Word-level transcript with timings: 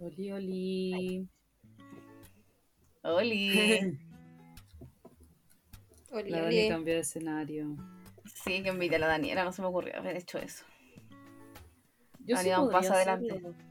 Oli, 0.00 0.32
oli. 0.32 1.28
Oli. 3.02 3.98
Oli, 6.10 6.30
La 6.30 6.44
oli. 6.44 6.56
Dani 6.56 6.68
cambió 6.68 6.94
de 6.94 7.00
escenario. 7.00 7.76
Sí, 8.44 8.62
que 8.62 8.70
envidia 8.70 8.96
a 8.96 9.00
la 9.00 9.06
Daniela, 9.08 9.44
no 9.44 9.52
se 9.52 9.60
me 9.62 9.68
ocurrió 9.68 9.96
haber 9.98 10.16
hecho 10.16 10.38
eso. 10.38 10.64
Yo 12.20 12.36
sí 12.36 12.48
un 12.50 12.70
paso 12.70 12.92
hacerlo. 12.94 13.12
adelante. 13.36 13.64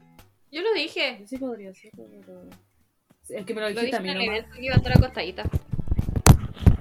Yo 0.52 0.62
lo 0.62 0.72
dije. 0.74 1.18
Yo 1.20 1.26
sí 1.26 1.38
podría 1.38 1.70
hacerlo, 1.70 2.06
pero... 2.10 2.48
Es 3.28 3.44
que 3.44 3.54
me 3.54 3.60
lo 3.60 3.70
Lo 3.70 3.80
dijiste 3.80 3.84
dije 3.84 3.96
a 3.96 4.00
mí 4.00 4.26
nomás. 4.26 4.44
que 4.54 4.64
iba 4.64 4.74
a 4.74 4.76
estar 4.78 4.92
acostadita. 4.96 5.42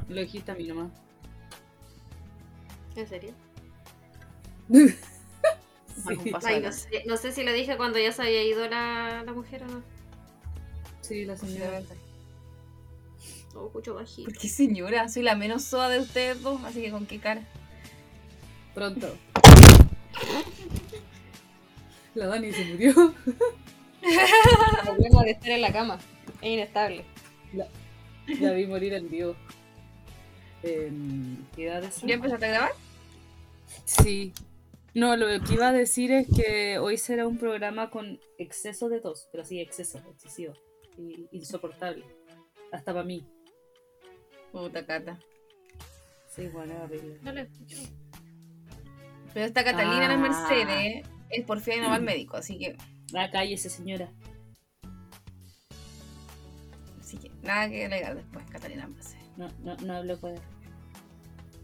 Lo 0.09 0.21
dijiste 0.21 0.51
a 0.51 0.55
mí 0.55 0.67
nomás. 0.67 0.91
¿En 2.95 3.07
serio? 3.07 3.33
Ay, 6.43 6.61
no, 6.61 6.71
sé, 6.71 7.03
no 7.05 7.17
sé 7.17 7.31
si 7.31 7.43
lo 7.43 7.51
dije 7.53 7.77
cuando 7.77 7.99
ya 7.99 8.11
se 8.11 8.21
había 8.21 8.43
ido 8.43 8.67
la, 8.67 9.23
la 9.25 9.33
mujer 9.33 9.63
o 9.63 9.67
no. 9.67 9.83
Sí, 11.01 11.25
la 11.25 11.37
señora. 11.37 11.79
Posiblemente. 11.79 11.95
O 13.55 13.67
escucho 13.67 13.95
bajito. 13.95 14.29
¿Por 14.29 14.37
qué 14.37 14.47
señora? 14.49 15.09
Soy 15.09 15.23
la 15.23 15.35
menos 15.35 15.63
soa 15.63 15.89
de 15.89 15.99
ustedes 15.99 16.41
dos, 16.41 16.63
así 16.63 16.81
que 16.81 16.91
con 16.91 17.05
qué 17.05 17.19
cara. 17.19 17.41
Pronto. 18.73 19.15
La 22.13 22.27
Dani 22.27 22.51
se 22.51 22.65
murió. 22.65 23.13
El 24.01 24.83
problema 24.83 25.23
de 25.23 25.31
estar 25.31 25.49
en 25.49 25.61
la 25.61 25.73
cama. 25.73 25.97
Es 26.41 26.49
inestable. 26.49 27.05
La 28.39 28.51
vi 28.51 28.67
morir 28.67 28.93
en 28.93 29.09
vivo. 29.09 29.35
Em, 30.63 31.37
¿Qué 31.55 31.63
iba 31.63 31.75
a 31.75 31.81
decir? 31.81 32.07
¿Ya 32.07 32.15
empezaste 32.15 32.45
a 32.45 32.49
grabar? 32.49 32.71
Sí. 33.85 34.33
No, 34.97 35.15
lo 35.15 35.27
que 35.43 35.53
iba 35.53 35.67
a 35.67 35.73
decir 35.73 36.11
es 36.11 36.25
que 36.27 36.79
hoy 36.79 36.97
será 36.97 37.27
un 37.27 37.37
programa 37.37 37.91
con 37.91 38.19
exceso 38.39 38.89
de 38.89 38.99
tos, 38.99 39.29
pero 39.31 39.45
sí, 39.45 39.59
exceso, 39.61 39.99
excesivo. 40.09 40.53
Y 40.97 41.27
insoportable. 41.31 42.03
Hasta 42.71 42.93
para 42.93 43.05
mí. 43.05 43.23
Puta 44.51 44.83
cata. 44.87 45.19
Sí, 46.27 46.47
bueno, 46.47 46.73
es 46.73 46.79
horrible. 46.81 47.19
No 47.21 47.31
lo 47.31 47.41
escucho. 47.41 47.77
Pero 49.35 49.45
esta 49.45 49.63
Catalina 49.63 50.07
no 50.17 50.25
es 50.25 50.35
Ah. 50.35 50.47
Mercedes, 50.49 51.07
es 51.29 51.45
porfía 51.45 51.75
y 51.75 51.81
no 51.81 51.89
va 51.89 51.95
al 51.97 52.01
médico, 52.03 52.37
así 52.37 52.57
que, 52.57 52.75
Ah, 53.15 53.29
cállese, 53.31 53.69
señora. 53.69 54.11
así 56.99 57.17
que 57.19 57.29
nada 57.43 57.69
que 57.69 57.85
alegar 57.85 58.15
después, 58.15 58.43
Catalina 58.49 58.87
Mercedes. 58.87 59.23
No, 59.37 59.47
no, 59.59 59.75
no 59.77 59.93
hablo 59.95 60.19
con 60.19 60.31
él. 60.31 60.41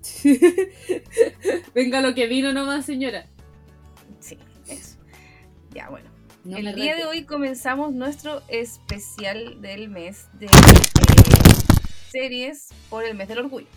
Venga 1.74 2.02
lo 2.02 2.14
que 2.14 2.28
vino 2.28 2.54
nomás, 2.54 2.86
señora. 2.86 3.28
Sí, 4.20 4.38
eso. 4.68 4.98
Ya, 5.74 5.90
bueno. 5.90 6.10
No 6.44 6.58
el 6.58 6.76
día 6.76 6.96
de 6.96 7.06
hoy 7.06 7.24
comenzamos 7.24 7.94
nuestro 7.94 8.44
especial 8.50 9.62
del 9.62 9.88
mes 9.90 10.28
de 10.34 10.48
eh, 10.48 10.50
series 12.12 12.70
por 12.90 13.06
el 13.06 13.16
mes 13.16 13.30
del 13.30 13.40
orgullo. 13.40 13.68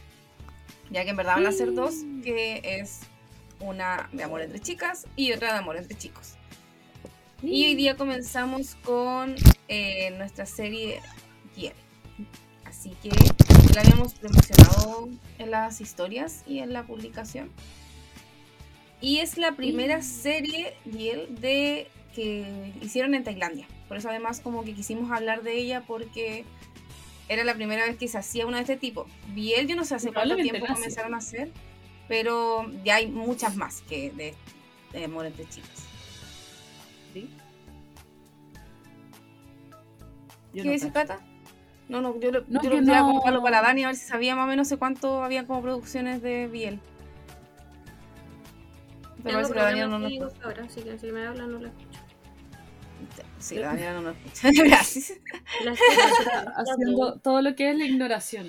Ya 0.91 1.05
que 1.05 1.11
en 1.11 1.17
verdad 1.17 1.37
van 1.37 1.47
a 1.47 1.53
ser 1.53 1.75
dos, 1.75 1.95
que 2.25 2.61
es 2.65 3.01
una 3.61 4.09
de 4.13 4.25
amor 4.25 4.41
entre 4.43 4.59
chicas 4.59 5.07
y 5.15 5.33
otra 5.33 5.53
de 5.53 5.59
amor 5.59 5.77
entre 5.77 5.97
chicos. 5.97 6.35
Y 7.41 7.67
hoy 7.67 7.75
día 7.77 7.97
comenzamos 7.97 8.75
con 8.77 9.37
eh, 9.69 10.11
nuestra 10.17 10.45
serie. 10.45 11.01
Así 12.65 12.97
que 13.01 13.11
la 13.77 13.83
habíamos 13.83 14.15
promocionado 14.15 15.11
en 15.39 15.51
las 15.51 15.83
historias 15.83 16.43
y 16.47 16.61
en 16.61 16.73
la 16.73 16.85
publicación. 16.85 17.51
Y 19.03 19.19
es 19.19 19.37
la 19.37 19.53
primera 19.53 20.01
serie 20.01 20.73
Giel 20.91 21.39
de 21.39 21.89
que 22.15 22.73
hicieron 22.81 23.15
en 23.15 23.23
Tailandia. 23.23 23.69
Por 23.87 23.99
eso 23.99 24.09
además 24.09 24.41
como 24.41 24.65
que 24.65 24.73
quisimos 24.73 25.11
hablar 25.11 25.43
de 25.43 25.59
ella 25.59 25.85
porque 25.87 26.47
era 27.29 27.45
la 27.45 27.55
primera 27.55 27.85
vez 27.85 27.99
que 27.99 28.09
se 28.09 28.17
hacía 28.17 28.47
una 28.47 28.57
de 28.57 28.63
este 28.63 28.77
tipo. 28.79 29.07
Biel 29.35 29.69
yo 29.69 29.77
no 29.77 29.85
sé 29.85 29.97
hace 29.97 30.11
cuánto 30.11 30.37
tiempo 30.37 30.65
comenzaron 30.67 31.13
a 31.13 31.19
hacer, 31.19 31.53
pero 32.09 32.73
ya 32.83 32.95
hay 32.95 33.09
muchas 33.09 33.57
más 33.57 33.83
que 33.83 34.11
de, 34.11 34.35
de 34.95 35.05
amor 35.05 35.27
entre 35.27 35.47
chicas. 35.51 35.85
¿Sí? 37.13 37.29
¿Qué 40.55 40.65
no 40.65 40.73
dice. 40.73 40.91
Cata? 40.91 41.21
No, 41.89 42.01
no, 42.01 42.19
yo, 42.21 42.33
lo- 42.33 42.45
No, 42.49 42.63
yo 42.63 42.71
lo 42.71 42.77
quería 42.77 43.01
no. 43.01 43.07
comentarlo 43.07 43.43
para 43.43 43.63
Dani 43.63 43.85
a 43.85 43.89
ver 43.89 43.97
si 43.97 44.07
sabía 44.07 44.35
más 44.35 44.45
o 44.45 44.49
menos 44.49 44.67
sé 44.69 44.77
cuánto 44.77 45.23
había 45.23 45.47
como 45.47 45.63
producciones 45.63 46.21
de 46.23 46.47
Biel. 46.49 46.81
Pero 49.23 49.39
Tengo 49.41 49.49
parece 49.49 49.53
que 49.53 49.59
la 49.59 49.65
Daniela 49.65 49.89
no 49.89 49.99
nos 49.99 50.09
técnicos 50.11 50.33
ahora, 50.45 50.65
así 50.65 50.81
que 50.83 50.99
si 50.99 51.07
me 51.13 51.27
hablan 51.27 51.53
no 51.53 51.59
lo 51.61 51.67
escucho. 51.69 52.01
Sí, 53.39 53.55
la 53.57 53.67
Daniela 53.69 53.93
no 53.95 54.01
nos 54.03 54.17
escucha. 54.17 54.49
Gracias. 54.65 55.13
Haciendo 56.57 57.19
todo 57.19 57.43
lo 57.43 57.55
que 57.55 57.71
es 57.71 57.77
la 57.77 57.85
ignoración. 57.85 58.49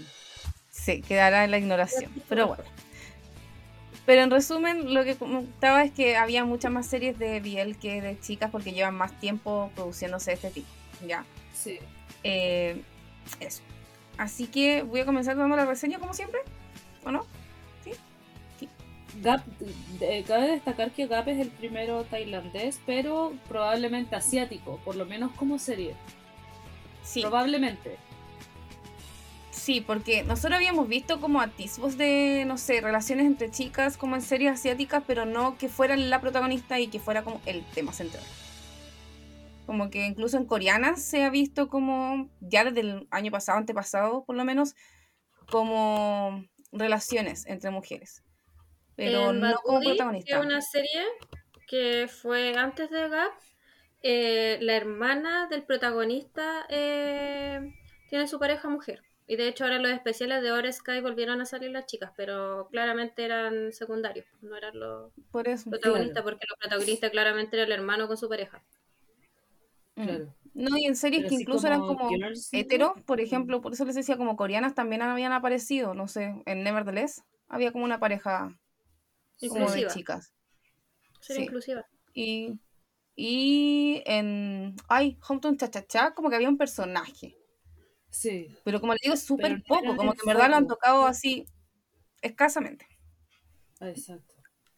Sí, 0.71 1.01
quedará 1.01 1.43
en 1.45 1.51
la 1.51 1.57
ignoración. 1.57 2.11
Pero 2.29 2.47
bueno. 2.47 2.63
Pero 4.05 4.21
en 4.21 4.31
resumen, 4.31 4.93
lo 4.93 5.03
que 5.03 5.15
comentaba 5.15 5.83
es 5.83 5.91
que 5.91 6.15
había 6.15 6.45
muchas 6.45 6.71
más 6.71 6.85
series 6.87 7.19
de 7.19 7.39
Biel 7.41 7.77
que 7.77 8.01
de 8.01 8.19
chicas 8.19 8.49
porque 8.51 8.71
llevan 8.71 8.95
más 8.95 9.19
tiempo 9.19 9.69
produciéndose 9.75 10.31
de 10.31 10.35
este 10.35 10.49
tipo. 10.51 10.67
¿Ya? 11.05 11.25
Sí. 11.53 11.77
Eh, 12.23 12.81
eso. 13.39 13.61
Así 14.17 14.47
que 14.47 14.83
voy 14.83 15.01
a 15.01 15.05
comenzar 15.05 15.38
dando 15.38 15.55
la 15.55 15.65
reseña 15.65 15.99
como 15.99 16.13
siempre. 16.13 16.39
¿O 17.03 17.11
no? 17.11 17.25
Gap, 19.21 19.41
eh, 20.01 20.23
cabe 20.27 20.47
destacar 20.51 20.91
que 20.91 21.07
Gap 21.07 21.27
es 21.27 21.39
el 21.39 21.49
primero 21.49 22.03
tailandés, 22.03 22.79
pero 22.85 23.33
probablemente 23.47 24.15
asiático, 24.15 24.79
por 24.85 24.95
lo 24.95 25.05
menos 25.05 25.31
como 25.31 25.57
serie. 25.57 25.95
Sí. 27.03 27.21
Probablemente. 27.21 27.97
Sí, 29.49 29.81
porque 29.81 30.23
nosotros 30.23 30.55
habíamos 30.55 30.88
visto 30.88 31.19
como 31.19 31.41
atisbos 31.41 31.97
de, 31.97 32.44
no 32.45 32.57
sé, 32.57 32.79
relaciones 32.79 33.25
entre 33.25 33.49
chicas 33.49 33.97
como 33.97 34.15
en 34.15 34.21
series 34.21 34.53
asiáticas, 34.53 35.03
pero 35.07 35.25
no 35.25 35.57
que 35.57 35.67
fueran 35.67 36.09
la 36.09 36.21
protagonista 36.21 36.79
y 36.79 36.88
que 36.88 36.99
fuera 36.99 37.23
como 37.23 37.41
el 37.45 37.63
tema 37.73 37.94
central. 37.94 38.23
Como 39.67 39.91
que 39.91 40.07
incluso 40.07 40.38
en 40.38 40.45
coreanas 40.47 41.03
se 41.03 41.23
ha 41.25 41.29
visto 41.29 41.69
como, 41.69 42.31
ya 42.41 42.63
desde 42.66 42.79
el 42.81 43.07
año 43.11 43.31
pasado, 43.31 43.59
antepasado 43.59 44.25
por 44.25 44.35
lo 44.38 44.45
menos, 44.45 44.75
como 45.51 46.44
relaciones 46.72 47.45
entre 47.47 47.72
mujeres. 47.72 48.23
Pero 48.95 49.31
En 49.31 49.39
no 49.41 49.56
como 49.63 49.81
protagonista. 49.81 50.39
una 50.41 50.61
serie 50.61 51.03
que 51.67 52.07
fue 52.09 52.56
antes 52.57 52.89
de 52.89 53.09
Gap. 53.09 53.33
eh, 54.03 54.57
la 54.61 54.75
hermana 54.75 55.47
del 55.50 55.63
protagonista 55.66 56.66
eh, 56.69 57.73
tiene 58.09 58.27
su 58.27 58.39
pareja 58.39 58.69
mujer. 58.69 59.03
Y 59.27 59.35
de 59.35 59.47
hecho 59.50 59.66
ahora 59.66 59.79
los 59.79 59.91
especiales 59.91 60.41
de 60.41 60.51
Or 60.53 60.72
Sky 60.72 61.01
volvieron 61.01 61.41
a 61.41 61.45
salir 61.45 61.72
las 61.72 61.85
chicas, 61.85 62.11
pero 62.16 62.69
claramente 62.72 63.25
eran 63.25 63.73
secundarios, 63.73 64.27
no 64.41 64.56
eran 64.56 64.79
los 64.79 65.11
Por 65.31 65.47
eso. 65.47 65.69
protagonistas, 65.69 66.23
porque 66.23 66.45
los 66.50 66.59
protagonistas 66.59 67.11
claramente 67.11 67.57
era 67.57 67.66
el 67.66 67.72
hermano 67.73 68.07
con 68.07 68.17
su 68.17 68.29
pareja. 68.29 68.63
Mm. 69.97 70.03
Claro. 70.03 70.35
No, 70.53 70.77
y 70.77 70.85
en 70.85 70.95
series 70.95 71.23
Pero 71.23 71.29
que 71.29 71.41
incluso 71.41 71.67
eran 71.67 71.81
como 71.81 71.97
como 71.97 72.09
Girls, 72.09 72.49
¿no? 72.53 72.59
hetero, 72.59 72.95
por 73.05 73.19
ejemplo, 73.21 73.61
por 73.61 73.73
eso 73.73 73.85
les 73.85 73.95
decía 73.95 74.17
como 74.17 74.35
coreanas 74.37 74.73
también 74.73 75.01
habían 75.03 75.31
aparecido, 75.31 75.93
no 75.93 76.07
sé, 76.07 76.41
en 76.45 76.63
Nevertheless 76.63 77.23
había 77.47 77.71
como 77.71 77.83
una 77.85 77.99
pareja 77.99 78.57
como 79.39 79.53
de 79.55 79.81
Inclusiva. 79.81 79.91
chicas. 79.93 80.33
Ser 81.21 81.35
Sí. 81.37 81.43
inclusiva. 81.43 81.85
Y, 82.13 82.59
y 83.15 84.01
en 84.05 84.75
ay, 84.89 85.19
Hometown 85.27 85.57
Cha 85.57 85.69
Cha 85.69 85.85
Cha 85.85 86.13
como 86.15 86.29
que 86.29 86.35
había 86.37 86.49
un 86.49 86.57
personaje, 86.57 87.35
Sí. 88.09 88.47
pero 88.63 88.79
como 88.81 88.93
les 88.93 89.01
digo, 89.01 89.13
es 89.15 89.23
súper 89.23 89.61
poco, 89.67 89.95
como 89.95 90.13
que 90.13 90.21
en 90.23 90.27
verdad 90.33 90.49
lo 90.49 90.55
han 90.55 90.67
tocado 90.67 91.05
así 91.05 91.45
escasamente. 92.21 92.87
Ah, 93.79 93.89
Exacto. 93.89 94.33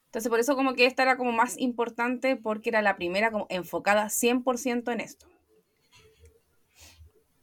Entonces 0.10 0.30
por 0.32 0.40
eso 0.40 0.56
como 0.56 0.74
que 0.74 0.88
esta 0.88 1.04
era 1.04 1.18
como 1.18 1.32
más 1.32 1.56
importante 1.60 2.36
porque 2.36 2.70
era 2.70 2.82
la 2.82 2.96
primera 2.96 3.30
como 3.30 3.46
enfocada 3.52 4.08
100% 4.08 4.92
en 4.92 5.02
esto. 5.02 5.28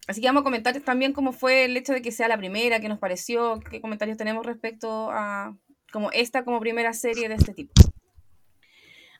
Así 0.08 0.20
que 0.20 0.26
vamos 0.26 0.41
a 0.41 0.44
comentar 0.44 0.81
también 0.81 1.12
cómo 1.12 1.32
fue 1.32 1.64
el 1.64 1.76
hecho 1.76 1.93
de 1.93 2.02
que 2.02 2.11
sea 2.11 2.26
la 2.26 2.37
primera, 2.37 2.81
qué 2.81 2.88
nos 2.88 2.99
pareció, 2.99 3.61
qué 3.70 3.81
comentarios 3.81 4.19
tenemos 4.19 4.44
respecto 4.44 5.11
a 5.12 5.56
como 5.93 6.11
esta 6.11 6.44
como 6.44 6.58
primera 6.58 6.93
serie 6.93 7.29
de 7.29 7.37
este 7.37 7.55
tipo. 7.55 7.73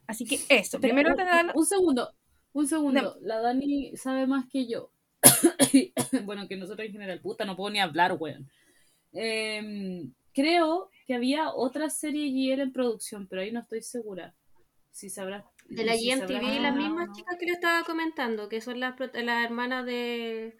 Así 0.09 0.25
que 0.25 0.41
eso, 0.49 0.81
primero 0.81 1.11
un, 1.11 1.17
te 1.17 1.25
dan... 1.25 1.53
un 1.55 1.67
segundo, 1.67 2.13
un 2.53 2.67
segundo. 2.67 3.17
La 3.21 3.39
Dani 3.41 3.97
sabe 3.97 4.27
más 4.27 4.47
que 4.49 4.67
yo. 4.67 4.91
bueno, 6.25 6.49
que 6.49 6.57
nosotros 6.57 6.85
en 6.85 6.93
general, 6.93 7.21
puta, 7.21 7.45
no 7.45 7.55
puedo 7.55 7.71
ni 7.71 7.79
hablar, 7.79 8.17
weón. 8.19 8.51
Em, 9.13 10.13
creo 10.33 10.91
que 11.07 11.15
había 11.15 11.51
otra 11.51 11.89
serie 11.91 12.29
GL 12.31 12.61
en 12.63 12.73
producción, 12.73 13.27
pero 13.29 13.43
ahí 13.43 13.53
no 13.53 13.61
estoy 13.61 13.83
segura. 13.83 14.35
Si 14.91 15.09
sabrás. 15.11 15.45
De 15.69 15.85
la 15.85 15.95
si 15.95 16.11
sabrás- 16.11 16.29
GMTV, 16.31 16.61
las 16.61 16.73
Ah, 16.73 16.77
mismas 16.77 17.09
no. 17.09 17.15
chicas 17.15 17.37
que 17.39 17.47
le 17.47 17.53
estaba 17.53 17.85
comentando, 17.85 18.49
que 18.49 18.61
son 18.61 18.81
las, 18.81 18.95
las 18.99 19.45
hermanas 19.45 19.85
de, 19.87 20.57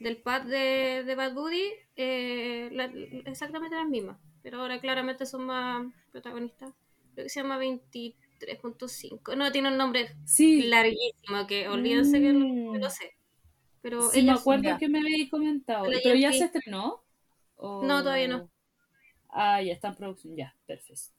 del 0.00 0.16
pad 0.18 0.42
de, 0.42 1.04
de 1.04 1.14
Bad 1.14 1.34
Buddy, 1.34 1.62
eh, 1.96 2.68
la- 2.72 2.92
exactamente 3.26 3.76
las 3.76 3.88
mismas. 3.88 4.18
Pero 4.42 4.60
ahora 4.60 4.80
claramente 4.80 5.26
son 5.26 5.46
más 5.46 5.86
protagonistas. 6.12 6.72
Creo 7.14 7.24
que 7.26 7.30
se 7.30 7.40
llama 7.40 7.58
23 7.58 8.22
3.5. 8.40 9.36
No, 9.36 9.50
tiene 9.52 9.68
un 9.70 9.76
nombre 9.78 10.08
Sí, 10.26 10.62
larguísimo, 10.64 11.46
que 11.46 11.68
olvídense 11.68 12.20
que 12.20 12.32
lo, 12.32 12.40
Mm. 12.46 12.72
que 12.72 12.78
lo 12.78 12.90
sé. 12.90 13.12
Pero 13.80 14.10
sí 14.10 14.22
me 14.22 14.32
acuerdo 14.32 14.64
ya. 14.64 14.78
que 14.78 14.88
me 14.88 14.98
habéis 14.98 15.30
comentado. 15.30 15.84
Pero 15.86 15.98
¿Pero 16.02 16.16
ya 16.16 16.32
se 16.32 16.44
estrenó? 16.44 17.02
¿O- 17.56 17.84
No, 17.84 18.02
todavía 18.02 18.28
no. 18.28 18.50
Ah, 19.36 19.60
ya 19.60 19.72
está 19.72 19.88
en 19.88 19.96
producción, 19.96 20.36
ya, 20.36 20.54
perfecto. 20.66 21.10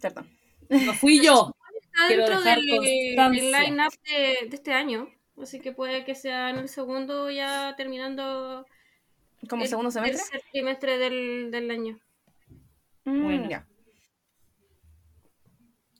Perdón. 0.00 0.28
No 0.68 0.94
fui 0.94 1.20
yo. 1.24 1.52
está 1.82 2.06
quiero 2.06 2.26
dentro 2.26 2.40
del, 2.42 3.16
constancia. 3.16 3.60
line-up 3.60 3.92
de, 4.04 4.48
de 4.48 4.56
este 4.56 4.72
año. 4.72 5.08
Así 5.42 5.60
que 5.60 5.72
puede 5.72 6.04
que 6.04 6.14
sea 6.14 6.50
en 6.50 6.58
el 6.58 6.68
segundo, 6.68 7.30
ya 7.30 7.74
terminando 7.76 8.66
¿Como 9.48 9.62
el 9.62 9.68
segundo 9.68 9.90
semestre? 9.90 10.18
tercer 10.30 10.42
trimestre 10.52 10.98
del, 10.98 11.50
del 11.50 11.70
año. 11.70 11.98
Mm, 13.04 13.22
Bueno. 13.24 13.48
ya. 13.48 13.66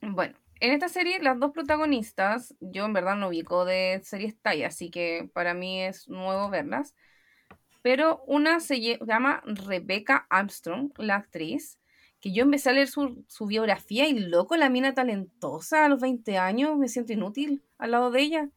Bueno, 0.02 0.34
en 0.60 0.72
esta 0.72 0.88
serie 0.88 1.20
las 1.22 1.38
dos 1.38 1.52
protagonistas, 1.52 2.54
yo 2.60 2.84
en 2.84 2.92
verdad 2.92 3.16
no 3.16 3.28
ubico 3.28 3.64
de 3.64 4.00
series 4.04 4.38
talla, 4.40 4.68
así 4.68 4.90
que 4.90 5.30
para 5.34 5.54
mí 5.54 5.82
es 5.82 6.08
nuevo 6.08 6.48
verlas. 6.50 6.94
Pero 7.82 8.22
una 8.26 8.60
se 8.60 8.98
llama 9.06 9.42
Rebecca 9.44 10.26
Armstrong, 10.28 10.92
la 10.98 11.16
actriz, 11.16 11.78
que 12.20 12.32
yo 12.32 12.42
empecé 12.42 12.70
a 12.70 12.72
leer 12.74 12.88
su, 12.88 13.24
su 13.28 13.46
biografía 13.46 14.06
y 14.06 14.18
loco, 14.18 14.56
la 14.56 14.68
mina 14.68 14.94
talentosa 14.94 15.84
a 15.84 15.88
los 15.88 16.00
20 16.00 16.36
años, 16.36 16.76
me 16.76 16.88
siento 16.88 17.12
inútil 17.12 17.62
al 17.78 17.92
lado 17.92 18.10
de 18.10 18.20
ella. 18.20 18.48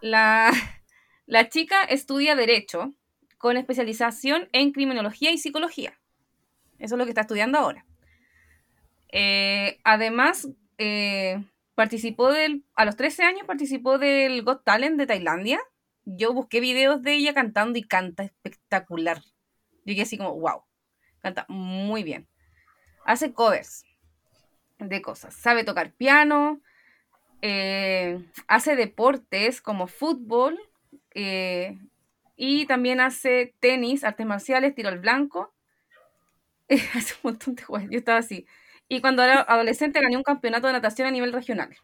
La, 0.00 0.52
la 1.26 1.48
chica 1.48 1.82
estudia 1.84 2.36
Derecho 2.36 2.94
con 3.38 3.56
especialización 3.56 4.48
en 4.52 4.70
Criminología 4.70 5.32
y 5.32 5.38
Psicología. 5.38 5.98
Eso 6.78 6.94
es 6.94 6.98
lo 6.98 7.04
que 7.04 7.10
está 7.10 7.22
estudiando 7.22 7.58
ahora. 7.58 7.86
Eh, 9.12 9.80
además, 9.82 10.48
eh, 10.78 11.42
participó 11.74 12.32
del, 12.32 12.64
a 12.74 12.84
los 12.84 12.96
13 12.96 13.22
años 13.22 13.46
participó 13.46 13.98
del 13.98 14.42
Got 14.42 14.64
Talent 14.64 14.98
de 14.98 15.06
Tailandia. 15.06 15.60
Yo 16.04 16.32
busqué 16.32 16.60
videos 16.60 17.02
de 17.02 17.14
ella 17.14 17.34
cantando 17.34 17.78
y 17.78 17.82
canta 17.82 18.22
espectacular. 18.24 19.22
Yo 19.84 19.94
quedé 19.94 20.02
así 20.02 20.18
como, 20.18 20.38
wow, 20.38 20.62
canta 21.20 21.46
muy 21.48 22.02
bien. 22.02 22.28
Hace 23.04 23.32
covers 23.32 23.84
de 24.78 25.02
cosas. 25.02 25.34
Sabe 25.34 25.64
tocar 25.64 25.92
piano, 25.92 26.60
eh, 27.42 28.22
hace 28.48 28.76
deportes 28.76 29.62
como 29.62 29.86
fútbol 29.86 30.58
eh, 31.14 31.78
y 32.36 32.66
también 32.66 33.00
hace 33.00 33.54
tenis, 33.60 34.04
artes 34.04 34.26
marciales, 34.26 34.74
tiro 34.74 34.88
al 34.88 34.98
blanco. 34.98 35.54
hace 36.94 37.14
un 37.22 37.32
montón 37.32 37.54
de 37.54 37.62
juegos. 37.62 37.90
Yo 37.90 37.98
estaba 37.98 38.18
así. 38.18 38.46
Y 38.88 39.00
cuando 39.00 39.22
era 39.22 39.40
adolescente 39.42 40.00
gané 40.00 40.16
un 40.16 40.22
campeonato 40.22 40.66
de 40.66 40.72
natación 40.72 41.06
a 41.06 41.10
nivel 41.10 41.32
regional. 41.32 41.76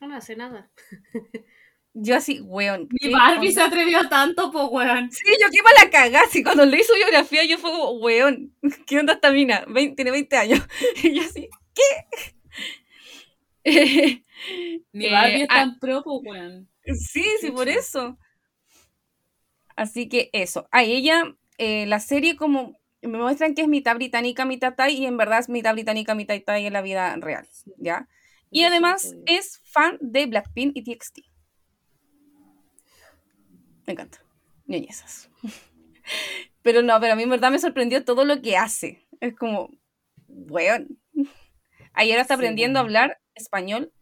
No 0.00 0.14
hace 0.14 0.36
nada. 0.36 0.70
Yo 2.00 2.14
así, 2.16 2.40
weón. 2.40 2.88
¿qué 3.00 3.10
Barbie 3.10 3.50
se 3.50 3.60
atrevió 3.60 4.08
tanto, 4.08 4.52
po, 4.52 4.66
weón. 4.68 5.10
Sí, 5.10 5.24
yo 5.40 5.48
qué 5.50 5.62
mala 5.62 5.90
cagada. 5.90 6.24
Y 6.32 6.44
cuando 6.44 6.64
leí 6.64 6.82
su 6.84 6.94
biografía, 6.94 7.44
yo 7.44 7.58
fue 7.58 7.70
como, 7.72 7.90
weón, 7.98 8.54
¿qué 8.86 9.00
onda 9.00 9.14
esta 9.14 9.32
mina? 9.32 9.64
Vein- 9.66 9.96
tiene 9.96 10.12
20 10.12 10.36
años. 10.36 10.60
Y 11.02 11.14
yo 11.14 11.22
así, 11.22 11.48
¿qué? 11.74 11.82
Ni 14.92 15.06
Eh, 15.06 15.10
Barbie 15.10 15.42
es 15.42 15.48
ah, 15.50 15.54
tan 15.54 15.78
pro, 15.80 16.04
po, 16.04 16.20
weón. 16.20 16.68
Sí, 16.84 17.24
sí, 17.40 17.50
por 17.50 17.68
eso. 17.68 18.16
Así 19.74 20.08
que 20.08 20.30
eso. 20.32 20.68
A 20.70 20.84
ella, 20.84 21.34
eh, 21.58 21.86
la 21.86 21.98
serie 21.98 22.36
como 22.36 22.78
me 23.02 23.18
muestran 23.18 23.54
que 23.54 23.62
es 23.62 23.68
mitad 23.68 23.96
británica, 23.96 24.44
mitad 24.44 24.74
thai, 24.74 24.94
y 24.94 25.06
en 25.06 25.16
verdad 25.16 25.40
es 25.40 25.48
mitad 25.48 25.72
británica, 25.72 26.14
mitad 26.14 26.36
thai 26.44 26.66
en 26.66 26.72
la 26.72 26.82
vida 26.82 27.16
real, 27.16 27.48
¿ya? 27.76 28.08
Y 28.50 28.64
además 28.64 29.14
es 29.26 29.60
fan 29.64 29.98
de 30.00 30.26
Blackpink 30.26 30.76
y 30.76 30.82
TXT. 30.82 31.18
Me 33.88 33.94
encanta. 33.94 34.18
Ñoñezas. 34.66 35.30
Pero 36.62 36.82
no, 36.82 37.00
pero 37.00 37.12
a 37.14 37.16
mí 37.16 37.22
en 37.22 37.30
verdad 37.30 37.50
me 37.50 37.58
sorprendió 37.58 38.04
todo 38.04 38.24
lo 38.24 38.42
que 38.42 38.56
hace. 38.56 39.06
Es 39.20 39.34
como, 39.34 39.70
weón. 40.28 40.98
Ayer 41.94 42.18
está 42.18 42.34
Sí, 42.34 42.38
aprendiendo 42.40 42.78
a 42.78 42.82
hablar 42.82 43.20
español 43.34 43.92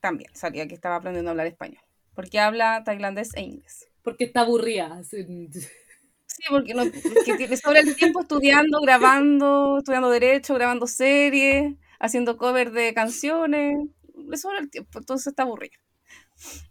también. 0.00 0.34
Salía 0.34 0.68
que 0.68 0.74
estaba 0.74 0.96
aprendiendo 0.96 1.30
a 1.30 1.32
hablar 1.32 1.46
español. 1.46 1.82
Porque 2.14 2.40
habla 2.40 2.82
tailandés 2.84 3.34
e 3.34 3.42
inglés. 3.42 3.88
Porque 4.02 4.24
está 4.24 4.42
aburrida. 4.42 5.02
Sí, 5.04 6.44
porque 6.50 6.74
no, 6.74 6.84
porque 6.84 7.36
tiene 7.36 7.56
sobra 7.56 7.80
el 7.80 7.94
tiempo 7.94 8.22
estudiando, 8.22 8.80
grabando, 8.80 9.78
estudiando 9.78 10.10
derecho, 10.10 10.54
grabando 10.54 10.86
series, 10.86 11.74
haciendo 12.00 12.36
cover 12.36 12.72
de 12.72 12.94
canciones. 12.94 13.78
Le 14.16 14.36
sobra 14.36 14.58
el 14.60 14.70
tiempo, 14.70 14.98
entonces 14.98 15.28
está 15.28 15.44
aburrido. 15.44 15.78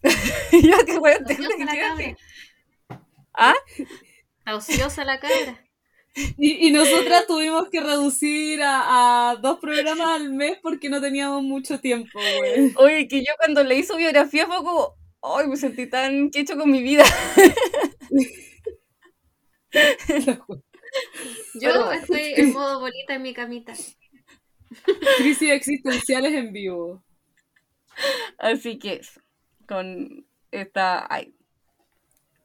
Yo 0.52 0.86
qué 0.86 0.98
weón, 0.98 1.26
te 1.26 1.38
cabra. 1.38 2.18
¿Ah? 3.34 3.56
Está 4.40 4.56
ociosa 4.56 5.06
la 5.06 5.20
cabra. 5.20 5.60
Y, 6.38 6.68
y 6.68 6.72
nosotras 6.72 7.26
tuvimos 7.26 7.70
que 7.70 7.80
reducir 7.80 8.62
a, 8.64 9.32
a 9.32 9.36
dos 9.38 9.60
programas 9.60 10.08
al 10.10 10.34
mes 10.34 10.58
porque 10.62 10.90
no 10.90 11.00
teníamos 11.00 11.42
mucho 11.44 11.80
tiempo, 11.80 12.20
güey. 12.20 12.74
Oye, 12.76 13.08
que 13.08 13.20
yo 13.22 13.34
cuando 13.38 13.64
leí 13.64 13.84
su 13.84 13.96
biografía 13.96 14.46
fue 14.46 14.58
como, 14.58 14.94
ay, 15.22 15.48
me 15.48 15.56
sentí 15.56 15.88
tan 15.88 16.30
que 16.30 16.40
he 16.40 16.42
hecho 16.42 16.58
con 16.58 16.70
mi 16.70 16.82
vida. 16.84 17.06
Yo 21.54 21.92
estoy 21.92 22.34
en 22.36 22.54
modo 22.54 22.80
bolita 22.80 23.14
en 23.16 23.22
mi 23.22 23.34
camita. 23.34 23.74
Crisis 25.18 25.52
existenciales 25.52 26.34
en 26.34 26.52
vivo. 26.52 27.04
Así 28.38 28.80
que 28.80 28.96
eso, 28.96 29.22
con 29.68 30.26
esta... 30.52 31.08
ay. 31.14 31.34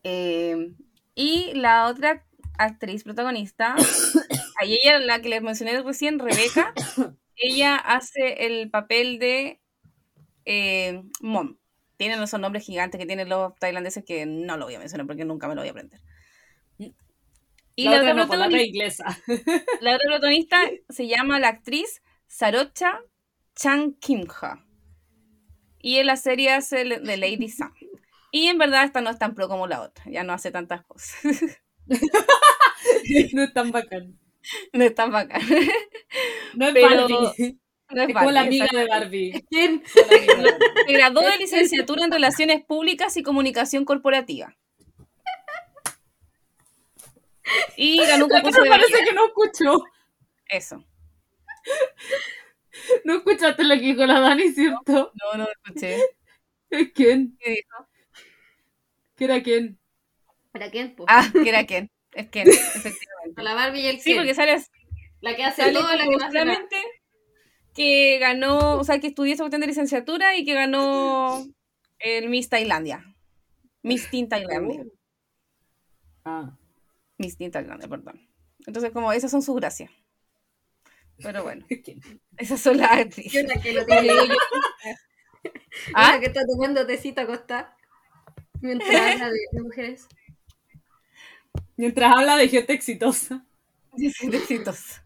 Eh, 0.08 0.72
y 1.16 1.52
la 1.54 1.86
otra 1.88 2.24
actriz 2.58 3.02
protagonista, 3.02 3.74
ahí 4.60 4.78
ella, 4.84 5.00
la 5.00 5.20
que 5.20 5.28
les 5.28 5.42
mencioné 5.42 5.82
recién, 5.82 6.20
Rebeca, 6.20 6.72
ella 7.36 7.74
hace 7.74 8.46
el 8.46 8.70
papel 8.70 9.18
de 9.18 9.60
eh, 10.44 11.02
Mom. 11.20 11.56
Tienen 11.96 12.22
esos 12.22 12.38
nombres 12.38 12.64
gigantes 12.64 13.00
que 13.00 13.06
tienen 13.06 13.28
los 13.28 13.56
tailandeses 13.56 14.04
que 14.04 14.26
no 14.26 14.56
lo 14.56 14.66
voy 14.66 14.76
a 14.76 14.78
mencionar 14.78 15.08
porque 15.08 15.24
nunca 15.24 15.48
me 15.48 15.56
lo 15.56 15.62
voy 15.62 15.68
a 15.68 15.72
aprender. 15.72 16.00
Y 17.74 17.84
la, 17.84 18.02
la, 18.02 18.12
otra 18.12 18.12
otra 18.12 18.12
no, 18.12 18.16
la 18.16 18.24
otra 18.24 18.26
protagonista, 18.28 18.64
inglesa. 18.64 19.04
la 19.80 19.96
otra 19.96 20.06
protagonista 20.08 20.56
se 20.88 21.08
llama 21.08 21.40
la 21.40 21.48
actriz 21.48 22.00
Sarocha 22.28 23.00
Chang 23.56 23.98
Kimha. 23.98 24.64
Y 25.80 25.96
en 25.96 26.06
la 26.06 26.16
serie 26.16 26.52
hace 26.52 26.82
el- 26.82 27.02
de 27.04 27.16
Lady 27.16 27.48
Sam. 27.48 27.74
Y 28.32 28.48
en 28.48 28.58
verdad 28.58 28.84
esta 28.84 29.00
no 29.00 29.10
es 29.10 29.18
tan 29.18 29.34
pro 29.34 29.48
como 29.48 29.66
la 29.66 29.80
otra. 29.82 30.04
Ya 30.10 30.22
no 30.24 30.32
hace 30.32 30.50
tantas 30.50 30.84
cosas. 30.84 31.16
No 33.32 33.42
es 33.42 33.52
tan 33.52 33.70
bacán. 33.70 34.18
no 34.72 34.84
es 34.84 34.94
tan 34.94 35.10
bacán. 35.12 35.40
No 36.54 36.66
es 36.68 36.74
Pero- 36.74 37.08
Barbie. 37.08 37.58
No 37.88 38.02
es 38.02 38.08
Es 38.08 38.14
como 38.14 38.30
la 38.32 38.42
Barbie, 38.42 38.60
amiga 38.60 38.78
de 38.78 38.82
exacto. 38.84 39.00
Barbie. 39.04 39.46
¿Quién? 39.48 39.82
Como 39.94 40.10
la 40.10 40.16
amiga 40.16 40.34
de 40.34 40.42
Barbie. 40.42 40.86
Se 40.86 40.92
graduó 40.92 41.22
de 41.22 41.36
licenciatura 41.38 42.04
en 42.04 42.10
Relaciones 42.10 42.64
Públicas 42.64 43.16
y 43.16 43.22
Comunicación 43.22 43.84
Corporativa. 43.84 44.56
Y 47.76 47.98
ganó 48.04 48.24
un 48.26 48.32
La 48.32 48.42
concurso 48.42 48.62
de 48.62 48.68
parece 48.68 49.04
que 49.04 49.12
no 49.12 49.26
escuchó. 49.26 49.84
Eso. 50.48 50.84
No 53.04 53.14
escuchaste 53.18 53.64
lo 53.64 53.74
que 53.76 53.80
dijo 53.80 54.04
la 54.04 54.20
Dani, 54.20 54.48
¿cierto? 54.52 55.12
No, 55.14 55.38
no 55.38 55.44
lo 55.44 55.50
escuché. 55.50 55.98
¿Es 56.70 56.92
quién? 56.92 57.36
¿Qué 57.40 57.50
dijo? 57.50 57.85
¿Qué 59.16 59.24
era 59.24 59.42
quién? 59.42 59.78
po? 60.96 61.04
Ah, 61.08 61.28
que 61.32 61.48
era 61.48 61.64
Ken. 61.66 61.90
Es 62.12 62.28
Ken, 62.30 62.48
efectivamente. 62.74 63.42
La 63.42 63.54
Barbie 63.54 63.80
y 63.82 63.86
el 63.86 64.00
Sí, 64.00 64.10
Ken. 64.10 64.18
porque 64.18 64.34
sale 64.34 64.52
así. 64.52 64.70
La 65.20 65.34
que 65.36 65.44
hace 65.44 65.62
Sale 65.62 65.74
todo, 65.78 65.92
la 65.96 66.04
que 66.04 66.16
nada. 66.16 66.26
solamente 66.30 66.76
que 67.74 68.18
ganó, 68.18 68.76
o 68.78 68.84
sea, 68.84 69.00
que 69.00 69.08
estudió 69.08 69.34
esa 69.34 69.42
cuestión 69.42 69.60
de 69.60 69.66
licenciatura 69.66 70.34
y 70.36 70.44
que 70.46 70.54
ganó 70.54 71.44
el 71.98 72.28
Miss 72.30 72.48
Tailandia. 72.48 73.04
Miss 73.82 74.08
Teen 74.10 74.28
Tailandia. 74.28 74.82
Ah. 76.24 76.56
Miss 77.18 77.36
Teen 77.36 77.50
Tailandia, 77.50 77.86
perdón. 77.88 78.26
Entonces, 78.66 78.90
como 78.92 79.12
esas 79.12 79.30
son 79.30 79.42
sus 79.42 79.56
gracias. 79.56 79.90
Pero 81.22 81.42
bueno, 81.42 81.66
¿Quién? 81.84 82.00
esas 82.38 82.60
son 82.60 82.78
las 82.78 82.90
Yo 82.96 83.02
actrices. 83.02 83.46
la 83.46 83.60
que 83.62 83.72
lo 83.74 83.84
tiene 83.86 84.12
¿Ah? 85.94 86.12
La 86.14 86.20
que 86.20 86.26
está 86.26 86.40
tomando 86.46 86.86
tecito 86.86 87.20
acostada. 87.20 87.75
Mientras 88.60 88.94
habla 89.12 89.26
de 89.30 89.38
de 89.52 89.62
mujeres. 89.62 90.06
Mientras 91.76 92.12
habla 92.16 92.36
de 92.36 92.48
gente 92.48 92.72
exitosa. 92.72 93.44
Dicen 93.96 94.32
éxitos. 94.34 95.00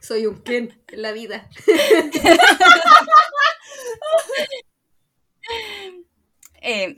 Soy 0.00 0.26
un 0.26 0.40
Ken 0.42 0.80
en 0.88 1.02
la 1.02 1.12
vida. 1.12 1.48
Eh, 6.60 6.94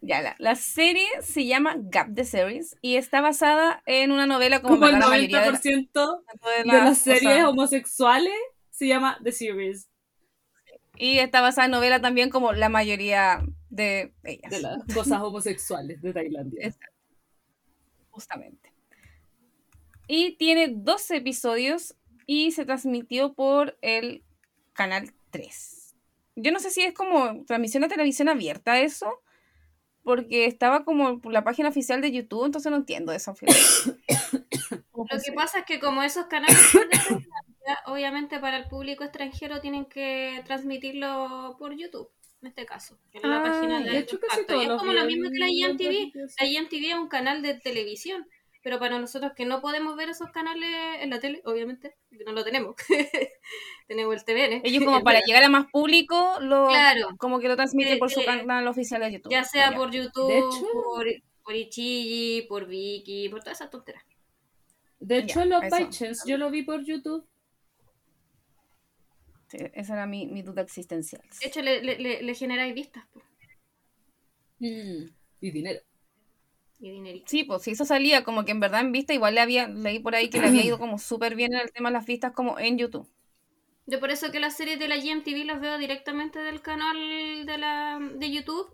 ya, 0.00 0.22
la, 0.22 0.36
La 0.38 0.54
serie 0.54 1.06
se 1.20 1.44
llama 1.46 1.74
Gap 1.78 2.14
the 2.14 2.24
Series 2.24 2.76
y 2.80 2.96
está 2.96 3.20
basada 3.20 3.82
en 3.86 4.12
una 4.12 4.26
novela 4.26 4.62
como, 4.62 4.74
Como 4.76 4.86
el 4.86 4.94
verdad, 4.94 5.08
la 5.10 5.16
90% 5.16 5.16
mayoría 5.16 5.40
de, 5.40 5.52
la- 5.52 5.58
de, 6.72 6.78
de 6.78 6.84
las 6.84 6.98
series 6.98 7.44
homosexuales 7.44 8.34
se 8.70 8.86
llama 8.86 9.18
The 9.24 9.32
Series. 9.32 9.88
Y 10.98 11.18
está 11.18 11.40
basada 11.40 11.66
en 11.66 11.70
novela 11.72 12.00
también 12.00 12.28
como 12.30 12.52
la 12.52 12.68
mayoría 12.68 13.42
de 13.70 14.12
ellas. 14.24 14.50
De 14.50 14.60
las 14.60 14.84
cosas 14.92 15.20
homosexuales 15.22 16.02
de 16.02 16.12
Tailandia. 16.12 16.66
Es- 16.66 16.78
Justamente. 18.10 18.72
Y 20.08 20.36
tiene 20.36 20.68
12 20.68 21.16
episodios 21.16 21.94
y 22.26 22.50
se 22.52 22.64
transmitió 22.64 23.34
por 23.34 23.78
el 23.82 24.24
canal 24.72 25.12
3. 25.30 25.94
Yo 26.36 26.50
no 26.52 26.60
sé 26.60 26.70
si 26.70 26.82
es 26.82 26.94
como 26.94 27.44
transmisión 27.44 27.82
de 27.82 27.88
televisión 27.88 28.28
abierta 28.28 28.80
eso, 28.80 29.22
porque 30.02 30.46
estaba 30.46 30.84
como 30.84 31.20
por 31.20 31.32
la 31.32 31.44
página 31.44 31.68
oficial 31.68 32.00
de 32.00 32.10
YouTube, 32.12 32.46
entonces 32.46 32.70
no 32.70 32.78
entiendo 32.78 33.12
eso. 33.12 33.34
fíjate. 33.34 33.60
¿Cómo 34.90 35.06
Lo 35.12 35.20
que 35.22 35.32
pasa 35.32 35.58
es 35.60 35.64
que 35.66 35.78
como 35.78 36.02
esos 36.02 36.26
canales 36.26 36.56
son 36.72 36.88
de 36.88 36.96
Tailandia, 36.98 37.28
obviamente 37.86 38.38
para 38.38 38.56
el 38.58 38.68
público 38.68 39.04
extranjero 39.04 39.60
tienen 39.60 39.84
que 39.86 40.42
transmitirlo 40.46 41.56
por 41.58 41.74
YouTube, 41.76 42.10
en 42.42 42.48
este 42.48 42.64
caso, 42.66 42.98
en 43.12 43.28
la 43.28 43.40
Ah, 43.40 43.42
página 43.42 43.80
de 43.80 43.90
de 43.90 43.98
hecho, 43.98 44.18
casi 44.20 44.44
todos 44.46 44.62
es 44.62 44.68
los 44.68 44.80
como 44.80 44.92
lo 44.92 45.04
mismo 45.04 45.30
que 45.30 45.38
la 45.38 45.48
IMTV. 45.48 46.12
La 46.40 46.46
IMTV 46.46 46.84
es 46.90 46.94
un 46.94 47.08
canal 47.08 47.42
de 47.42 47.54
televisión, 47.54 48.26
pero 48.62 48.78
para 48.78 48.98
nosotros 48.98 49.32
que 49.36 49.44
no 49.44 49.60
podemos 49.60 49.96
ver 49.96 50.08
esos 50.10 50.30
canales 50.30 50.68
en 51.00 51.10
la 51.10 51.20
tele, 51.20 51.40
obviamente, 51.44 51.96
no 52.26 52.32
lo 52.32 52.44
tenemos, 52.44 52.74
tenemos 53.88 54.14
el 54.14 54.24
TVN. 54.24 54.60
Ellos 54.64 54.84
como 54.84 55.02
para 55.02 55.20
llegar 55.22 55.42
a 55.44 55.48
más 55.48 55.66
público, 55.70 56.36
lo, 56.40 56.68
Claro. 56.68 57.08
como 57.18 57.38
que 57.40 57.48
lo 57.48 57.56
transmiten 57.56 57.94
Eh, 57.94 57.98
por 57.98 58.10
su 58.10 58.20
eh, 58.20 58.24
canal 58.24 58.66
oficial 58.66 59.00
de 59.00 59.12
YouTube. 59.12 59.32
Ya 59.32 59.44
sea 59.44 59.72
por 59.74 59.90
YouTube, 59.90 60.28
De 60.28 60.38
hecho- 60.38 60.66
por, 60.72 61.06
por 61.44 61.54
Ichigi, 61.56 62.42
por 62.48 62.66
Viki, 62.66 63.28
por 63.30 63.40
todas 63.40 63.58
esas 63.60 63.70
tonteras. 63.70 64.02
De 65.00 65.18
hecho, 65.18 65.44
Love 65.44 65.64
eso. 65.64 65.76
by 65.76 65.90
Chance 65.90 66.28
yo 66.28 66.36
lo 66.38 66.50
vi 66.50 66.62
por 66.62 66.84
YouTube. 66.84 67.24
Sí, 69.48 69.58
esa 69.72 69.94
era 69.94 70.06
mi, 70.06 70.26
mi 70.26 70.42
duda 70.42 70.62
existencial. 70.62 71.22
De 71.40 71.46
hecho, 71.46 71.62
le, 71.62 71.82
le, 71.82 71.98
le, 71.98 72.22
le 72.22 72.34
generáis 72.34 72.74
vistas 72.74 73.04
po, 73.12 73.22
Y 74.60 75.50
dinero. 75.50 75.80
y 76.80 76.90
dinerito. 76.90 77.26
Sí, 77.28 77.44
pues 77.44 77.62
si 77.62 77.70
eso 77.72 77.84
salía 77.84 78.24
como 78.24 78.44
que 78.44 78.52
en 78.52 78.60
verdad 78.60 78.80
en 78.80 78.92
vista, 78.92 79.14
igual 79.14 79.34
le 79.34 79.40
había, 79.40 79.68
leí 79.68 80.00
por 80.00 80.14
ahí 80.14 80.28
que 80.30 80.40
le 80.40 80.48
había 80.48 80.64
ido 80.64 80.78
como 80.78 80.98
súper 80.98 81.34
bien 81.34 81.54
en 81.54 81.60
el 81.60 81.72
tema 81.72 81.88
de 81.88 81.94
las 81.94 82.06
vistas 82.06 82.32
como 82.32 82.58
en 82.58 82.78
YouTube. 82.78 83.08
Yo 83.86 84.00
por 84.00 84.10
eso 84.10 84.30
que 84.30 84.38
las 84.40 84.54
series 84.56 84.78
de 84.78 84.86
la 84.88 84.96
GMTV 84.98 85.44
las 85.46 85.60
veo 85.62 85.78
directamente 85.78 86.40
del 86.40 86.60
canal 86.60 87.46
de 87.46 87.58
la 87.58 87.98
de 88.16 88.30
YouTube. 88.30 88.68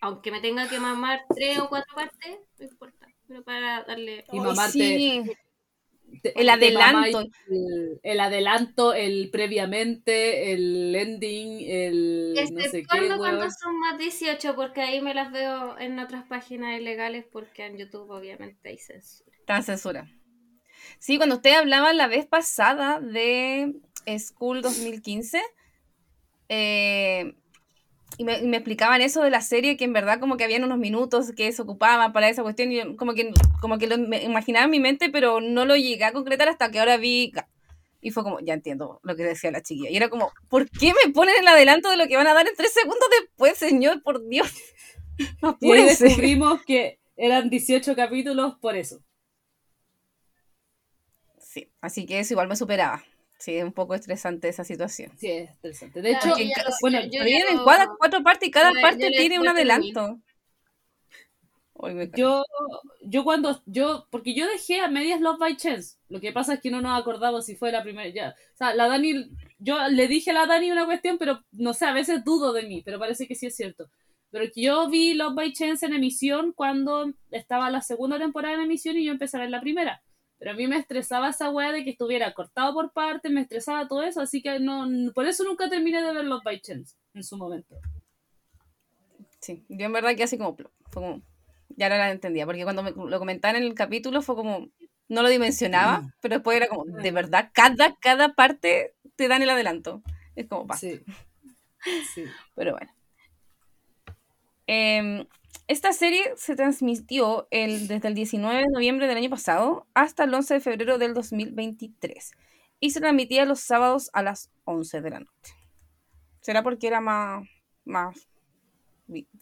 Aunque 0.00 0.30
me 0.30 0.40
tenga 0.40 0.68
que 0.68 0.78
mamar 0.80 1.20
tres 1.34 1.58
o 1.58 1.68
cuatro 1.68 1.94
partes, 1.94 2.38
no 2.58 2.64
importa. 2.64 3.06
Pero 3.28 3.42
para 3.42 3.84
darle... 3.84 4.24
Y 4.32 4.38
mamarte- 4.38 4.70
sí. 4.72 5.22
El 6.22 6.48
adelanto. 6.48 7.20
El, 7.48 8.00
el 8.02 8.20
adelanto, 8.20 8.94
el 8.94 9.30
previamente, 9.30 10.52
el 10.52 10.94
ending, 10.94 11.60
el 11.68 12.34
no 12.34 12.46
sé 12.46 12.54
qué, 12.54 12.64
Exceptuando 12.64 13.16
cuando 13.18 13.48
son 13.50 13.78
más 13.78 13.98
18, 13.98 14.54
porque 14.54 14.82
ahí 14.82 15.00
me 15.00 15.14
las 15.14 15.32
veo 15.32 15.78
en 15.78 15.98
otras 15.98 16.24
páginas 16.26 16.78
ilegales, 16.80 17.24
porque 17.30 17.66
en 17.66 17.78
YouTube 17.78 18.10
obviamente 18.10 18.68
hay 18.68 18.78
censura. 18.78 19.36
Tan 19.46 19.62
censura. 19.62 20.10
Sí, 20.98 21.16
cuando 21.16 21.36
usted 21.36 21.54
hablaba 21.54 21.92
la 21.92 22.06
vez 22.06 22.26
pasada 22.26 23.00
de 23.00 23.74
School 24.18 24.62
2015, 24.62 25.42
eh, 26.48 27.34
y, 28.18 28.24
me, 28.24 28.38
y 28.38 28.46
me 28.46 28.58
explicaban 28.58 29.00
eso 29.00 29.22
de 29.22 29.30
la 29.30 29.40
serie, 29.40 29.76
que 29.76 29.84
en 29.84 29.92
verdad 29.92 30.20
como 30.20 30.36
que 30.36 30.44
habían 30.44 30.64
unos 30.64 30.78
minutos 30.78 31.32
que 31.32 31.50
se 31.52 31.62
ocupaban 31.62 32.12
para 32.12 32.28
esa 32.28 32.42
cuestión, 32.42 32.72
y 32.72 32.76
yo 32.76 32.96
como 32.96 33.14
que, 33.14 33.32
como 33.60 33.78
que 33.78 33.86
lo 33.86 33.98
me 33.98 34.22
imaginaba 34.22 34.64
en 34.66 34.70
mi 34.70 34.80
mente, 34.80 35.10
pero 35.10 35.40
no 35.40 35.64
lo 35.64 35.76
llegué 35.76 36.04
a 36.04 36.12
concretar 36.12 36.48
hasta 36.48 36.70
que 36.70 36.78
ahora 36.78 36.96
vi... 36.96 37.32
Y 38.00 38.10
fue 38.10 38.22
como, 38.22 38.38
ya 38.40 38.52
entiendo 38.52 39.00
lo 39.02 39.16
que 39.16 39.22
decía 39.22 39.50
la 39.50 39.62
chiquilla. 39.62 39.88
Y 39.88 39.96
era 39.96 40.10
como, 40.10 40.30
¿por 40.50 40.68
qué 40.68 40.92
me 40.92 41.10
ponen 41.12 41.36
el 41.40 41.48
adelanto 41.48 41.88
de 41.88 41.96
lo 41.96 42.06
que 42.06 42.18
van 42.18 42.26
a 42.26 42.34
dar 42.34 42.46
en 42.46 42.54
tres 42.54 42.74
segundos 42.74 43.08
después, 43.18 43.56
señor? 43.56 44.02
Por 44.02 44.26
Dios. 44.28 44.52
Y 45.60 45.70
ahí 45.70 45.84
descubrimos 45.84 46.62
que 46.64 46.98
eran 47.16 47.48
18 47.48 47.94
capítulos 47.94 48.56
por 48.60 48.76
eso. 48.76 49.00
Sí, 51.38 51.70
así 51.80 52.04
que 52.04 52.18
eso 52.18 52.34
igual 52.34 52.48
me 52.48 52.56
superaba. 52.56 53.04
Sí, 53.38 53.56
es 53.56 53.64
un 53.64 53.72
poco 53.72 53.94
estresante 53.94 54.48
esa 54.48 54.64
situación. 54.64 55.12
Sí, 55.18 55.28
es 55.30 55.50
interesante. 55.50 56.00
De 56.02 56.14
Ah, 56.14 56.18
hecho, 56.18 56.34
ca- 56.54 56.64
lo- 56.64 56.74
bueno, 56.80 57.00
yo- 57.02 57.18
yo 57.18 57.24
vienen 57.24 57.56
lo- 57.58 57.64
cuatro, 57.64 57.94
cuatro 57.98 58.22
partes 58.22 58.48
y 58.48 58.50
cada 58.52 58.72
yo- 58.72 58.80
parte 58.80 59.10
tiene 59.10 59.38
un 59.38 59.48
adelanto. 59.48 60.20
Me 61.82 62.08
yo, 62.16 62.44
yo 63.02 63.24
cuando, 63.24 63.60
yo, 63.66 64.06
porque 64.10 64.32
yo 64.34 64.46
dejé 64.46 64.80
a 64.80 64.88
medias 64.88 65.20
Love 65.20 65.38
by 65.38 65.56
Chance. 65.56 65.96
Lo 66.08 66.20
que 66.20 66.32
pasa 66.32 66.54
es 66.54 66.60
que 66.60 66.70
no 66.70 66.80
nos 66.80 66.98
acordamos 66.98 67.44
si 67.44 67.56
fue 67.56 67.72
la 67.72 67.82
primera, 67.82 68.08
ya. 68.08 68.30
O 68.54 68.56
sea, 68.56 68.74
la 68.74 68.86
Dani, 68.88 69.28
yo 69.58 69.76
le 69.88 70.08
dije 70.08 70.30
a 70.30 70.34
la 70.34 70.46
Dani 70.46 70.70
una 70.70 70.86
cuestión, 70.86 71.18
pero 71.18 71.40
no 71.52 71.74
sé, 71.74 71.84
a 71.84 71.92
veces 71.92 72.24
dudo 72.24 72.52
de 72.54 72.62
mí, 72.62 72.80
pero 72.84 72.98
parece 72.98 73.26
que 73.26 73.34
sí 73.34 73.46
es 73.46 73.56
cierto. 73.56 73.90
Pero 74.30 74.46
que 74.54 74.62
yo 74.62 74.88
vi 74.88 75.14
Love 75.14 75.34
by 75.34 75.52
Chance 75.52 75.84
en 75.84 75.92
emisión 75.94 76.52
cuando 76.52 77.12
estaba 77.30 77.68
la 77.70 77.82
segunda 77.82 78.18
temporada 78.18 78.54
en 78.54 78.62
emisión 78.62 78.96
y 78.96 79.04
yo 79.04 79.12
empecé 79.12 79.36
a 79.36 79.40
ver 79.40 79.50
la 79.50 79.60
primera. 79.60 80.00
Pero 80.38 80.50
a 80.50 80.54
mí 80.54 80.66
me 80.66 80.76
estresaba 80.76 81.30
esa 81.30 81.50
weá 81.50 81.72
de 81.72 81.84
que 81.84 81.90
estuviera 81.90 82.32
cortado 82.34 82.74
por 82.74 82.92
partes, 82.92 83.30
me 83.30 83.40
estresaba 83.40 83.88
todo 83.88 84.02
eso, 84.02 84.20
así 84.20 84.42
que 84.42 84.58
no, 84.60 84.86
por 85.12 85.26
eso 85.26 85.44
nunca 85.44 85.68
terminé 85.68 86.02
de 86.02 86.12
ver 86.12 86.24
Love 86.24 86.42
by 86.44 86.60
Chance 86.60 86.96
en 87.14 87.24
su 87.24 87.36
momento. 87.36 87.76
Sí, 89.40 89.64
yo 89.68 89.86
en 89.86 89.92
verdad 89.92 90.16
que 90.16 90.24
así 90.24 90.36
como, 90.38 90.56
fue 90.56 90.66
como, 90.90 91.22
ya 91.68 91.86
ahora 91.86 91.98
la 91.98 92.10
entendía, 92.10 92.46
porque 92.46 92.64
cuando 92.64 92.82
me 92.82 92.90
lo 92.90 93.18
comentaban 93.18 93.56
en 93.56 93.64
el 93.64 93.74
capítulo 93.74 94.22
fue 94.22 94.34
como, 94.34 94.68
no 95.08 95.22
lo 95.22 95.28
dimensionaba, 95.28 96.02
pero 96.20 96.36
después 96.36 96.56
era 96.56 96.68
como, 96.68 96.84
de 96.84 97.10
verdad, 97.10 97.50
cada, 97.52 97.94
cada 97.96 98.34
parte 98.34 98.94
te 99.16 99.28
dan 99.28 99.42
el 99.42 99.50
adelanto. 99.50 100.02
Es 100.34 100.46
como, 100.46 100.64
basta. 100.64 100.86
Sí. 100.86 101.02
Sí. 102.14 102.24
Pero 102.54 102.72
bueno. 102.72 102.92
Em, 104.66 105.26
esta 105.66 105.92
serie 105.92 106.34
se 106.36 106.56
transmitió 106.56 107.48
el, 107.50 107.88
desde 107.88 108.08
el 108.08 108.14
19 108.14 108.58
de 108.58 108.70
noviembre 108.72 109.06
del 109.06 109.16
año 109.16 109.30
pasado 109.30 109.86
hasta 109.94 110.24
el 110.24 110.34
11 110.34 110.54
de 110.54 110.60
febrero 110.60 110.98
del 110.98 111.14
2023 111.14 112.32
y 112.80 112.90
se 112.90 113.00
transmitía 113.00 113.44
los 113.46 113.60
sábados 113.60 114.10
a 114.12 114.22
las 114.22 114.50
11 114.64 115.00
de 115.00 115.10
la 115.10 115.20
noche. 115.20 115.54
¿Será 116.40 116.62
porque 116.62 116.86
era 116.86 117.00
más, 117.00 117.48
más, 117.84 118.28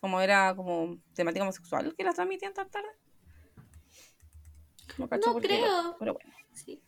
como 0.00 0.20
era 0.20 0.54
como 0.54 0.98
temática 1.14 1.42
homosexual 1.42 1.94
que 1.96 2.04
las 2.04 2.14
transmitían 2.14 2.54
tan 2.54 2.70
tarde? 2.70 2.88
No, 4.98 5.08
cacho 5.08 5.32
No 5.32 5.40
creo. 5.40 5.96
Pero 5.98 6.14
bueno. 6.14 6.32
Sí. 6.52 6.80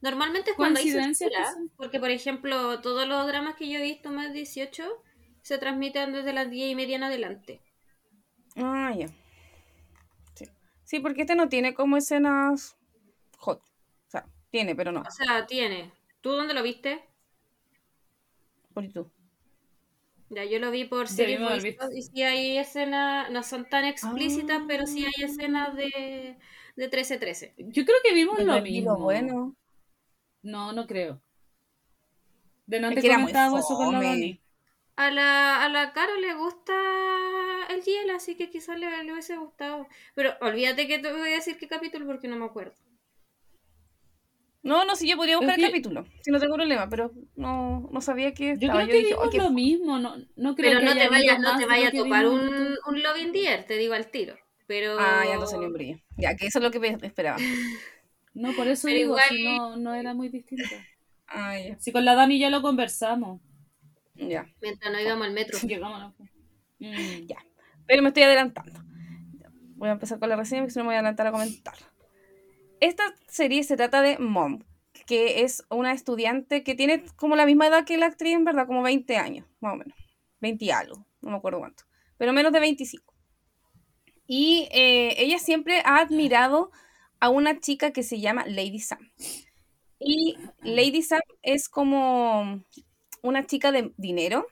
Normalmente 0.00 0.52
es 0.52 0.56
cuando 0.56 0.78
hay 0.78 0.84
Coincidencia, 0.84 1.28
censura, 1.28 1.70
porque 1.76 2.00
por 2.00 2.10
ejemplo, 2.10 2.80
todos 2.80 3.06
los 3.06 3.26
dramas 3.26 3.56
que 3.56 3.68
yo 3.68 3.78
he 3.78 3.82
visto 3.82 4.10
más 4.10 4.32
18 4.32 4.84
se 5.42 5.58
transmiten 5.58 6.12
desde 6.12 6.32
las 6.32 6.50
10 6.50 6.70
y 6.70 6.74
media 6.74 6.96
en 6.96 7.02
adelante. 7.02 7.60
Ah, 8.56 8.92
ya. 8.96 9.08
Sí. 10.34 10.46
sí, 10.84 11.00
porque 11.00 11.22
este 11.22 11.34
no 11.34 11.48
tiene 11.48 11.74
como 11.74 11.96
escenas 11.96 12.76
hot. 13.38 13.60
O 13.60 14.10
sea, 14.10 14.26
tiene, 14.50 14.74
pero 14.74 14.92
no. 14.92 15.02
O 15.02 15.10
sea, 15.10 15.46
tiene. 15.46 15.92
¿Tú 16.20 16.30
dónde 16.30 16.54
lo 16.54 16.62
viste? 16.62 17.04
Por 18.72 18.84
YouTube. 18.84 19.10
Ya, 20.30 20.44
yo 20.44 20.58
lo 20.58 20.70
vi 20.70 20.84
por 20.84 21.08
series 21.08 21.40
y 21.94 22.02
sí 22.02 22.22
hay 22.22 22.56
escenas, 22.56 23.30
no 23.30 23.42
son 23.42 23.68
tan 23.68 23.84
explícitas, 23.84 24.62
pero 24.66 24.86
sí 24.86 25.04
hay 25.04 25.24
escenas 25.24 25.76
de, 25.76 26.38
de 26.74 26.90
13-13. 26.90 27.52
Yo 27.58 27.84
creo 27.84 27.98
que 28.02 28.14
vimos 28.14 28.38
lo 28.40 28.62
mismo. 28.62 28.96
bueno. 28.96 29.54
No, 30.42 30.72
no 30.72 30.86
creo. 30.86 31.20
De 32.66 32.80
no 32.80 32.90
muy 32.90 33.02
comentábamos 33.02 33.60
eso 33.60 33.76
con 33.76 33.92
la. 33.92 34.00
Dani. 34.00 34.40
A 34.96 35.10
la, 35.10 35.64
a 35.64 35.68
la 35.68 35.92
Caro 35.92 36.16
le 36.16 36.34
gusta 36.34 36.72
el 37.70 37.82
hielo, 37.82 38.14
así 38.14 38.36
que 38.36 38.50
quizás 38.50 38.78
le, 38.78 39.04
le 39.04 39.12
hubiese 39.12 39.36
gustado. 39.36 39.86
Pero 40.14 40.34
olvídate 40.40 40.86
que 40.86 40.98
te 40.98 41.12
voy 41.12 41.30
a 41.30 41.34
decir 41.36 41.56
qué 41.58 41.68
capítulo 41.68 42.06
porque 42.06 42.28
no 42.28 42.36
me 42.36 42.44
acuerdo. 42.46 42.74
No, 44.62 44.84
no, 44.84 44.94
sí, 44.94 45.08
yo 45.08 45.16
podría 45.16 45.38
buscar 45.38 45.58
Es 45.58 45.64
el 45.64 45.70
capítulo, 45.70 46.06
si 46.20 46.30
no 46.30 46.38
tengo 46.38 46.54
problema, 46.54 46.88
pero 46.88 47.10
no, 47.34 47.88
no 47.92 48.00
sabía 48.00 48.32
que 48.32 48.50
Yo 48.58 48.68
estaba. 48.68 48.84
creo 48.84 48.86
que 48.86 48.98
dije, 48.98 49.08
vimos 49.08 49.24
"Ay, 49.24 49.30
qué 49.30 49.38
lo 49.38 49.44
f-". 49.46 49.52
mismo. 49.54 49.98
No, 49.98 50.16
no 50.36 50.54
creo 50.54 50.70
Pero 50.70 50.78
que 50.80 50.86
no 50.86 50.92
te 50.94 51.08
vaya, 51.08 51.32
habido 51.34 51.50
no 51.50 51.56
te 51.56 51.62
de 51.62 51.66
vaya 51.66 51.90
lo 51.92 52.00
a 52.00 52.04
topar 52.04 52.26
un, 52.28 52.76
un 52.86 53.02
Love 53.02 53.18
in 53.18 53.32
the 53.32 53.48
Air, 53.48 53.64
te 53.66 53.76
digo 53.76 53.94
al 53.94 54.06
tiro. 54.12 54.36
Pero... 54.68 54.96
Ah, 55.00 55.24
ya 55.26 55.34
entonces 55.34 55.58
ni 55.58 55.66
un 55.66 55.72
brillo. 55.72 55.98
Ya, 56.16 56.36
que 56.36 56.46
eso 56.46 56.58
es 56.60 56.62
lo 56.64 56.70
que 56.70 56.78
pe- 56.80 56.96
esperaba. 57.02 57.38
No, 58.34 58.54
por 58.54 58.66
eso 58.66 58.86
Pero 58.86 58.96
digo, 58.96 59.10
igual- 59.10 59.28
si 59.28 59.44
no, 59.44 59.76
no 59.76 59.94
era 59.94 60.14
muy 60.14 60.28
distinto. 60.28 60.64
Ah, 61.34 61.58
ya. 61.58 61.78
Si 61.78 61.92
con 61.92 62.04
la 62.04 62.14
Dani 62.14 62.38
ya 62.38 62.50
lo 62.50 62.60
conversamos. 62.62 63.40
Ya. 64.14 64.46
Mientras 64.60 64.92
no 64.92 65.00
íbamos 65.00 65.26
al 65.26 65.32
metro. 65.32 65.58
Llegámonos. 65.66 66.12
Mm. 66.78 67.26
Ya. 67.26 67.36
Pero 67.86 68.02
me 68.02 68.08
estoy 68.08 68.22
adelantando. 68.22 68.80
Voy 69.76 69.88
a 69.88 69.92
empezar 69.92 70.18
con 70.18 70.28
la 70.28 70.36
reseña 70.36 70.62
porque 70.62 70.72
si 70.72 70.78
no 70.78 70.84
me 70.84 70.88
voy 70.88 70.94
a 70.96 70.98
adelantar 70.98 71.26
a 71.26 71.32
comentar. 71.32 71.74
Esta 72.80 73.04
serie 73.28 73.62
se 73.64 73.76
trata 73.76 74.02
de 74.02 74.18
Mom, 74.18 74.64
que 75.06 75.42
es 75.42 75.64
una 75.70 75.92
estudiante 75.92 76.62
que 76.62 76.74
tiene 76.74 77.04
como 77.16 77.36
la 77.36 77.46
misma 77.46 77.66
edad 77.66 77.84
que 77.84 77.96
la 77.96 78.06
actriz, 78.06 78.34
en 78.34 78.44
verdad, 78.44 78.66
como 78.66 78.82
20 78.82 79.16
años, 79.16 79.46
más 79.60 79.74
o 79.74 79.76
menos. 79.76 79.96
20 80.40 80.64
y 80.64 80.70
algo, 80.70 81.06
no 81.20 81.30
me 81.30 81.36
acuerdo 81.36 81.60
cuánto. 81.60 81.84
Pero 82.18 82.32
menos 82.32 82.52
de 82.52 82.60
25. 82.60 83.12
Y 84.26 84.68
eh, 84.72 85.14
ella 85.18 85.38
siempre 85.38 85.82
ha 85.84 85.98
admirado 85.98 86.70
a 87.20 87.28
una 87.28 87.60
chica 87.60 87.92
que 87.92 88.02
se 88.02 88.20
llama 88.20 88.44
Lady 88.46 88.80
Sam. 88.80 89.12
Y 89.98 90.36
Lady 90.62 91.02
Sam 91.02 91.20
es 91.42 91.68
como 91.68 92.64
una 93.22 93.46
chica 93.46 93.70
de 93.70 93.92
dinero, 93.96 94.46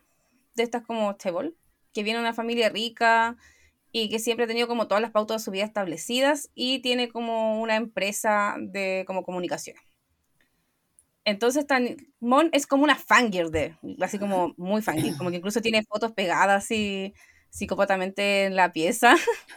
de 0.55 0.63
estas 0.63 0.85
como 0.85 1.17
Tebol, 1.17 1.57
que 1.93 2.03
viene 2.03 2.19
de 2.19 2.25
una 2.25 2.35
familia 2.35 2.69
rica 2.69 3.37
y 3.93 4.09
que 4.11 4.19
siempre 4.21 4.45
ha 4.45 4.49
tenido 4.49 4.69
como 4.69 4.89
todas 4.89 5.03
las 5.03 5.11
pautas 5.13 5.43
de 5.43 5.45
su 5.45 5.51
vida 5.51 5.65
establecidas 5.65 6.51
y 6.55 6.81
tiene 6.83 7.09
como 7.09 7.61
una 7.61 7.77
empresa 7.77 8.57
de 8.61 9.05
como 9.07 9.25
comunicación. 9.25 9.77
Entonces, 11.25 11.67
tan, 11.67 11.97
Mon 12.21 12.49
es 12.53 12.67
como 12.67 12.85
una 12.85 12.97
fangirl 12.97 13.51
de, 13.51 13.77
así 14.01 14.19
como 14.19 14.55
muy 14.57 14.83
fangirl, 14.83 15.17
como 15.17 15.31
que 15.31 15.37
incluso 15.37 15.61
tiene 15.63 15.83
fotos 15.85 16.13
pegadas 16.13 16.65
así 16.65 17.15
psicópatamente 17.51 18.45
en 18.47 18.57
la 18.57 18.73
pieza. 18.73 19.15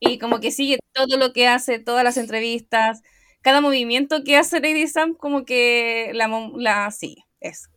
y 0.00 0.18
como 0.18 0.40
que 0.40 0.50
sigue 0.50 0.78
todo 0.92 1.16
lo 1.18 1.32
que 1.32 1.48
hace, 1.48 1.78
todas 1.78 2.04
las 2.04 2.16
entrevistas, 2.16 3.02
cada 3.42 3.60
movimiento 3.60 4.24
que 4.24 4.36
hace 4.36 4.60
Lady 4.60 4.86
Sam, 4.88 5.14
como 5.14 5.44
que 5.44 6.10
la, 6.14 6.28
la 6.56 6.90
sigue. 6.90 7.24
Es. 7.40 7.68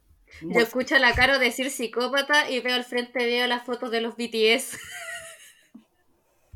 Yo 0.41 0.59
escucho 0.59 0.95
a 0.95 0.99
la 0.99 1.13
Caro 1.13 1.39
decir 1.39 1.69
psicópata 1.69 2.49
y 2.49 2.59
veo 2.59 2.75
al 2.75 2.83
frente, 2.83 3.25
veo 3.25 3.47
las 3.47 3.63
fotos 3.63 3.91
de 3.91 4.01
los 4.01 4.15
BTS. 4.15 4.77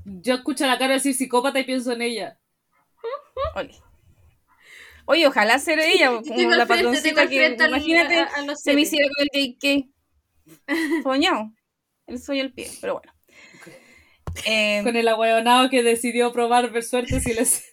Yo 0.06 0.36
escucho 0.36 0.66
a 0.66 0.68
la 0.68 0.78
Caro 0.78 0.94
decir 0.94 1.14
psicópata 1.14 1.60
y 1.60 1.64
pienso 1.64 1.92
en 1.92 2.02
ella. 2.02 2.40
Oye, 5.06 5.26
ojalá 5.26 5.58
ser 5.58 5.80
ella, 5.80 6.12
como 6.28 6.50
la 6.52 6.66
patroncita 6.66 7.28
que, 7.28 7.56
imagínate, 7.58 8.28
se 8.56 8.74
me 8.74 8.82
hiciera 8.82 9.08
con 9.08 9.26
el 9.32 9.58
JK. 9.58 9.88
Soñado. 11.04 11.52
El 12.08 12.20
sueño 12.20 12.44
el 12.44 12.54
pie, 12.54 12.70
pero 12.80 12.94
bueno. 12.94 13.14
Em, 14.46 14.84
con 14.84 14.96
el 14.96 15.08
aguayonado 15.08 15.70
que 15.70 15.82
decidió 15.84 16.32
probar 16.32 16.72
ver 16.72 16.84
suerte 16.84 17.20
si 17.20 17.34
les... 17.34 17.64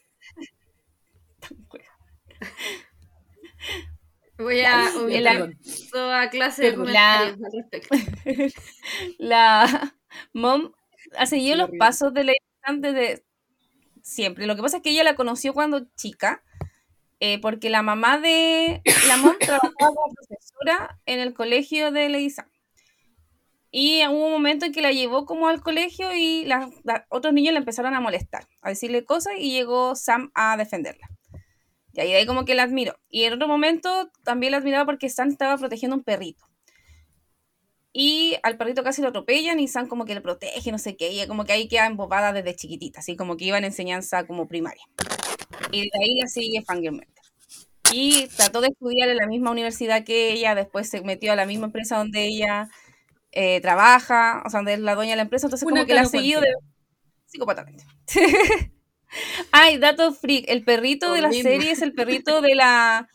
Voy 4.39 4.61
a 4.63 4.91
la, 5.21 5.51
toda 5.93 6.29
clase 6.31 6.65
de 6.65 6.75
comentarios 6.75 7.39
al 7.45 7.53
respecto. 7.53 7.97
La 9.19 9.95
mom 10.33 10.73
ha 11.17 11.27
seguido 11.27 11.57
los 11.57 11.71
pasos 11.79 12.13
de 12.13 12.25
la 12.25 12.33
desde 12.73 13.25
siempre. 14.03 14.47
Lo 14.47 14.57
que 14.57 14.63
pasa 14.63 14.79
es 14.79 14.83
que 14.83 14.91
ella 14.91 15.05
la 15.05 15.17
conoció 15.17 15.55
cuando 15.55 15.87
chica, 15.97 16.43
eh, 17.21 17.41
porque 17.41 17.71
la 17.71 17.83
mamá 17.83 18.19
de 18.19 18.83
la 19.09 19.17
mom 19.19 19.37
trabajaba 19.41 19.71
como 19.79 20.15
profesora 20.15 20.99
en 21.07 21.21
el 21.21 21.35
colegio 21.35 21.93
de 21.93 22.09
Lady 22.09 22.31
Sam. 22.31 22.47
Y 23.71 24.07
hubo 24.07 24.27
un 24.27 24.33
momento 24.33 24.67
en 24.67 24.73
que 24.73 24.83
la 24.83 24.93
llevó 24.93 25.27
como 25.27 25.49
al 25.49 25.61
colegio 25.61 26.15
y 26.15 26.45
los 26.47 26.73
otros 27.09 27.35
niños 27.35 27.55
la 27.55 27.59
empezaron 27.59 27.95
a 27.95 28.01
molestar, 28.01 28.47
a 28.63 28.69
decirle 28.69 29.05
cosas 29.05 29.35
y 29.37 29.51
llegó 29.51 29.97
Sam 29.97 30.31
a 30.35 30.57
defenderla. 30.57 31.09
Y 31.95 32.01
ahí, 32.01 32.11
de 32.11 32.17
ahí 32.17 32.27
como 32.27 32.45
que 32.45 32.55
la 32.55 32.65
admiro. 32.65 32.97
Y 33.09 33.25
en 33.25 33.35
otro 33.35 33.49
momento 33.49 34.11
también 34.25 34.53
la 34.53 34.59
admiraba 34.59 34.85
porque 34.85 35.09
Sam 35.09 35.29
estaba 35.29 35.57
protegiendo 35.57 35.97
un 35.97 36.03
perrito. 36.03 36.45
Y 37.97 38.37
al 38.43 38.57
perrito 38.57 38.83
casi 38.83 39.01
lo 39.03 39.09
atropellan 39.09 39.61
y 39.61 39.69
Sam 39.69 39.87
como 39.87 40.05
que 40.05 40.15
le 40.15 40.21
protege, 40.21 40.73
no 40.73 40.79
sé 40.79 40.97
qué. 40.97 41.13
Y 41.13 41.27
como 41.29 41.45
que 41.45 41.53
ahí 41.53 41.69
queda 41.69 41.87
embobada 41.87 42.33
desde 42.33 42.57
chiquitita, 42.57 42.99
así 42.99 43.15
como 43.15 43.37
que 43.37 43.45
iba 43.45 43.57
en 43.57 43.65
enseñanza 43.65 44.27
como 44.27 44.49
primaria. 44.49 44.83
Y 45.71 45.83
de 45.83 45.91
ahí 46.03 46.17
la 46.21 46.27
sigue 46.27 46.63
fangirlmente. 46.63 47.15
Y 47.93 48.27
trató 48.37 48.61
de 48.61 48.69
estudiar 48.69 49.09
en 49.09 49.17
la 49.17 49.29
misma 49.29 49.53
universidad 49.53 50.05
que 50.05 50.33
ella, 50.33 50.57
después 50.57 50.91
se 50.91 51.03
metió 51.03 51.33
a 51.33 51.37
la 51.37 51.47
misma 51.47 51.67
empresa 51.67 51.97
donde 51.97 52.27
ella 52.27 52.69
eh, 53.31 53.61
trabaja, 53.61 54.43
o 54.45 54.51
sea, 54.51 54.63
es 54.67 54.81
la 54.81 54.97
dueña 54.97 55.13
de 55.13 55.17
la 55.17 55.23
empresa, 55.23 55.47
entonces 55.47 55.69
como 55.69 55.87
que 55.87 55.95
la 55.95 56.01
ha 56.01 56.07
seguido 56.07 56.41
de... 56.41 56.49
psicopatamente. 57.27 57.85
Ay, 59.53 59.79
dato 59.79 60.13
freak, 60.13 60.45
el 60.49 60.65
perrito 60.65 61.13
de 61.13 61.21
la 61.21 61.33
serie 61.33 61.71
es 61.71 61.83
el 61.83 61.93
perrito 61.93 62.41
de 62.41 62.55
la 62.55 63.09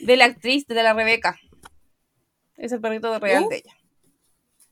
de 0.00 0.16
la 0.16 0.24
actriz, 0.26 0.66
de 0.66 0.82
la 0.82 0.92
Rebeca. 0.92 1.38
Es 2.56 2.72
el 2.72 2.80
perrito 2.80 3.18
real 3.18 3.44
uh. 3.44 3.48
de 3.48 3.56
ella. 3.56 3.76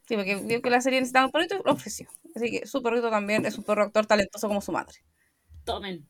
Sí, 0.06 0.16
porque 0.16 0.36
vio 0.36 0.62
que 0.62 0.70
la 0.70 0.80
serie 0.80 1.00
necesitaba 1.00 1.26
un 1.26 1.32
perrito 1.32 1.56
y 1.56 1.62
lo 1.64 1.72
ofreció. 1.72 2.08
Así 2.34 2.50
que 2.50 2.66
su 2.66 2.82
perrito 2.82 3.10
también 3.10 3.46
es 3.46 3.56
un 3.56 3.64
perro 3.64 3.84
actor 3.84 4.06
talentoso 4.06 4.48
como 4.48 4.60
su 4.60 4.72
madre. 4.72 4.94
Tomen. 5.64 6.08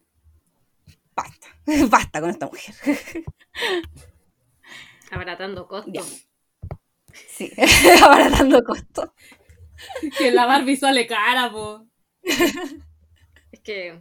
Basta, 1.15 1.47
basta 1.89 2.21
con 2.21 2.31
esta 2.31 2.47
mujer. 2.47 2.75
Abaratando 5.11 5.69
costos. 5.69 6.27
Sí, 7.29 7.53
abaratando 8.03 8.65
costos. 8.65 9.11
Que 10.17 10.31
la 10.31 10.47
Barbie 10.47 10.77
sale 10.77 11.07
cara, 11.07 11.51
po. 11.53 11.87
Que 13.63 13.99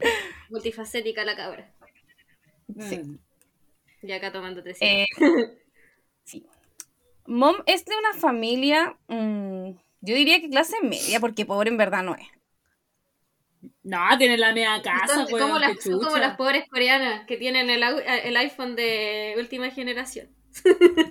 multifacética 0.49 1.23
la 1.23 1.35
cabra. 1.35 1.71
Sí. 2.79 2.97
Mm. 2.99 3.19
Y 4.03 4.11
acá 4.11 4.31
tomándote 4.31 4.75
eh, 4.79 5.05
sí. 6.23 6.45
Mom 7.27 7.55
es 7.67 7.85
de 7.85 7.95
una 7.95 8.13
familia, 8.13 8.97
mm, 9.07 9.71
yo 10.01 10.15
diría 10.15 10.41
que 10.41 10.49
clase 10.49 10.75
media, 10.81 11.19
porque 11.19 11.45
pobre 11.45 11.69
en 11.69 11.77
verdad 11.77 12.03
no 12.03 12.15
es. 12.15 12.27
No, 13.83 13.99
tiene 14.17 14.37
la 14.37 14.53
media 14.53 14.81
casa, 14.81 15.27
son, 15.27 15.39
como 15.39 15.59
las, 15.59 15.83
son 15.83 15.99
como 16.01 16.17
las 16.17 16.35
pobres 16.35 16.67
coreanas 16.67 17.25
que 17.27 17.37
tienen 17.37 17.69
el, 17.69 17.83
el 17.83 18.37
iPhone 18.37 18.75
de 18.75 19.35
última 19.37 19.69
generación. 19.69 20.29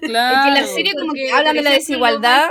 Claro. 0.00 0.50
Es 0.50 0.54
que 0.54 0.60
la 0.60 0.66
serie 0.66 0.94
como 0.94 1.12
que 1.12 1.30
habla 1.30 1.52
de 1.52 1.62
la 1.62 1.70
desigualdad. 1.70 2.50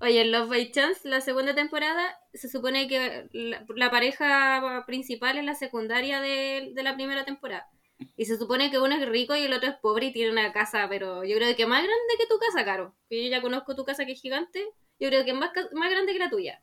Oye, 0.00 0.20
en 0.20 0.32
Love 0.32 0.48
by 0.48 0.70
Chance, 0.72 1.08
la 1.08 1.20
segunda 1.20 1.54
temporada, 1.54 2.18
se 2.34 2.48
supone 2.48 2.88
que 2.88 3.28
la, 3.32 3.90
pareja 3.90 4.84
principal 4.86 5.38
es 5.38 5.44
la 5.44 5.54
secundaria 5.54 6.20
de, 6.20 6.72
la 6.74 6.94
primera 6.94 7.24
temporada. 7.24 7.68
Y 8.16 8.26
se 8.26 8.36
supone 8.36 8.70
que 8.70 8.78
uno 8.78 8.94
es 8.94 9.08
rico 9.08 9.34
y 9.34 9.44
el 9.44 9.52
otro 9.52 9.70
es 9.70 9.76
pobre 9.76 10.06
y 10.06 10.12
tiene 10.12 10.30
una 10.30 10.52
casa, 10.52 10.86
pero 10.88 11.24
yo 11.24 11.36
creo 11.36 11.56
que 11.56 11.66
más 11.66 11.82
grande 11.82 12.14
que 12.18 12.26
tu 12.26 12.38
casa, 12.38 12.64
Caro. 12.64 12.94
Yo 13.08 13.18
ya 13.18 13.40
conozco 13.40 13.74
tu 13.74 13.84
casa 13.84 14.04
que 14.04 14.12
es 14.12 14.20
gigante, 14.20 14.62
yo 15.00 15.08
creo 15.08 15.24
que 15.24 15.30
es 15.30 15.36
más, 15.36 15.50
más 15.72 15.90
grande 15.90 16.12
que 16.12 16.18
la 16.18 16.28
tuya. 16.28 16.62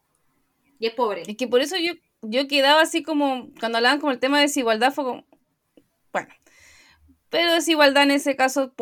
Y 0.78 0.88
es 0.88 0.94
pobre. 0.94 1.24
Es 1.26 1.38
que 1.38 1.48
por 1.48 1.62
eso 1.62 1.76
yo, 1.78 1.94
yo 2.22 2.48
quedaba 2.48 2.82
así 2.82 3.02
como, 3.02 3.50
cuando 3.60 3.80
hablaban 3.80 4.00
como 4.00 4.12
el 4.12 4.20
tema 4.20 4.38
de 4.38 4.44
desigualdad, 4.44 4.94
fue 4.94 5.06
como, 5.06 5.26
bueno. 6.12 6.30
Pero 7.30 7.54
desigualdad 7.54 8.04
en 8.04 8.12
ese 8.12 8.36
caso, 8.36 8.74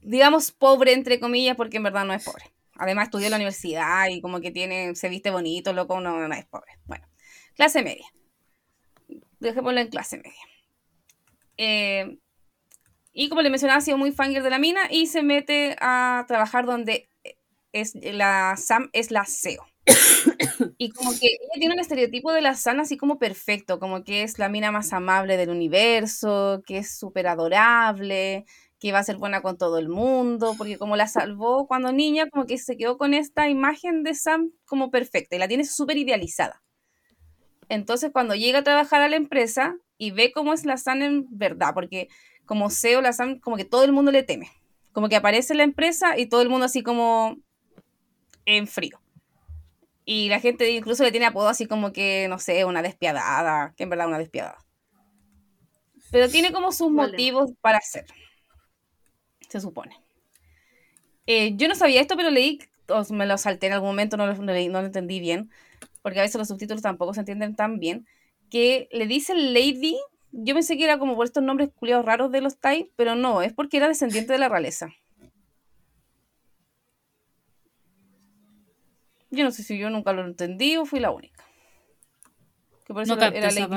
digamos, 0.00 0.50
pobre, 0.50 0.94
entre 0.94 1.20
comillas, 1.20 1.56
porque 1.56 1.76
en 1.76 1.82
verdad 1.82 2.06
no 2.06 2.14
es 2.14 2.24
pobre. 2.24 2.52
Además 2.82 3.04
estudió 3.04 3.26
en 3.26 3.30
la 3.30 3.36
universidad 3.36 4.08
y 4.08 4.20
como 4.20 4.40
que 4.40 4.50
tiene, 4.50 4.96
se 4.96 5.08
viste 5.08 5.30
bonito, 5.30 5.72
loco, 5.72 6.00
no, 6.00 6.26
no 6.26 6.34
es 6.34 6.44
pobre. 6.46 6.72
Bueno, 6.84 7.06
clase 7.54 7.80
media. 7.84 8.06
Dejémoslo 9.38 9.78
en 9.78 9.86
clase 9.86 10.16
media. 10.16 10.42
Eh, 11.58 12.18
y 13.12 13.28
como 13.28 13.40
le 13.40 13.50
mencionaba, 13.50 13.78
ha 13.78 13.82
sido 13.82 13.98
muy 13.98 14.10
fangirl 14.10 14.42
de 14.42 14.50
la 14.50 14.58
mina 14.58 14.80
y 14.90 15.06
se 15.06 15.22
mete 15.22 15.76
a 15.80 16.24
trabajar 16.26 16.66
donde 16.66 17.08
es 17.70 17.94
la 17.94 18.56
Sam 18.56 18.90
es 18.92 19.12
la 19.12 19.26
CEO. 19.26 19.64
y 20.76 20.90
como 20.90 21.12
que 21.12 21.26
ella 21.26 21.54
tiene 21.54 21.74
un 21.74 21.80
estereotipo 21.80 22.32
de 22.32 22.40
la 22.40 22.56
Sam 22.56 22.80
así 22.80 22.96
como 22.96 23.20
perfecto, 23.20 23.78
como 23.78 24.02
que 24.02 24.24
es 24.24 24.40
la 24.40 24.48
mina 24.48 24.72
más 24.72 24.92
amable 24.92 25.36
del 25.36 25.50
universo, 25.50 26.64
que 26.66 26.78
es 26.78 26.98
súper 26.98 27.28
adorable, 27.28 28.44
que 28.82 28.88
iba 28.88 28.98
a 28.98 29.04
ser 29.04 29.16
buena 29.16 29.42
con 29.42 29.56
todo 29.56 29.78
el 29.78 29.88
mundo, 29.88 30.56
porque 30.58 30.76
como 30.76 30.96
la 30.96 31.06
salvó 31.06 31.68
cuando 31.68 31.92
niña, 31.92 32.28
como 32.28 32.46
que 32.46 32.58
se 32.58 32.76
quedó 32.76 32.98
con 32.98 33.14
esta 33.14 33.48
imagen 33.48 34.02
de 34.02 34.12
Sam 34.12 34.50
como 34.64 34.90
perfecta 34.90 35.36
y 35.36 35.38
la 35.38 35.46
tiene 35.46 35.64
súper 35.64 35.98
idealizada. 35.98 36.64
Entonces 37.68 38.10
cuando 38.12 38.34
llega 38.34 38.58
a 38.58 38.64
trabajar 38.64 39.00
a 39.00 39.08
la 39.08 39.14
empresa 39.14 39.76
y 39.98 40.10
ve 40.10 40.32
cómo 40.32 40.52
es 40.52 40.64
la 40.64 40.78
Sam 40.78 41.02
en 41.02 41.26
verdad, 41.30 41.74
porque 41.74 42.08
como 42.44 42.70
CEO, 42.70 43.02
la 43.02 43.12
Sam 43.12 43.38
como 43.38 43.56
que 43.56 43.64
todo 43.64 43.84
el 43.84 43.92
mundo 43.92 44.10
le 44.10 44.24
teme, 44.24 44.50
como 44.90 45.08
que 45.08 45.14
aparece 45.14 45.52
en 45.52 45.58
la 45.58 45.64
empresa 45.64 46.18
y 46.18 46.26
todo 46.26 46.42
el 46.42 46.48
mundo 46.48 46.66
así 46.66 46.82
como 46.82 47.36
en 48.46 48.66
frío. 48.66 49.00
Y 50.04 50.28
la 50.28 50.40
gente 50.40 50.68
incluso 50.72 51.04
le 51.04 51.12
tiene 51.12 51.26
apodo 51.26 51.46
así 51.46 51.66
como 51.66 51.92
que, 51.92 52.26
no 52.28 52.40
sé, 52.40 52.64
una 52.64 52.82
despiadada, 52.82 53.74
que 53.76 53.84
en 53.84 53.90
verdad 53.90 54.08
una 54.08 54.18
despiadada. 54.18 54.58
Pero 56.10 56.28
tiene 56.28 56.50
como 56.50 56.72
sus 56.72 56.90
motivos 56.90 57.52
para 57.60 57.78
hacerlo 57.78 58.12
se 59.52 59.60
supone. 59.60 60.00
Eh, 61.26 61.54
yo 61.56 61.68
no 61.68 61.74
sabía 61.74 62.00
esto, 62.00 62.16
pero 62.16 62.30
leí, 62.30 62.58
o 62.88 63.04
me 63.12 63.26
lo 63.26 63.36
salté 63.36 63.66
en 63.66 63.74
algún 63.74 63.90
momento, 63.90 64.16
no 64.16 64.26
lo, 64.26 64.34
no 64.34 64.52
lo 64.52 64.86
entendí 64.86 65.20
bien, 65.20 65.50
porque 66.00 66.18
a 66.18 66.22
veces 66.22 66.38
los 66.38 66.48
subtítulos 66.48 66.82
tampoco 66.82 67.12
se 67.12 67.20
entienden 67.20 67.54
tan 67.54 67.78
bien, 67.78 68.06
que 68.50 68.88
le 68.90 69.06
dice 69.06 69.34
Lady, 69.34 69.98
yo 70.32 70.54
pensé 70.54 70.76
que 70.76 70.84
era 70.84 70.98
como 70.98 71.14
por 71.14 71.26
estos 71.26 71.42
nombres 71.42 71.70
culiados 71.74 72.04
raros 72.04 72.32
de 72.32 72.40
los 72.40 72.58
Tai, 72.58 72.90
pero 72.96 73.14
no, 73.14 73.42
es 73.42 73.52
porque 73.52 73.76
era 73.76 73.88
descendiente 73.88 74.32
de 74.32 74.38
la 74.38 74.48
realeza. 74.48 74.88
Yo 79.30 79.44
no 79.44 79.50
sé 79.50 79.62
si 79.62 79.78
yo 79.78 79.90
nunca 79.90 80.12
lo 80.12 80.24
entendí 80.24 80.76
o 80.76 80.84
fui 80.84 81.00
la 81.00 81.10
única. 81.10 81.44
Que 82.84 82.92
por 82.92 83.02
eso 83.02 83.14
era, 83.14 83.50
Lady 83.50 83.76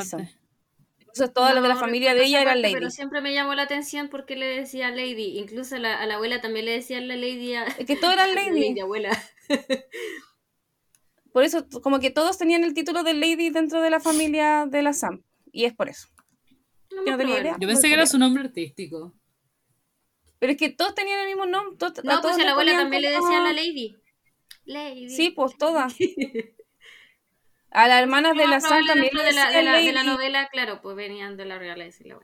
entonces 1.15 1.33
todas 1.33 1.53
las 1.53 1.63
de 1.63 1.69
la 1.69 1.77
familia 1.77 2.13
de 2.13 2.25
ella 2.25 2.41
eran 2.41 2.61
Lady. 2.61 2.73
Pero 2.73 2.89
siempre 2.89 3.21
me 3.21 3.33
llamó 3.33 3.55
la 3.55 3.61
atención 3.61 4.09
porque 4.09 4.35
le 4.35 4.47
decía 4.47 4.91
Lady. 4.91 5.39
Incluso 5.39 5.75
a 5.77 5.79
la, 5.79 6.03
abuela 6.13 6.41
también 6.41 6.65
le 6.65 6.71
decía 6.71 6.99
la 6.99 7.15
Lady. 7.15 7.53
Es 7.53 7.85
que 7.85 7.95
todas 7.95 8.15
eran 8.19 8.35
Lady. 8.53 8.77
abuela. 8.81 9.17
Por 11.31 11.43
eso, 11.43 11.65
como 11.81 11.99
que 12.01 12.11
todos 12.11 12.37
tenían 12.37 12.65
el 12.65 12.73
título 12.73 13.03
de 13.03 13.13
Lady 13.13 13.49
dentro 13.49 13.81
de 13.81 13.89
la 13.89 14.01
familia 14.01 14.65
de 14.69 14.81
la 14.81 14.91
Sam. 14.93 15.23
Y 15.53 15.63
es 15.65 15.73
por 15.73 15.87
eso. 15.89 16.07
No 16.91 16.97
Yo 16.97 17.03
me 17.03 17.11
no 17.11 17.17
tenía 17.17 17.33
acuerdo. 17.35 17.41
idea. 17.49 17.57
Yo 17.61 17.67
pensé 17.67 17.87
que 17.87 17.93
era 17.93 18.05
su 18.05 18.17
nombre 18.17 18.43
artístico. 18.43 19.13
Pero 20.39 20.51
es 20.51 20.57
que 20.57 20.69
todos 20.69 20.95
tenían 20.95 21.19
el 21.21 21.27
mismo 21.27 21.45
nombre. 21.45 21.77
todos- 21.77 22.03
No, 22.03 22.21
pues 22.21 22.37
a 22.37 22.43
la 22.43 22.51
abuela 22.51 22.73
también 22.73 23.01
le 23.01 23.09
decían 23.11 23.43
la 23.43 23.53
Lady. 23.61 23.95
Lady. 24.65 25.09
Sí, 25.09 25.29
pues 25.31 25.57
todas. 25.57 25.93
A 27.77 27.87
las 27.89 28.01
hermanas 28.01 28.35
de 28.37 28.45
Lo 28.45 28.51
la 28.51 28.59
probable 28.59 28.87
también 28.87 29.11
de 29.13 29.33
la, 29.33 29.51
de, 29.51 29.63
la, 29.63 29.79
de 29.81 29.91
la 29.91 30.03
novela, 30.03 30.47
claro, 30.51 30.81
pues 30.81 30.95
venían 30.95 31.35
de 31.35 31.43
la 31.45 31.59
realeza 31.59 32.03
y 32.05 32.09
la. 32.09 32.19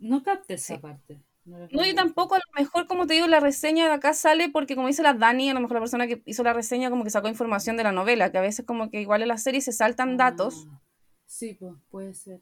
No 0.00 0.22
capté 0.22 0.54
esa 0.54 0.74
Sí. 0.74 0.80
parte. 0.80 1.22
No, 1.44 1.58
No, 1.70 1.86
yo 1.86 1.94
tampoco, 1.94 2.34
a 2.34 2.38
lo 2.38 2.60
mejor, 2.60 2.88
como 2.88 3.06
te 3.06 3.14
digo, 3.14 3.28
la 3.28 3.38
reseña 3.38 3.86
de 3.86 3.92
acá 3.92 4.12
sale 4.14 4.48
porque 4.48 4.74
como 4.74 4.88
dice 4.88 5.04
la 5.04 5.14
Dani, 5.14 5.50
a 5.50 5.54
lo 5.54 5.60
mejor 5.60 5.76
la 5.76 5.80
persona 5.80 6.08
que 6.08 6.20
hizo 6.26 6.42
la 6.42 6.52
reseña 6.52 6.90
como 6.90 7.04
que 7.04 7.10
sacó 7.10 7.28
información 7.28 7.76
de 7.76 7.84
la 7.84 7.92
novela, 7.92 8.32
que 8.32 8.38
a 8.38 8.40
veces 8.40 8.66
como 8.66 8.90
que 8.90 9.00
igual 9.00 9.22
en 9.22 9.28
la 9.28 9.38
serie 9.38 9.60
se 9.60 9.70
saltan 9.72 10.16
datos 10.16 10.66
Ah, 10.68 10.80
Sí, 11.26 11.54
pues, 11.60 11.74
puede 11.88 12.14
ser. 12.14 12.40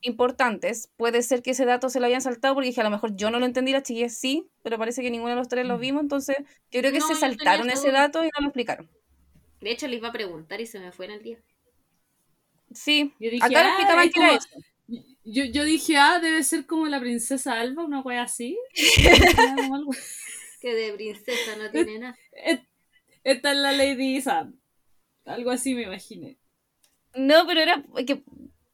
importantes. 0.00 0.90
Puede 0.96 1.22
ser 1.22 1.42
que 1.42 1.50
ese 1.52 1.64
dato 1.66 1.88
se 1.90 2.00
lo 2.00 2.06
hayan 2.06 2.20
saltado 2.22 2.54
porque 2.54 2.68
dije, 2.68 2.80
a 2.80 2.84
lo 2.84 2.90
mejor 2.90 3.14
yo 3.14 3.30
no 3.30 3.38
lo 3.38 3.44
entendí, 3.46 3.72
la 3.72 3.82
chiquilla 3.82 4.08
sí, 4.08 4.50
pero 4.62 4.78
parece 4.78 5.02
que 5.02 5.10
ninguno 5.10 5.30
de 5.30 5.36
los 5.36 5.48
tres 5.48 5.66
lo 5.66 5.76
Mm. 5.76 5.80
vimos, 5.80 6.02
entonces 6.02 6.36
yo 6.70 6.80
creo 6.80 6.90
que 6.92 6.98
No, 6.98 7.06
se 7.08 7.14
saltaron 7.14 7.70
ese 7.70 7.90
dato 7.92 8.24
y 8.24 8.28
no 8.28 8.40
lo 8.40 8.46
explicaron. 8.48 8.90
De 9.62 9.70
hecho, 9.70 9.88
le 9.88 9.96
iba 9.96 10.08
a 10.08 10.12
preguntar 10.12 10.60
y 10.60 10.66
se 10.66 10.80
me 10.80 10.92
fue 10.92 11.06
en 11.06 11.12
el 11.12 11.22
día. 11.22 11.38
Sí, 12.74 13.14
Yo 13.20 13.30
dije, 13.30 13.44
acá 13.44 13.62
lo 13.62 13.98
ah, 13.98 14.04
es 14.04 14.12
como- 14.12 14.32
eso. 14.32 14.48
Yo, 15.24 15.44
yo 15.44 15.64
dije, 15.64 15.96
ah, 15.96 16.18
debe 16.18 16.42
ser 16.42 16.66
como 16.66 16.86
la 16.86 16.98
princesa 17.00 17.60
Alba, 17.60 17.84
una 17.84 18.00
wea 18.00 18.22
así. 18.22 18.58
Que 20.60 20.74
de 20.74 20.92
princesa 20.92 21.56
no 21.56 21.70
tiene 21.72 21.98
nada. 21.98 22.16
Esta 23.24 23.50
es 23.50 23.56
la 23.56 23.72
Lady 23.72 24.20
Sam. 24.20 24.56
Algo 25.24 25.50
así 25.50 25.74
me 25.74 25.82
imaginé. 25.82 26.36
No, 27.14 27.46
pero 27.46 27.60
era 27.60 27.84
que 28.06 28.22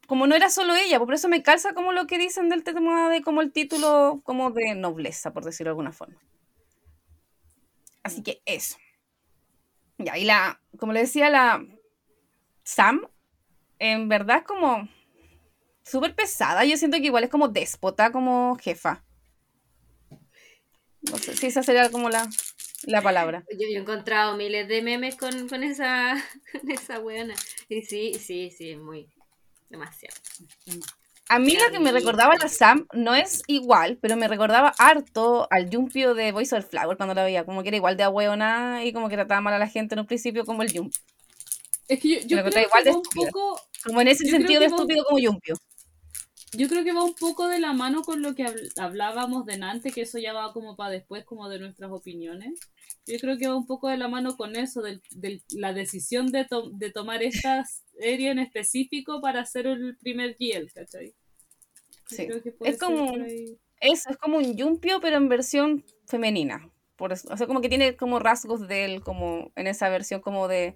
como 0.07 0.27
no 0.27 0.35
era 0.35 0.51
solo 0.51 0.75
ella, 0.75 0.99
por 0.99 1.15
eso 1.15 1.29
me 1.29 1.43
calza 1.43 1.75
como 1.75 1.93
lo 1.93 2.07
que 2.07 2.19
dicen 2.19 2.49
del 2.49 2.63
tema 2.63 3.11
de 3.11 3.23
como 3.23 3.41
el 3.41 3.53
título 3.53 4.21
como 4.25 4.51
de 4.51 4.75
nobleza, 4.75 5.33
por 5.33 5.45
decirlo 5.45 5.69
de 5.69 5.73
alguna 5.73 5.93
forma. 5.93 6.19
Así 8.03 8.23
que 8.23 8.41
eso. 8.47 8.77
Ya, 9.99 10.17
y 10.17 10.25
la, 10.25 10.61
como 10.79 10.93
le 10.93 11.01
decía, 11.01 11.29
la 11.29 11.65
Sam, 12.65 13.09
en 13.79 14.09
verdad 14.09 14.39
es 14.39 14.45
como 14.45 14.89
súper 15.83 16.15
pesada. 16.15 16.65
Yo 16.65 16.77
siento 16.77 16.99
que 16.99 17.07
igual 17.07 17.25
es 17.25 17.31
como 17.31 17.49
déspota, 17.49 18.13
como 18.13 18.57
jefa. 18.57 19.05
No 21.03 21.17
sé 21.19 21.37
si 21.37 21.47
esa 21.47 21.63
sería 21.63 21.91
como 21.91 22.11
la, 22.11 22.29
la 22.85 23.03
palabra. 23.03 23.45
Yo, 23.51 23.67
he 23.67 23.77
encontrado 23.77 24.37
miles 24.37 24.69
de 24.69 24.83
memes 24.83 25.17
con, 25.17 25.49
con 25.49 25.65
esa 25.65 26.15
con 26.53 26.71
esa 26.71 27.01
weona. 27.01 27.35
Y 27.69 27.83
sí, 27.83 28.15
sí, 28.15 28.51
sí, 28.51 28.77
muy 28.77 29.13
demasiado. 29.69 30.17
A 31.31 31.39
mí 31.39 31.53
la 31.57 31.71
que 31.71 31.79
me 31.79 31.93
recordaba 31.93 32.35
la 32.37 32.49
Sam 32.49 32.87
no 32.95 33.15
es 33.15 33.43
igual, 33.47 33.99
pero 34.01 34.17
me 34.17 34.29
recordaba 34.29 34.73
harto 34.79 35.47
al 35.51 35.69
Yumpio 35.69 36.15
de 36.15 36.33
Voice 36.33 36.57
of 36.57 36.67
Flower 36.69 36.97
cuando 36.97 37.15
la 37.15 37.23
veía, 37.25 37.45
como 37.45 37.63
que 37.63 37.69
era 37.69 37.77
igual 37.77 37.97
de 37.99 38.05
ahueona 38.05 38.85
y 38.85 38.93
como 38.95 39.09
que 39.11 39.17
trataba 39.17 39.41
mal 39.43 39.53
a 39.55 39.59
la 39.59 39.69
gente 39.69 39.95
en 39.95 40.01
un 40.01 40.07
principio 40.07 40.45
como 40.47 40.63
el 40.63 40.73
Yumpio. 40.73 41.01
Es 41.87 42.01
que 42.01 42.09
yo, 42.23 42.37
yo 42.39 42.45
creo 42.45 42.65
igual 42.67 42.83
que 42.83 42.89
de 42.91 42.93
va 42.93 42.97
un 42.99 43.03
poco, 43.03 43.61
Como 43.85 44.01
en 44.01 44.09
ese 44.09 44.25
sentido 44.27 44.61
de 44.61 44.69
va- 44.69 44.77
estúpido 44.77 45.05
como 45.05 45.19
Yumpio. 45.19 45.55
yo 46.53 46.69
creo 46.69 46.83
que 46.85 46.93
va 46.93 47.05
un 47.05 47.15
poco 47.15 47.47
de 47.49 47.59
la 47.61 47.73
mano 47.75 48.03
con 48.03 48.23
lo 48.23 48.35
que 48.35 48.45
habl- 48.47 48.73
hablábamos 48.79 49.45
de 49.45 49.59
Nante, 49.59 49.91
que 49.93 50.03
eso 50.03 50.19
ya 50.19 50.33
va 50.33 50.53
como 50.53 50.77
para 50.77 50.91
después, 50.91 51.25
como 51.25 51.49
de 51.51 51.59
nuestras 51.59 51.91
opiniones. 51.91 52.59
Yo 53.09 53.19
creo 53.19 53.39
que 53.39 53.49
va 53.49 53.57
un 53.57 53.67
poco 53.67 53.89
de 53.89 53.97
la 53.97 54.09
mano 54.09 54.37
con 54.37 54.55
eso, 54.57 54.83
de 54.83 55.01
la 55.51 55.73
decisión 55.73 56.31
de, 56.31 56.45
to- 56.45 56.71
de 56.71 56.91
tomar 56.91 57.23
esta 57.23 57.65
serie 57.99 58.31
en 58.31 58.39
específico 58.39 59.21
para 59.21 59.41
hacer 59.41 59.67
el 59.67 59.97
primer 59.97 60.37
Giel, 60.37 60.71
¿cachai? 60.73 61.15
Sí. 62.07 62.27
creo 62.27 62.43
que 62.43 62.53
puede 62.53 62.73
Es 62.73 62.79
como-. 62.79 63.13
Eso, 63.81 64.11
es 64.11 64.17
como 64.17 64.39
un 64.39 64.57
Yumpio, 64.57 65.01
pero 65.01 65.17
en 65.17 65.29
versión 65.29 65.85
femenina. 66.07 66.71
Por 66.97 67.13
eso, 67.13 67.29
o 67.31 67.37
sea, 67.37 67.47
como 67.47 67.61
que 67.61 67.69
tiene 67.69 67.97
como 67.97 68.19
rasgos 68.19 68.67
de 68.67 68.85
él, 68.85 69.03
como 69.03 69.53
en 69.55 69.69
esa 69.69 69.89
versión 69.89 70.21
como 70.21 70.49
de, 70.49 70.75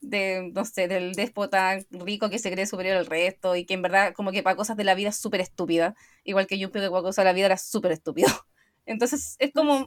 de, 0.00 0.50
no 0.54 0.64
sé, 0.64 0.86
del 0.86 1.14
déspota 1.14 1.78
rico 1.90 2.30
que 2.30 2.38
se 2.38 2.52
cree 2.52 2.66
superior 2.66 2.96
al 2.96 3.06
resto 3.06 3.56
y 3.56 3.64
que 3.66 3.74
en 3.74 3.82
verdad 3.82 4.14
como 4.14 4.30
que 4.30 4.42
para 4.44 4.56
cosas 4.56 4.76
de 4.76 4.84
la 4.84 4.94
vida 4.94 5.08
es 5.08 5.16
súper 5.16 5.40
estúpida. 5.40 5.96
Igual 6.24 6.46
que 6.46 6.58
Yumpio 6.58 6.80
que 6.80 6.88
para 6.90 7.02
cosas 7.02 7.24
de 7.24 7.30
la 7.30 7.32
vida 7.32 7.46
era 7.46 7.56
súper 7.56 7.90
estúpido. 7.92 8.28
Entonces 8.86 9.34
es 9.40 9.52
como 9.52 9.84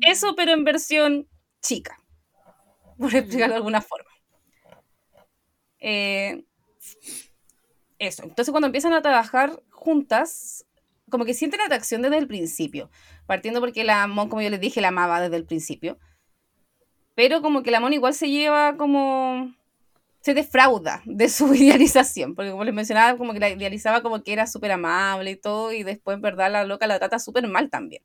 eso, 0.00 0.34
pero 0.36 0.52
en 0.52 0.64
versión 0.64 1.28
chica, 1.60 1.96
por 2.98 3.14
explicarlo 3.14 3.54
de 3.54 3.58
alguna 3.58 3.80
forma. 3.80 4.10
Eh, 5.80 6.44
eso. 7.98 8.22
Entonces, 8.24 8.50
cuando 8.50 8.66
empiezan 8.66 8.92
a 8.92 9.02
trabajar 9.02 9.62
juntas, 9.70 10.66
como 11.10 11.24
que 11.24 11.34
sienten 11.34 11.60
atracción 11.60 12.02
desde 12.02 12.18
el 12.18 12.26
principio. 12.26 12.90
Partiendo 13.26 13.60
porque 13.60 13.84
la 13.84 14.06
Mon, 14.06 14.28
como 14.28 14.42
yo 14.42 14.50
les 14.50 14.60
dije, 14.60 14.80
la 14.80 14.88
amaba 14.88 15.20
desde 15.20 15.36
el 15.36 15.44
principio. 15.46 15.98
Pero 17.14 17.42
como 17.42 17.62
que 17.62 17.70
la 17.70 17.80
Mon 17.80 17.92
igual 17.92 18.14
se 18.14 18.30
lleva 18.30 18.76
como. 18.76 19.54
se 20.20 20.34
defrauda 20.34 21.02
de 21.06 21.28
su 21.28 21.54
idealización. 21.54 22.34
Porque 22.34 22.50
como 22.50 22.64
les 22.64 22.74
mencionaba, 22.74 23.16
como 23.18 23.32
que 23.32 23.40
la 23.40 23.50
idealizaba 23.50 24.02
como 24.02 24.22
que 24.22 24.32
era 24.32 24.46
súper 24.46 24.72
amable 24.72 25.32
y 25.32 25.36
todo. 25.36 25.72
Y 25.72 25.82
después, 25.82 26.16
en 26.16 26.22
verdad, 26.22 26.50
la 26.50 26.64
loca 26.64 26.86
la 26.86 26.98
trata 26.98 27.18
súper 27.18 27.46
mal 27.48 27.70
también. 27.70 28.02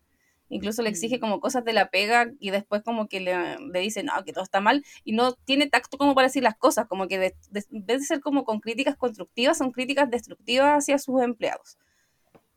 Incluso 0.52 0.84
le 0.84 0.90
exige 0.90 1.20
como 1.20 1.40
cosas 1.40 1.64
de 1.66 1.74
la 1.74 1.90
pega 1.90 2.32
y 2.40 2.52
después 2.52 2.84
como 2.84 3.08
que 3.08 3.20
le, 3.22 3.34
le 3.74 3.80
dice, 3.80 4.04
no, 4.04 4.24
que 4.24 4.34
todo 4.34 4.44
está 4.44 4.60
mal. 4.62 4.84
Y 5.04 5.14
no 5.14 5.34
tiene 5.34 5.68
tacto 5.68 5.98
como 5.98 6.14
para 6.14 6.28
decir 6.28 6.44
las 6.44 6.56
cosas. 6.58 6.88
Como 6.88 7.08
que 7.08 7.18
de- 7.18 7.36
de- 7.50 7.66
en 7.72 7.86
vez 7.86 8.02
de 8.02 8.06
ser 8.06 8.20
como 8.22 8.44
con 8.44 8.60
críticas 8.60 8.96
constructivas, 8.98 9.58
son 9.58 9.72
críticas 9.72 10.12
destructivas 10.12 10.84
hacia 10.84 11.00
sus 11.00 11.22
empleados. 11.24 11.78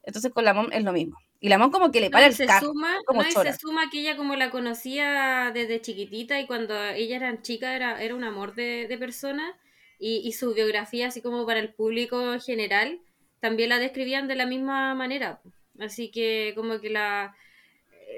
Entonces 0.03 0.33
con 0.33 0.45
la 0.45 0.53
mom 0.55 0.69
es 0.73 0.85
lo 0.85 0.93
mismo. 0.93 1.17
Y 1.41 1.49
la 1.49 1.59
mom 1.59 1.71
como 1.71 1.91
que 1.91 2.01
le 2.01 2.11
para 2.11 2.25
No, 2.27 2.31
el 2.31 2.35
se 2.37 2.47
carro. 2.47 2.69
suma, 2.69 2.97
como 3.07 3.23
no, 3.23 3.31
se 3.31 3.53
suma 3.55 3.91
que 3.91 4.01
ella 4.01 4.17
como 4.17 4.35
la 4.37 4.51
conocía 4.51 5.51
desde 5.55 5.81
chiquitita 5.81 6.41
y 6.41 6.47
cuando 6.47 6.75
ella 6.89 7.17
era 7.17 7.43
chica 7.43 7.75
era, 7.77 8.03
era 8.03 8.15
un 8.15 8.25
amor 8.25 8.55
de, 8.55 8.87
de 8.89 8.99
persona 8.99 9.59
y, 9.99 10.23
y 10.25 10.33
su 10.33 10.55
biografía 10.55 11.09
así 11.09 11.21
como 11.23 11.47
para 11.47 11.61
el 11.61 11.73
público 11.75 12.33
en 12.35 12.41
general 12.41 13.01
también 13.41 13.69
la 13.69 13.79
describían 13.79 14.27
de 14.27 14.37
la 14.37 14.47
misma 14.47 14.95
manera. 14.95 15.41
Así 15.79 16.11
que 16.11 16.53
como 16.57 16.81
que 16.81 16.89
la, 16.91 17.35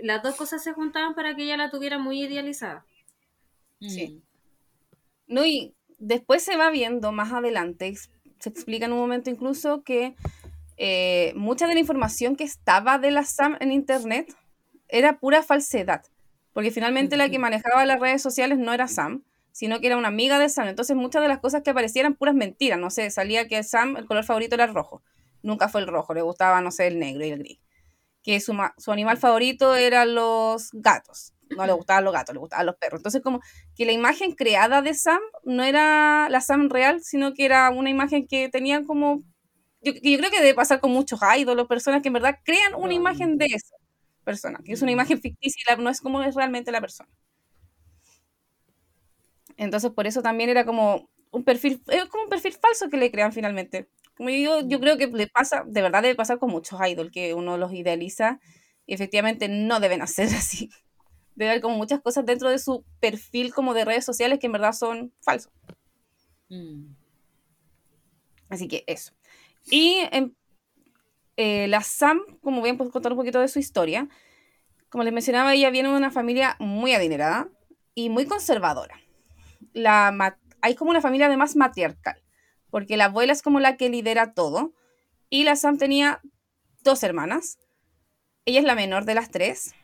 las 0.03 0.23
dos 0.23 0.35
cosas 0.37 0.63
se 0.63 0.73
juntaban 0.73 1.15
para 1.15 1.35
que 1.35 1.45
ella 1.45 1.57
la 1.57 1.71
tuviera 1.71 1.99
muy 1.99 2.23
idealizada. 2.23 2.85
Sí. 3.81 4.23
No, 5.27 5.45
y 5.45 5.75
después 5.99 6.43
se 6.43 6.57
va 6.57 6.71
viendo 6.71 7.13
más 7.13 7.33
adelante, 7.33 7.95
se 8.39 8.49
explica 8.49 8.87
en 8.87 8.93
un 8.93 8.99
momento 8.99 9.31
incluso 9.31 9.83
que 9.83 10.15
eh, 10.77 11.33
mucha 11.37 11.67
de 11.67 11.75
la 11.75 11.81
información 11.81 12.37
que 12.37 12.45
estaba 12.45 12.99
de 12.99 13.11
la 13.11 13.25
Sam 13.25 13.57
en 13.61 13.73
internet 13.73 14.35
era 14.89 15.19
pura 15.19 15.43
falsedad, 15.43 16.05
porque 16.53 16.71
finalmente 16.71 17.17
la 17.17 17.29
que 17.29 17.39
manejaba 17.39 17.87
las 17.87 18.01
redes 18.01 18.23
sociales 18.23 18.59
no 18.59 18.73
era 18.73 18.89
Sam, 18.89 19.25
sino 19.53 19.81
que 19.81 19.87
era 19.87 19.97
una 19.97 20.09
amiga 20.09 20.39
de 20.39 20.49
Sam, 20.49 20.69
entonces 20.69 20.97
muchas 20.97 21.23
de 21.23 21.29
las 21.29 21.39
cosas 21.39 21.63
que 21.63 21.71
aparecían 21.71 22.07
eran 22.07 22.15
puras 22.15 22.35
mentiras, 22.35 22.79
no 22.79 22.91
sé, 22.91 23.11
salía 23.11 23.49
que 23.49 23.63
Sam, 23.63 23.97
el 23.97 24.07
color 24.07 24.25
favorito 24.25 24.55
era 24.55 24.65
el 24.65 24.75
rojo, 24.75 25.03
nunca 25.43 25.69
fue 25.69 25.81
el 25.81 25.87
rojo, 25.87 26.13
le 26.13 26.23
gustaba, 26.23 26.61
no 26.61 26.71
sé, 26.71 26.89
el 26.89 26.99
negro 26.99 27.25
y 27.25 27.31
el 27.31 27.39
gris, 27.39 27.59
que 28.27 28.41
su, 28.41 28.55
su 28.79 28.93
animal 28.93 29.19
favorito 29.19 29.77
eran 29.77 30.17
los 30.17 30.71
gatos, 30.75 31.35
no 31.57 31.67
le 31.67 31.73
gustaban 31.75 32.05
los 32.05 32.15
gatos, 32.15 32.35
le 32.35 32.41
gustaban 32.41 32.67
los 32.67 32.77
perros, 32.77 33.01
entonces 33.01 33.23
como 33.23 33.41
que 33.77 33.87
la 33.87 33.93
imagen 33.93 34.33
creada 34.35 34.83
de 34.83 34.95
Sam 34.95 35.21
no 35.45 35.65
era 35.65 36.29
la 36.31 36.43
Sam 36.43 36.71
real, 36.71 37.03
sino 37.05 37.35
que 37.35 37.47
era 37.47 37.71
una 37.71 37.91
imagen 37.91 38.29
que 38.29 38.51
tenían 38.51 38.85
como... 38.87 39.25
Yo, 39.83 39.93
yo 39.95 40.19
creo 40.19 40.31
que 40.31 40.41
debe 40.41 40.55
pasar 40.55 40.81
con 40.81 40.93
muchos 40.93 41.21
idols, 41.39 41.69
personas 41.69 42.03
que 42.03 42.09
en 42.09 42.15
verdad 42.15 42.39
crean 42.45 42.75
una 42.77 42.95
imagen 42.95 43.39
de 43.39 43.47
esa 43.47 43.77
persona, 44.25 44.61
que 44.65 44.73
es 44.75 44.83
una 44.83 44.93
imagen 44.93 45.21
ficticia 45.21 45.63
y 45.67 45.71
la- 45.77 45.83
no 45.83 45.91
es 45.91 46.01
como 46.01 46.23
es 46.23 46.35
realmente 46.35 46.73
la 46.73 46.81
persona. 46.81 47.11
Entonces 49.57 49.91
por 49.93 50.07
eso 50.07 50.23
también 50.23 50.51
era 50.51 50.65
como 50.65 51.09
un 51.31 51.45
perfil, 51.45 51.83
es 51.89 52.05
como 52.07 52.25
un 52.25 52.31
perfil 52.31 52.55
falso 52.61 52.89
que 52.91 52.97
le 52.97 53.11
crean 53.11 53.33
finalmente. 53.33 53.89
Como 54.17 54.31
yo, 54.31 54.67
yo 54.67 54.79
Mm. 54.79 54.81
creo 54.81 54.99
que 54.99 55.07
le 55.09 55.27
pasa, 55.29 55.65
de 55.67 55.83
verdad 55.83 56.03
debe 56.03 56.15
pasar 56.15 56.39
con 56.39 56.51
muchos 56.51 56.79
idols, 56.87 57.11
que 57.13 57.35
uno 57.35 57.59
los 57.59 57.73
idealiza 57.73 58.41
y 58.87 58.95
efectivamente 58.95 59.49
no 59.49 59.81
deben 59.81 60.03
hacer 60.03 60.29
así 60.37 60.71
debe 61.37 61.51
haber 61.51 61.63
como 61.63 61.77
muchas 61.77 62.01
cosas 62.01 62.27
dentro 62.27 62.51
de 62.51 62.59
su 62.59 62.85
perfil 62.99 63.55
como 63.55 63.75
de 63.75 63.85
redes 63.85 64.05
sociales 64.05 64.39
que 64.41 64.47
en 64.47 64.53
verdad 64.53 64.73
son 64.73 65.13
falsos. 65.21 65.53
Mm. 66.49 66.95
Así 68.49 68.67
que 68.69 68.85
eso. 68.87 69.13
Y 69.71 69.99
eh, 71.37 71.69
la 71.69 71.83
Sam, 71.83 72.21
como 72.43 72.61
voy 72.61 72.71
a 72.71 72.79
contar 72.79 73.13
un 73.13 73.19
poquito 73.19 73.41
de 73.41 73.49
su 73.49 73.59
historia, 73.59 74.09
como 74.89 75.05
les 75.05 75.13
mencionaba, 75.13 75.55
ella 75.55 75.71
viene 75.71 75.91
de 75.91 75.97
una 75.97 76.11
familia 76.11 76.57
muy 76.59 76.93
adinerada 76.95 77.49
y 77.95 78.09
muy 78.09 78.25
conservadora. 78.25 78.99
La 79.75 80.39
hay 80.63 80.75
como 80.75 80.91
una 80.91 81.03
familia 81.03 81.27
además 81.27 81.55
matriarcal, 81.55 82.23
porque 82.71 82.97
la 82.97 83.07
abuela 83.07 83.33
es 83.33 83.43
como 83.43 83.61
la 83.61 83.77
que 83.77 83.89
lidera 83.89 84.35
todo 84.35 84.73
y 85.31 85.45
la 85.45 85.57
Sam 85.57 85.79
tenía 85.79 86.21
dos 86.83 87.03
hermanas. 87.03 87.59
Ella 88.45 88.61
es 88.61 88.65
la 88.65 88.75
menor 88.75 89.05
de 89.05 89.15
las 89.15 89.31
tres 89.31 89.75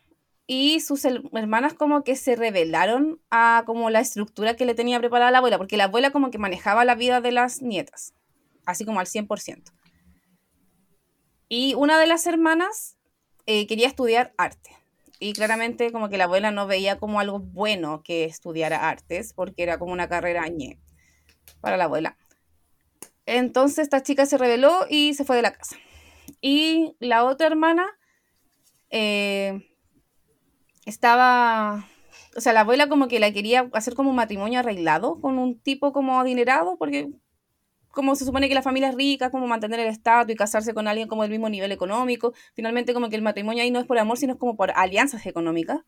y 0.47 0.81
sus 0.81 1.05
hermanas 1.05 1.75
como 1.75 2.05
que 2.05 2.17
se 2.17 2.37
rebelaron 2.37 3.21
a 3.31 3.63
como 3.67 3.91
la 3.91 4.01
estructura 4.01 4.55
que 4.55 4.67
le 4.67 4.75
tenía 4.75 4.99
preparada 4.99 5.31
la 5.31 5.39
abuela, 5.39 5.59
porque 5.59 5.77
la 5.77 5.85
abuela 5.85 6.11
como 6.11 6.31
que 6.31 6.39
manejaba 6.39 6.85
la 6.85 6.95
vida 6.95 7.21
de 7.21 7.33
las 7.33 7.63
nietas, 7.63 8.15
así 8.67 8.85
como 8.85 9.01
al 9.01 9.07
100%. 9.07 9.73
Y 11.49 11.75
una 11.75 11.99
de 11.99 12.07
las 12.07 12.27
hermanas 12.27 12.97
eh, 13.47 13.67
quería 13.67 13.87
estudiar 13.87 14.35
arte. 14.39 14.71
Y 15.19 15.35
claramente 15.35 15.93
como 15.93 16.09
que 16.09 16.19
la 16.19 16.25
abuela 16.25 16.51
no 16.51 16.67
veía 16.67 16.99
como 16.99 17.21
algo 17.21 17.39
bueno 17.39 18.03
que 18.03 18.25
estudiara 18.25 18.89
artes, 18.89 19.33
porque 19.33 19.63
era 19.63 19.79
como 19.79 19.93
una 19.93 20.09
carrera 20.09 20.49
ñe 20.49 20.81
para 21.61 21.77
la 21.77 21.85
abuela. 21.85 22.17
Entonces 23.27 23.79
esta 23.79 24.03
chica 24.03 24.27
se 24.27 24.39
rebeló 24.39 24.87
y 24.89 25.15
se 25.15 25.25
fue 25.25 25.37
de 25.37 25.43
la 25.43 25.53
casa. 25.53 25.77
Y 26.41 26.97
la 26.99 27.25
otra 27.25 27.47
hermana 27.47 27.87
eh, 28.91 29.69
estaba, 30.87 31.89
o 32.37 32.41
sea, 32.41 32.53
la 32.53 32.61
abuela 32.61 32.89
como 32.89 33.09
que 33.09 33.21
la 33.21 33.33
quería 33.33 33.71
hacer 33.73 33.95
como 33.95 34.11
un 34.11 34.17
matrimonio 34.17 34.61
arreglado 34.61 35.21
con 35.21 35.39
un 35.39 35.59
tipo 35.61 35.93
como 35.93 36.21
adinerado, 36.21 36.77
porque 36.79 37.11
como 37.93 38.17
se 38.17 38.25
supone 38.25 38.49
que 38.49 38.55
la 38.55 38.63
familia 38.63 38.89
es 38.89 38.95
rica, 38.95 39.31
como 39.31 39.47
mantener 39.47 39.79
el 39.81 39.87
estatus 39.87 40.33
y 40.33 40.37
casarse 40.37 40.75
con 40.75 40.89
alguien 40.89 41.09
como 41.09 41.23
del 41.23 41.31
mismo 41.31 41.49
nivel 41.49 41.73
económico, 41.73 42.33
finalmente 42.55 42.95
como 42.95 43.09
que 43.09 43.17
el 43.17 43.23
matrimonio 43.23 43.63
ahí 43.63 43.71
no 43.71 43.81
es 43.81 43.87
por 43.87 43.99
amor, 43.99 44.19
sino 44.19 44.33
es 44.33 44.39
como 44.39 44.57
por 44.57 44.73
alianzas 44.73 45.27
económicas. 45.27 45.81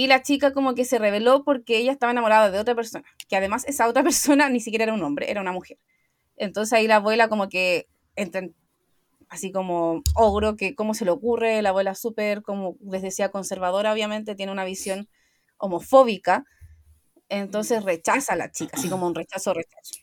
Y 0.00 0.06
la 0.06 0.22
chica 0.22 0.54
como 0.54 0.74
que 0.74 0.86
se 0.86 0.98
reveló 0.98 1.44
porque 1.44 1.76
ella 1.76 1.92
estaba 1.92 2.10
enamorada 2.10 2.50
de 2.50 2.58
otra 2.58 2.74
persona, 2.74 3.04
que 3.28 3.36
además 3.36 3.66
esa 3.66 3.86
otra 3.86 4.02
persona 4.10 4.48
ni 4.48 4.58
siquiera 4.58 4.84
era 4.84 4.94
un 4.94 5.02
hombre, 5.02 5.30
era 5.30 5.42
una 5.42 5.52
mujer. 5.52 5.78
Entonces 6.36 6.72
ahí 6.72 6.86
la 6.86 6.96
abuela 6.96 7.28
como 7.28 7.50
que 7.50 7.86
así 9.28 9.52
como 9.52 10.02
ogro, 10.14 10.56
que 10.56 10.74
cómo 10.74 10.94
se 10.94 11.04
le 11.04 11.10
ocurre, 11.10 11.60
la 11.60 11.68
abuela 11.68 11.94
súper, 11.94 12.40
como 12.40 12.78
les 12.80 13.02
decía, 13.02 13.30
conservadora, 13.30 13.92
obviamente, 13.92 14.34
tiene 14.34 14.52
una 14.52 14.64
visión 14.64 15.06
homofóbica, 15.58 16.44
entonces 17.28 17.84
rechaza 17.84 18.32
a 18.32 18.36
la 18.36 18.50
chica, 18.50 18.78
así 18.78 18.88
como 18.88 19.06
un 19.06 19.14
rechazo, 19.14 19.52
rechazo. 19.52 19.96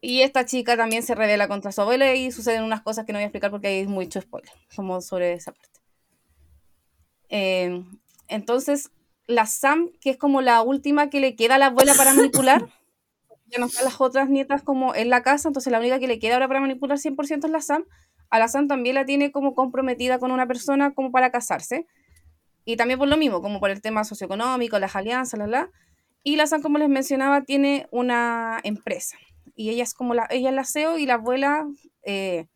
Y 0.00 0.22
esta 0.22 0.46
chica 0.46 0.78
también 0.78 1.02
se 1.02 1.14
revela 1.14 1.46
contra 1.46 1.72
su 1.72 1.82
abuela 1.82 2.14
y 2.14 2.32
suceden 2.32 2.64
unas 2.64 2.80
cosas 2.80 3.04
que 3.04 3.12
no 3.12 3.18
voy 3.18 3.24
a 3.24 3.26
explicar 3.26 3.50
porque 3.50 3.68
hay 3.68 3.86
mucho 3.86 4.18
spoiler, 4.22 4.50
como 4.74 5.02
sobre 5.02 5.34
esa 5.34 5.52
parte. 5.52 5.78
Em, 7.28 8.00
entonces, 8.28 8.90
la 9.26 9.46
Sam, 9.46 9.90
que 10.00 10.10
es 10.10 10.16
como 10.16 10.40
la 10.40 10.62
última 10.62 11.10
que 11.10 11.20
le 11.20 11.36
queda 11.36 11.56
a 11.56 11.58
la 11.58 11.66
abuela 11.66 11.94
para 11.94 12.14
manipular, 12.14 12.68
ya 13.46 13.58
no 13.58 13.66
están 13.66 13.84
las 13.84 14.00
otras 14.00 14.28
nietas 14.28 14.62
como 14.62 14.94
en 14.94 15.10
la 15.10 15.22
casa, 15.22 15.48
entonces 15.48 15.70
la 15.70 15.78
única 15.78 15.98
que 15.98 16.06
le 16.06 16.18
queda 16.18 16.34
ahora 16.34 16.48
para 16.48 16.60
manipular 16.60 16.98
100% 16.98 17.44
es 17.44 17.50
la 17.50 17.60
Sam. 17.60 17.84
A 18.30 18.38
la 18.38 18.48
Sam 18.48 18.68
también 18.68 18.94
la 18.94 19.06
tiene 19.06 19.32
como 19.32 19.54
comprometida 19.54 20.18
con 20.18 20.32
una 20.32 20.46
persona 20.46 20.92
como 20.92 21.10
para 21.10 21.30
casarse. 21.30 21.86
Y 22.64 22.76
también 22.76 22.98
por 22.98 23.08
lo 23.08 23.16
mismo, 23.16 23.40
como 23.40 23.60
por 23.60 23.70
el 23.70 23.80
tema 23.80 24.04
socioeconómico, 24.04 24.78
las 24.78 24.94
alianzas, 24.94 25.38
la, 25.38 25.46
la. 25.46 25.70
Y 26.22 26.36
la 26.36 26.46
Sam, 26.46 26.60
como 26.60 26.76
les 26.76 26.90
mencionaba, 26.90 27.42
tiene 27.44 27.86
una 27.90 28.60
empresa. 28.64 29.16
Y 29.54 29.70
ella 29.70 29.82
es 29.82 29.94
como 29.94 30.12
la, 30.12 30.26
ella 30.30 30.50
es 30.50 30.54
la 30.54 30.64
CEO 30.64 30.98
y 30.98 31.06
la 31.06 31.14
abuela, 31.14 31.66
eh, 32.02 32.46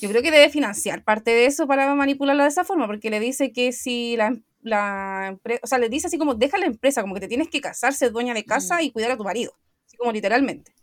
yo 0.00 0.08
creo 0.08 0.22
que 0.22 0.30
debe 0.30 0.48
financiar 0.48 1.04
parte 1.04 1.32
de 1.32 1.46
eso 1.46 1.66
para 1.66 1.94
manipularla 1.94 2.44
de 2.44 2.48
esa 2.48 2.64
forma, 2.64 2.86
porque 2.86 3.10
le 3.10 3.20
dice 3.20 3.52
que 3.52 3.72
si 3.72 4.16
la, 4.16 4.34
la 4.64 5.28
empresa, 5.28 5.60
o 5.62 5.66
sea, 5.68 5.78
le 5.78 5.88
dice 5.88 6.08
así 6.08 6.18
como, 6.18 6.34
deja 6.34 6.58
la 6.58 6.66
empresa, 6.66 7.02
como 7.02 7.14
que 7.14 7.20
te 7.20 7.28
tienes 7.28 7.48
que 7.48 7.60
casar, 7.60 7.94
ser 7.94 8.10
dueña 8.10 8.34
de 8.34 8.44
casa 8.44 8.82
y 8.82 8.90
cuidar 8.90 9.12
a 9.12 9.16
tu 9.16 9.22
marido 9.22 9.54
como 9.96 10.12
literalmente. 10.12 10.74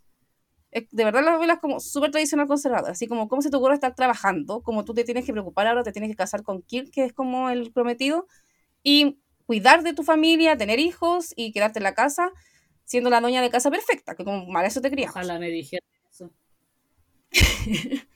De 0.90 1.04
verdad 1.04 1.22
la 1.22 1.32
novela 1.32 1.54
es 1.54 1.60
como 1.60 1.80
súper 1.80 2.10
tradicional 2.10 2.48
conservadora, 2.48 2.92
así 2.92 3.06
como 3.06 3.28
cómo 3.28 3.42
se 3.42 3.50
te 3.50 3.56
ocurre 3.56 3.74
estar 3.74 3.94
trabajando, 3.94 4.62
como 4.62 4.84
tú 4.84 4.94
te 4.94 5.04
tienes 5.04 5.26
que 5.26 5.32
preocupar 5.32 5.66
ahora, 5.66 5.82
te 5.82 5.92
tienes 5.92 6.10
que 6.10 6.16
casar 6.16 6.42
con 6.42 6.62
Kirk, 6.62 6.90
que 6.90 7.04
es 7.04 7.12
como 7.12 7.50
el 7.50 7.72
prometido, 7.72 8.26
y 8.82 9.18
cuidar 9.44 9.82
de 9.82 9.92
tu 9.92 10.02
familia, 10.02 10.56
tener 10.56 10.78
hijos 10.78 11.34
y 11.36 11.52
quedarte 11.52 11.78
en 11.78 11.82
la 11.82 11.94
casa 11.94 12.32
siendo 12.84 13.10
la 13.10 13.20
dueña 13.20 13.42
de 13.42 13.50
casa 13.50 13.70
perfecta, 13.70 14.14
que 14.14 14.24
como 14.24 14.50
para 14.50 14.66
eso 14.66 14.80
te 14.80 14.90
criamos. 14.90 15.14
Ojalá 15.14 15.38
me 15.38 15.50
dijera 15.50 15.84
eso. 16.10 16.30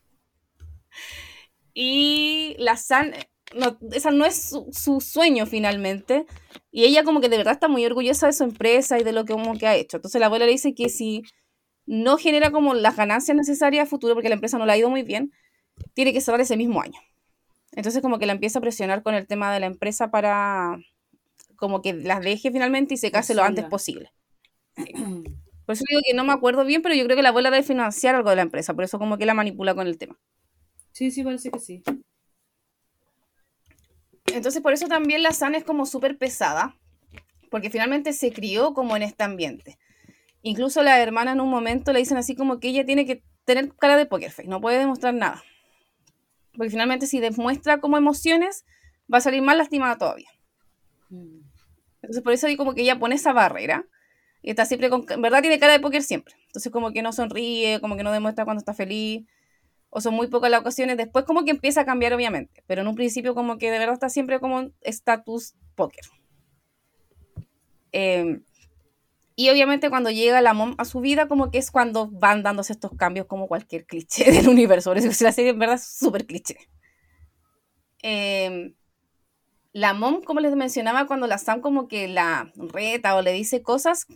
y 1.75 2.57
la 2.59 2.77
San, 2.79 3.13
no, 3.55 3.79
esa 3.93 4.11
no 4.11 4.25
es 4.25 4.55
su, 4.73 5.01
sueño 5.01 5.47
finalmente. 5.47 6.27
Y 6.71 6.85
ella 6.85 7.05
como 7.05 7.21
que 7.21 7.29
de 7.29 7.39
verdad 7.39 7.55
está 7.55 7.69
muy 7.69 7.85
orgullosa 7.85 8.27
de 8.27 8.33
su 8.33 8.45
empresa 8.45 8.99
y 8.99 9.05
de 9.05 9.13
lo 9.13 9.25
que, 9.25 9.33
como 9.33 9.57
que 9.57 9.67
ha 9.67 9.77
hecho. 9.77 9.99
Entonces 9.99 10.21
la 10.21 10.27
abuela 10.27 10.47
le 10.47 10.53
dice 10.53 10.75
que 10.75 10.89
si 10.89 11.23
no 11.87 12.17
genera 12.17 12.51
como 12.51 12.75
las 12.75 12.97
ganancias 12.97 13.37
necesarias 13.37 13.87
a 13.87 13.91
futuro, 13.91 14.15
porque 14.15 14.29
la 14.29 14.35
empresa 14.35 14.59
no 14.59 14.67
le 14.67 14.73
ha 14.73 14.77
ido 14.77 14.91
muy 14.91 15.03
bien, 15.03 15.33
tiene 15.95 16.13
que 16.13 16.21
cerrar 16.21 16.41
ese 16.41 16.57
mismo 16.57 16.81
año. 16.81 17.01
Entonces 17.73 18.03
como 18.03 18.19
que 18.19 18.27
la 18.27 18.33
empieza 18.33 18.59
a 18.59 18.63
presionar 18.63 19.03
con 19.03 19.15
el 19.15 19.27
tema 19.27 19.53
de 19.53 19.61
la 19.61 19.67
empresa 19.67 20.11
para 20.11 20.79
como 21.57 21.83
que 21.83 21.95
las 21.95 22.21
deje 22.21 22.51
finalmente 22.51 22.95
y 22.95 22.97
se 22.97 23.11
case 23.11 23.35
lo 23.35 23.43
antes 23.43 23.65
posible. 23.67 24.11
Por 24.75 25.73
eso 25.73 25.85
digo 25.89 26.01
que 26.05 26.15
no 26.15 26.25
me 26.25 26.33
acuerdo 26.33 26.65
bien, 26.65 26.83
pero 26.83 26.95
yo 26.95 27.05
creo 27.05 27.17
que 27.17 27.23
la 27.23 27.31
abuela 27.31 27.51
debe 27.51 27.63
financiar 27.63 28.15
algo 28.15 28.31
de 28.31 28.37
la 28.37 28.43
empresa, 28.43 28.75
por 28.75 28.85
eso 28.85 28.99
como 28.99 29.19
que 29.19 29.27
la 29.27 29.35
manipula 29.35 29.75
con 29.75 29.87
el 29.87 29.99
tema. 29.99 30.17
Sí, 30.93 31.11
sí, 31.11 31.25
parece 31.25 31.51
que 31.51 31.59
sí. 31.59 31.83
Entonces 34.35 34.61
por 34.63 34.73
eso 34.73 34.87
también 34.89 35.23
la 35.23 35.33
San 35.33 35.55
es 35.55 35.65
como 35.65 35.87
súper 35.87 36.19
pesada, 36.19 36.77
porque 37.51 37.71
finalmente 37.71 38.13
se 38.13 38.33
crió 38.33 38.75
como 38.75 38.97
en 38.97 39.03
este 39.03 39.25
ambiente. 39.25 39.79
Incluso 40.43 40.83
la 40.83 41.01
hermana 41.01 41.33
en 41.33 41.41
un 41.41 41.51
momento 41.51 41.93
le 41.93 42.01
dicen 42.01 42.17
así 42.17 42.37
como 42.37 42.61
que 42.61 42.69
ella 42.69 42.85
tiene 42.85 43.07
que 43.07 43.23
tener 43.45 43.75
cara 43.77 43.97
de 43.97 44.07
poker 44.07 44.31
face, 44.31 44.49
no 44.49 44.61
puede 44.61 44.79
demostrar 44.79 45.15
nada. 45.15 45.43
Porque 46.53 46.71
finalmente 46.71 47.07
si 47.07 47.21
demuestra 47.21 47.81
como 47.81 47.97
emociones, 47.97 48.65
va 49.13 49.19
a 49.19 49.21
salir 49.21 49.43
más 49.43 49.57
lastimada 49.57 49.99
todavía. 49.99 50.29
Entonces 51.11 52.23
por 52.23 52.33
eso 52.33 52.47
digo 52.47 52.59
como 52.59 52.75
que 52.75 52.83
ella 52.83 52.99
pone 52.99 53.15
esa 53.15 53.33
barrera 53.33 53.87
y 54.43 54.51
está 54.51 54.65
siempre 54.65 54.91
con, 54.91 55.05
en 55.09 55.23
verdad 55.23 55.41
tiene 55.41 55.59
cara 55.59 55.73
de 55.73 55.81
póker 55.81 56.03
siempre. 56.03 56.35
Entonces 56.47 56.71
como 56.73 56.93
que 56.93 57.03
no 57.03 57.13
sonríe, 57.13 57.81
como 57.81 57.97
que 57.97 58.03
no 58.03 58.13
demuestra 58.13 58.45
cuando 58.45 58.61
está 58.61 58.75
feliz 58.75 59.27
o 59.97 60.01
son 60.03 60.13
muy 60.13 60.27
pocas 60.27 60.51
las 60.51 60.61
ocasiones, 60.61 60.99
después 60.99 61.25
como 61.25 61.47
que 61.47 61.53
empieza 61.53 61.81
a 61.81 61.87
cambiar 61.87 62.13
obviamente, 62.13 62.63
pero 62.67 62.83
en 62.83 62.89
un 62.89 62.95
principio 62.95 63.35
como 63.35 63.57
que 63.57 63.71
de 63.71 63.79
verdad 63.79 63.95
está 63.95 64.11
siempre 64.11 64.41
como 64.41 64.69
status 64.83 65.55
póker. 65.75 66.05
Em, 67.93 68.45
y 69.37 69.49
obviamente 69.49 69.89
cuando 69.89 70.11
llega 70.11 70.43
la 70.43 70.53
mom 70.53 70.75
a 70.77 70.85
su 70.85 71.01
vida, 71.01 71.29
como 71.29 71.51
que 71.51 71.57
es 71.57 71.71
cuando 71.71 72.11
van 72.11 72.43
dándose 72.43 72.75
estos 72.75 72.91
cambios 72.95 73.27
como 73.27 73.49
cualquier 73.49 73.87
cliché 73.87 74.31
del 74.33 74.51
universo. 74.51 74.91
Por 74.91 74.99
eso 74.99 75.25
la 75.25 75.33
serie 75.33 75.53
en 75.53 75.59
verdad 75.59 75.77
es 75.77 75.87
súper 75.87 76.27
cliché. 76.27 76.59
Em, 78.03 78.75
la 79.73 79.95
mom, 79.95 80.23
como 80.23 80.41
les 80.41 80.55
mencionaba, 80.57 81.07
cuando 81.07 81.27
la 81.27 81.39
Sam 81.39 81.63
como 81.63 81.89
que 81.89 82.07
la 82.07 82.53
reta 82.55 83.17
o 83.17 83.23
le 83.23 83.33
dice 83.33 83.63
cosas, 83.63 84.07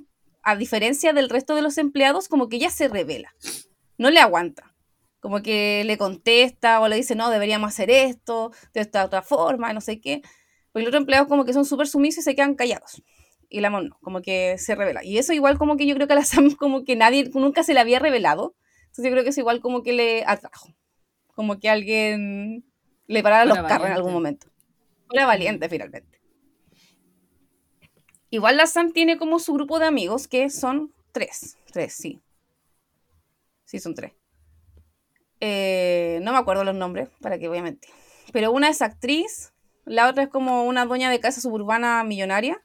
a 0.42 0.56
diferencia 0.56 1.14
del 1.14 1.30
resto 1.30 1.54
de 1.54 1.62
los 1.62 1.78
empleados, 1.78 2.28
como 2.28 2.50
que 2.50 2.56
ella 2.56 2.68
se 2.68 2.88
revela. 2.88 3.34
No 3.96 4.10
le 4.10 4.20
aguanta 4.20 4.69
como 5.20 5.42
que 5.42 5.84
le 5.84 5.98
contesta 5.98 6.80
o 6.80 6.88
le 6.88 6.96
dice, 6.96 7.14
no, 7.14 7.30
deberíamos 7.30 7.68
hacer 7.68 7.90
esto, 7.90 8.52
de 8.72 8.80
esta 8.80 9.04
otra 9.04 9.22
forma, 9.22 9.72
no 9.72 9.80
sé 9.80 10.00
qué. 10.00 10.22
Pues 10.72 10.82
los 10.84 10.88
otros 10.88 11.02
empleados 11.02 11.28
como 11.28 11.44
que 11.44 11.52
son 11.52 11.64
súper 11.64 11.86
sumisos 11.86 12.22
y 12.22 12.24
se 12.24 12.34
quedan 12.34 12.54
callados. 12.54 13.02
Y 13.48 13.60
la 13.60 13.70
no, 13.70 13.98
como 14.00 14.22
que 14.22 14.56
se 14.58 14.74
revela. 14.74 15.04
Y 15.04 15.18
eso 15.18 15.32
igual 15.32 15.58
como 15.58 15.76
que 15.76 15.86
yo 15.86 15.94
creo 15.94 16.06
que 16.06 16.14
a 16.14 16.16
la 16.16 16.24
Sam 16.24 16.54
como 16.56 16.84
que 16.84 16.96
nadie, 16.96 17.30
nunca 17.34 17.62
se 17.62 17.74
le 17.74 17.80
había 17.80 17.98
revelado. 17.98 18.54
Entonces 18.86 19.04
yo 19.04 19.10
creo 19.10 19.24
que 19.24 19.30
es 19.30 19.38
igual 19.38 19.60
como 19.60 19.82
que 19.82 19.92
le 19.92 20.24
atrajo. 20.26 20.74
Como 21.34 21.58
que 21.58 21.68
alguien 21.68 22.64
le 23.06 23.22
parara 23.22 23.44
los 23.44 23.58
carros 23.58 23.88
en 23.88 23.92
algún 23.92 24.12
momento. 24.12 24.46
Era 25.12 25.26
valiente 25.26 25.68
finalmente. 25.68 26.20
Igual 28.30 28.56
la 28.56 28.66
Sam 28.66 28.92
tiene 28.92 29.18
como 29.18 29.40
su 29.40 29.52
grupo 29.52 29.80
de 29.80 29.86
amigos 29.86 30.28
que 30.28 30.50
son 30.50 30.94
tres. 31.12 31.56
Tres, 31.72 31.92
sí. 31.94 32.20
Sí, 33.64 33.80
son 33.80 33.94
tres. 33.94 34.12
Eh, 35.40 36.20
no 36.22 36.32
me 36.32 36.38
acuerdo 36.38 36.64
los 36.64 36.74
nombres, 36.74 37.08
para 37.20 37.38
que 37.38 37.48
obviamente. 37.48 37.88
Pero 38.32 38.52
una 38.52 38.68
es 38.68 38.82
actriz, 38.82 39.52
la 39.84 40.08
otra 40.08 40.24
es 40.24 40.28
como 40.28 40.64
una 40.64 40.84
dueña 40.84 41.10
de 41.10 41.20
casa 41.20 41.40
suburbana 41.40 42.04
millonaria, 42.04 42.62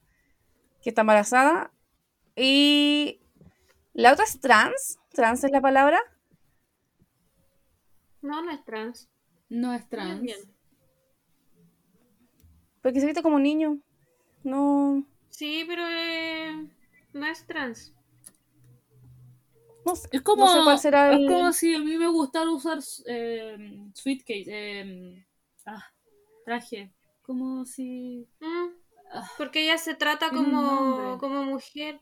que 0.84 0.90
está 0.90 1.02
embarazada. 1.02 1.72
Y 2.36 3.22
la 3.94 4.12
otra 4.14 4.26
es 4.26 4.40
trans. 4.40 5.00
¿Trans 5.14 5.44
es 5.44 5.52
la 5.52 5.62
palabra? 5.62 6.00
No, 8.22 8.42
no 8.42 8.52
es 8.52 8.64
trans. 8.66 9.10
No 9.50 9.74
es 9.74 9.88
trans. 9.88 10.30
Porque 12.82 13.00
se 13.00 13.06
viste 13.06 13.24
como 13.24 13.40
niño. 13.40 13.80
No. 14.44 15.06
Sí, 15.30 15.64
pero 15.68 15.84
eh, 15.88 16.68
no 17.14 17.26
es 17.26 17.48
trans 17.48 17.95
es 20.12 20.22
como, 20.22 20.46
es 20.46 21.28
como 21.28 21.54
si 21.54 21.76
a 21.76 21.80
mí 21.80 21.98
me 21.98 22.08
gustara 22.08 22.50
usar 22.50 22.80
eh, 23.06 23.58
Sweetcase, 23.94 24.46
eh, 24.48 25.26
ah, 25.66 25.86
traje, 26.44 26.92
como 27.22 27.66
si... 27.66 28.28
Mm, 28.40 28.68
ah, 29.12 29.32
porque 29.38 29.64
ella 29.64 29.78
se 29.78 29.94
trata 29.94 30.30
como, 30.32 31.18
como 31.20 31.44
mujer. 31.44 32.00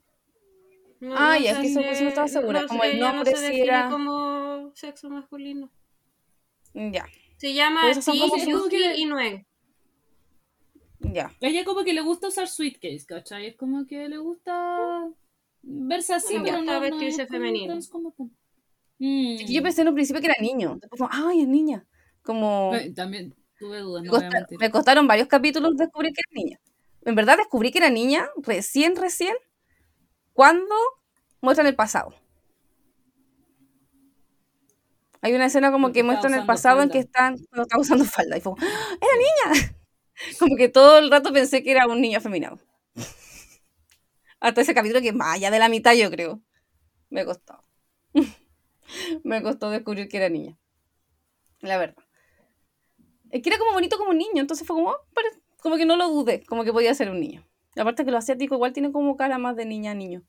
ah, 1.15 1.37
ya, 1.37 1.59
que 1.59 1.67
eso, 1.67 1.81
pues 1.81 2.01
no 2.01 2.07
estaba 2.07 2.27
segura, 2.27 2.67
como 2.67 2.83
el 2.83 2.99
nombre 2.99 3.31
no 3.31 3.37
se 3.37 3.61
era... 3.61 3.89
como 3.89 4.71
sexo 4.75 5.09
masculino. 5.09 5.69
Ya. 6.73 7.05
Se 7.37 7.53
llama 7.53 7.91
Yuki 7.91 8.83
y 8.95 9.05
Nue. 9.05 9.45
Ya. 10.99 11.25
A 11.41 11.47
ella 11.47 11.65
como 11.65 11.83
que 11.83 11.93
le 11.93 12.01
gusta 12.01 12.29
usar 12.29 12.47
suitcase, 12.47 13.05
¿cachai? 13.05 13.47
Es 13.47 13.55
como 13.57 13.85
que 13.85 14.07
le 14.07 14.17
gusta 14.17 15.09
verse 15.63 16.13
así, 16.13 16.35
pero 16.43 16.61
no, 16.61 16.79
vestirse 16.79 17.25
femenino. 17.25 17.77
como. 17.91 18.13
Mm. 18.99 19.37
Yo 19.47 19.63
pensé 19.63 19.81
en 19.81 19.87
un 19.89 19.95
principio 19.95 20.21
que 20.21 20.27
era 20.27 20.35
niño. 20.39 20.77
Después 20.79 20.99
como, 20.99 21.09
ay, 21.11 21.41
es 21.41 21.47
niña. 21.47 21.85
Como... 22.21 22.71
También 22.95 23.35
tuve 23.59 23.79
dudas, 23.79 24.03
Me, 24.03 24.07
no 24.07 24.11
voy 24.11 24.19
a 24.19 24.23
costa- 24.23 24.39
mentir. 24.39 24.59
me 24.59 24.71
costaron 24.71 25.07
varios 25.07 25.27
capítulos 25.27 25.75
descubrir 25.75 26.13
que 26.13 26.21
era 26.21 26.41
niña. 26.43 26.59
En 27.05 27.15
verdad 27.15 27.37
descubrí 27.37 27.71
que 27.71 27.79
era 27.79 27.89
niña 27.89 28.29
recién, 28.37 28.95
recién, 28.95 29.35
cuando 30.33 30.73
muestran 31.41 31.67
el 31.67 31.75
pasado. 31.75 32.13
Hay 35.21 35.33
una 35.33 35.45
escena 35.45 35.71
como 35.71 35.87
Porque 35.87 35.99
que 35.99 36.03
muestran 36.03 36.33
el 36.33 36.45
pasado 36.45 36.81
en 36.81 36.89
falda. 36.89 36.93
que 36.93 36.99
están, 36.99 37.37
cuando 37.49 37.63
está 37.63 37.79
usando 37.79 38.05
falda. 38.05 38.37
Y 38.37 38.41
fue, 38.41 38.53
como, 38.53 38.65
¡Ah, 38.65 38.97
¡era 39.01 39.53
niña! 39.55 39.75
Como 40.39 40.55
que 40.55 40.69
todo 40.69 40.99
el 40.99 41.09
rato 41.09 41.33
pensé 41.33 41.63
que 41.63 41.71
era 41.71 41.87
un 41.87 41.99
niño 41.99 42.19
afeminado. 42.19 42.59
Hasta 44.43 44.59
ese 44.59 44.73
capítulo 44.73 45.01
que 45.01 45.13
más 45.13 45.35
allá 45.35 45.51
de 45.51 45.57
la 45.57 45.69
mitad, 45.69 45.93
yo 45.93 46.11
creo. 46.11 46.41
Me 47.09 47.23
costó. 47.23 47.63
me 49.23 49.41
costó 49.41 49.69
descubrir 49.69 50.09
que 50.09 50.17
era 50.17 50.27
niña. 50.27 50.57
La 51.61 51.77
verdad. 51.77 52.03
Es 53.31 53.41
que 53.41 53.49
era 53.49 53.57
como 53.57 53.71
bonito 53.71 53.97
como 53.97 54.13
niño, 54.13 54.41
entonces 54.41 54.67
fue 54.67 54.75
como, 54.75 54.91
"Ah, 54.91 54.97
pare-". 55.13 55.41
como 55.61 55.77
que 55.77 55.85
no 55.85 55.95
lo 55.95 56.09
dudé, 56.09 56.43
como 56.43 56.65
que 56.65 56.73
podía 56.73 56.93
ser 56.93 57.09
un 57.09 57.21
niño. 57.21 57.47
Aparte 57.77 58.03
que 58.03 58.11
lo 58.11 58.17
asiático 58.17 58.55
igual 58.55 58.73
tiene 58.73 58.91
como 58.91 59.15
cara 59.15 59.37
más 59.37 59.55
de 59.55 59.65
niña 59.65 59.91
a 59.91 59.95
niño. 59.95 60.23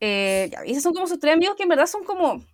Eh, 0.00 0.50
ya, 0.52 0.58
esos 0.64 0.82
son 0.82 0.92
como 0.92 1.06
sus 1.06 1.18
tres 1.18 1.32
amigos 1.32 1.56
que 1.56 1.62
en 1.62 1.70
verdad 1.70 1.86
son 1.86 2.04
como 2.04 2.44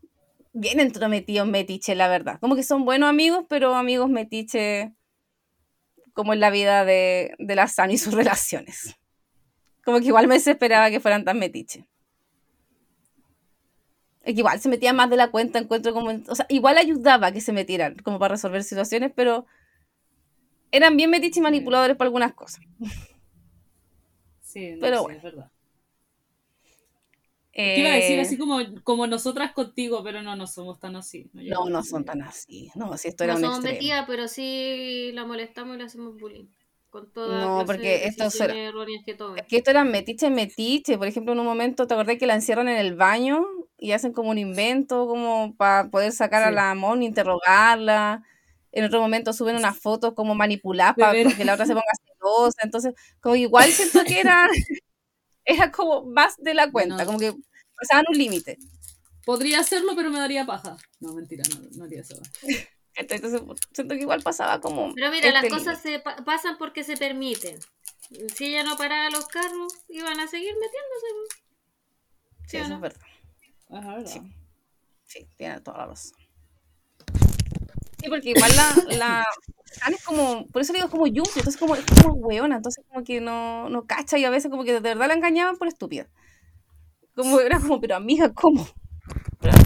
bien 0.52 0.78
entrometidos 0.78 1.48
metiche, 1.48 1.96
la 1.96 2.06
verdad. 2.06 2.38
Como 2.38 2.54
que 2.54 2.62
son 2.62 2.84
buenos 2.84 3.10
amigos, 3.10 3.46
pero 3.48 3.74
amigos 3.74 4.08
metiche 4.08 4.94
como 6.12 6.34
en 6.34 6.38
la 6.38 6.50
vida 6.50 6.84
de, 6.84 7.34
de 7.40 7.54
la 7.56 7.68
y 7.90 7.98
sus 7.98 8.14
relaciones. 8.14 8.94
Como 9.84 10.00
que 10.00 10.06
igual 10.06 10.26
me 10.28 10.34
desesperaba 10.34 10.90
que 10.90 11.00
fueran 11.00 11.24
tan 11.24 11.38
metiche. 11.38 11.86
Es 14.22 14.34
que 14.34 14.40
igual 14.40 14.58
se 14.60 14.68
metían 14.68 14.96
más 14.96 15.08
de 15.10 15.16
la 15.16 15.30
cuenta, 15.30 15.58
encuentro 15.58 15.92
como... 15.92 16.10
o 16.28 16.34
sea, 16.34 16.46
igual 16.48 16.78
ayudaba 16.78 17.28
a 17.28 17.32
que 17.32 17.40
se 17.40 17.52
metieran, 17.52 17.96
como 18.02 18.18
para 18.18 18.34
resolver 18.34 18.64
situaciones, 18.64 19.12
pero 19.14 19.46
eran 20.72 20.96
bien 20.96 21.10
metiches 21.10 21.38
y 21.38 21.40
manipuladores 21.40 21.96
para 21.96 22.08
algunas 22.08 22.34
cosas. 22.34 22.60
Sí, 24.40 24.76
no, 24.76 24.80
pero 24.80 24.98
sí, 24.98 25.02
bueno. 25.02 25.18
es 25.18 25.22
verdad. 25.22 25.50
Te 27.72 27.80
iba 27.80 27.90
a 27.90 27.94
decir 27.94 28.18
Eh, 28.18 28.20
así 28.20 28.38
como, 28.38 28.58
como 28.84 29.06
nosotras 29.06 29.52
contigo, 29.52 30.02
pero 30.04 30.22
no, 30.22 30.36
no 30.36 30.46
somos 30.46 30.78
tan 30.80 30.96
así. 30.96 31.30
No, 31.32 31.68
no 31.68 31.82
son 31.82 32.04
tan 32.04 32.22
así. 32.22 32.70
No, 32.74 32.96
si 32.98 33.08
esto 33.08 33.24
era 33.24 33.34
No 33.34 33.36
un 33.36 33.40
somos 33.40 33.58
extremo. 33.58 33.74
metidas, 33.74 34.04
pero 34.06 34.28
sí 34.28 35.10
la 35.14 35.24
molestamos 35.26 35.74
y 35.76 35.78
le 35.78 35.84
hacemos 35.84 36.16
bullying. 36.18 36.46
Con 36.94 37.10
toda 37.12 37.40
No, 37.44 37.66
porque 37.66 37.82
de 37.82 38.06
esto 38.06 38.22
decisiones 38.22 38.54
será- 38.54 38.68
erróneas 38.68 39.02
que. 39.04 39.16
Es 39.36 39.46
que 39.48 39.56
esto 39.56 39.70
era 39.72 39.82
metiche, 39.82 40.30
metiche. 40.30 40.96
Por 40.96 41.08
ejemplo, 41.08 41.32
en 41.32 41.40
un 41.40 41.44
momento, 41.44 41.88
¿te 41.88 41.94
acordás 41.94 42.18
que 42.18 42.26
la 42.26 42.36
encierran 42.36 42.68
en 42.68 42.76
el 42.76 42.94
baño 42.94 43.44
y 43.78 43.90
hacen 43.90 44.12
como 44.12 44.30
un 44.30 44.38
invento 44.38 45.08
como 45.08 45.56
para 45.56 45.90
poder 45.90 46.12
sacar 46.12 46.44
a 46.44 46.52
la 46.52 46.72
Mon, 46.76 47.02
interrogarla? 47.02 48.22
En 48.70 48.84
otro 48.84 49.00
momento 49.00 49.32
suben 49.32 49.56
unas 49.56 49.76
fotos 49.76 50.14
como 50.14 50.36
manipuladas 50.36 50.94
para 50.94 51.12
que 51.34 51.44
la 51.44 51.54
otra 51.54 51.66
se 51.66 51.72
ponga 51.72 51.82
celosa. 52.16 52.58
Entonces, 52.62 52.94
como 53.20 53.34
igual 53.34 53.68
siento 53.72 54.04
que 54.04 54.20
era, 54.20 54.46
era 55.44 55.72
como 55.72 56.04
más 56.06 56.36
de 56.38 56.54
la 56.54 56.70
cuenta, 56.70 56.98
No. 56.98 57.06
como 57.06 57.18
que 57.18 57.34
pasaban 57.76 58.04
un 58.08 58.16
límite. 58.16 58.56
Podría 59.24 59.58
hacerlo, 59.58 59.94
pero 59.96 60.10
me 60.12 60.20
daría 60.20 60.46
paja. 60.46 60.76
No, 61.00 61.12
mentira, 61.12 61.42
no, 61.50 61.60
no 61.76 61.84
haría 61.86 62.02
eso. 62.02 62.14
Entonces, 62.96 63.42
siento 63.72 63.94
que 63.94 64.00
igual 64.02 64.22
pasaba 64.22 64.60
como. 64.60 64.94
Pero 64.94 65.10
mira, 65.10 65.30
las 65.32 65.44
este 65.44 65.56
cosas 65.56 65.80
se 65.80 65.98
pa- 65.98 66.16
pasan 66.24 66.56
porque 66.58 66.84
se 66.84 66.96
permiten. 66.96 67.58
Si 68.34 68.46
ella 68.46 68.62
no 68.62 68.76
parara 68.76 69.10
los 69.10 69.26
carros, 69.26 69.72
iban 69.88 70.20
a 70.20 70.28
seguir 70.28 70.54
metiéndose. 70.54 71.34
Sí, 72.46 72.48
¿Sí 72.48 72.56
o 72.58 72.60
eso 72.60 72.68
no? 72.68 72.74
es 72.76 72.80
verdad. 72.80 73.06
Es 73.70 73.70
verdad. 73.84 74.06
Sí. 74.06 74.20
Sí, 75.04 75.28
tiene 75.36 75.60
toda 75.60 75.78
la 75.78 75.86
razón. 75.86 76.12
Sí, 78.00 78.08
porque 78.08 78.30
igual 78.30 78.52
la, 78.54 78.74
la 78.96 79.26
es 79.90 80.04
como, 80.04 80.46
por 80.48 80.62
eso 80.62 80.72
le 80.72 80.78
digo, 80.78 80.86
es 80.86 80.92
como 80.92 81.06
Yuki, 81.06 81.30
entonces 81.38 81.56
como, 81.56 81.74
es 81.74 81.84
como 82.02 82.14
weona, 82.14 82.56
entonces 82.56 82.84
como 82.88 83.02
que 83.02 83.20
no, 83.20 83.68
no 83.70 83.86
cacha 83.86 84.18
y 84.18 84.24
a 84.24 84.30
veces 84.30 84.50
como 84.50 84.62
que 84.64 84.74
de 84.74 84.80
verdad 84.80 85.08
la 85.08 85.14
engañaban 85.14 85.56
por 85.56 85.68
estúpida. 85.68 86.06
Como 87.14 87.40
era 87.40 87.58
como, 87.58 87.80
pero 87.80 87.96
amiga, 87.96 88.32
¿cómo? 88.34 88.66
Pero. 89.40 89.56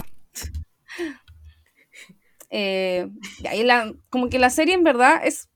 Eh, 2.49 3.09
y 3.43 3.47
ahí 3.47 3.63
la, 3.63 3.93
como 4.09 4.29
que 4.29 4.39
la 4.39 4.49
serie 4.49 4.73
en 4.75 4.83
verdad 4.83 5.21
es, 5.23 5.49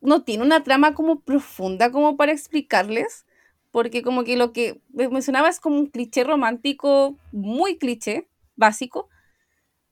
no 0.00 0.24
tiene 0.24 0.44
una 0.44 0.62
trama 0.64 0.94
como 0.94 1.20
profunda 1.20 1.90
como 1.90 2.16
para 2.16 2.32
explicarles, 2.32 3.26
porque 3.72 4.02
como 4.02 4.24
que 4.24 4.36
lo 4.36 4.52
que 4.52 4.80
mencionaba 4.92 5.48
es 5.48 5.60
como 5.60 5.76
un 5.78 5.86
cliché 5.88 6.24
romántico, 6.24 7.16
muy 7.32 7.78
cliché, 7.78 8.28
básico. 8.56 9.08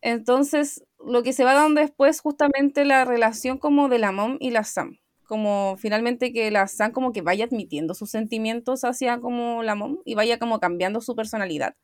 Entonces, 0.01 0.85
lo 1.05 1.23
que 1.23 1.33
se 1.33 1.45
va 1.45 1.55
dando 1.55 1.81
después 1.81 2.21
justamente 2.21 2.85
la 2.85 3.05
relación 3.05 3.59
como 3.59 3.89
de 3.89 3.99
la 3.99 4.13
mom 4.13 4.37
y 4.41 4.51
la 4.51 4.65
Sam. 4.65 4.99
Como 5.27 5.77
finalmente 5.79 6.33
que 6.33 6.51
la 6.51 6.69
Sam 6.69 6.93
como 6.93 7.13
que 7.13 7.23
vaya 7.23 7.45
admitiendo 7.47 7.95
sus 7.95 8.11
sentimientos 8.11 8.85
hacia 8.85 9.19
como 9.21 9.63
la 9.63 9.75
mom 9.75 9.99
y 10.05 10.15
vaya 10.15 10.39
como 10.39 10.61
cambiando 10.61 11.01
su 11.01 11.17
personalidad. 11.17 11.77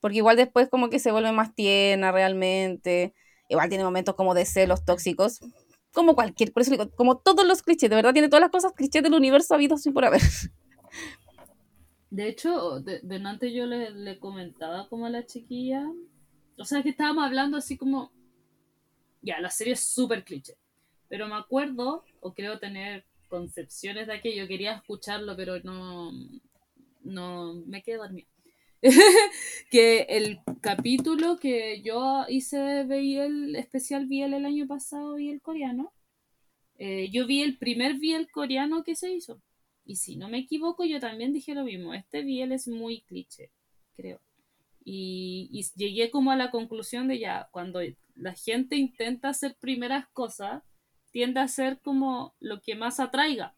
Porque 0.00 0.18
igual 0.18 0.36
después 0.36 0.68
como 0.68 0.90
que 0.90 0.98
se 0.98 1.12
vuelve 1.12 1.32
más 1.32 1.54
tierna 1.54 2.12
realmente. 2.12 3.14
Igual 3.48 3.68
tiene 3.68 3.84
momentos 3.84 4.14
como 4.14 4.34
de 4.34 4.44
celos 4.44 4.84
tóxicos. 4.84 5.40
Como 5.92 6.14
cualquier, 6.14 6.52
por 6.52 6.62
eso 6.62 6.70
digo, 6.72 6.90
como 6.90 7.18
todos 7.18 7.46
los 7.46 7.62
clichés, 7.62 7.88
de 7.88 7.96
verdad 7.96 8.12
tiene 8.12 8.28
todas 8.28 8.42
las 8.42 8.50
cosas 8.50 8.72
clichés 8.72 9.02
del 9.02 9.14
universo 9.14 9.54
habidos 9.54 9.82
sin 9.82 9.94
por 9.94 10.04
haber. 10.04 10.20
De 12.10 12.28
hecho, 12.28 12.80
de, 12.80 13.00
delante 13.02 13.52
yo 13.52 13.66
le, 13.66 13.90
le 13.90 14.18
comentaba 14.18 14.88
como 14.88 15.06
a 15.06 15.10
la 15.10 15.26
chiquilla, 15.26 15.84
o 16.58 16.64
sea, 16.64 16.82
que 16.82 16.90
estábamos 16.90 17.24
hablando 17.24 17.56
así 17.56 17.76
como, 17.76 18.12
ya, 19.22 19.40
la 19.40 19.50
serie 19.50 19.72
es 19.74 19.80
súper 19.80 20.24
cliché, 20.24 20.56
pero 21.08 21.28
me 21.28 21.34
acuerdo, 21.34 22.04
o 22.20 22.32
creo 22.32 22.58
tener 22.58 23.04
concepciones 23.28 24.06
de 24.06 24.14
aquello, 24.14 24.46
quería 24.46 24.76
escucharlo, 24.76 25.36
pero 25.36 25.58
no, 25.60 26.12
no, 27.02 27.54
me 27.66 27.82
quedé 27.82 27.96
dormida. 27.96 28.28
que 29.70 30.02
el 30.08 30.40
capítulo 30.60 31.38
que 31.38 31.82
yo 31.82 32.24
hice, 32.28 32.84
veía 32.84 33.24
el 33.24 33.56
especial 33.56 34.06
Biel 34.06 34.34
el 34.34 34.44
año 34.44 34.66
pasado 34.66 35.18
y 35.18 35.30
el 35.30 35.40
coreano, 35.40 35.92
eh, 36.78 37.08
yo 37.10 37.26
vi 37.26 37.42
el 37.42 37.58
primer 37.58 37.94
Biel 37.94 38.30
coreano 38.30 38.84
que 38.84 38.96
se 38.96 39.12
hizo. 39.12 39.40
Y 39.84 39.96
si 39.96 40.16
no 40.16 40.28
me 40.28 40.38
equivoco, 40.38 40.84
yo 40.84 41.00
también 41.00 41.32
dije 41.32 41.54
lo 41.54 41.64
mismo. 41.64 41.94
Este 41.94 42.22
Biel 42.22 42.52
es 42.52 42.68
muy 42.68 43.02
cliché, 43.02 43.50
creo. 43.94 44.20
Y, 44.84 45.48
y 45.52 45.64
llegué 45.76 46.10
como 46.10 46.30
a 46.30 46.36
la 46.36 46.50
conclusión 46.50 47.08
de 47.08 47.18
ya, 47.18 47.48
cuando 47.50 47.80
la 48.14 48.34
gente 48.34 48.76
intenta 48.76 49.30
hacer 49.30 49.56
primeras 49.58 50.06
cosas, 50.08 50.62
tiende 51.10 51.40
a 51.40 51.48
ser 51.48 51.80
como 51.80 52.34
lo 52.40 52.60
que 52.60 52.74
más 52.74 53.00
atraiga. 53.00 53.55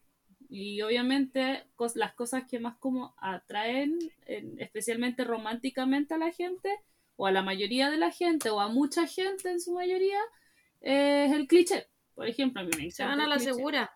Y 0.49 0.81
obviamente 0.81 1.65
cos- 1.77 1.95
las 1.95 2.13
cosas 2.13 2.45
que 2.49 2.59
más 2.59 2.77
como 2.77 3.13
atraen, 3.17 3.99
en- 4.25 4.59
especialmente 4.59 5.23
románticamente 5.23 6.15
a 6.15 6.17
la 6.17 6.31
gente, 6.31 6.69
o 7.17 7.27
a 7.27 7.31
la 7.31 7.43
mayoría 7.43 7.89
de 7.91 7.97
la 7.97 8.11
gente, 8.11 8.49
o 8.49 8.59
a 8.59 8.67
mucha 8.69 9.07
gente 9.07 9.51
en 9.51 9.61
su 9.61 9.73
mayoría, 9.73 10.19
eh, 10.81 11.25
es 11.27 11.33
el 11.33 11.47
cliché. 11.47 11.87
Por 12.15 12.27
ejemplo, 12.27 12.61
a 12.61 12.65
mí 12.65 12.71
me 12.77 12.85
Se 12.89 13.03
encanta 13.03 13.05
van 13.05 13.21
a 13.21 13.27
la 13.27 13.35
cliché. 13.37 13.53
segura. 13.53 13.91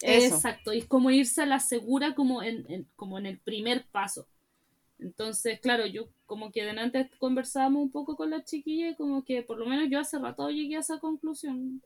Eso. 0.00 0.34
Exacto, 0.36 0.72
y 0.72 0.78
es 0.78 0.86
como 0.86 1.10
irse 1.10 1.42
a 1.42 1.46
la 1.46 1.60
segura 1.60 2.14
como 2.14 2.42
en, 2.42 2.64
en- 2.70 2.88
como 2.96 3.18
en 3.18 3.26
el 3.26 3.38
primer 3.38 3.86
paso. 3.86 4.26
Entonces, 4.98 5.60
claro, 5.60 5.86
yo 5.86 6.08
como 6.26 6.52
que 6.52 6.64
delante 6.64 7.10
conversábamos 7.18 7.82
un 7.82 7.90
poco 7.92 8.16
con 8.16 8.30
la 8.30 8.44
chiquilla 8.44 8.90
y 8.90 8.96
como 8.96 9.24
que 9.24 9.42
por 9.42 9.58
lo 9.58 9.66
menos 9.66 9.88
yo 9.90 10.00
hace 10.00 10.18
rato 10.18 10.50
llegué 10.50 10.76
a 10.76 10.80
esa 10.80 11.00
conclusión. 11.00 11.82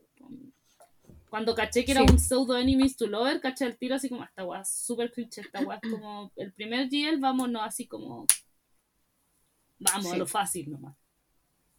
Cuando 1.33 1.55
caché 1.55 1.83
que 1.83 1.93
era 1.93 2.01
Sí. 2.01 2.11
un 2.11 2.19
pseudo 2.19 2.55
enemies 2.59 2.95
to 2.95 3.07
lover, 3.07 3.41
caché 3.41 3.65
el 3.65 3.75
tiro 3.75 3.95
así 3.95 4.07
como, 4.07 4.23
esta 4.23 4.45
weá 4.45 4.61
es 4.61 4.69
súper 4.69 5.11
cliché, 5.11 5.41
esta 5.41 5.61
es 5.61 5.91
como 5.91 6.31
el 6.35 6.53
primer 6.53 6.89
GL, 6.89 7.17
vámonos 7.19 7.63
así 7.65 7.87
como, 7.87 8.27
vamos, 9.79 10.13
a 10.13 10.17
lo 10.17 10.27
fácil 10.27 10.69
nomás. 10.69 10.95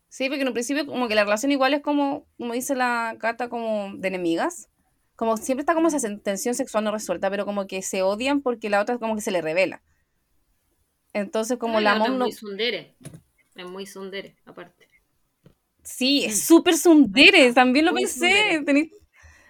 Sí, 0.09 0.27
porque 0.29 0.43
en 0.43 0.49
un 0.49 0.55
principio 0.55 0.85
como 0.85 1.07
que 1.07 1.15
la 1.15 1.23
relación 1.23 1.53
igual 1.53 1.73
es 1.73 1.83
como, 1.83 2.27
como 2.37 2.53
dice 2.53 2.75
la 2.75 3.15
Cata, 3.21 3.49
como 3.49 3.93
de 3.97 4.09
enemigas. 4.09 4.71
Como 5.15 5.37
siempre 5.37 5.63
está 5.63 5.75
como 5.75 5.87
esa 5.87 6.01
tensión 6.19 6.57
sexual 6.57 6.83
no 6.83 6.91
resuelta, 6.91 7.31
pero 7.31 7.45
como 7.45 7.69
que 7.69 7.81
se 7.83 8.03
odian 8.03 8.41
porque 8.43 8.69
la 8.71 8.81
otra 8.81 8.99
como 8.99 9.15
que 9.15 9.21
se 9.21 9.31
le 9.31 9.41
revela. 9.41 9.85
Entonces 11.13 11.59
como 11.59 11.79
Ah, 11.79 11.81
la 11.81 11.95
mom 11.95 12.13
es 12.15 12.19
muy 12.19 12.33
sundere. 12.33 12.97
Es 13.55 13.71
muy 13.71 13.87
sundere, 13.87 14.35
aparte. 14.47 14.89
Sí, 15.85 16.25
es 16.25 16.43
súper 16.45 16.77
sundere, 16.77 17.53
también 17.53 17.85
lo 17.85 17.93
Muy 17.93 18.01
pensé. 18.03 18.33
tsundere. 18.55 18.91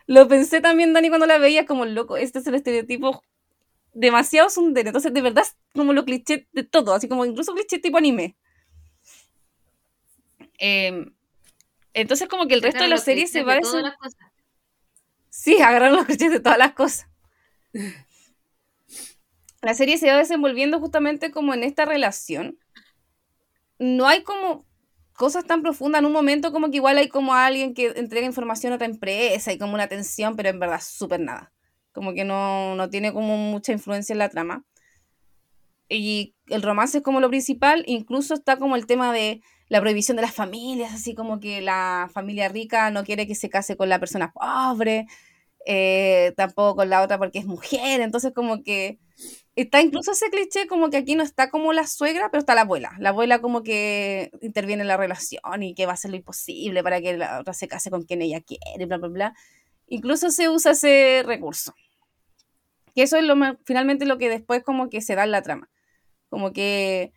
Lo 0.06 0.28
pensé 0.28 0.60
también, 0.60 0.92
Dani, 0.92 1.08
cuando 1.08 1.26
la 1.26 1.38
veía 1.38 1.66
como 1.66 1.84
loco. 1.84 2.16
Este 2.16 2.38
es 2.38 2.46
el 2.46 2.54
estereotipo 2.54 3.22
demasiado 3.94 4.50
sundere. 4.50 4.88
Entonces, 4.88 5.12
de 5.14 5.22
verdad, 5.22 5.44
como 5.72 5.92
lo 5.92 6.04
cliché 6.04 6.46
de 6.52 6.64
todo, 6.64 6.94
así 6.94 7.08
como 7.08 7.24
incluso 7.24 7.54
cliché 7.54 7.78
tipo 7.78 7.96
anime. 7.96 8.36
Em, 10.58 11.14
entonces, 11.94 12.28
como 12.28 12.46
que 12.46 12.54
el 12.54 12.62
resto 12.62 12.82
de 12.82 12.88
la 12.88 12.98
serie 12.98 13.26
se 13.26 13.42
va 13.42 13.56
las 13.56 13.96
cosas. 13.96 14.16
Sí, 15.30 15.60
agarraron 15.60 15.96
los 15.96 16.06
clichés 16.06 16.30
de 16.30 16.40
todas 16.40 16.58
las 16.58 16.74
cosas. 16.74 17.08
La 19.62 19.74
serie 19.74 19.96
se 19.98 20.08
va 20.08 20.18
desenvolviendo 20.18 20.78
justamente 20.78 21.30
como 21.30 21.54
en 21.54 21.64
esta 21.64 21.86
relación. 21.86 22.58
No 23.78 24.06
hay 24.06 24.22
como 24.22 24.64
cosas 25.14 25.46
tan 25.46 25.62
profundas. 25.62 26.00
En 26.00 26.06
un 26.06 26.12
momento 26.12 26.52
como 26.52 26.70
que 26.70 26.76
igual 26.76 26.98
hay 26.98 27.08
como 27.08 27.34
alguien 27.34 27.74
que 27.74 27.86
entrega 27.96 28.26
información 28.26 28.72
a 28.72 28.76
otra 28.76 28.86
empresa 28.86 29.52
y 29.52 29.58
como 29.58 29.74
una 29.74 29.88
tensión, 29.88 30.36
pero 30.36 30.50
en 30.50 30.60
verdad 30.60 30.80
súper 30.84 31.20
nada. 31.20 31.52
Como 31.92 32.12
que 32.12 32.24
no, 32.24 32.74
no 32.74 32.90
tiene 32.90 33.12
como 33.12 33.36
mucha 33.36 33.72
influencia 33.72 34.12
en 34.12 34.18
la 34.18 34.28
trama. 34.28 34.64
Y 35.88 36.34
el 36.48 36.62
romance 36.62 36.98
es 36.98 37.04
como 37.04 37.20
lo 37.20 37.28
principal, 37.28 37.84
incluso 37.86 38.34
está 38.34 38.56
como 38.56 38.76
el 38.76 38.86
tema 38.86 39.12
de 39.12 39.42
la 39.68 39.80
prohibición 39.80 40.16
de 40.16 40.22
las 40.22 40.34
familias, 40.34 40.92
así 40.92 41.14
como 41.14 41.40
que 41.40 41.60
la 41.60 42.10
familia 42.12 42.48
rica 42.48 42.90
no 42.90 43.04
quiere 43.04 43.26
que 43.26 43.34
se 43.34 43.50
case 43.50 43.76
con 43.76 43.88
la 43.88 43.98
persona 43.98 44.32
pobre, 44.32 45.06
eh, 45.66 46.32
tampoco 46.36 46.76
con 46.76 46.90
la 46.90 47.02
otra 47.02 47.18
porque 47.18 47.38
es 47.38 47.46
mujer, 47.46 48.00
entonces 48.00 48.32
como 48.34 48.62
que 48.62 48.98
está 49.56 49.80
incluso 49.80 50.12
ese 50.12 50.30
cliché 50.30 50.66
como 50.66 50.90
que 50.90 50.96
aquí 50.96 51.14
no 51.14 51.22
está 51.22 51.50
como 51.50 51.72
la 51.72 51.86
suegra, 51.86 52.30
pero 52.30 52.40
está 52.40 52.54
la 52.54 52.62
abuela. 52.62 52.92
La 52.98 53.10
abuela 53.10 53.40
como 53.40 53.62
que 53.62 54.30
interviene 54.42 54.82
en 54.82 54.88
la 54.88 54.96
relación 54.96 55.62
y 55.62 55.74
que 55.74 55.86
va 55.86 55.92
a 55.92 55.94
hacer 55.94 56.10
lo 56.10 56.16
imposible 56.16 56.82
para 56.82 57.00
que 57.00 57.16
la 57.16 57.40
otra 57.40 57.54
se 57.54 57.68
case 57.68 57.90
con 57.90 58.02
quien 58.02 58.22
ella 58.22 58.40
quiere, 58.40 58.86
bla, 58.86 58.98
bla, 58.98 59.08
bla. 59.08 59.34
Incluso 59.86 60.30
se 60.30 60.48
usa 60.48 60.72
ese 60.72 61.22
recurso. 61.24 61.74
Que 62.94 63.02
eso 63.02 63.16
es 63.16 63.24
lo 63.24 63.34
finalmente 63.64 64.06
lo 64.06 64.18
que 64.18 64.28
después 64.28 64.62
como 64.62 64.88
que 64.88 65.00
se 65.00 65.14
da 65.14 65.24
en 65.24 65.30
la 65.32 65.42
trama. 65.42 65.70
Como 66.28 66.52
que 66.52 67.12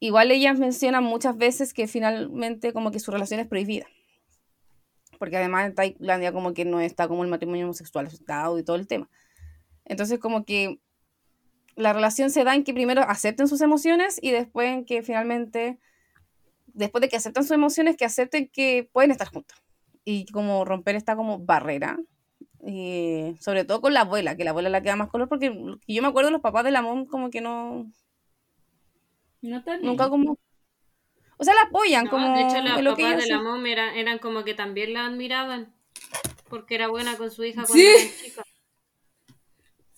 igual 0.00 0.30
ellas 0.30 0.58
mencionan 0.58 1.04
muchas 1.04 1.36
veces 1.36 1.74
que 1.74 1.86
finalmente 1.86 2.72
como 2.72 2.90
que 2.90 3.00
su 3.00 3.10
relación 3.10 3.40
es 3.40 3.46
prohibida. 3.46 3.86
Porque 5.18 5.36
además 5.36 5.66
en 5.66 5.74
Tailandia 5.74 6.32
como 6.32 6.54
que 6.54 6.64
no 6.64 6.80
está 6.80 7.08
como 7.08 7.24
el 7.24 7.30
matrimonio 7.30 7.66
homosexual 7.66 8.08
dado 8.26 8.58
y 8.58 8.64
todo 8.64 8.76
el 8.76 8.86
tema. 8.86 9.10
Entonces 9.84 10.18
como 10.18 10.44
que 10.44 10.80
la 11.82 11.92
relación 11.92 12.30
se 12.30 12.44
da 12.44 12.54
en 12.54 12.64
que 12.64 12.72
primero 12.72 13.02
acepten 13.02 13.48
sus 13.48 13.60
emociones 13.60 14.18
y 14.22 14.30
después 14.30 14.68
en 14.68 14.84
que 14.84 15.02
finalmente, 15.02 15.78
después 16.66 17.02
de 17.02 17.08
que 17.08 17.16
aceptan 17.16 17.44
sus 17.44 17.52
emociones, 17.52 17.96
que 17.96 18.04
acepten 18.04 18.48
que 18.48 18.88
pueden 18.92 19.10
estar 19.10 19.28
juntos. 19.28 19.58
Y 20.04 20.26
como 20.26 20.64
romper 20.64 20.96
esta 20.96 21.16
como 21.16 21.38
barrera. 21.38 21.98
Y 22.64 23.34
sobre 23.40 23.64
todo 23.64 23.80
con 23.80 23.92
la 23.92 24.02
abuela, 24.02 24.36
que 24.36 24.44
la 24.44 24.50
abuela 24.50 24.68
la 24.68 24.82
queda 24.82 24.96
más 24.96 25.08
color, 25.08 25.28
porque 25.28 25.52
yo 25.86 26.02
me 26.02 26.08
acuerdo 26.08 26.28
de 26.28 26.32
los 26.32 26.40
papás 26.40 26.64
de 26.64 26.70
la 26.70 26.82
mom 26.82 27.06
como 27.06 27.30
que 27.30 27.40
no... 27.40 27.90
No 29.40 29.62
Nunca 29.82 30.08
como... 30.08 30.38
O 31.36 31.44
sea, 31.44 31.54
la 31.54 31.62
apoyan, 31.62 32.06
como... 32.06 32.36
De 32.36 32.42
hecho, 32.42 32.62
los 32.82 32.94
papás 32.94 33.24
de 33.24 33.26
la 33.26 33.42
mom 33.42 33.66
eran, 33.66 33.96
eran, 33.96 34.18
como 34.20 34.44
que 34.44 34.54
también 34.54 34.92
la 34.94 35.06
admiraban, 35.06 35.74
porque 36.48 36.76
era 36.76 36.86
buena 36.86 37.16
con 37.16 37.32
su 37.32 37.42
hija 37.42 37.64
cuando 37.64 37.74
¿Sí? 37.74 37.84
era 37.84 38.24
chica. 38.24 38.42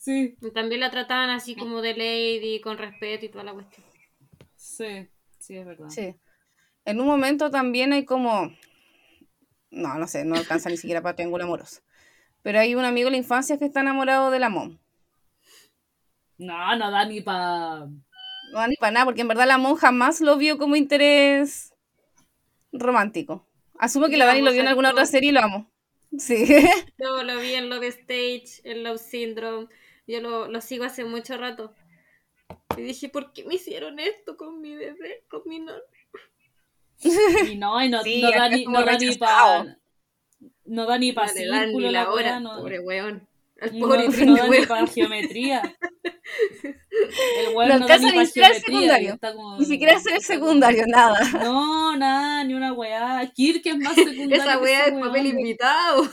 Sí. 0.05 0.37
Y 0.43 0.51
también 0.51 0.83
la 0.83 0.91
trataban 0.91 1.31
así 1.31 1.57
como 1.57 1.81
de 1.81 1.95
lady, 1.97 2.61
con 2.61 2.77
respeto 2.77 3.25
y 3.25 3.31
toda 3.31 3.43
la 3.43 3.55
cuestión. 3.55 3.87
Sí, 4.55 5.09
sí, 5.39 5.57
es 5.57 5.65
verdad. 5.65 5.89
Sí. 5.89 6.15
En 6.85 7.01
un 7.01 7.07
momento 7.07 7.51
también 7.51 7.95
hay 7.95 8.05
como. 8.05 8.55
No, 9.71 9.95
no 9.95 10.07
sé, 10.07 10.27
no 10.27 10.37
alcanza 10.37 10.69
ni 10.69 10.77
siquiera 10.77 11.01
para 11.01 11.17
triángulo 11.17 11.45
amoroso. 11.45 11.81
Pero 12.43 12.61
hay 12.61 12.75
un 12.75 12.85
amigo 12.85 13.07
de 13.07 13.13
la 13.13 13.17
infancia 13.17 13.59
que 13.59 13.65
está 13.65 13.81
enamorado 13.81 14.31
de 14.31 14.41
la 14.41 14.51
mom. 14.51 14.79
No, 16.37 16.77
no 16.77 16.91
da 16.91 17.07
ni 17.07 17.23
para. 17.23 17.87
No 17.87 18.59
da 18.59 18.69
ni 18.69 18.77
para 18.77 18.93
nada, 18.93 19.07
porque 19.07 19.23
en 19.23 19.29
verdad 19.29 19.47
la 19.47 19.57
mom 19.57 19.75
jamás 19.75 20.21
lo 20.21 20.37
vio 20.37 20.59
como 20.59 20.77
interés 20.77 21.73
romántico. 22.73 23.49
Asumo 23.79 24.09
que 24.09 24.19
la 24.19 24.27
Dani 24.27 24.43
lo 24.43 24.53
vio 24.53 24.61
en 24.61 24.69
alguna 24.69 24.91
otra 24.91 25.07
serie 25.07 25.31
y 25.31 25.33
lo 25.33 25.41
amo. 25.41 25.73
Sí. 26.19 26.45
Yo 26.99 27.23
lo 27.23 27.41
vi 27.41 27.55
en 27.55 27.71
Love 27.71 27.85
Stage, 27.85 28.61
en 28.65 28.85
Love 28.85 29.01
Syndrome. 29.01 29.69
Yo 30.07 30.21
lo, 30.21 30.49
lo 30.49 30.61
sigo 30.61 30.85
hace 30.85 31.05
mucho 31.05 31.37
rato. 31.37 31.75
Y 32.77 32.83
dije, 32.83 33.09
¿por 33.09 33.33
qué 33.33 33.45
me 33.45 33.55
hicieron 33.55 33.99
esto 33.99 34.37
con 34.37 34.61
mi 34.61 34.75
bebé, 34.75 35.25
con 35.29 35.43
mi 35.47 35.61
non? 35.61 35.81
Y 37.49 37.57
no, 37.57 37.83
y 37.83 37.89
no, 37.89 38.03
Sí, 38.05 38.23
no 38.23 38.31
da 38.31 38.49
ni, 38.49 38.67
no 38.67 38.83
da 38.85 38.99
ni 38.99 39.15
pa. 39.17 39.65
No 40.67 40.87
da 40.87 40.99
ni 40.99 41.13
para 41.13 41.29
No 41.29 41.33
círculo 41.35 41.87
ni 41.87 41.93
la 41.93 42.05
la 42.05 42.11
hora, 42.13 42.41
no, 42.41 42.57
pobre 42.57 42.81
weón. 42.81 43.27
No, 43.73 43.87
pobre 43.87 44.05
no 44.09 44.13
triste 44.13 44.25
da 44.41 44.49
ni 44.49 44.67
para 44.67 44.87
geometría. 44.87 45.77
El 47.39 47.55
weón 47.55 47.69
No 47.71 47.79
no, 47.81 47.87
da 47.89 47.99
ni 47.99 48.11
para 48.13 48.27
siquiera 48.27 48.49
el 48.49 48.55
geometría. 48.55 48.61
secundario. 48.61 49.15
está 49.15 49.35
como- 49.35 49.59
Ni 49.59 49.65
siquiera 49.65 49.97
hacer 49.97 50.15
el 50.15 50.23
secundario, 50.23 50.85
nada. 50.87 51.19
No, 51.43 51.97
nada, 51.97 52.45
ni 52.45 52.55
una 52.55 52.73
weá. 52.73 53.31
Kirk 53.35 53.67
es 53.67 53.77
más 53.79 53.95
secundario. 53.95 54.37
Esa 54.37 54.59
weá 54.59 54.87
es 54.87 54.95
papel 54.95 55.27
invitado. 55.27 56.09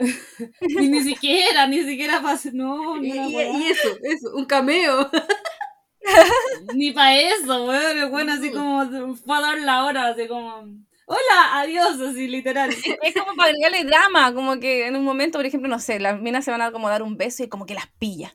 Y 0.60 0.88
ni 0.88 1.02
siquiera, 1.02 1.66
ni 1.66 1.82
siquiera 1.84 2.22
para. 2.22 2.38
No, 2.52 2.98
ni 2.98 3.12
una 3.12 3.26
y- 3.28 3.62
y 3.62 3.66
eso, 3.66 3.88
eso, 4.02 4.30
un 4.34 4.44
cameo. 4.46 5.10
Ni 6.74 6.92
para 6.92 7.18
eso, 7.20 7.64
weón. 7.66 8.12
Weón 8.12 8.30
así 8.30 8.50
como 8.52 9.14
fue 9.16 9.36
a 9.36 9.40
dar 9.40 9.58
la 9.60 9.84
hora, 9.84 10.06
así 10.08 10.26
como. 10.28 10.64
Hola, 11.06 11.60
adiós, 11.60 12.00
así 12.00 12.28
literal. 12.28 12.70
Es 13.02 13.14
como 13.14 13.34
para 13.36 13.50
agregarle 13.50 13.84
drama, 13.84 14.32
como 14.34 14.60
que 14.60 14.86
en 14.86 14.96
un 14.96 15.04
momento, 15.04 15.38
por 15.38 15.46
ejemplo, 15.46 15.68
no 15.68 15.80
sé, 15.80 15.98
las 15.98 16.20
minas 16.20 16.44
se 16.44 16.50
van 16.52 16.62
a 16.62 16.70
como 16.72 16.88
dar 16.88 17.02
un 17.02 17.16
beso 17.16 17.42
y 17.42 17.48
como 17.48 17.66
que 17.66 17.74
las 17.74 17.88
pilla. 17.98 18.32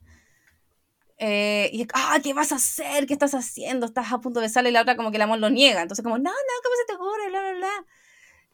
Eh, 1.18 1.70
y, 1.74 1.88
ah, 1.94 2.20
¿qué 2.24 2.34
vas 2.34 2.52
a 2.52 2.56
hacer? 2.56 3.06
¿Qué 3.08 3.14
estás 3.14 3.34
haciendo? 3.34 3.86
Estás 3.86 4.12
a 4.12 4.20
punto 4.20 4.40
de 4.42 4.48
besarle 4.48 4.70
y 4.70 4.74
la 4.74 4.82
otra 4.82 4.98
como 4.98 5.12
que 5.12 5.18
el 5.18 5.22
amor 5.24 5.40
lo 5.40 5.50
niega. 5.50 5.82
Entonces 5.82 6.04
como, 6.04 6.18
no, 6.18 6.24
no, 6.30 6.32
¿cómo 6.64 6.76
se 6.76 6.86
te 6.88 6.94
ocurre? 6.96 7.30
Bla, 7.30 7.42
bla, 7.42 7.54
bla. 7.54 7.86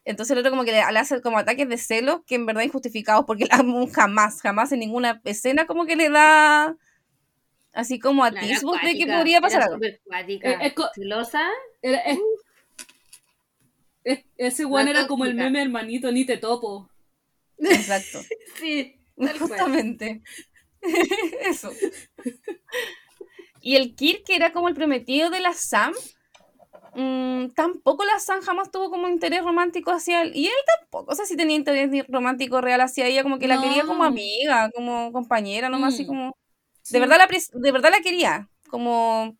Entonces 0.04 0.32
el 0.32 0.40
otro 0.40 0.50
como 0.52 0.64
que 0.64 0.72
le, 0.72 0.78
le 0.92 1.00
hace 1.00 1.22
como 1.22 1.38
ataques 1.38 1.70
de 1.70 1.78
celos 1.78 2.22
que 2.26 2.36
en 2.36 2.46
verdad 2.46 2.64
injustificados 2.64 3.26
porque 3.26 3.46
la 3.52 3.64
jamás, 3.94 4.42
jamás 4.42 4.72
en 4.72 4.80
ninguna 4.80 5.22
escena 5.26 5.68
como 5.68 5.86
que 5.86 5.96
le 5.96 6.10
da 6.10 6.76
así 7.74 8.00
como 8.00 8.24
atisbos 8.24 8.82
de 8.82 8.98
que 8.98 9.06
podría 9.08 9.42
pasar 9.42 9.62
algo. 9.64 9.80
cuática. 10.06 10.52
Eh, 10.66 10.74
Celosa. 10.96 11.48
Era- 11.82 12.00
es- 12.02 12.20
es- 14.04 14.26
ese 14.38 14.64
La 14.64 14.82
era 14.90 15.08
como 15.08 15.26
el 15.26 15.36
meme 15.36 15.62
hermanito, 15.62 16.12
ni 16.12 16.26
te 16.26 16.38
topo. 16.38 16.90
Exacto. 17.60 18.22
Sí. 18.60 18.96
Justamente. 19.40 20.22
Eso. 21.42 21.72
Y 23.62 23.76
el 23.76 23.94
Kirk, 23.96 24.24
que 24.26 24.36
era 24.36 24.52
como 24.52 24.68
el 24.68 24.74
prometido 24.74 25.30
de 25.30 25.40
la 25.40 25.54
Sam, 25.54 25.94
mm, 26.94 27.50
tampoco 27.56 28.06
la 28.06 28.20
Sam 28.20 28.42
jamás 28.42 28.72
tuvo 28.72 28.90
como 28.90 29.08
interés 29.10 29.44
romántico 29.44 29.92
hacia 29.92 30.22
él. 30.24 30.32
Y 30.36 30.48
él 30.48 30.54
tampoco, 30.80 31.12
o 31.12 31.16
sea, 31.16 31.26
si 31.26 31.36
tenía 31.38 31.56
interés 31.56 31.90
romántico 32.10 32.62
real 32.62 32.82
hacia 32.82 33.08
ella, 33.08 33.24
como 33.24 33.40
que 33.40 33.48
la 33.48 33.62
quería 33.62 33.86
como 33.86 34.04
amiga, 34.04 34.70
como 34.76 35.12
compañera, 35.12 35.70
nomás 35.70 35.94
así 35.96 36.04
Mm. 36.04 36.08
como... 36.08 36.38
Sí. 36.84 36.94
De 36.94 37.00
verdad, 37.00 37.18
la, 37.20 37.28
de 37.28 37.72
verdad 37.72 37.92
la 37.92 38.02
quería, 38.02 38.50
como... 38.70 39.36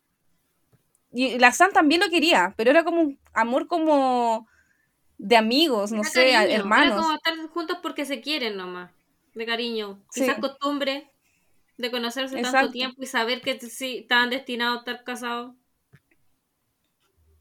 Y 1.12 1.38
la 1.38 1.52
Sam 1.52 1.72
también 1.72 2.00
lo 2.00 2.08
quería, 2.08 2.54
pero 2.56 2.70
era 2.70 2.84
como 2.84 3.02
un 3.02 3.18
amor 3.34 3.66
como 3.66 4.46
de 5.18 5.36
amigos, 5.36 5.92
no 5.92 6.00
Era 6.02 6.10
sé, 6.10 6.32
cariño, 6.32 6.56
hermanos. 6.56 6.94
Era 6.94 7.02
como 7.02 7.14
estar 7.14 7.48
juntos 7.48 7.78
porque 7.82 8.04
se 8.06 8.20
quieren 8.20 8.56
nomás. 8.56 8.90
De 9.34 9.46
cariño. 9.46 9.98
Sí. 10.10 10.22
Quizás 10.22 10.38
costumbre 10.38 11.10
de 11.78 11.90
conocerse 11.90 12.40
tanto 12.42 12.70
tiempo 12.70 13.02
y 13.02 13.06
saber 13.06 13.40
que 13.42 13.58
sí, 13.60 13.98
estaban 13.98 14.30
destinados 14.30 14.76
a 14.76 14.80
estar 14.80 15.04
casados. 15.04 15.54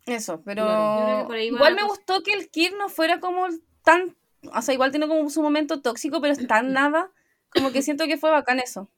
Eso, 0.05 0.41
pero 0.43 0.63
Claro. 0.65 1.37
Igual 1.37 1.75
me 1.75 1.83
gustó 1.83 2.23
que 2.23 2.33
el 2.33 2.49
Kir 2.49 2.73
no 2.77 2.89
fuera 2.89 3.19
como 3.19 3.45
tan, 3.83 4.15
o 4.53 4.61
sea, 4.61 4.73
igual 4.73 4.91
tiene 4.91 5.07
como 5.07 5.29
su 5.29 5.41
momento 5.41 5.81
tóxico, 5.81 6.21
pero 6.21 6.33
es 6.33 6.47
tan 6.47 6.73
nada, 6.73 7.11
como 7.49 7.71
que 7.71 7.81
siento 7.81 8.05
que 8.05 8.17
fue 8.17 8.31
bacán 8.31 8.59
eso. 8.59 8.89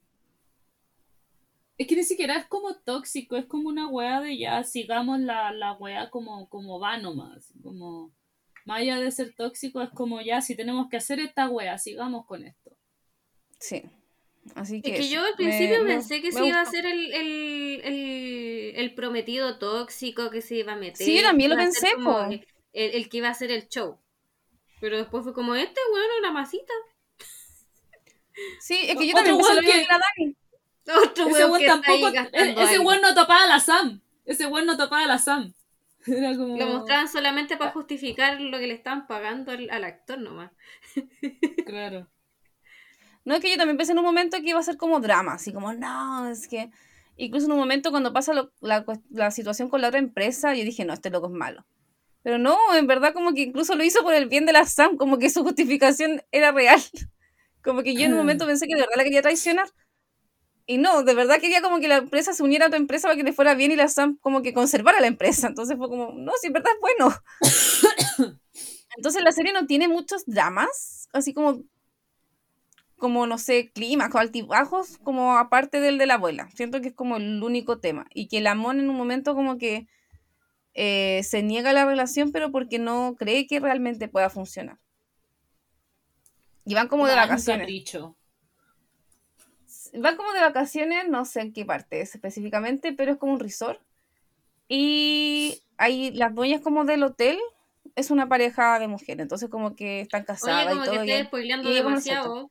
Es 1.78 1.88
que 1.88 1.96
ni 1.96 2.04
siquiera 2.04 2.38
es 2.38 2.46
como 2.46 2.76
tóxico, 2.76 3.36
es 3.36 3.46
como 3.46 3.68
una 3.68 3.88
weá 3.88 4.22
de 4.22 4.38
ya, 4.38 4.64
sigamos 4.64 5.20
la, 5.20 5.52
la 5.52 5.74
weá 5.74 6.10
como, 6.10 6.48
como 6.48 6.80
va 6.80 6.98
nomás. 6.98 7.52
Como, 7.64 8.12
más 8.66 8.82
allá 8.82 9.00
de 9.00 9.12
ser 9.12 9.34
tóxico, 9.36 9.82
es 9.82 9.90
como 9.90 10.22
ya, 10.22 10.42
si 10.42 10.56
tenemos 10.56 10.88
que 10.90 10.98
hacer 10.98 11.20
esta 11.20 11.50
weá, 11.50 11.78
sigamos 11.78 12.26
con 12.26 12.44
esto. 12.46 12.78
Sí. 13.60 13.84
Así 14.56 14.82
que 14.82 14.94
Es 14.96 15.00
que 15.00 15.10
yo 15.10 15.24
al 15.26 15.36
principio 15.36 15.84
me- 15.84 15.90
pensé 15.94 16.22
que 16.22 16.32
se 16.32 16.46
iba 16.46 16.60
a 16.62 16.66
ser 16.66 16.86
el, 16.86 17.14
el, 17.14 17.82
el, 17.84 18.74
el 18.76 18.94
prometido 18.94 19.58
tóxico 19.58 20.30
que 20.30 20.42
se 20.42 20.56
iba 20.58 20.74
a 20.74 20.76
meter. 20.76 21.06
Sí, 21.06 21.16
yo 21.18 21.24
también 21.24 21.50
lo 21.50 21.56
pensé, 21.58 21.90
po. 22.04 22.24
El, 22.26 22.46
el 22.74 23.10
que 23.10 23.18
iba 23.18 23.30
a 23.30 23.32
hacer 23.32 23.52
el 23.52 23.68
show. 23.70 24.00
Pero 24.82 24.98
después 24.98 25.24
fue 25.24 25.34
como, 25.34 25.56
este 25.56 25.80
bueno, 25.92 26.08
una 26.20 26.32
masita. 26.32 26.74
Sí, 28.60 28.78
es 28.84 28.98
que 28.98 29.08
yo 29.08 29.14
también 29.14 29.38
pensé 29.38 29.54
lo 29.56 29.62
que- 29.62 29.86
la 29.88 30.00
Dani. 30.00 30.36
Otro 31.08 31.28
Ese 31.30 31.46
weón 31.46 31.66
tampoco, 31.66 32.10
e- 32.10 32.56
ese 32.64 32.80
weón 32.80 33.02
no 33.02 33.14
topaba 33.16 33.44
a 33.44 33.48
la 33.48 33.60
Sam. 33.62 34.02
Ese 34.26 34.48
weón 34.48 34.66
no 34.66 34.76
topaba 34.76 35.04
a 35.04 35.08
la 35.08 35.18
Sam. 35.18 35.54
Era 36.06 36.36
como... 36.36 36.58
Lo 36.58 36.66
mostraban 36.68 37.08
solamente 37.08 37.56
para 37.56 37.72
justificar 37.72 38.42
lo 38.42 38.60
que 38.60 38.68
le 38.68 38.74
estaban 38.74 39.08
pagando 39.08 39.52
al, 39.54 39.70
al 39.70 39.84
actor 39.86 40.18
nomás. 40.20 40.52
Claro. 41.66 42.10
No, 43.26 43.36
es 43.36 43.42
que 43.42 43.50
yo 43.52 43.58
también 43.58 43.78
pensé 43.78 43.94
en 43.94 44.00
un 44.00 44.06
momento 44.06 44.38
que 44.42 44.50
iba 44.50 44.60
a 44.60 44.64
ser 44.64 44.78
como 44.78 45.00
drama, 45.00 45.34
así 45.34 45.54
como, 45.54 45.74
no, 45.74 46.28
es 46.30 46.48
que... 46.48 46.70
Incluso 47.16 47.46
en 47.46 47.52
un 47.52 47.60
momento 47.60 47.92
cuando 47.92 48.12
pasa 48.12 48.34
lo- 48.34 48.52
la, 48.60 48.84
la 49.12 49.30
situación 49.32 49.70
con 49.70 49.82
la 49.82 49.90
otra 49.90 50.00
empresa, 50.00 50.56
yo 50.56 50.64
dije, 50.66 50.84
no, 50.84 50.94
este 50.94 51.12
loco 51.12 51.28
es 51.28 51.34
malo. 51.34 51.64
Pero 52.24 52.38
no, 52.40 52.58
en 52.76 52.88
verdad 52.88 53.14
como 53.14 53.34
que 53.34 53.42
incluso 53.44 53.76
lo 53.76 53.84
hizo 53.84 54.04
por 54.04 54.14
el 54.16 54.30
bien 54.30 54.46
de 54.48 54.54
la 54.54 54.66
Sam, 54.66 54.98
como 54.98 55.20
que 55.20 55.30
su 55.30 55.44
justificación 55.44 56.24
era 56.32 56.52
real. 56.52 56.82
Como 57.64 57.84
que 57.84 57.96
yo 57.96 58.06
en 58.06 58.14
un 58.14 58.20
momento 58.20 58.46
pensé 58.48 58.68
que 58.68 58.76
de 58.76 58.82
verdad 58.82 58.96
la 58.98 59.04
quería 59.06 59.22
traicionar. 59.22 59.70
Y 60.66 60.78
no, 60.78 61.04
de 61.04 61.14
verdad 61.14 61.42
quería 61.42 61.62
como 61.62 61.80
que 61.82 61.90
la 61.90 61.98
empresa 61.98 62.32
se 62.34 62.42
uniera 62.42 62.66
a 62.66 62.68
otra 62.70 62.80
empresa 62.80 63.08
para 63.10 63.18
que 63.18 63.24
le 63.24 63.34
fuera 63.34 63.54
bien 63.54 63.72
y 63.72 63.76
la 63.76 63.90
Sam 63.90 64.18
como 64.22 64.42
que 64.42 64.54
conservara 64.54 65.02
la 65.02 65.08
empresa. 65.08 65.48
Entonces 65.48 65.78
fue 65.78 65.90
como, 65.90 66.14
no, 66.16 66.32
si 66.40 66.48
en 66.48 66.54
verdad 66.54 66.72
es 66.74 66.80
bueno. 66.80 67.14
Entonces 68.98 69.24
la 69.24 69.32
serie 69.32 69.54
no 69.54 69.66
tiene 69.66 69.88
muchos 69.88 70.24
dramas, 70.26 71.08
así 71.14 71.34
como, 71.34 71.64
como 73.04 73.28
no 73.28 73.38
sé, 73.38 73.70
climas 73.74 74.16
o 74.16 74.18
altibajos, 74.18 74.98
como 75.00 75.38
aparte 75.38 75.82
del 75.82 75.98
de 75.98 76.06
la 76.06 76.14
abuela. 76.14 76.50
Siento 76.56 76.80
que 76.80 76.88
es 76.88 76.94
como 76.94 77.18
el 77.18 77.44
único 77.44 77.80
tema. 77.80 78.06
Y 78.14 78.30
que 78.30 78.40
la 78.40 78.56
Mon 78.56 78.80
en 78.80 78.90
un 78.90 78.96
momento 78.96 79.36
como 79.36 79.58
que 79.58 79.90
eh, 80.74 81.20
se 81.26 81.44
niega 81.44 81.72
a 81.72 81.74
la 81.74 81.86
relación, 81.86 82.32
pero 82.32 82.50
porque 82.54 82.80
no 82.80 83.18
cree 83.20 83.46
que 83.46 83.60
realmente 83.60 84.08
pueda 84.08 84.30
funcionar. 84.30 84.78
Y 86.64 86.76
van 86.76 86.88
como 86.88 87.06
de 87.06 87.16
vacaciones. 87.18 87.68
Van 89.96 90.16
como 90.16 90.32
de 90.32 90.40
vacaciones, 90.40 91.10
no 91.10 91.26
sé 91.26 91.42
en 91.42 91.52
qué 91.52 91.66
parte 91.66 92.00
es 92.00 92.16
específicamente, 92.16 92.94
pero 92.94 93.12
es 93.12 93.18
como 93.18 93.34
un 93.34 93.42
resort. 93.42 93.82
Y 94.70 95.62
hay 95.76 96.12
las 96.12 96.34
dueñas 96.34 96.62
como 96.62 96.86
del 96.86 97.04
hotel, 97.04 97.38
es 97.98 98.12
una 98.12 98.30
pareja 98.30 98.80
de 98.80 98.88
mujeres, 98.88 99.24
entonces 99.24 99.50
como 99.50 99.76
que 99.76 100.00
están 100.00 100.24
casadas 100.24 100.68
Oye, 100.68 100.76
como 100.76 100.84
y 100.86 100.96
todo. 100.96 101.06
que 101.06 101.24
spoileando 101.26 101.70
demasiado. 101.70 102.50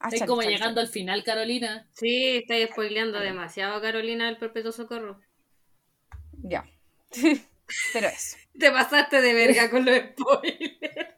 Ah, 0.00 0.06
Estoy 0.06 0.20
chale, 0.20 0.28
como 0.28 0.42
chale, 0.42 0.54
llegando 0.54 0.80
al 0.80 0.88
final, 0.88 1.22
Carolina. 1.22 1.88
Sí, 1.92 2.38
estoy 2.38 2.66
spoileando 2.66 3.20
demasiado, 3.20 3.80
Carolina, 3.82 4.26
del 4.26 4.38
Perpetuo 4.38 4.72
Socorro. 4.72 5.20
Ya. 6.42 6.64
pero 7.92 8.08
eso. 8.08 8.36
Te 8.58 8.70
pasaste 8.70 9.20
de 9.20 9.34
verga 9.34 9.70
con 9.70 9.84
los 9.84 9.94
spoilers. 9.96 11.14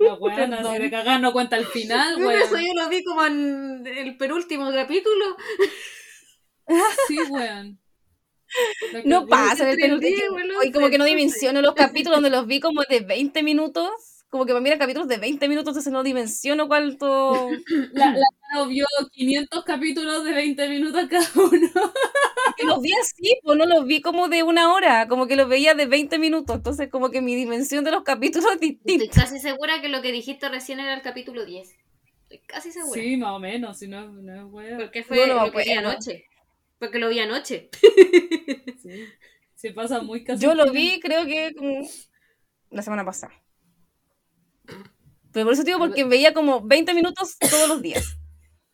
La 0.00 0.78
de 0.78 0.90
cagar 0.90 1.20
no 1.20 1.32
cuenta 1.32 1.56
el 1.56 1.66
final, 1.66 2.14
Por 2.14 2.26
weón. 2.26 2.42
eso 2.42 2.56
yo 2.58 2.74
lo 2.74 2.88
vi 2.88 3.02
como 3.02 3.24
en 3.24 3.86
el 3.86 4.16
penúltimo 4.16 4.70
capítulo. 4.70 5.36
Sí, 7.08 7.18
weón. 7.30 7.80
No 9.04 9.26
pasa 9.26 9.64
en 9.64 9.70
el 9.70 9.76
penúltimo. 9.76 10.36
Hoy 10.60 10.70
como 10.72 10.90
que 10.90 10.98
no 10.98 11.04
dimensiono 11.04 11.60
los 11.62 11.74
capítulos 11.74 12.18
donde 12.18 12.30
los 12.30 12.46
vi 12.46 12.60
como 12.60 12.82
de 12.82 13.00
20 13.00 13.42
minutos. 13.42 14.13
Como 14.34 14.46
que 14.46 14.52
para 14.52 14.60
mí 14.60 14.68
eran 14.68 14.80
capítulos 14.80 15.06
de 15.06 15.18
20 15.18 15.46
minutos, 15.46 15.68
entonces 15.70 15.92
no 15.92 16.02
dimensiono 16.02 16.66
cuánto. 16.66 17.50
La, 17.92 18.16
la 18.52 18.64
vio 18.66 18.84
500 19.12 19.62
capítulos 19.62 20.24
de 20.24 20.32
20 20.32 20.68
minutos 20.70 21.06
cada 21.08 21.28
uno. 21.36 21.70
que 22.56 22.66
los 22.66 22.82
vi 22.82 22.90
así, 23.00 23.38
pues 23.44 23.56
no 23.56 23.64
los 23.64 23.86
vi 23.86 24.00
como 24.00 24.28
de 24.28 24.42
una 24.42 24.74
hora, 24.74 25.06
como 25.06 25.28
que 25.28 25.36
los 25.36 25.48
veía 25.48 25.74
de 25.74 25.86
20 25.86 26.18
minutos. 26.18 26.56
Entonces, 26.56 26.88
como 26.90 27.12
que 27.12 27.20
mi 27.20 27.36
dimensión 27.36 27.84
de 27.84 27.92
los 27.92 28.02
capítulos 28.02 28.48
es 28.48 28.54
Estoy 28.54 28.70
distinta. 28.70 29.20
casi 29.20 29.38
segura 29.38 29.80
que 29.80 29.88
lo 29.88 30.02
que 30.02 30.10
dijiste 30.10 30.48
recién 30.48 30.80
era 30.80 30.94
el 30.94 31.02
capítulo 31.02 31.44
10. 31.44 31.68
Estoy 32.22 32.38
casi 32.40 32.72
segura. 32.72 33.00
Sí, 33.00 33.16
más 33.16 33.34
o 33.34 33.38
menos, 33.38 33.78
si 33.78 33.86
no, 33.86 34.08
no 34.08 34.34
es 34.34 34.52
weón. 34.52 34.78
Porque 34.78 35.04
fue 35.04 35.28
no 35.28 35.44
lo 35.44 35.52
que 35.52 35.62
vi 35.62 35.70
anoche. 35.74 36.24
Porque 36.80 36.98
lo 36.98 37.08
vi 37.08 37.20
anoche. 37.20 37.68
Sí. 38.82 39.04
Se 39.54 39.70
pasa 39.70 40.00
muy 40.00 40.24
casi. 40.24 40.42
Yo 40.42 40.56
lo 40.56 40.72
vi, 40.72 40.98
creo 40.98 41.24
que 41.24 41.54
como 41.56 41.86
la 42.70 42.82
semana 42.82 43.04
pasada. 43.04 43.43
Pero 45.34 45.46
por 45.46 45.52
eso 45.52 45.64
digo, 45.64 45.78
porque 45.78 46.04
veía 46.04 46.32
como 46.32 46.60
20 46.60 46.94
minutos 46.94 47.36
todos 47.38 47.68
los 47.68 47.82
días. 47.82 48.16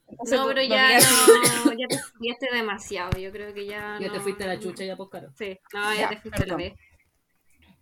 Entonces, 0.06 0.38
No, 0.38 0.46
pero 0.46 0.62
ya 0.62 0.98
no, 0.98 1.72
ya 1.72 1.88
te 1.88 1.96
desviaste 1.96 2.48
demasiado. 2.52 3.18
Yo 3.18 3.32
creo 3.32 3.54
que 3.54 3.64
ya. 3.64 3.98
Ya 3.98 4.12
te 4.12 4.20
fuiste 4.20 4.44
a 4.44 4.48
la 4.48 4.60
chucha, 4.60 4.84
ya 4.84 4.94
pues 4.94 5.08
caro. 5.08 5.32
Sí, 5.38 5.58
no, 5.72 5.94
ya, 5.94 6.00
Ya, 6.00 6.08
te 6.10 6.16
fuiste 6.18 6.42
a 6.42 6.46
la 6.46 6.56
vez. 6.56 6.74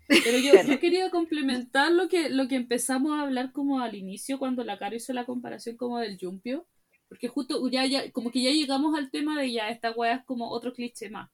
Pero 0.06 0.38
yo, 0.38 0.62
yo 0.62 0.78
quería 0.78 1.10
complementar 1.10 1.90
lo 1.90 2.08
que, 2.08 2.30
lo 2.30 2.46
que 2.46 2.54
empezamos 2.54 3.12
a 3.12 3.22
hablar 3.22 3.52
como 3.52 3.80
al 3.80 3.96
inicio, 3.96 4.38
cuando 4.38 4.62
la 4.64 4.78
Caro 4.78 4.96
hizo 4.96 5.12
la 5.12 5.26
comparación 5.26 5.76
como 5.76 5.98
del 5.98 6.16
Yumpio. 6.16 6.66
Porque 7.08 7.26
justo 7.26 7.68
ya, 7.68 7.84
ya, 7.84 8.10
como 8.12 8.30
que 8.30 8.42
ya 8.42 8.50
llegamos 8.50 8.96
al 8.96 9.10
tema 9.10 9.38
de 9.40 9.50
ya 9.50 9.70
esta 9.70 9.90
weá 9.90 10.14
es 10.14 10.24
como 10.24 10.50
otro 10.50 10.72
cliché 10.72 11.10
más. 11.10 11.28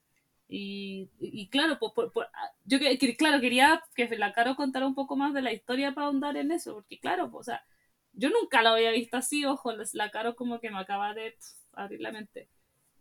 Y, 0.47 1.09
y, 1.19 1.49
claro, 1.49 1.77
pues, 1.79 1.91
por- 1.93 2.11
por- 2.11 2.27
yo 2.65 2.79
que, 2.79 2.97
claro, 3.17 3.41
quería 3.41 3.81
que 3.95 4.07
la 4.17 4.33
Caro 4.33 4.55
contara 4.55 4.85
un 4.87 4.93
poco 4.95 5.15
más 5.15 5.33
de 5.33 5.41
la 5.41 5.53
historia 5.53 5.93
para 5.93 6.07
ahondar 6.07 6.37
en 6.37 6.51
eso, 6.51 6.75
porque 6.75 6.99
claro, 6.99 7.29
o 7.33 7.43
sea, 7.43 7.65
yo 8.13 8.29
nunca 8.29 8.61
la 8.61 8.71
había 8.73 8.91
visto 8.91 9.17
así, 9.17 9.43
ojo, 9.45 9.71
la, 9.93 10.11
Caro 10.11 10.35
como 10.35 10.59
que 10.59 10.69
me 10.71 10.79
acaba 10.79 11.13
de 11.13 11.31
pf, 11.31 11.55
abrir 11.73 12.01
la 12.01 12.11
mente. 12.11 12.47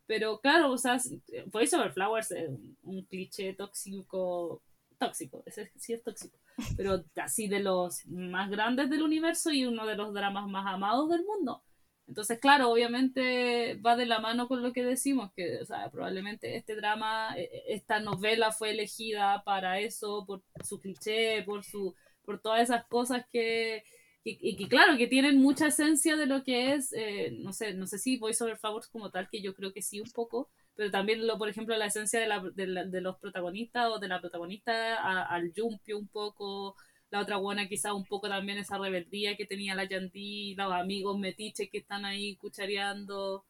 Pero 0.06 0.40
claro, 0.40 0.70
o 0.72 0.78
sea, 0.78 0.98
Voice 1.46 1.76
Over 1.76 1.92
Flowers 1.92 2.30
es 2.32 2.48
un, 2.48 2.76
un 2.82 3.04
cliché 3.04 3.54
tóxico, 3.54 4.62
tóxico, 4.98 5.42
ese 5.46 5.72
sí 5.76 5.94
es 5.94 6.02
tóxico, 6.02 6.38
pero 6.76 7.04
así 7.16 7.48
de 7.48 7.60
los 7.60 8.06
más 8.06 8.50
grandes 8.50 8.90
del 8.90 9.02
universo 9.02 9.50
y 9.52 9.64
uno 9.66 9.86
de 9.86 9.96
los 9.96 10.12
dramas 10.14 10.46
más 10.48 10.66
amados 10.66 11.08
del 11.10 11.24
mundo. 11.24 11.62
Entonces, 12.06 12.38
claro, 12.38 12.70
obviamente 12.70 13.76
va 13.76 13.96
de 13.96 14.04
la 14.06 14.20
mano 14.20 14.46
con 14.46 14.62
lo 14.62 14.72
que 14.72 14.84
decimos, 14.84 15.32
que 15.34 15.60
probablemente 15.92 16.56
este 16.56 16.76
drama, 16.76 17.34
eh, 17.38 17.62
esta 17.68 17.98
novela 18.00 18.52
fue 18.52 18.70
elegida 18.70 19.42
para 19.44 19.80
eso, 19.80 20.24
por 20.26 20.42
su 20.62 20.80
cliché, 20.80 21.42
por 21.44 21.64
su 21.64 21.94
por 22.24 22.40
todas 22.40 22.62
esas 22.62 22.86
cosas 22.86 23.26
que, 23.30 23.84
que 24.24 24.66
claro, 24.68 24.96
que 24.96 25.06
tienen 25.06 25.36
mucha 25.40 25.66
esencia 25.66 26.16
de 26.16 26.24
lo 26.26 26.42
que 26.42 26.72
es, 26.74 26.92
eh, 26.94 27.30
no 27.40 27.52
sé, 27.52 27.74
no 27.74 27.86
sé 27.86 27.98
si 27.98 28.16
Voice 28.16 28.42
Over 28.42 28.56
Flowers 28.56 28.88
como 28.88 29.10
tal, 29.10 29.28
que 29.28 29.42
yo 29.42 29.54
creo 29.54 29.72
que 29.74 29.82
sí 29.82 30.00
un 30.00 30.10
poco, 30.10 30.48
pero 30.74 30.90
también, 30.90 31.26
lo, 31.26 31.36
por 31.38 31.48
ejemplo, 31.50 31.76
la 31.76 31.86
esencia 31.86 32.18
de, 32.20 32.26
la, 32.26 32.40
de, 32.40 32.66
la- 32.66 32.84
de 32.86 33.00
los 33.02 33.18
protagonistas 33.18 33.90
o 33.90 33.98
de 33.98 34.08
la 34.08 34.20
protagonista 34.20 34.96
a- 34.98 35.24
al 35.26 35.52
Jumpio 35.54 35.98
un 35.98 36.08
poco, 36.08 36.76
la 37.14 37.20
otra 37.20 37.36
buena 37.36 37.68
quizá 37.68 37.94
un 37.94 38.04
poco 38.04 38.28
también 38.28 38.58
esa 38.58 38.76
rebeldía 38.76 39.36
que 39.36 39.46
tenía 39.46 39.76
la 39.76 39.84
Yandy, 39.84 40.56
los 40.56 40.72
amigos 40.72 41.16
metiches 41.16 41.70
que 41.70 41.78
están 41.78 42.04
ahí 42.04 42.34
cuchareando, 42.36 43.44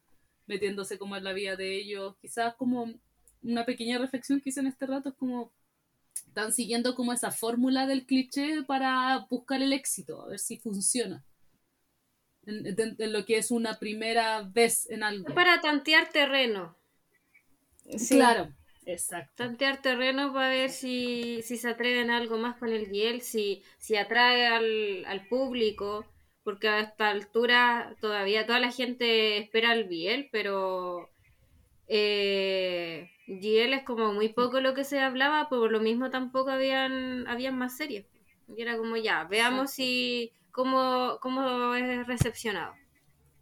metiéndose 0.46 0.98
como 0.98 1.16
en 1.16 1.24
la 1.24 1.32
vida 1.32 1.56
de 1.56 1.74
ellos, 1.80 2.14
quizás 2.20 2.54
como 2.56 2.92
una 3.42 3.64
pequeña 3.64 3.96
reflexión 3.96 4.42
que 4.42 4.50
hice 4.50 4.60
en 4.60 4.66
este 4.66 4.84
rato 4.84 5.08
es 5.08 5.14
como 5.14 5.50
están 6.26 6.52
siguiendo 6.52 6.94
como 6.94 7.14
esa 7.14 7.30
fórmula 7.30 7.86
del 7.86 8.04
cliché 8.04 8.62
para 8.64 9.26
buscar 9.30 9.62
el 9.62 9.72
éxito, 9.72 10.20
a 10.22 10.28
ver 10.28 10.38
si 10.38 10.58
funciona. 10.58 11.24
En, 12.44 12.66
en- 12.66 12.96
en 12.98 13.12
lo 13.14 13.24
que 13.24 13.38
es 13.38 13.50
una 13.50 13.78
primera 13.78 14.42
vez 14.42 14.90
en 14.90 15.02
algo. 15.02 15.34
Para 15.34 15.62
tantear 15.62 16.10
terreno. 16.10 16.76
Sí. 17.96 18.16
Claro, 18.16 18.52
exacto. 18.86 19.44
Tantear 19.48 19.82
terreno 19.82 20.32
para 20.32 20.48
ver 20.50 20.70
si, 20.70 21.42
si 21.42 21.56
se 21.56 21.68
atreven 21.68 22.10
a 22.10 22.18
algo 22.18 22.38
más 22.38 22.56
con 22.56 22.68
el 22.70 22.86
Biel, 22.86 23.20
si, 23.20 23.64
si 23.78 23.96
atrae 23.96 24.46
al, 24.46 25.04
al 25.06 25.26
público, 25.28 26.06
porque 26.44 26.68
a 26.68 26.80
esta 26.80 27.08
altura 27.10 27.96
todavía 28.00 28.46
toda 28.46 28.60
la 28.60 28.70
gente 28.70 29.38
espera 29.38 29.72
al 29.72 29.84
Biel, 29.84 30.28
pero 30.30 31.10
eh, 31.88 33.10
Giel 33.26 33.74
es 33.74 33.84
como 33.84 34.12
muy 34.14 34.30
poco 34.30 34.60
lo 34.60 34.74
que 34.74 34.84
se 34.84 35.00
hablaba, 35.00 35.48
por 35.48 35.72
lo 35.72 35.80
mismo 35.80 36.10
tampoco 36.10 36.50
habían, 36.50 37.26
habían 37.28 37.58
más 37.58 37.76
series. 37.76 38.06
Y 38.48 38.62
era 38.62 38.76
como 38.78 38.96
ya, 38.96 39.24
veamos 39.24 39.72
si 39.72 40.32
cómo, 40.52 41.18
cómo 41.22 41.74
es 41.74 42.06
recepcionado. 42.06 42.76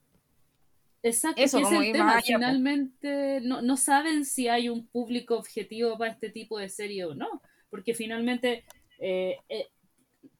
Exacto, 1.02 1.41
Eso, 1.41 1.58
que 1.58 1.64
es 1.64 1.72
el 1.72 1.91
tema. 1.91 2.18
allá. 2.18 2.24
Finalmente 2.36 3.41
no, 3.41 3.62
no 3.62 3.78
saben 3.78 4.26
si 4.26 4.47
hay 4.47 4.70
un 4.70 4.88
público 4.88 5.38
objetivo 5.38 5.97
para 5.97 6.12
este 6.12 6.30
tipo 6.30 6.60
de 6.60 6.70
serie 6.70 7.06
o 7.06 7.16
no. 7.16 7.41
Porque 7.70 7.93
finalmente 7.93 8.66
eh, 9.00 9.38
eh, 9.47 9.68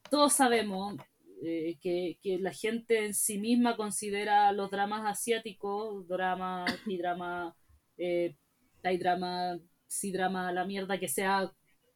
todos 0.10 0.34
sabemos 0.34 0.96
eh, 1.44 1.78
que, 1.82 2.20
que 2.22 2.40
la 2.40 2.52
gente 2.54 3.06
en 3.06 3.14
sí 3.14 3.38
misma 3.40 3.78
considera 3.78 4.52
los 4.52 4.72
dramas 4.72 5.04
asiáticos, 5.06 6.08
drama, 6.08 6.66
y 6.88 6.98
drama, 6.98 7.56
hay 8.84 8.98
drama, 8.98 9.60
sí 9.88 10.12
drama, 10.12 10.52
la 10.52 10.66
mierda 10.66 11.00
que 11.00 11.08
sea, 11.08 11.52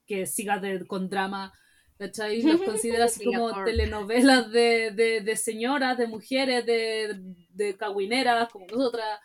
que 0.05 0.26
siga 0.26 0.59
de- 0.59 0.86
con 0.86 1.09
drama. 1.09 1.53
¿Cachai? 1.98 2.41
Los 2.41 2.62
considera 2.64 3.06
así 3.06 3.26
como 3.26 3.64
telenovelas 3.64 4.52
de, 4.52 4.91
de, 4.91 5.22
de 5.22 5.36
señoras, 5.36 5.98
de 5.98 6.08
mujeres, 6.08 6.66
de, 6.66 7.20
de 7.50 7.78
cagüineras, 7.78 8.50
como 8.52 8.66
nosotras, 8.68 9.20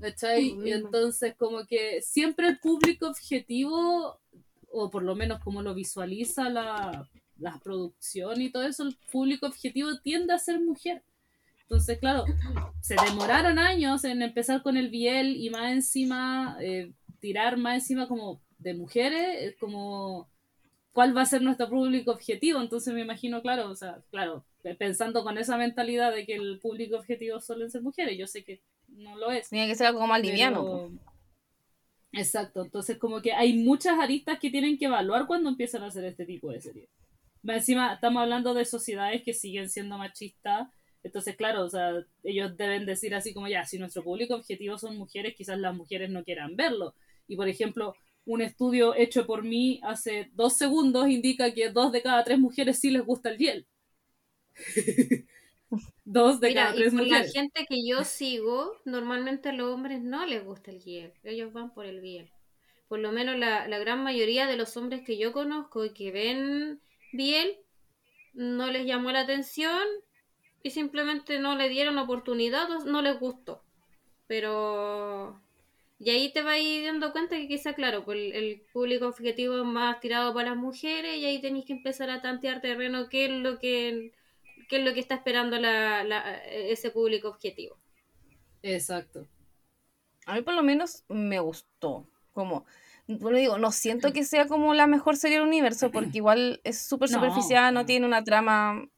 ¿cachai? 0.00 0.56
Y 0.64 0.72
entonces 0.72 1.34
como 1.36 1.66
que 1.66 2.02
siempre 2.02 2.48
el 2.48 2.58
público 2.58 3.08
objetivo, 3.08 4.20
o 4.70 4.90
por 4.90 5.02
lo 5.02 5.14
menos 5.14 5.40
como 5.40 5.62
lo 5.62 5.74
visualiza 5.74 6.48
la, 6.50 7.08
la 7.38 7.58
producción 7.62 8.40
y 8.40 8.50
todo 8.50 8.64
eso, 8.64 8.84
el 8.84 8.96
público 9.10 9.46
objetivo 9.46 9.98
tiende 10.00 10.34
a 10.34 10.38
ser 10.38 10.60
mujer. 10.60 11.02
Entonces, 11.62 11.98
claro, 11.98 12.24
se 12.80 12.94
demoraron 12.94 13.58
años 13.58 14.04
en 14.04 14.22
empezar 14.22 14.62
con 14.62 14.76
el 14.76 14.90
Biel 14.90 15.36
y 15.36 15.48
más 15.50 15.72
encima, 15.72 16.58
eh, 16.60 16.92
tirar 17.20 17.56
más 17.56 17.76
encima 17.76 18.06
como 18.06 18.42
de 18.58 18.74
mujeres, 18.74 19.42
es 19.42 19.56
como 19.56 20.28
cuál 20.94 21.14
va 21.14 21.22
a 21.22 21.26
ser 21.26 21.42
nuestro 21.42 21.68
público 21.68 22.12
objetivo. 22.12 22.60
Entonces 22.60 22.94
me 22.94 23.02
imagino, 23.02 23.42
claro, 23.42 23.68
o 23.68 23.74
sea, 23.74 24.00
claro, 24.10 24.46
pensando 24.78 25.24
con 25.24 25.36
esa 25.36 25.58
mentalidad 25.58 26.14
de 26.14 26.24
que 26.24 26.36
el 26.36 26.60
público 26.60 26.96
objetivo 26.96 27.40
suelen 27.40 27.70
ser 27.70 27.82
mujeres, 27.82 28.16
yo 28.16 28.26
sé 28.26 28.44
que 28.44 28.62
no 28.88 29.16
lo 29.18 29.30
es. 29.30 29.50
Tiene 29.50 29.66
que 29.66 29.74
ser 29.74 29.88
algo 29.88 30.06
más 30.06 30.20
pero- 30.20 30.30
liviano. 30.32 30.90
Exacto, 32.12 32.62
entonces 32.62 32.96
como 32.96 33.20
que 33.20 33.32
hay 33.32 33.54
muchas 33.54 33.98
aristas 33.98 34.38
que 34.38 34.48
tienen 34.48 34.78
que 34.78 34.84
evaluar 34.84 35.26
cuando 35.26 35.48
empiezan 35.48 35.82
a 35.82 35.86
hacer 35.88 36.04
este 36.04 36.24
tipo 36.24 36.52
de 36.52 36.60
series. 36.60 36.88
encima 37.42 37.94
estamos 37.94 38.22
hablando 38.22 38.54
de 38.54 38.64
sociedades 38.64 39.22
que 39.24 39.34
siguen 39.34 39.68
siendo 39.68 39.98
machistas. 39.98 40.68
Entonces, 41.02 41.36
claro, 41.36 41.64
o 41.64 41.68
sea, 41.68 41.92
ellos 42.22 42.56
deben 42.56 42.86
decir 42.86 43.16
así 43.16 43.34
como 43.34 43.48
ya, 43.48 43.64
si 43.66 43.78
nuestro 43.80 44.04
público 44.04 44.36
objetivo 44.36 44.78
son 44.78 44.96
mujeres, 44.96 45.34
quizás 45.34 45.58
las 45.58 45.74
mujeres 45.74 46.08
no 46.08 46.22
quieran 46.22 46.54
verlo. 46.54 46.94
Y 47.26 47.34
por 47.34 47.48
ejemplo, 47.48 47.94
un 48.26 48.40
estudio 48.40 48.94
hecho 48.94 49.26
por 49.26 49.42
mí 49.42 49.80
hace 49.82 50.30
dos 50.32 50.56
segundos 50.56 51.08
indica 51.08 51.52
que 51.52 51.70
dos 51.70 51.92
de 51.92 52.02
cada 52.02 52.24
tres 52.24 52.38
mujeres 52.38 52.78
sí 52.78 52.90
les 52.90 53.04
gusta 53.04 53.30
el 53.30 53.38
hiel. 53.38 53.66
dos 56.04 56.40
de 56.40 56.54
cada 56.54 56.74
tres 56.74 56.92
mujeres. 56.92 57.34
La 57.34 57.40
gente 57.40 57.66
que 57.68 57.86
yo 57.86 58.04
sigo, 58.04 58.80
normalmente 58.84 59.50
a 59.50 59.52
los 59.52 59.72
hombres 59.72 60.02
no 60.02 60.24
les 60.26 60.44
gusta 60.44 60.70
el 60.70 60.80
hiel. 60.80 61.12
Ellos 61.22 61.52
van 61.52 61.72
por 61.72 61.86
el 61.86 62.00
biel. 62.00 62.30
Por 62.88 62.98
lo 62.98 63.12
menos 63.12 63.38
la, 63.38 63.66
la 63.68 63.78
gran 63.78 64.02
mayoría 64.02 64.46
de 64.46 64.56
los 64.56 64.76
hombres 64.76 65.02
que 65.04 65.18
yo 65.18 65.32
conozco 65.32 65.84
y 65.84 65.92
que 65.92 66.10
ven 66.10 66.80
biel, 67.12 67.58
no 68.32 68.70
les 68.70 68.86
llamó 68.86 69.12
la 69.12 69.20
atención 69.20 69.82
y 70.62 70.70
simplemente 70.70 71.38
no 71.38 71.56
le 71.56 71.68
dieron 71.68 71.98
oportunidad 71.98 72.68
no 72.86 73.02
les 73.02 73.18
gustó. 73.20 73.62
Pero 74.26 75.43
y 75.98 76.10
ahí 76.10 76.32
te 76.32 76.42
vas 76.42 76.58
dando 76.84 77.12
cuenta 77.12 77.36
que 77.36 77.48
quizá, 77.48 77.74
claro, 77.74 78.04
pues 78.04 78.18
el, 78.34 78.62
público 78.72 79.06
objetivo 79.06 79.58
es 79.58 79.64
más 79.64 80.00
tirado 80.00 80.34
para 80.34 80.50
las 80.50 80.58
mujeres 80.58 81.16
y 81.16 81.24
ahí 81.24 81.40
tenéis 81.40 81.64
que 81.66 81.72
empezar 81.72 82.10
a 82.10 82.20
tantear 82.20 82.60
terreno 82.60 83.08
qué 83.08 83.26
es 83.26 83.30
lo 83.30 83.58
que, 83.58 84.12
qué 84.68 84.78
es 84.78 84.84
lo 84.84 84.92
que 84.92 85.00
está 85.00 85.14
esperando 85.14 85.58
la, 85.58 86.02
ese 86.46 86.90
público 86.90 87.28
objetivo. 87.28 87.78
Exacto. 88.62 89.28
A 90.26 90.34
mí 90.34 90.42
por 90.42 90.54
lo 90.54 90.62
menos 90.62 91.04
me 91.08 91.38
gustó. 91.38 92.08
Como, 92.32 92.64
bueno, 93.06 93.38
digo, 93.38 93.58
no 93.58 93.70
siento 93.70 94.12
que 94.12 94.24
sea 94.24 94.48
como 94.48 94.74
la 94.74 94.88
mejor 94.88 95.16
serie 95.16 95.38
del 95.38 95.46
universo 95.46 95.92
porque 95.92 96.18
igual 96.18 96.60
es 96.64 96.80
súper 96.80 97.08
superficial, 97.08 97.72
no, 97.72 97.86
tiene 97.86 98.04
una 98.04 98.24
trama 98.24 98.88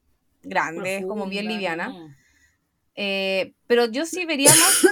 grande, 0.42 0.98
es 0.98 1.06
como 1.06 1.26
bien 1.26 1.46
liviana. 1.46 2.16
Eh, 2.94 3.52
pero 3.66 3.84
yo 3.84 4.06
sí 4.06 4.24
vería 4.24 4.48
más 4.48 4.86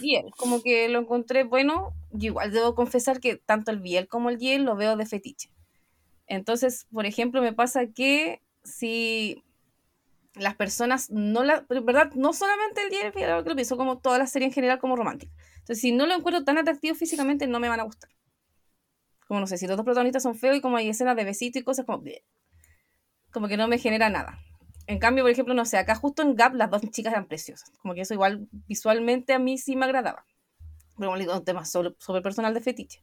Biel, 0.00 0.30
como 0.36 0.62
que 0.62 0.88
lo 0.88 1.00
encontré 1.00 1.44
bueno. 1.44 1.94
Yo 2.10 2.26
igual 2.28 2.50
debo 2.52 2.74
confesar 2.74 3.20
que 3.20 3.36
tanto 3.36 3.70
el 3.70 3.80
Biel 3.80 4.08
como 4.08 4.30
el 4.30 4.36
Biel 4.36 4.64
lo 4.64 4.76
veo 4.76 4.96
de 4.96 5.06
fetiche. 5.06 5.50
Entonces, 6.26 6.86
por 6.92 7.06
ejemplo, 7.06 7.42
me 7.42 7.52
pasa 7.52 7.86
que 7.86 8.40
si 8.64 9.42
las 10.34 10.54
personas 10.54 11.10
no 11.10 11.42
la, 11.42 11.66
verdad, 11.68 12.12
no 12.14 12.32
solamente 12.32 12.82
el 12.82 12.90
Biel, 12.90 13.12
que 13.12 13.26
lo 13.26 13.54
pienso 13.54 13.76
como 13.76 13.98
toda 13.98 14.18
la 14.18 14.26
serie 14.26 14.46
en 14.46 14.54
general 14.54 14.78
como 14.78 14.96
romántica. 14.96 15.32
Entonces, 15.58 15.80
si 15.80 15.92
no 15.92 16.06
lo 16.06 16.14
encuentro 16.14 16.44
tan 16.44 16.58
atractivo 16.58 16.94
físicamente, 16.94 17.46
no 17.46 17.60
me 17.60 17.68
van 17.68 17.80
a 17.80 17.84
gustar. 17.84 18.10
Como 19.26 19.40
no 19.40 19.46
sé, 19.46 19.58
si 19.58 19.66
los 19.66 19.76
dos 19.76 19.84
protagonistas 19.84 20.22
son 20.22 20.34
feos 20.34 20.56
y 20.56 20.60
como 20.60 20.76
hay 20.76 20.88
escenas 20.88 21.16
de 21.16 21.24
besito 21.24 21.58
y 21.58 21.62
cosas 21.62 21.86
como, 21.86 22.02
como 23.30 23.48
que 23.48 23.56
no 23.56 23.68
me 23.68 23.78
genera 23.78 24.10
nada. 24.10 24.40
En 24.90 24.98
cambio, 24.98 25.22
por 25.22 25.30
ejemplo, 25.30 25.54
no 25.54 25.64
sé, 25.64 25.78
acá 25.78 25.94
justo 25.94 26.20
en 26.22 26.34
Gap 26.34 26.54
las 26.54 26.68
dos 26.68 26.82
chicas 26.90 27.12
eran 27.12 27.28
preciosas. 27.28 27.70
Como 27.78 27.94
que 27.94 28.00
eso 28.00 28.12
igual 28.12 28.48
visualmente 28.66 29.32
a 29.32 29.38
mí 29.38 29.56
sí 29.56 29.76
me 29.76 29.84
agradaba. 29.84 30.26
Pero 30.96 31.10
como 31.10 31.18
digo, 31.18 31.32
un 31.32 31.44
tema 31.44 31.64
sobre, 31.64 31.92
personal 32.22 32.52
de 32.54 32.60
fetiche. 32.60 33.00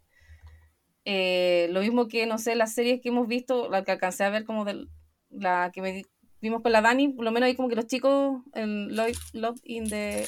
Eh, 1.05 1.69
lo 1.71 1.79
mismo 1.79 2.09
que, 2.09 2.25
no 2.25 2.39
sé, 2.39 2.55
las 2.55 2.73
series 2.73 2.99
que 3.01 3.07
hemos 3.07 3.25
visto, 3.29 3.69
la 3.69 3.85
que 3.85 3.93
alcancé 3.93 4.25
a 4.25 4.29
ver 4.29 4.43
como 4.43 4.65
de 4.65 4.85
la 5.29 5.71
que 5.73 6.05
vimos 6.41 6.61
con 6.61 6.73
la 6.73 6.81
Dani, 6.81 7.07
por 7.07 7.23
lo 7.23 7.31
menos 7.31 7.47
ahí 7.47 7.55
como 7.55 7.69
que 7.69 7.77
los 7.77 7.88
chicos 7.88 8.41
en 8.53 8.93
Love, 8.93 9.61
in 9.63 9.88
the 9.88 10.27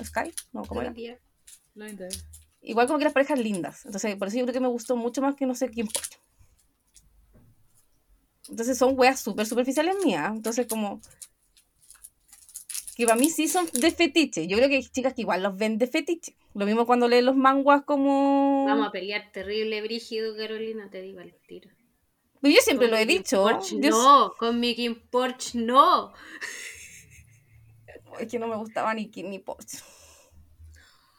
Sky, 0.00 0.32
no, 0.52 0.62
¿cómo 0.62 0.82
era? 0.82 0.94
Igual 2.60 2.86
como 2.86 3.00
que 3.00 3.04
las 3.04 3.14
parejas 3.14 3.40
lindas. 3.40 3.84
Entonces, 3.84 4.14
por 4.14 4.28
eso 4.28 4.38
yo 4.38 4.44
creo 4.44 4.54
que 4.54 4.60
me 4.60 4.68
gustó 4.68 4.94
mucho 4.94 5.22
más 5.22 5.34
que 5.34 5.44
no 5.44 5.56
sé 5.56 5.70
quién 5.70 5.88
entonces 8.48 8.78
son 8.78 8.98
weas 8.98 9.20
súper 9.20 9.46
superficiales 9.46 9.96
mías. 10.04 10.30
Entonces 10.34 10.66
como... 10.66 11.00
Que 12.96 13.06
para 13.06 13.18
mí 13.18 13.30
sí 13.30 13.46
son 13.46 13.68
de 13.74 13.92
fetiche. 13.92 14.48
Yo 14.48 14.56
creo 14.56 14.68
que 14.68 14.76
hay 14.76 14.84
chicas 14.84 15.14
que 15.14 15.22
igual 15.22 15.42
los 15.42 15.56
ven 15.56 15.78
de 15.78 15.86
fetiche. 15.86 16.36
Lo 16.54 16.66
mismo 16.66 16.84
cuando 16.84 17.06
leen 17.06 17.26
los 17.26 17.36
manguas 17.36 17.84
como... 17.84 18.64
Vamos 18.66 18.88
a 18.88 18.90
pelear 18.90 19.30
terrible, 19.32 19.80
brígido, 19.82 20.36
Carolina, 20.36 20.90
te 20.90 21.00
digo 21.00 21.20
al 21.20 21.32
tiro. 21.46 21.70
Pues 22.40 22.54
yo 22.54 22.60
siempre 22.60 22.88
lo 22.88 22.96
he 22.96 23.06
dicho. 23.06 23.46
No, 23.78 24.32
con 24.38 24.58
Mickey 24.60 24.90
Porsche 24.90 25.58
no. 25.58 26.12
Es 28.18 28.28
que 28.28 28.38
no 28.40 28.48
me 28.48 28.56
gustaba 28.56 28.94
ni 28.94 29.10
Kim 29.10 29.30
ni 29.30 29.38
Porsche. 29.38 29.78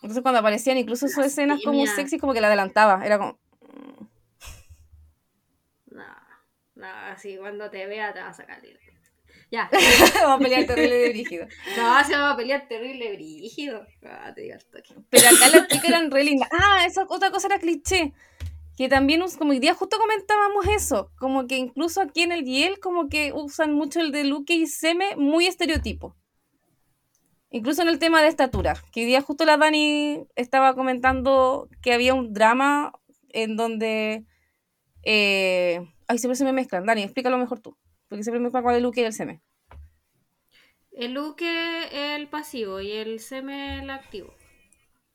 Entonces 0.02 0.22
cuando 0.22 0.40
aparecían 0.40 0.78
incluso 0.78 1.08
sus 1.08 1.26
escenas 1.26 1.62
como 1.64 1.86
sexy, 1.86 2.18
como 2.18 2.34
que 2.34 2.42
la 2.42 2.48
adelantaba. 2.48 3.06
Era 3.06 3.18
como... 3.18 3.40
No, 6.80 6.88
así 6.88 7.36
cuando 7.36 7.70
te 7.70 7.86
vea 7.88 8.14
te 8.14 8.22
vas 8.22 8.40
a 8.40 8.42
sacar 8.42 8.62
Ya. 9.52 9.70
vamos 10.24 10.40
a 10.40 10.44
pelear 10.44 10.66
terrible 10.66 11.10
brígido. 11.10 11.46
No, 11.76 12.04
se 12.06 12.16
va 12.16 12.32
a 12.32 12.38
pelear 12.38 12.68
terrible 12.70 13.14
brígido. 13.16 13.86
Ah, 14.06 14.32
te 14.34 14.42
digo 14.44 14.58
Pero 15.10 15.28
acá 15.28 15.50
las 15.50 15.68
chicas 15.68 15.90
eran 15.90 16.10
re 16.10 16.24
lindas. 16.24 16.48
Ah, 16.54 16.86
esa 16.86 17.04
otra 17.10 17.32
cosa 17.32 17.48
era 17.48 17.60
cliché. 17.60 18.14
Que 18.78 18.88
también, 18.88 19.22
como 19.38 19.52
hoy 19.52 19.60
día 19.60 19.74
justo 19.74 19.98
comentábamos 19.98 20.66
eso, 20.68 21.12
como 21.20 21.48
que 21.48 21.58
incluso 21.58 22.02
aquí 22.02 22.22
en 22.22 22.32
el 22.32 22.46
Yale, 22.46 22.78
como 22.78 23.10
que 23.10 23.34
usan 23.34 23.74
mucho 23.74 24.00
el 24.00 24.14
de 24.14 24.24
Luke 24.24 24.54
y 24.54 24.68
Seme 24.68 25.18
muy 25.18 25.48
estereotipo. 25.48 26.16
Incluso 27.50 27.82
en 27.82 27.90
el 27.90 28.00
tema 28.00 28.22
de 28.22 28.30
estatura, 28.30 28.82
que 28.94 29.02
hoy 29.02 29.08
día 29.08 29.22
justo 29.22 29.44
la 29.44 29.58
Dani 29.58 30.28
estaba 30.38 30.76
comentando 30.76 31.68
que 31.82 31.92
había 31.92 32.14
un 32.14 32.32
drama 32.32 32.94
en 33.34 33.58
donde 33.58 34.24
eh, 35.04 35.82
Ay, 36.10 36.18
siempre 36.18 36.36
se 36.36 36.44
me 36.44 36.54
mezclan. 36.54 36.88
Dani, 36.88 37.04
explícalo 37.04 37.38
mejor 37.38 37.60
tú. 37.60 37.78
Porque 38.08 38.24
siempre 38.24 38.40
me 38.40 38.46
mezclan 38.46 38.68
es 38.72 38.78
el 38.78 38.84
Luke 38.84 39.00
y 39.00 39.04
el 39.04 39.14
seme. 39.14 39.42
El 40.92 41.14
Luke 41.14 41.46
es 41.46 42.20
el 42.20 42.28
pasivo 42.28 42.82
y 42.82 42.92
el 42.94 43.20
seme 43.20 43.84
el 43.84 43.92
activo. 43.92 44.34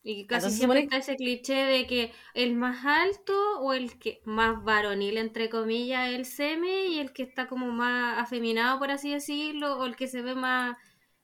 Y 0.04 0.26
casi 0.26 0.50
siempre 0.50 0.80
está 0.80 0.98
ese 0.98 1.16
cliché 1.16 1.54
de 1.56 1.88
que 1.88 2.12
el 2.34 2.54
más 2.54 2.86
alto 2.86 3.34
o 3.58 3.72
el 3.72 3.98
que 3.98 4.20
más 4.24 4.62
varonil, 4.62 5.16
entre 5.16 5.50
comillas, 5.50 6.12
el 6.12 6.26
seme 6.26 6.86
y 6.86 7.00
el 7.00 7.12
que 7.12 7.24
está 7.24 7.48
como 7.48 7.72
más 7.72 8.16
afeminado, 8.20 8.78
por 8.78 8.92
así 8.92 9.10
decirlo, 9.10 9.78
o 9.78 9.86
el 9.86 9.96
que 9.96 10.06
se 10.06 10.22
ve 10.22 10.36
más, 10.36 10.76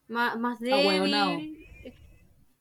más, 0.09 0.37
más 0.37 0.59
débil. 0.59 1.64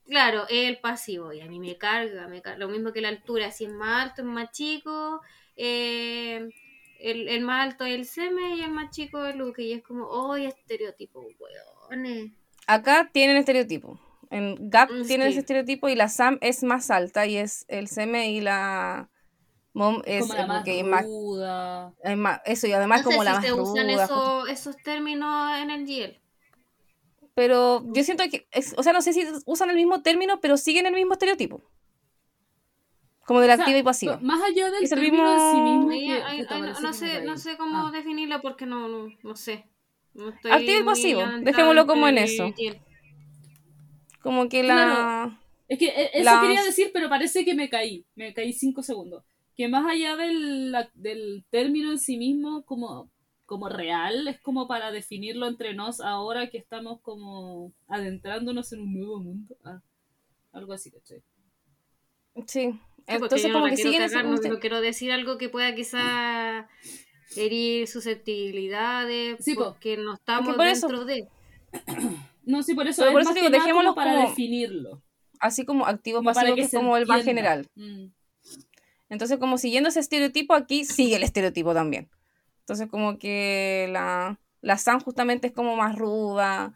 Claro, 0.05 0.43
es 0.47 0.67
el 0.67 0.77
pasivo 0.79 1.33
y 1.33 1.41
a 1.41 1.47
mí 1.47 1.59
me 1.59 1.75
carga, 1.77 2.27
me 2.27 2.43
carga. 2.43 2.59
Lo 2.59 2.69
mismo 2.69 2.93
que 2.93 3.01
la 3.01 3.09
altura, 3.09 3.49
si 3.49 3.65
es 3.65 3.71
más 3.71 4.09
alto, 4.09 4.21
es 4.21 4.27
más 4.27 4.51
chico. 4.51 5.21
Eh, 5.55 6.49
el, 6.99 7.41
más 7.41 7.67
alto 7.67 7.85
es 7.85 7.95
el 7.95 8.05
Seme 8.05 8.55
y 8.55 8.61
el 8.61 8.71
más 8.71 8.91
chico 8.91 9.23
es 9.25 9.35
Luke. 9.35 9.61
Y 9.63 9.73
es 9.73 9.83
como, 9.83 10.05
oh, 10.05 10.35
estereotipo, 10.35 11.25
weones. 11.39 12.31
Acá 12.67 13.09
tienen 13.11 13.37
estereotipo. 13.37 13.99
En 14.29 14.69
Gap 14.69 14.91
mm, 14.91 15.07
tienen 15.07 15.27
ese 15.27 15.39
estereotipo 15.39 15.89
y 15.89 15.95
la 15.95 16.07
Sam 16.07 16.37
es 16.41 16.63
más 16.63 16.91
alta 16.91 17.25
y 17.25 17.37
es 17.37 17.65
el 17.67 17.87
Seme 17.87 18.31
y 18.31 18.41
la 18.41 19.09
Mom 19.73 20.01
es 20.05 20.27
como 20.27 20.33
la 20.33 20.63
más 20.83 21.05
ruda. 21.05 21.93
eso, 22.45 22.67
y 22.67 22.73
además 22.73 23.01
como 23.03 23.23
la 23.23 23.35
más 23.35 23.45
se 23.45 23.53
usan 23.53 23.89
esos 23.89 24.77
términos 24.83 25.57
en 25.57 25.71
el 25.71 25.85
GL. 25.85 26.19
Pero 27.33 27.83
yo 27.93 28.03
siento 28.03 28.23
que, 28.29 28.47
o 28.75 28.83
sea, 28.83 28.93
no 28.93 29.01
sé 29.01 29.13
si 29.13 29.25
usan 29.45 29.69
el 29.69 29.77
mismo 29.77 30.01
término, 30.01 30.41
pero 30.41 30.57
siguen 30.57 30.85
el 30.85 30.93
mismo 30.93 31.13
estereotipo. 31.13 31.63
Como 33.29 33.41
del 33.41 33.51
activo 33.51 33.77
y 33.77 33.83
pasivo. 33.83 34.17
Más 34.21 34.41
allá 34.41 34.71
del 34.71 35.01
mismo... 35.01 35.21
no, 36.81 36.93
sé, 36.93 37.21
no 37.21 37.37
sé 37.37 37.57
cómo 37.57 37.85
ah. 37.85 37.91
definirlo 37.91 38.41
porque 38.41 38.65
no, 38.65 38.87
no, 38.89 39.13
no 39.21 39.35
sé. 39.35 39.67
activo 40.49 40.79
y 40.79 40.83
pasivo, 40.83 41.21
dejémoslo 41.41 41.85
como 41.85 42.07
en 42.07 42.17
eso. 42.17 42.51
Como 44.23 44.49
que 44.49 44.63
la... 44.63 45.39
Es 45.67 45.77
que 45.77 45.89
e, 45.89 46.09
eso 46.11 46.41
quería 46.41 46.63
decir, 46.63 46.89
pero 46.91 47.07
parece 47.07 47.45
que 47.45 47.53
me 47.53 47.69
caí. 47.69 48.03
Me 48.15 48.33
caí 48.33 48.51
cinco 48.51 48.81
segundos. 48.81 49.23
Que 49.55 49.67
más 49.67 49.85
allá 49.85 50.15
del, 50.15 50.75
del 50.95 51.45
término 51.51 51.91
en 51.91 51.99
sí 51.99 52.17
mismo, 52.17 52.63
como, 52.63 53.11
como 53.45 53.69
real, 53.69 54.27
es 54.27 54.41
como 54.41 54.67
para 54.67 54.91
definirlo 54.91 55.47
entre 55.47 55.75
nos 55.75 56.01
ahora 56.01 56.49
que 56.49 56.57
estamos 56.57 56.99
como 57.01 57.73
adentrándonos 57.87 58.73
en 58.73 58.81
un 58.81 58.93
nuevo 58.95 59.19
mundo. 59.19 59.55
Ah, 59.63 59.83
algo 60.51 60.73
así, 60.73 60.89
¿cachai? 60.89 61.21
Sí, 62.47 62.73
entonces, 63.09 63.51
como 63.51 63.65
que 63.65 63.77
siguen 63.77 64.03
no, 64.25 64.59
quiero 64.59 64.81
decir 64.81 65.11
algo 65.11 65.37
que 65.37 65.49
pueda 65.49 65.73
quizá 65.73 66.67
herir 67.35 67.87
susceptibilidades, 67.87 69.43
sí, 69.43 69.55
porque 69.55 69.97
no 69.97 70.13
estamos 70.13 70.57
dentro 70.57 71.05
de. 71.05 71.27
No, 72.45 72.63
sí, 72.63 72.73
por 72.73 72.87
eso. 72.87 73.05
es 73.05 73.11
por 73.11 73.21
eso 73.21 73.33
digo, 73.33 73.49
dejémoslo 73.49 73.93
para 73.95 74.27
definirlo. 74.27 75.03
Así 75.39 75.65
como 75.65 75.85
activo 75.85 76.23
pasivo, 76.23 76.55
que, 76.55 76.63
es 76.63 76.71
como 76.71 76.97
el 76.97 77.05
más 77.05 77.23
general. 77.23 77.67
Mm. 77.75 78.07
Entonces, 79.09 79.37
como 79.37 79.57
siguiendo 79.57 79.89
ese 79.89 79.99
estereotipo, 79.99 80.53
aquí 80.53 80.85
sigue 80.85 81.15
el 81.15 81.23
estereotipo 81.23 81.73
también. 81.73 82.09
Entonces, 82.61 82.87
como 82.87 83.17
que 83.17 83.87
la, 83.91 84.39
la 84.61 84.77
San 84.77 84.99
justamente 84.99 85.47
es 85.47 85.53
como 85.53 85.75
más 85.75 85.95
ruda, 85.95 86.73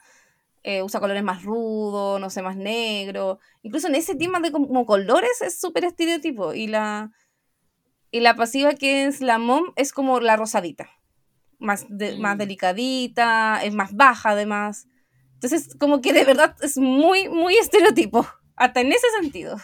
eh, 0.64 0.82
usa 0.84 1.00
colores 1.00 1.24
más 1.24 1.44
rudos, 1.44 2.20
no 2.20 2.30
sé, 2.30 2.42
más 2.42 2.56
negro. 2.58 3.40
Incluso 3.62 3.88
en 3.88 3.96
ese 3.96 4.16
tema 4.16 4.40
de 4.40 4.52
como 4.52 4.86
colores 4.86 5.42
es 5.42 5.60
súper 5.60 5.86
estereotipo. 5.86 6.54
Y 6.54 6.68
la, 6.68 7.12
y 8.12 8.20
la 8.22 8.36
pasiva 8.36 8.74
que 8.76 9.06
es 9.06 9.22
la 9.22 9.38
mom 9.40 9.74
es 9.76 9.94
como 9.94 10.20
la 10.20 10.36
rosadita. 10.38 10.90
más, 11.60 11.86
más 12.20 12.36
Mm. 12.36 12.40
delicadita, 12.40 13.62
es 13.64 13.74
más 13.74 13.94
baja 13.96 14.32
además. 14.32 14.88
Entonces, 15.36 15.76
como 15.80 16.02
que 16.02 16.12
de 16.14 16.26
verdad 16.26 16.56
es 16.62 16.78
muy, 16.78 17.30
muy 17.30 17.56
estereotipo, 17.58 18.28
hasta 18.58 18.82
en 18.82 18.92
ese 18.92 19.08
sentido. 19.22 19.58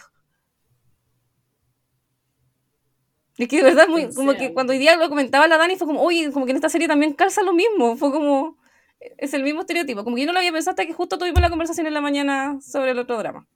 Es 3.38 3.48
que 3.48 3.56
de 3.58 3.62
verdad, 3.62 3.88
muy, 3.88 4.12
como 4.14 4.34
que 4.34 4.52
cuando 4.52 4.72
hoy 4.72 4.78
día 4.78 4.96
lo 4.96 5.08
comentaba 5.08 5.48
la 5.48 5.56
Dani, 5.56 5.76
fue 5.76 5.86
como, 5.86 6.02
oye, 6.02 6.30
como 6.32 6.44
que 6.44 6.50
en 6.52 6.56
esta 6.56 6.68
serie 6.68 6.88
también 6.88 7.14
calza 7.14 7.42
lo 7.42 7.52
mismo. 7.54 7.96
Fue 7.96 8.10
como, 8.12 8.58
es 9.00 9.34
el 9.34 9.42
mismo 9.42 9.60
estereotipo. 9.60 10.04
Como 10.04 10.16
que 10.16 10.22
yo 10.22 10.26
no 10.26 10.32
lo 10.34 10.38
había 10.38 10.52
pensado 10.52 10.72
hasta 10.72 10.86
que 10.86 10.92
justo 10.92 11.18
tuvimos 11.18 11.40
la 11.40 11.50
conversación 11.50 11.86
en 11.86 11.94
la 11.94 12.00
mañana 12.00 12.60
sobre 12.60 12.90
el 12.92 12.98
otro 12.98 13.18
drama. 13.18 13.46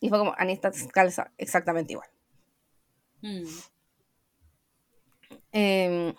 Y 0.00 0.08
fue 0.08 0.18
como, 0.18 0.34
Anista 0.38 0.72
calza 0.92 1.30
exactamente 1.36 1.92
igual. 1.92 2.08
Mm. 3.20 3.42
Eh, 5.52 6.14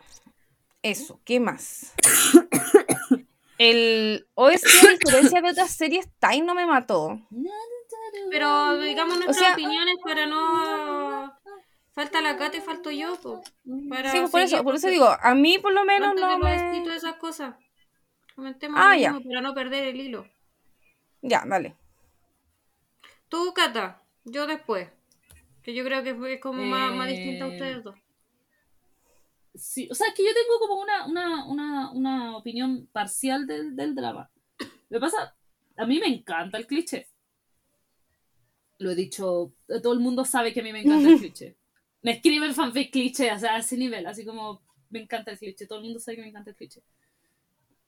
eso, 0.83 1.19
¿qué 1.23 1.39
más? 1.39 1.93
El 3.57 4.27
OST, 4.35 4.65
a 4.87 4.91
diferencia 4.99 5.41
de 5.41 5.49
otras 5.51 5.71
series, 5.71 6.09
Time 6.19 6.41
no 6.41 6.55
me 6.55 6.65
mató. 6.65 7.19
Pero 8.29 8.79
digamos 8.79 9.15
nuestras 9.17 9.37
sea- 9.37 9.53
opiniones 9.53 9.95
para 10.03 10.25
no. 10.25 11.40
Falta 11.93 12.21
la 12.21 12.37
Cata 12.37 12.57
y 12.57 12.61
falto 12.61 12.89
yo, 12.89 13.19
po. 13.21 13.41
Para 13.89 14.11
Sí, 14.11 14.19
pues 14.19 14.31
por 14.31 14.41
eso, 14.41 14.63
por 14.63 14.75
eso 14.75 14.87
digo, 14.87 15.07
a 15.21 15.35
mí 15.35 15.59
por 15.59 15.73
lo 15.73 15.83
menos 15.83 16.15
no 16.15 16.29
de 16.31 16.37
me... 16.37 16.51
vestidos, 16.51 16.95
esas 16.95 17.15
cosas. 17.15 17.55
Comentemos 18.35 18.79
Ah, 18.81 18.97
ya. 18.97 19.11
mismo 19.11 19.29
para 19.29 19.41
no 19.41 19.53
perder 19.53 19.83
el 19.89 19.99
hilo. 19.99 20.25
Ya, 21.21 21.43
dale. 21.45 21.75
Tú, 23.27 23.53
Cata, 23.53 24.01
yo 24.23 24.47
después. 24.47 24.89
Que 25.63 25.73
yo 25.75 25.83
creo 25.83 26.01
que 26.01 26.33
es 26.33 26.39
como 26.41 26.63
más, 26.63 26.93
más 26.93 27.07
Eh, 27.09 27.11
distinta 27.11 27.45
a 27.45 27.47
ustedes 27.49 27.83
dos. 27.83 27.95
Sí, 29.53 29.87
o 29.91 29.95
sea, 29.95 30.07
es 30.07 30.13
que 30.13 30.23
yo 30.23 30.31
tengo 30.33 30.59
como 30.59 30.81
una, 30.81 31.05
una, 31.05 31.45
una, 31.45 31.91
una 31.91 32.37
opinión 32.37 32.87
parcial 32.93 33.45
del, 33.45 33.75
del 33.75 33.93
drama. 33.95 34.31
Lo 34.89 34.97
que 34.97 35.01
pasa, 35.01 35.35
a 35.75 35.85
mí 35.85 35.99
me 35.99 36.07
encanta 36.07 36.57
el 36.57 36.65
cliché. 36.67 37.09
Lo 38.79 38.91
he 38.91 38.95
dicho, 38.95 39.53
todo 39.83 39.93
el 39.93 39.99
mundo 39.99 40.23
sabe 40.25 40.53
que 40.53 40.61
a 40.61 40.63
mí 40.63 40.71
me 40.71 40.81
encanta 40.81 41.09
el 41.09 41.19
cliché. 41.19 41.57
Me 42.01 42.11
escriben 42.11 42.53
fanfic 42.53 42.91
cliché, 42.91 43.31
o 43.31 43.39
sea, 43.39 43.55
a 43.55 43.59
ese 43.59 43.77
nivel, 43.77 44.05
así 44.07 44.25
como 44.25 44.61
me 44.89 45.01
encanta 45.01 45.31
el 45.31 45.37
cliché, 45.37 45.67
todo 45.67 45.79
el 45.79 45.85
mundo 45.85 45.99
sabe 45.99 46.17
que 46.17 46.23
me 46.23 46.29
encanta 46.29 46.49
el 46.49 46.55
cliché. 46.55 46.81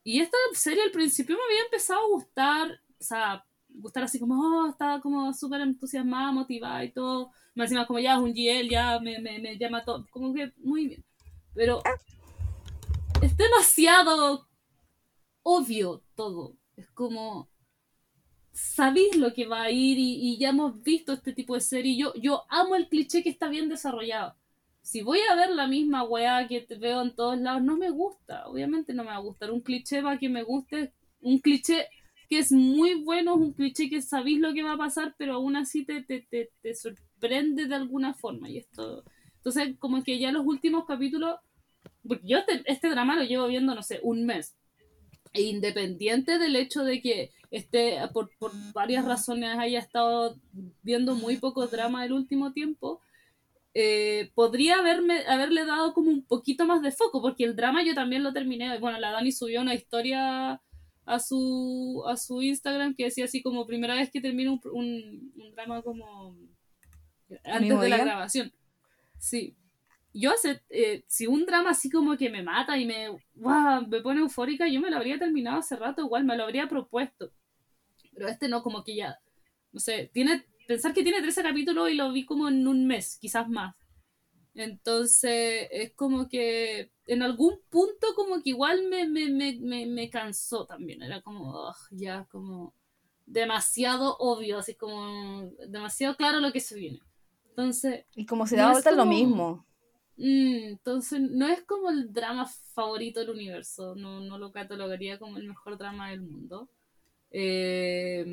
Y 0.03 0.19
esta 0.19 0.37
serie 0.53 0.83
al 0.83 0.91
principio 0.91 1.35
me 1.35 1.43
había 1.43 1.65
empezado 1.65 2.01
a 2.01 2.09
gustar, 2.09 2.71
o 2.99 3.03
sea, 3.03 3.45
gustar 3.69 4.03
así 4.03 4.19
como, 4.19 4.35
oh, 4.35 4.69
estaba 4.69 5.01
como 5.01 5.33
súper 5.33 5.61
entusiasmada, 5.61 6.31
motivada 6.31 6.83
y 6.83 6.91
todo. 6.91 7.31
Más 7.55 7.65
encima 7.65 7.87
como 7.87 7.99
ya 7.99 8.13
es 8.13 8.19
un 8.19 8.33
GL, 8.33 8.69
ya 8.69 8.99
me, 8.99 9.19
me, 9.19 9.39
me 9.39 9.57
llama 9.57 9.83
todo, 9.83 10.05
como 10.11 10.33
que 10.33 10.51
muy 10.57 10.87
bien. 10.87 11.05
Pero 11.53 11.81
es 13.21 13.37
demasiado 13.37 14.47
obvio 15.43 16.03
todo. 16.15 16.57
Es 16.75 16.89
como, 16.91 17.49
sabéis 18.53 19.17
lo 19.17 19.33
que 19.33 19.47
va 19.47 19.63
a 19.63 19.71
ir 19.71 19.97
y, 19.97 20.19
y 20.21 20.37
ya 20.37 20.49
hemos 20.49 20.81
visto 20.81 21.11
este 21.13 21.33
tipo 21.33 21.55
de 21.55 21.61
serie. 21.61 21.97
Yo, 21.97 22.13
yo 22.15 22.43
amo 22.49 22.75
el 22.75 22.87
cliché 22.87 23.23
que 23.23 23.29
está 23.29 23.49
bien 23.49 23.67
desarrollado. 23.67 24.35
Si 24.81 25.01
voy 25.01 25.19
a 25.29 25.35
ver 25.35 25.49
la 25.49 25.67
misma 25.67 26.03
weá 26.03 26.47
que 26.47 26.61
te 26.61 26.75
veo 26.75 27.01
en 27.01 27.15
todos 27.15 27.39
lados, 27.39 27.63
no 27.63 27.77
me 27.77 27.89
gusta. 27.89 28.47
Obviamente 28.47 28.93
no 28.93 29.03
me 29.03 29.09
va 29.09 29.15
a 29.15 29.19
gustar. 29.19 29.51
Un 29.51 29.61
cliché 29.61 30.01
para 30.01 30.19
que 30.19 30.29
me 30.29 30.43
guste, 30.43 30.93
un 31.21 31.39
cliché 31.39 31.87
que 32.29 32.39
es 32.39 32.51
muy 32.51 32.95
bueno, 32.95 33.35
es 33.35 33.41
un 33.41 33.53
cliché 33.53 33.89
que 33.89 34.01
sabéis 34.01 34.39
lo 34.39 34.53
que 34.53 34.63
va 34.63 34.73
a 34.73 34.77
pasar, 34.77 35.15
pero 35.17 35.35
aún 35.35 35.55
así 35.55 35.85
te, 35.85 36.01
te, 36.01 36.21
te, 36.29 36.51
te 36.61 36.75
sorprende 36.75 37.67
de 37.67 37.75
alguna 37.75 38.13
forma. 38.13 38.49
Y 38.49 38.57
esto, 38.57 39.03
entonces, 39.37 39.75
como 39.79 40.03
que 40.03 40.19
ya 40.19 40.31
los 40.31 40.45
últimos 40.45 40.85
capítulos, 40.85 41.35
porque 42.07 42.27
yo 42.27 42.37
este, 42.39 42.63
este 42.65 42.89
drama 42.89 43.15
lo 43.15 43.23
llevo 43.23 43.47
viendo, 43.47 43.73
no 43.75 43.83
sé, 43.83 43.99
un 44.03 44.25
mes. 44.25 44.55
E 45.33 45.41
independiente 45.41 46.37
del 46.37 46.55
hecho 46.55 46.83
de 46.83 47.01
que 47.01 47.31
esté, 47.57 47.99
por, 48.13 48.29
por 48.37 48.51
varias 48.73 49.05
razones, 49.05 49.57
haya 49.57 49.79
estado 49.79 50.35
viendo 50.81 51.15
muy 51.15 51.37
poco 51.37 51.67
drama 51.67 52.03
el 52.03 52.13
último 52.13 52.51
tiempo, 52.51 52.99
eh, 53.75 54.31
podría 54.35 54.79
haberme, 54.79 55.25
haberle 55.27 55.65
dado 55.65 55.93
como 55.93 56.09
un 56.09 56.25
poquito 56.25 56.65
más 56.65 56.81
de 56.81 56.91
foco, 56.91 57.21
porque 57.21 57.43
el 57.43 57.55
drama 57.55 57.83
yo 57.83 57.93
también 57.93 58.23
lo 58.23 58.33
terminé. 58.33 58.77
Bueno, 58.79 58.99
la 58.99 59.11
Dani 59.11 59.31
subió 59.31 59.61
una 59.61 59.75
historia 59.75 60.61
a 61.05 61.19
su, 61.19 62.03
a 62.07 62.17
su 62.17 62.41
Instagram 62.41 62.95
que 62.95 63.05
decía 63.05 63.25
así 63.25 63.41
como 63.41 63.67
primera 63.67 63.95
vez 63.95 64.09
que 64.11 64.21
termino 64.21 64.53
un, 64.53 64.61
un, 64.71 65.33
un 65.35 65.51
drama 65.55 65.81
como 65.81 66.35
antes 67.43 67.79
de 67.79 67.89
la 67.89 67.95
día? 67.97 68.05
grabación. 68.05 68.53
Sí. 69.19 69.55
Yo 70.13 70.31
hace, 70.31 70.61
eh, 70.69 71.03
si 71.07 71.25
un 71.27 71.45
drama 71.45 71.71
así 71.71 71.89
como 71.89 72.15
que 72.17 72.29
me 72.29 72.43
mata 72.43 72.77
y 72.77 72.85
me, 72.85 73.09
¡guau! 73.33 73.87
me 73.87 74.01
pone 74.01 74.21
eufórica, 74.21 74.67
yo 74.67 74.79
me 74.79 74.91
lo 74.91 74.97
habría 74.97 75.17
terminado 75.17 75.57
hace 75.57 75.75
rato, 75.75 76.03
igual 76.03 76.23
me 76.23 76.37
lo 76.37 76.43
habría 76.43 76.67
propuesto. 76.67 77.31
Pero 78.15 78.27
este 78.27 78.47
no, 78.47 78.61
como 78.63 78.83
que 78.83 78.95
ya, 78.95 79.17
no 79.71 79.79
sé, 79.79 80.09
tiene, 80.13 80.45
pensar 80.67 80.93
que 80.93 81.03
tiene 81.03 81.21
13 81.21 81.43
capítulos 81.43 81.89
y 81.89 81.95
lo 81.95 82.11
vi 82.11 82.25
como 82.25 82.47
en 82.47 82.67
un 82.67 82.85
mes, 82.87 83.17
quizás 83.19 83.47
más. 83.49 83.75
Entonces, 84.55 85.67
es 85.71 85.93
como 85.95 86.27
que 86.29 86.91
en 87.07 87.23
algún 87.23 87.55
punto 87.69 88.07
como 88.15 88.41
que 88.43 88.51
igual 88.51 88.87
me, 88.87 89.07
me, 89.07 89.29
me, 89.29 89.57
me, 89.59 89.85
me 89.87 90.09
cansó 90.09 90.65
también. 90.65 91.01
Era 91.01 91.21
como, 91.21 91.73
ya 91.91 92.25
como 92.31 92.73
demasiado 93.25 94.15
obvio, 94.19 94.59
así 94.59 94.75
como 94.75 95.49
demasiado 95.67 96.15
claro 96.15 96.39
lo 96.39 96.51
que 96.51 96.59
se 96.59 96.75
viene. 96.75 96.99
Entonces, 97.49 98.05
Y 98.15 98.25
como 98.25 98.45
se 98.45 98.55
da 98.55 98.71
vuelta 98.71 98.91
es 98.91 98.95
lo 98.95 99.03
como- 99.03 99.13
mismo. 99.17 99.65
mm, 100.17 100.63
entonces 100.73 101.19
no 101.21 101.47
es 101.47 101.63
como 101.63 101.89
el 101.89 102.13
drama 102.13 102.45
favorito 102.75 103.19
del 103.21 103.31
universo. 103.31 103.95
No, 103.95 104.19
no 104.19 104.37
lo 104.37 104.51
catalogaría 104.51 105.17
como 105.17 105.37
el 105.37 105.47
mejor 105.47 105.77
drama 105.79 106.11
del 106.11 106.21
mundo. 106.21 106.69
Eh, 107.33 108.25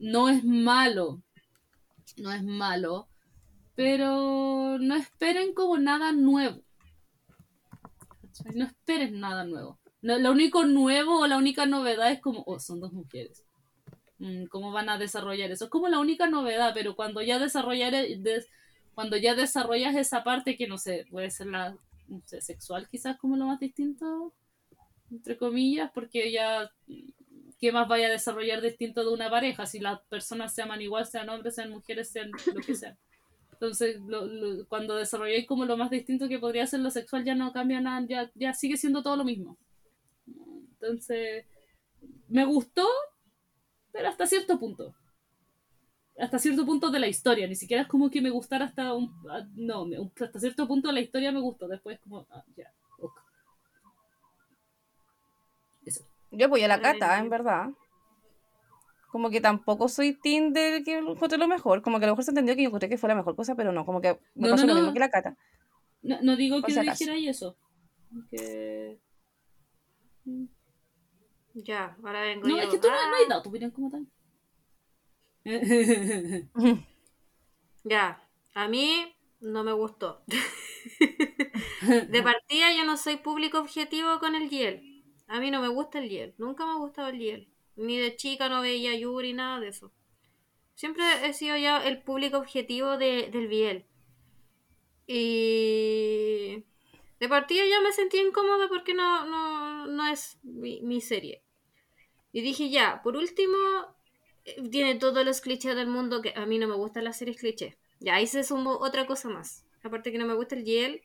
no 0.00 0.28
es 0.30 0.44
malo. 0.44 1.22
No 2.16 2.32
es 2.32 2.42
malo. 2.42 3.08
Pero 3.74 4.78
no 4.78 4.94
esperen 4.96 5.54
como 5.54 5.78
nada 5.78 6.12
nuevo. 6.12 6.62
No 8.54 8.64
esperen 8.66 9.20
nada 9.20 9.44
nuevo. 9.44 9.78
No, 10.02 10.18
lo 10.18 10.32
único 10.32 10.64
nuevo 10.64 11.20
o 11.20 11.26
la 11.26 11.36
única 11.36 11.66
novedad 11.66 12.10
es 12.10 12.20
como, 12.20 12.42
oh, 12.46 12.58
son 12.58 12.80
dos 12.80 12.92
mujeres. 12.92 13.44
Mm, 14.18 14.46
¿Cómo 14.46 14.72
van 14.72 14.88
a 14.88 14.98
desarrollar 14.98 15.50
eso? 15.50 15.64
Es 15.66 15.70
como 15.70 15.88
la 15.88 15.98
única 15.98 16.28
novedad, 16.28 16.72
pero 16.74 16.96
cuando 16.96 17.22
ya 17.22 17.38
desarrollar, 17.38 17.92
des- 17.92 18.48
cuando 18.94 19.16
ya 19.16 19.34
desarrollas 19.34 19.96
esa 19.96 20.24
parte 20.24 20.56
que 20.56 20.66
no 20.68 20.78
sé, 20.78 21.06
puede 21.10 21.30
ser 21.30 21.48
la 21.48 21.76
no 22.08 22.22
sé, 22.26 22.40
sexual 22.40 22.88
quizás 22.90 23.18
como 23.18 23.36
lo 23.36 23.46
más 23.46 23.60
distinto, 23.60 24.34
entre 25.10 25.36
comillas, 25.36 25.90
porque 25.94 26.32
ya 26.32 26.70
¿qué 27.60 27.72
más 27.72 27.88
vaya 27.88 28.06
a 28.08 28.10
desarrollar 28.10 28.60
distinto 28.62 29.04
de 29.04 29.10
una 29.12 29.30
pareja? 29.30 29.66
Si 29.66 29.78
las 29.80 30.00
personas 30.08 30.54
se 30.54 30.62
aman 30.62 30.82
igual, 30.82 31.06
sean 31.06 31.28
hombres, 31.28 31.54
sean 31.56 31.70
mujeres, 31.70 32.10
sean 32.10 32.30
lo 32.54 32.60
que 32.60 32.74
sea. 32.74 32.96
Entonces, 33.52 34.00
lo- 34.06 34.26
lo- 34.26 34.66
cuando 34.68 34.96
desarrolláis 34.96 35.46
como 35.46 35.64
lo 35.66 35.76
más 35.76 35.90
distinto 35.90 36.28
que 36.28 36.38
podría 36.40 36.66
ser 36.66 36.80
lo 36.80 36.90
sexual, 36.90 37.24
ya 37.24 37.34
no 37.36 37.52
cambia 37.52 37.80
nada, 37.80 38.06
ya, 38.08 38.30
ya 38.34 38.54
sigue 38.54 38.76
siendo 38.78 39.02
todo 39.02 39.16
lo 39.16 39.24
mismo. 39.24 39.58
Entonces, 40.80 41.44
me 42.28 42.44
gustó, 42.46 42.86
pero 43.92 44.08
hasta 44.08 44.26
cierto 44.26 44.58
punto. 44.58 44.94
Hasta 46.16 46.38
cierto 46.38 46.64
punto 46.64 46.88
de 46.92 47.00
la 47.00 47.08
historia, 47.08 47.48
ni 47.48 47.56
siquiera 47.56 47.82
es 47.82 47.88
como 47.88 48.10
que 48.10 48.20
me 48.22 48.30
gustara 48.30 48.66
hasta 48.66 48.94
un... 48.94 49.12
ah, 49.28 49.44
No, 49.56 49.88
hasta 50.20 50.38
cierto 50.38 50.68
punto 50.68 50.86
de 50.88 50.94
la 50.94 51.00
historia 51.00 51.32
me 51.32 51.40
gustó, 51.40 51.66
después 51.66 51.98
como... 52.00 52.26
ah, 52.30 52.44
ya, 52.56 52.72
ok. 53.00 53.18
Eso. 55.84 56.04
Yo 56.32 56.46
apoyo 56.46 56.64
a 56.64 56.68
la 56.68 56.80
cata, 56.80 57.18
en 57.18 57.28
verdad. 57.28 57.70
Como 59.10 59.30
que 59.30 59.40
tampoco 59.40 59.88
soy 59.88 60.12
team 60.14 60.52
de 60.52 60.82
que 60.84 60.98
encontré 60.98 61.36
lo 61.38 61.48
mejor. 61.48 61.82
Como 61.82 61.98
que 61.98 62.04
a 62.04 62.08
lo 62.08 62.12
mejor 62.14 62.24
se 62.24 62.30
entendió 62.30 62.54
que 62.54 62.62
yo 62.62 62.68
encontré 62.68 62.88
que 62.88 62.98
fue 62.98 63.08
la 63.08 63.16
mejor 63.16 63.34
cosa, 63.34 63.54
pero 63.56 63.72
no, 63.72 63.84
como 63.84 64.00
que 64.00 64.18
me 64.34 64.48
No, 64.48 64.50
pasó 64.50 64.66
no, 64.66 64.68
lo 64.68 64.74
no. 64.74 64.80
mismo 64.80 64.92
que 64.94 65.00
la 65.00 65.10
cata. 65.10 65.36
No, 66.02 66.18
no 66.22 66.36
digo 66.36 66.60
Por 66.60 66.66
que 66.66 66.72
si 66.74 66.80
dijera 66.80 67.16
eso. 67.16 67.56
Que... 68.30 68.98
Ya, 71.54 71.96
ahora 72.04 72.22
vengo 72.22 72.48
No, 72.48 72.56
yo. 72.56 72.62
es 72.62 72.68
que 72.68 72.78
tú 72.78 72.88
no, 72.88 72.94
no 72.94 73.16
has 73.16 73.22
Ah, 73.24 73.28
dado 73.28 73.42
tu 73.42 73.48
opinión 73.50 73.70
como 73.72 73.90
tal. 73.90 74.06
Ya, 77.84 78.22
a 78.54 78.68
mí 78.68 79.14
no 79.40 79.64
me 79.64 79.72
gustó. 79.72 80.22
De 82.10 82.22
partida 82.22 82.72
yo 82.76 82.84
no 82.84 82.96
soy 82.96 83.16
público 83.16 83.58
objetivo 83.58 84.18
con 84.18 84.34
el 84.34 84.48
Yel. 84.50 84.82
A 85.30 85.38
mí 85.38 85.52
no 85.52 85.60
me 85.60 85.68
gusta 85.68 86.00
el 86.00 86.08
Yel. 86.08 86.34
Nunca 86.38 86.66
me 86.66 86.72
ha 86.72 86.78
gustado 86.78 87.08
el 87.08 87.18
Yel. 87.18 87.48
Ni 87.76 87.96
de 87.98 88.16
chica 88.16 88.48
no 88.48 88.62
veía 88.62 88.96
Yuri, 88.96 89.32
nada 89.32 89.60
de 89.60 89.68
eso. 89.68 89.92
Siempre 90.74 91.04
he 91.24 91.32
sido 91.34 91.56
ya 91.56 91.86
el 91.86 92.02
público 92.02 92.36
objetivo 92.38 92.98
de, 92.98 93.28
del 93.30 93.46
Biel. 93.46 93.86
Y 95.06 96.64
de 97.20 97.28
partida 97.28 97.62
ya 97.64 97.80
me 97.80 97.92
sentí 97.92 98.18
incómoda 98.18 98.66
porque 98.66 98.92
no, 98.92 99.24
no, 99.24 99.86
no 99.86 100.06
es 100.08 100.40
mi, 100.42 100.80
mi 100.82 101.00
serie. 101.00 101.44
Y 102.32 102.40
dije 102.40 102.68
ya, 102.68 103.00
por 103.00 103.16
último, 103.16 103.56
eh, 104.44 104.68
tiene 104.68 104.96
todos 104.96 105.24
los 105.24 105.40
clichés 105.40 105.76
del 105.76 105.86
mundo 105.86 106.22
que 106.22 106.32
a 106.34 106.44
mí 106.44 106.58
no 106.58 106.66
me 106.66 106.74
gustan 106.74 107.04
las 107.04 107.18
series 107.18 107.38
clichés. 107.38 107.76
Ya 108.00 108.16
ahí 108.16 108.26
se 108.26 108.42
sumó 108.42 108.78
otra 108.78 109.06
cosa 109.06 109.28
más. 109.28 109.64
Aparte 109.84 110.10
que 110.10 110.18
no 110.18 110.26
me 110.26 110.34
gusta 110.34 110.56
el 110.56 110.64
Yel, 110.64 111.02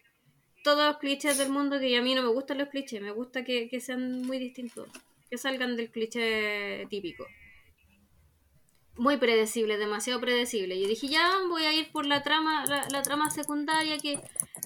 todos 0.66 0.84
los 0.88 0.98
clichés 0.98 1.38
del 1.38 1.50
mundo 1.50 1.80
que 1.80 1.96
a 1.96 2.02
mí 2.02 2.16
no 2.16 2.24
me 2.24 2.30
gustan 2.30 2.58
los 2.58 2.70
clichés, 2.70 3.00
me 3.00 3.12
gusta 3.12 3.44
que, 3.44 3.70
sean 3.80 4.24
muy 4.24 4.40
distintos, 4.40 4.90
que 5.30 5.38
salgan 5.38 5.78
del 5.78 5.92
cliché 5.92 6.88
típico. 6.90 7.28
Muy 8.98 9.18
predecible, 9.18 9.78
demasiado 9.78 10.20
predecible. 10.20 10.76
Y 10.76 10.88
dije, 10.88 11.08
ya 11.08 11.40
voy 11.50 11.66
a 11.66 11.74
ir 11.74 11.92
por 11.92 12.08
la 12.08 12.24
trama, 12.24 12.66
la, 12.66 13.02
trama 13.04 13.30
secundaria 13.30 14.00
que 14.00 14.20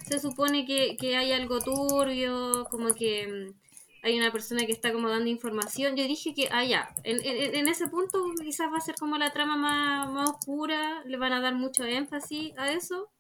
se 0.08 0.20
supone 0.20 0.66
que, 0.66 1.18
hay 1.18 1.34
algo 1.34 1.60
turbio, 1.60 2.66
como 2.72 2.94
que 2.94 3.28
mm, 3.28 4.06
hay 4.06 4.18
una 4.18 4.32
persona 4.32 4.66
que 4.66 4.72
está 4.72 4.94
como 4.94 5.10
dando 5.10 5.30
información. 5.30 5.98
Yo 5.98 6.06
dije 6.06 6.34
que, 6.34 6.48
ah, 6.50 6.64
ya, 6.64 6.96
en, 7.04 7.68
ese 7.68 7.88
punto 7.90 8.24
quizás 8.42 8.72
va 8.72 8.78
a 8.78 8.82
ser 8.82 8.96
como 8.96 9.18
la 9.18 9.34
trama 9.34 9.58
más, 9.58 10.30
oscura, 10.30 11.04
le 11.06 11.18
van 11.18 11.34
a 11.34 11.42
dar 11.42 11.56
mucho 11.56 11.84
énfasis 11.84 12.58
a 12.58 12.72
eso. 12.72 13.12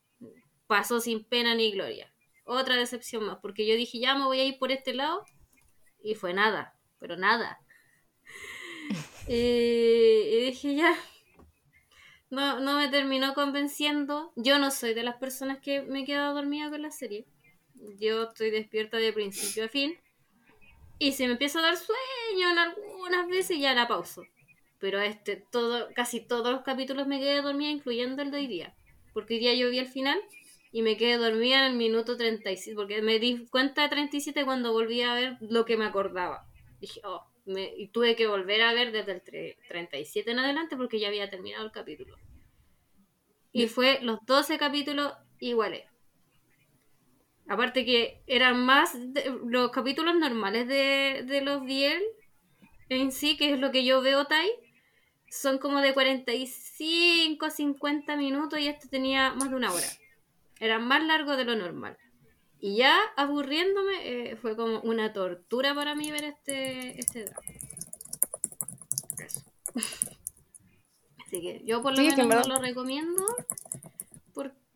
Pasó 0.68 1.02
sin 1.02 1.26
pena 1.26 1.56
ni 1.56 1.72
gloria. 1.74 2.14
Otra 2.52 2.76
decepción 2.78 3.26
más, 3.26 3.38
porque 3.44 3.68
yo 3.68 3.76
dije, 3.76 4.00
ya 4.00 4.16
me 4.16 4.26
voy 4.26 4.40
a 4.40 4.44
ir 4.44 4.58
por 4.58 4.72
este 4.72 4.96
lado, 4.96 5.24
y 6.04 6.16
fue 6.16 6.34
nada, 6.34 6.74
pero 7.00 7.16
nada. 7.16 7.60
Eh, 9.32 10.28
y 10.34 10.46
dije, 10.46 10.74
ya, 10.74 10.98
no, 12.32 12.60
no 12.60 12.78
me 12.78 12.88
terminó 12.88 13.36
convenciendo. 13.36 14.34
Yo 14.36 14.58
no 14.58 14.72
soy 14.72 14.96
de 14.96 15.04
las 15.04 15.18
personas 15.18 15.60
que 15.60 15.84
me 15.84 16.00
he 16.00 16.06
quedado 16.06 16.34
dormida 16.34 16.72
con 16.72 16.82
la 16.82 16.90
serie. 16.90 17.28
Yo 18.00 18.24
estoy 18.24 18.50
despierta 18.50 18.98
de 18.98 19.14
principio 19.14 19.66
a 19.66 19.68
fin 19.68 20.00
y 20.98 21.12
se 21.12 21.28
me 21.28 21.34
empieza 21.34 21.60
a 21.60 21.62
dar 21.62 21.78
sueño 21.78 22.50
en 22.50 22.58
algunas 22.58 23.28
veces 23.28 23.60
ya 23.60 23.76
la 23.76 23.88
pauso. 23.88 24.24
Pero 24.80 25.00
este, 25.00 25.36
todo, 25.52 25.90
casi 25.94 26.22
todos 26.22 26.52
los 26.52 26.64
capítulos 26.64 27.06
me 27.06 27.20
quedé 27.20 27.44
dormida, 27.44 27.70
incluyendo 27.70 28.24
el 28.24 28.32
de 28.32 28.38
hoy 28.38 28.48
día. 28.48 28.76
Porque 29.14 29.36
hoy 29.36 29.40
día 29.42 29.54
yo 29.54 29.70
vi 29.70 29.78
el 29.78 29.88
final 29.88 30.20
y 30.72 30.82
me 30.82 30.98
quedé 30.98 31.18
dormida 31.18 31.66
en 31.66 31.72
el 31.72 31.78
minuto 31.78 32.18
37, 32.18 32.76
porque 32.76 33.02
me 33.02 33.20
di 33.20 33.48
cuenta 33.48 33.84
de 33.84 33.90
37 33.90 34.46
cuando 34.46 34.72
volví 34.72 35.02
a 35.02 35.14
ver 35.14 35.38
lo 35.42 35.66
que 35.66 35.78
me 35.78 35.86
acordaba. 35.86 36.46
Dije, 36.80 37.02
oh, 37.04 37.26
me, 37.46 37.74
y 37.76 37.88
tuve 37.88 38.16
que 38.16 38.28
volver 38.28 38.62
a 38.62 38.74
ver 38.74 38.92
desde 38.92 39.14
el 39.14 39.58
37 39.68 40.30
en 40.30 40.40
adelante 40.40 40.78
porque 40.78 41.00
ya 41.00 41.08
había 41.08 41.30
terminado 41.30 41.66
el 41.66 41.72
capítulo. 41.72 42.16
Y 43.52 43.68
fue 43.68 44.00
los 44.02 44.20
12 44.26 44.58
capítulos 44.60 45.14
iguales. 45.40 45.86
Aparte 47.48 47.84
que 47.84 48.22
eran 48.28 48.64
más 48.64 48.96
los 49.46 49.72
capítulos 49.72 50.16
normales 50.16 50.68
de, 50.68 51.24
de 51.26 51.42
los 51.42 51.66
Biel 51.66 52.04
en 52.90 53.12
sí, 53.12 53.38
que 53.38 53.54
es 53.54 53.60
lo 53.60 53.72
que 53.72 53.84
yo 53.84 54.02
veo 54.02 54.26
Tai, 54.26 54.50
son 55.30 55.58
como 55.58 55.82
de 55.82 55.94
45, 55.94 57.50
50 57.50 58.16
minutos 58.18 58.60
y 58.60 58.68
este 58.68 58.88
tenía 58.88 59.34
más 59.34 59.50
de 59.50 59.56
una 59.56 59.72
hora. 59.72 59.88
Era 60.60 60.80
más 60.80 61.04
largo 61.04 61.36
de 61.36 61.46
lo 61.46 61.56
normal. 61.56 61.98
Y 62.60 62.78
ya 62.78 62.98
aburriéndome, 63.16 63.94
eh, 64.32 64.36
fue 64.36 64.56
como 64.56 64.82
una 64.82 65.14
tortura 65.14 65.74
para 65.74 65.96
mí 65.96 66.12
ver 66.12 66.26
este, 66.26 67.00
este 67.00 67.26
drama. 67.26 67.48
Así 71.26 71.42
que 71.42 71.62
yo 71.64 71.82
por 71.82 71.96
lo 71.96 72.04
menos 72.04 72.48
no 72.48 72.56
lo 72.56 72.62
recomiendo 72.62 73.24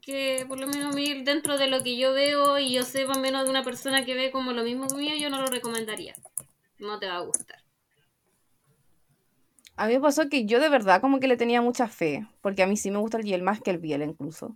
que 0.03 0.45
por 0.47 0.59
lo 0.59 0.67
menos 0.67 0.95
dentro 1.23 1.57
de 1.57 1.67
lo 1.67 1.81
que 1.81 1.97
yo 1.97 2.13
veo 2.13 2.59
y 2.59 2.73
yo 2.73 2.83
sé 2.83 3.05
más 3.05 3.17
o 3.17 3.21
menos 3.21 3.45
de 3.45 3.49
una 3.49 3.63
persona 3.63 4.03
que 4.05 4.15
ve 4.15 4.31
como 4.31 4.51
lo 4.51 4.63
mismo 4.63 4.87
que 4.87 4.95
mío, 4.95 5.15
yo 5.15 5.29
no 5.29 5.41
lo 5.41 5.47
recomendaría. 5.47 6.13
No 6.79 6.99
te 6.99 7.07
va 7.07 7.15
a 7.15 7.21
gustar. 7.21 7.63
A 9.75 9.87
mí 9.87 9.93
me 9.93 10.01
pasó 10.01 10.29
que 10.29 10.45
yo 10.45 10.59
de 10.59 10.69
verdad 10.69 11.01
como 11.01 11.19
que 11.19 11.27
le 11.27 11.37
tenía 11.37 11.61
mucha 11.61 11.87
fe, 11.87 12.27
porque 12.41 12.61
a 12.61 12.67
mí 12.67 12.77
sí 12.77 12.91
me 12.91 12.99
gusta 12.99 13.17
el 13.17 13.23
Biel 13.23 13.41
más 13.41 13.61
que 13.61 13.71
el 13.71 13.79
Biel 13.79 14.03
incluso. 14.03 14.55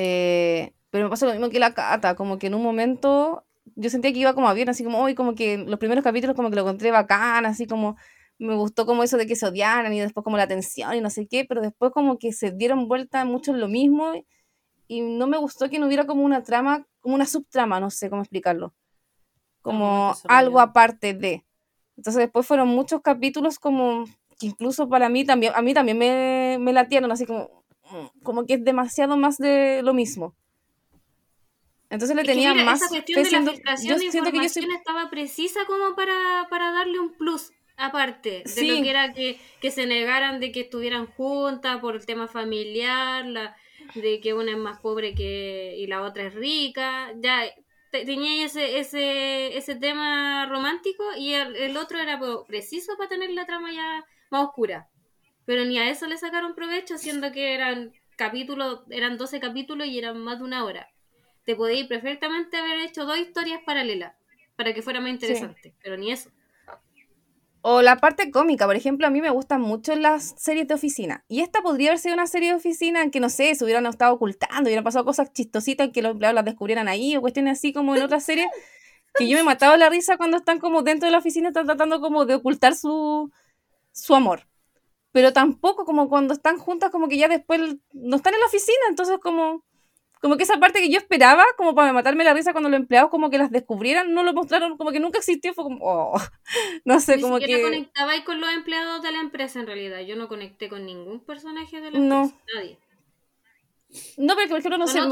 Eh, 0.00 0.74
pero 0.90 1.04
me 1.04 1.10
pasó 1.10 1.26
lo 1.26 1.32
mismo 1.32 1.50
que 1.50 1.58
la 1.58 1.74
Cata, 1.74 2.14
como 2.14 2.38
que 2.38 2.46
en 2.46 2.54
un 2.54 2.62
momento 2.62 3.44
yo 3.74 3.90
sentía 3.90 4.12
que 4.12 4.20
iba 4.20 4.32
como 4.32 4.52
bien, 4.54 4.68
así 4.68 4.84
como 4.84 5.02
hoy, 5.02 5.16
como 5.16 5.34
que 5.34 5.58
los 5.58 5.80
primeros 5.80 6.04
capítulos 6.04 6.36
como 6.36 6.50
que 6.50 6.56
lo 6.56 6.62
encontré 6.62 6.92
bacán, 6.92 7.46
así 7.46 7.66
como 7.66 7.96
me 8.38 8.54
gustó 8.54 8.86
como 8.86 9.02
eso 9.02 9.16
de 9.16 9.26
que 9.26 9.34
se 9.34 9.46
odiaran 9.46 9.92
y 9.92 9.98
después 9.98 10.22
como 10.22 10.36
la 10.36 10.46
tensión 10.46 10.94
y 10.94 11.00
no 11.00 11.10
sé 11.10 11.26
qué, 11.26 11.44
pero 11.44 11.60
después 11.60 11.90
como 11.90 12.16
que 12.16 12.32
se 12.32 12.52
dieron 12.52 12.86
vuelta 12.86 13.24
mucho 13.24 13.50
en 13.50 13.58
lo 13.58 13.66
mismo 13.66 14.12
y 14.86 15.00
no 15.00 15.26
me 15.26 15.36
gustó 15.36 15.68
que 15.68 15.80
no 15.80 15.86
hubiera 15.88 16.06
como 16.06 16.22
una 16.22 16.44
trama, 16.44 16.86
como 17.00 17.16
una 17.16 17.26
subtrama, 17.26 17.80
no 17.80 17.90
sé 17.90 18.08
cómo 18.08 18.22
explicarlo, 18.22 18.74
como 19.62 20.14
algo 20.28 20.60
aparte 20.60 21.12
de. 21.12 21.44
Entonces 21.96 22.20
después 22.20 22.46
fueron 22.46 22.68
muchos 22.68 23.00
capítulos 23.02 23.58
como 23.58 24.04
que 24.38 24.46
incluso 24.46 24.88
para 24.88 25.08
mí 25.08 25.24
también, 25.24 25.52
a 25.56 25.60
mí 25.60 25.74
también 25.74 25.98
me, 25.98 26.58
me 26.60 26.72
latieron 26.72 27.10
así 27.10 27.26
como, 27.26 27.57
como 28.22 28.46
que 28.46 28.54
es 28.54 28.64
demasiado 28.64 29.16
más 29.16 29.38
de 29.38 29.82
lo 29.82 29.94
mismo. 29.94 30.34
Entonces 31.90 32.16
le 32.16 32.24
tenía 32.24 32.54
más. 32.54 32.82
Esa 32.82 32.90
cuestión 32.90 33.44
de 33.44 33.62
la 33.64 33.74
yo 33.76 33.98
siento 33.98 34.30
que 34.30 34.38
yo 34.38 34.44
estaba 34.44 35.08
precisa 35.10 35.64
como 35.66 35.94
para, 35.94 36.46
para 36.50 36.72
darle 36.72 36.98
un 37.00 37.12
plus 37.14 37.52
aparte 37.78 38.42
de 38.56 38.62
lo 38.64 38.82
que 38.82 38.90
era 38.90 39.12
que, 39.14 39.70
se 39.70 39.86
negaran 39.86 40.40
de 40.40 40.52
que 40.52 40.62
estuvieran 40.62 41.06
juntas 41.06 41.78
por 41.78 41.94
el 41.94 42.04
tema 42.04 42.26
familiar, 42.26 43.24
la, 43.24 43.56
de 43.94 44.20
que 44.20 44.34
una 44.34 44.50
es 44.50 44.58
más 44.58 44.80
pobre 44.80 45.14
que 45.14 45.76
y 45.78 45.86
la 45.86 46.02
otra 46.02 46.26
es 46.26 46.34
rica, 46.34 47.12
ya 47.16 47.44
tenía 47.90 48.44
ese, 48.44 48.80
ese, 48.80 49.56
ese 49.56 49.76
tema 49.76 50.46
romántico 50.46 51.04
y 51.16 51.34
el, 51.34 51.76
otro 51.76 51.98
era 51.98 52.20
preciso 52.46 52.96
para 52.98 53.08
tener 53.08 53.30
la 53.30 53.46
trama 53.46 53.72
ya 53.72 54.04
más 54.30 54.44
oscura. 54.44 54.88
Pero 55.48 55.64
ni 55.64 55.78
a 55.78 55.88
eso 55.88 56.06
le 56.06 56.18
sacaron 56.18 56.54
provecho, 56.54 56.98
siendo 56.98 57.32
que 57.32 57.54
eran 57.54 57.94
capítulos, 58.16 58.80
eran 58.90 59.16
12 59.16 59.40
capítulos 59.40 59.86
y 59.86 59.98
eran 59.98 60.18
más 60.18 60.40
de 60.40 60.44
una 60.44 60.62
hora. 60.62 60.90
Te 61.46 61.56
podéis 61.56 61.86
perfectamente 61.86 62.58
haber 62.58 62.80
hecho 62.80 63.06
dos 63.06 63.16
historias 63.16 63.62
paralelas 63.64 64.12
para 64.56 64.74
que 64.74 64.82
fuera 64.82 65.00
más 65.00 65.08
interesante, 65.08 65.72
pero 65.82 65.96
ni 65.96 66.12
eso. 66.12 66.28
O 67.62 67.80
la 67.80 67.96
parte 67.96 68.30
cómica, 68.30 68.66
por 68.66 68.76
ejemplo, 68.76 69.06
a 69.06 69.10
mí 69.10 69.22
me 69.22 69.30
gustan 69.30 69.62
mucho 69.62 69.96
las 69.96 70.34
series 70.36 70.68
de 70.68 70.74
oficina. 70.74 71.24
Y 71.28 71.40
esta 71.40 71.62
podría 71.62 71.92
haber 71.92 71.98
sido 71.98 72.12
una 72.12 72.26
serie 72.26 72.50
de 72.50 72.56
oficina 72.56 73.02
en 73.02 73.10
que, 73.10 73.18
no 73.18 73.30
sé, 73.30 73.54
se 73.54 73.64
hubieran 73.64 73.86
estado 73.86 74.12
ocultando, 74.12 74.64
hubieran 74.64 74.84
pasado 74.84 75.06
cosas 75.06 75.32
chistositas 75.32 75.86
en 75.86 75.92
que 75.94 76.02
los 76.02 76.12
empleados 76.12 76.34
las 76.34 76.44
descubrieran 76.44 76.88
ahí, 76.88 77.16
o 77.16 77.22
cuestiones 77.22 77.56
así 77.56 77.72
como 77.72 77.96
en 77.96 78.02
otras 78.02 78.22
series, 78.22 78.48
que 79.14 79.26
yo 79.26 79.38
me 79.38 79.44
mataba 79.44 79.78
la 79.78 79.88
risa 79.88 80.18
cuando 80.18 80.36
están 80.36 80.58
como 80.58 80.82
dentro 80.82 81.06
de 81.06 81.12
la 81.12 81.18
oficina, 81.20 81.48
están 81.48 81.64
tratando 81.64 82.02
como 82.02 82.26
de 82.26 82.34
ocultar 82.34 82.76
su, 82.76 83.32
su 83.92 84.14
amor. 84.14 84.47
Pero 85.18 85.32
tampoco 85.32 85.84
como 85.84 86.08
cuando 86.08 86.32
están 86.32 86.58
juntas, 86.58 86.92
como 86.92 87.08
que 87.08 87.16
ya 87.16 87.26
después 87.26 87.60
no 87.92 88.16
están 88.16 88.34
en 88.34 88.40
la 88.40 88.46
oficina, 88.46 88.78
entonces 88.88 89.18
como 89.18 89.64
como 90.20 90.36
que 90.36 90.44
esa 90.44 90.60
parte 90.60 90.80
que 90.80 90.90
yo 90.90 90.98
esperaba, 90.98 91.42
como 91.56 91.74
para 91.74 91.92
matarme 91.92 92.22
la 92.22 92.34
risa 92.34 92.52
cuando 92.52 92.70
los 92.70 92.78
empleados 92.78 93.10
como 93.10 93.28
que 93.28 93.36
las 93.36 93.50
descubrieran, 93.50 94.14
no 94.14 94.22
lo 94.22 94.32
mostraron, 94.32 94.76
como 94.76 94.92
que 94.92 95.00
nunca 95.00 95.18
existió, 95.18 95.54
fue 95.54 95.64
como, 95.64 95.78
oh, 95.80 96.20
no 96.84 97.00
sé, 97.00 97.20
como 97.20 97.40
que... 97.40 97.60
conectaba 97.60 98.12
ahí 98.12 98.22
con 98.22 98.40
los 98.40 98.48
empleados 98.52 99.02
de 99.02 99.10
la 99.10 99.18
empresa 99.18 99.58
en 99.58 99.66
realidad, 99.66 99.98
yo 100.02 100.14
no 100.14 100.28
conecté 100.28 100.68
con 100.68 100.86
ningún 100.86 101.18
personaje 101.18 101.80
de 101.80 101.90
la 101.90 101.98
empresa, 101.98 102.36
nadie. 102.54 102.78
No, 104.18 104.34
pero 104.36 104.48
por 104.50 104.58
ejemplo, 104.58 104.76
no 104.76 104.86
sé, 104.86 105.00
me 105.00 105.06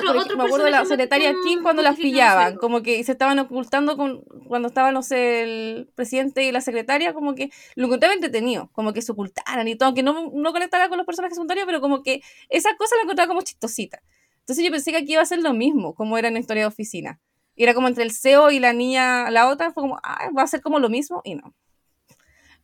acuerdo 0.45 0.64
de 0.64 0.70
la 0.70 0.85
secretaria 0.85 1.35
Kim 1.47 1.62
cuando 1.62 1.81
las 1.81 1.97
pillaban, 1.97 2.57
como 2.57 2.83
que 2.83 3.03
se 3.05 3.12
estaban 3.12 3.39
ocultando 3.39 3.97
con, 3.97 4.22
cuando 4.49 4.68
estaba, 4.68 4.93
no 4.93 5.03
sé, 5.03 5.43
el 5.43 5.89
presidente 5.95 6.45
y 6.45 6.53
la 6.53 6.61
secretaria, 6.61 7.14
como 7.14 7.35
que 7.35 7.51
lo 7.74 7.87
encontraba 7.87 8.12
entretenido, 8.12 8.68
como 8.72 8.93
que 8.93 9.01
se 9.01 9.12
ocultaran 9.12 9.66
y 9.66 9.77
todo, 9.77 9.95
que 9.95 10.03
no, 10.03 10.31
no 10.31 10.53
conectara 10.53 10.91
con 10.91 10.99
los 10.99 11.07
personajes 11.07 11.37
secundarios, 11.37 11.64
pero 11.66 11.81
como 11.81 12.03
que 12.03 12.22
esa 12.51 12.77
cosa 12.77 12.97
la 12.97 13.03
encontraba 13.05 13.29
como 13.29 13.41
chistosita. 13.41 14.03
Entonces 14.41 14.64
yo 14.64 14.70
pensé 14.70 14.91
que 14.91 14.99
aquí 14.99 15.12
iba 15.14 15.22
a 15.22 15.27
ser 15.27 15.41
lo 15.41 15.55
mismo, 15.55 15.95
como 15.95 16.18
era 16.18 16.29
en 16.29 16.35
la 16.35 16.41
historia 16.41 16.64
de 16.64 16.68
oficina. 16.68 17.18
Y 17.57 17.62
era 17.62 17.72
como 17.72 17.89
entre 17.89 18.05
el 18.05 18.12
CEO 18.12 18.51
y 18.51 18.61
la 18.61 18.74
niña, 18.74 19.31
la 19.31 19.49
otra, 19.49 19.72
fue 19.72 19.83
como, 19.83 19.99
ah, 20.03 20.29
va 20.37 20.43
a 20.43 20.47
ser 20.47 20.61
como 20.61 20.79
lo 20.79 20.91
mismo, 20.91 21.22
y 21.24 21.35
no. 21.35 21.55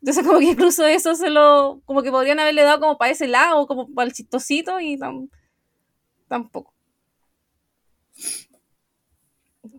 Entonces 0.02 0.26
como 0.26 0.40
que 0.40 0.44
incluso 0.46 0.84
eso 0.84 1.14
se 1.14 1.30
lo, 1.30 1.80
como 1.86 2.02
que 2.02 2.10
podrían 2.10 2.38
haberle 2.38 2.62
dado 2.62 2.80
como 2.80 2.98
para 2.98 3.12
ese 3.12 3.28
lado, 3.28 3.66
como 3.66 3.88
para 3.94 4.06
el 4.06 4.12
chistosito, 4.12 4.78
y 4.78 4.98
tampoco. 6.32 6.72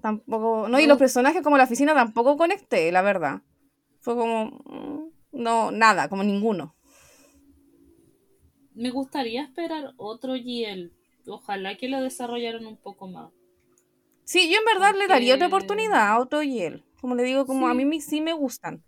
Tampoco, 0.01 0.67
no, 0.69 0.79
y 0.79 0.85
los 0.85 0.97
personajes 0.97 1.41
como 1.41 1.57
la 1.57 1.63
oficina 1.63 1.93
tampoco 1.93 2.37
conecté, 2.37 2.91
la 2.91 3.01
verdad. 3.01 3.41
Fue 3.99 4.15
como, 4.15 4.45
mm, 4.45 5.11
no, 5.31 5.71
nada, 5.71 6.09
como 6.09 6.23
ninguno. 6.23 6.75
Me 8.75 8.91
gustaría 8.91 9.43
esperar 9.43 9.93
otro 9.97 10.33
GL 10.33 10.91
ojalá 11.27 11.77
que 11.77 11.87
lo 11.87 12.01
desarrollaran 12.01 12.65
un 12.65 12.77
poco 12.77 13.07
más. 13.07 13.31
Sí, 14.25 14.49
yo 14.49 14.59
en 14.59 14.65
verdad 14.65 14.95
le 14.95 15.07
daría 15.07 15.35
otra 15.35 15.47
oportunidad 15.47 16.07
a 16.07 16.19
otro 16.19 16.43
y 16.43 16.61
él. 16.61 16.83
Como 17.01 17.15
le 17.15 17.23
digo, 17.23 17.45
como 17.45 17.67
a 17.67 17.73
mí 17.73 18.01
sí 18.01 18.21
me 18.21 18.33
gustan. 18.33 18.83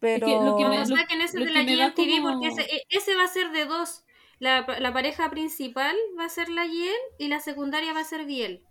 Pero... 0.00 0.26
lo 0.44 0.56
que 0.56 0.64
me, 0.64 0.84
saquen 0.84 1.20
ese 1.20 1.38
de 1.38 1.50
la 1.50 1.62
GMTV 1.62 2.22
porque 2.22 2.48
e, 2.48 2.82
ese, 2.88 3.14
va 3.14 3.24
a 3.24 3.28
ser 3.28 3.52
de 3.52 3.66
dos. 3.66 4.04
La, 4.42 4.92
pareja 4.92 5.30
principal 5.30 5.96
va 6.18 6.24
a 6.24 6.28
ser 6.28 6.48
la 6.48 6.66
Yel 6.66 6.96
y 7.16 7.28
la 7.28 7.38
secundaria 7.38 7.92
va 7.92 8.00
a 8.00 8.04
ser 8.04 8.24
Biel. 8.24 8.66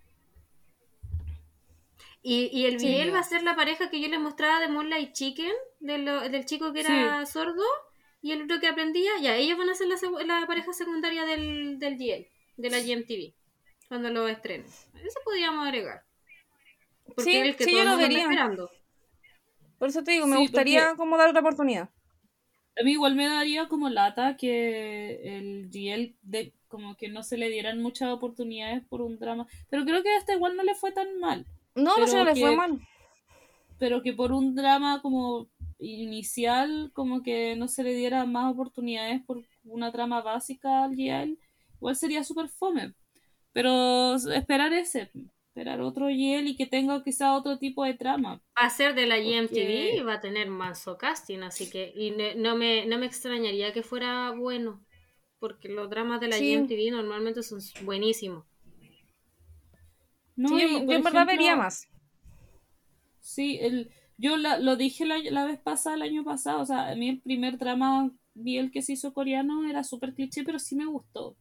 Y, 2.22 2.49
y 2.51 2.65
el 2.65 2.76
Biel 2.76 3.13
va 3.13 3.19
a 3.19 3.24
ser 3.24 3.41
la 3.43 3.55
pareja 3.55 3.89
que 3.89 4.01
yo 4.01 4.09
les 4.09 4.19
mostraba 4.19 4.59
de 4.59 4.67
Moonlight 4.67 5.13
Chicken, 5.13 5.53
del 5.80 6.45
chico 6.45 6.74
que 6.74 6.82
era 6.82 7.26
sordo 7.26 7.63
y 8.22 8.34
el 8.34 8.41
otro 8.41 8.59
que 8.59 8.67
aprendía. 8.67 9.11
Ya, 9.22 9.38
ellos 9.38 9.57
van 9.57 9.69
a 9.69 9.74
ser 9.76 9.88
la, 9.88 10.45
pareja 10.45 10.74
secundaria 10.74 11.24
del, 11.24 11.80
del 11.80 11.97
de 11.97 12.69
la 12.69 12.80
GMTV 12.82 13.34
cuando 13.88 14.09
lo 14.09 14.28
estrenen. 14.28 14.67
Eso 14.67 15.19
podríamos 15.24 15.65
agregar. 15.65 16.03
Porque 17.05 17.24
Sí, 17.24 17.38
es 17.38 17.45
el 17.45 17.55
que 17.55 17.63
sí, 17.63 17.76
yo 17.78 17.86
lo 17.86 17.95
vería. 17.95 18.24
esperando. 18.24 18.69
Por 19.80 19.88
eso 19.88 20.03
te 20.03 20.11
digo, 20.11 20.28
me 20.28 20.36
Sí, 20.36 20.41
gustaría 20.41 20.84
porque- 20.88 20.97
como 20.97 21.15
dar 21.15 21.30
otra 21.30 21.39
oportunidad. 21.39 21.89
A 22.80 22.84
mí 22.84 22.91
igual 22.91 23.15
me 23.15 23.28
daría 23.28 23.67
como 23.67 23.89
lata 23.89 24.38
que 24.38 25.38
el 25.38 25.69
GL 25.69 26.15
de 26.22 26.53
como 26.67 26.95
que 26.95 27.09
no 27.09 27.22
se 27.22 27.38
le 27.38 27.49
dieran 27.49 27.82
muchas 27.82 28.09
oportunidades 28.09 28.84
por 28.86 29.01
un 29.01 29.19
drama. 29.19 29.45
Pero 29.69 29.84
creo 29.84 30.01
que 30.01 30.09
a 30.09 30.17
este 30.17 30.34
igual 30.34 30.55
no 30.55 30.63
le 30.63 30.74
fue 30.74 30.91
tan 30.91 31.19
mal. 31.19 31.45
No, 31.76 31.97
no 31.97 32.07
se 32.07 32.24
le 32.24 32.36
fue 32.36 32.55
mal. 32.55 32.80
Pero 33.78 34.01
que 34.01 34.13
por 34.13 34.32
un 34.32 34.55
drama 34.55 35.01
como 35.01 35.47
inicial, 35.80 36.91
como 36.93 37.24
que 37.24 37.55
no 37.55 37.67
se 37.67 37.84
le 37.84 37.93
diera 37.93 38.26
más 38.26 38.51
oportunidades 38.51 39.22
por 39.24 39.43
una 39.65 39.91
trama 39.91 40.22
básica 40.22 40.86
al 40.86 40.95
GL, 40.95 41.38
igual 41.76 41.95
sería 41.95 42.24
súper 42.24 42.47
fome. 42.47 42.93
Pero 43.51 44.15
esperar 44.15 44.72
ese, 44.72 45.11
esperar 45.52 45.82
otro 45.82 46.06
GL 46.08 46.47
y 46.49 46.56
que 46.56 46.66
tenga 46.66 47.04
quizá 47.04 47.36
otro 47.36 47.58
tipo 47.60 47.84
de 47.84 47.93
trama. 47.93 48.36
Va 48.58 48.66
a 48.68 48.70
ser 48.70 48.95
de 48.95 49.06
la 49.06 49.16
Porque- 49.16 49.30
GMTV 49.41 49.97
y 49.97 50.02
va 50.02 50.14
a 50.14 50.22
tener 50.22 50.49
manso 50.49 50.97
casting, 50.97 51.39
así 51.39 51.70
que 51.70 51.91
y 51.93 52.12
ne- 52.12 52.36
no, 52.36 52.56
me, 52.56 52.86
no 52.86 52.97
me 52.97 53.06
extrañaría 53.06 53.74
que 53.74 53.84
fuera 53.84 54.32
bueno, 54.32 54.82
porque 55.39 55.68
los 55.68 55.89
dramas 55.89 56.22
de 56.22 56.30
la 56.30 56.38
Sí. 56.38 56.56
GMTV 56.56 56.91
normalmente 56.91 57.43
son 57.43 57.60
buenísimos. 57.84 58.45
No, 60.38 60.47
Sí, 60.47 60.62
yo, 60.62 60.68
y, 60.68 60.86
yo 60.88 60.91
en 60.93 61.04
verdad 61.04 61.28
vería 61.28 61.58
más. 61.58 61.86
Sí, 63.20 63.58
el, 63.62 63.91
yo 64.18 64.38
la- 64.38 64.58
lo 64.58 64.78
dije 64.78 65.06
la, 65.06 65.18
la 65.20 65.43
vez 65.45 65.60
pasada, 65.60 65.97
el 65.97 66.02
año 66.04 66.24
pasado, 66.24 66.62
o 66.62 66.66
sea, 66.66 66.91
a 66.91 66.95
mí 66.95 67.10
el 67.10 67.20
primer 67.20 67.58
drama 67.58 68.10
vi 68.34 68.58
el 68.58 68.72
que 68.72 68.82
se 68.82 68.93
hizo 68.93 69.14
coreano, 69.14 69.70
era 69.70 69.84
súper 69.84 70.14
cliché, 70.14 70.45
pero 70.45 70.60
sí 70.60 70.78
me 70.78 70.86
gustó. 70.86 71.36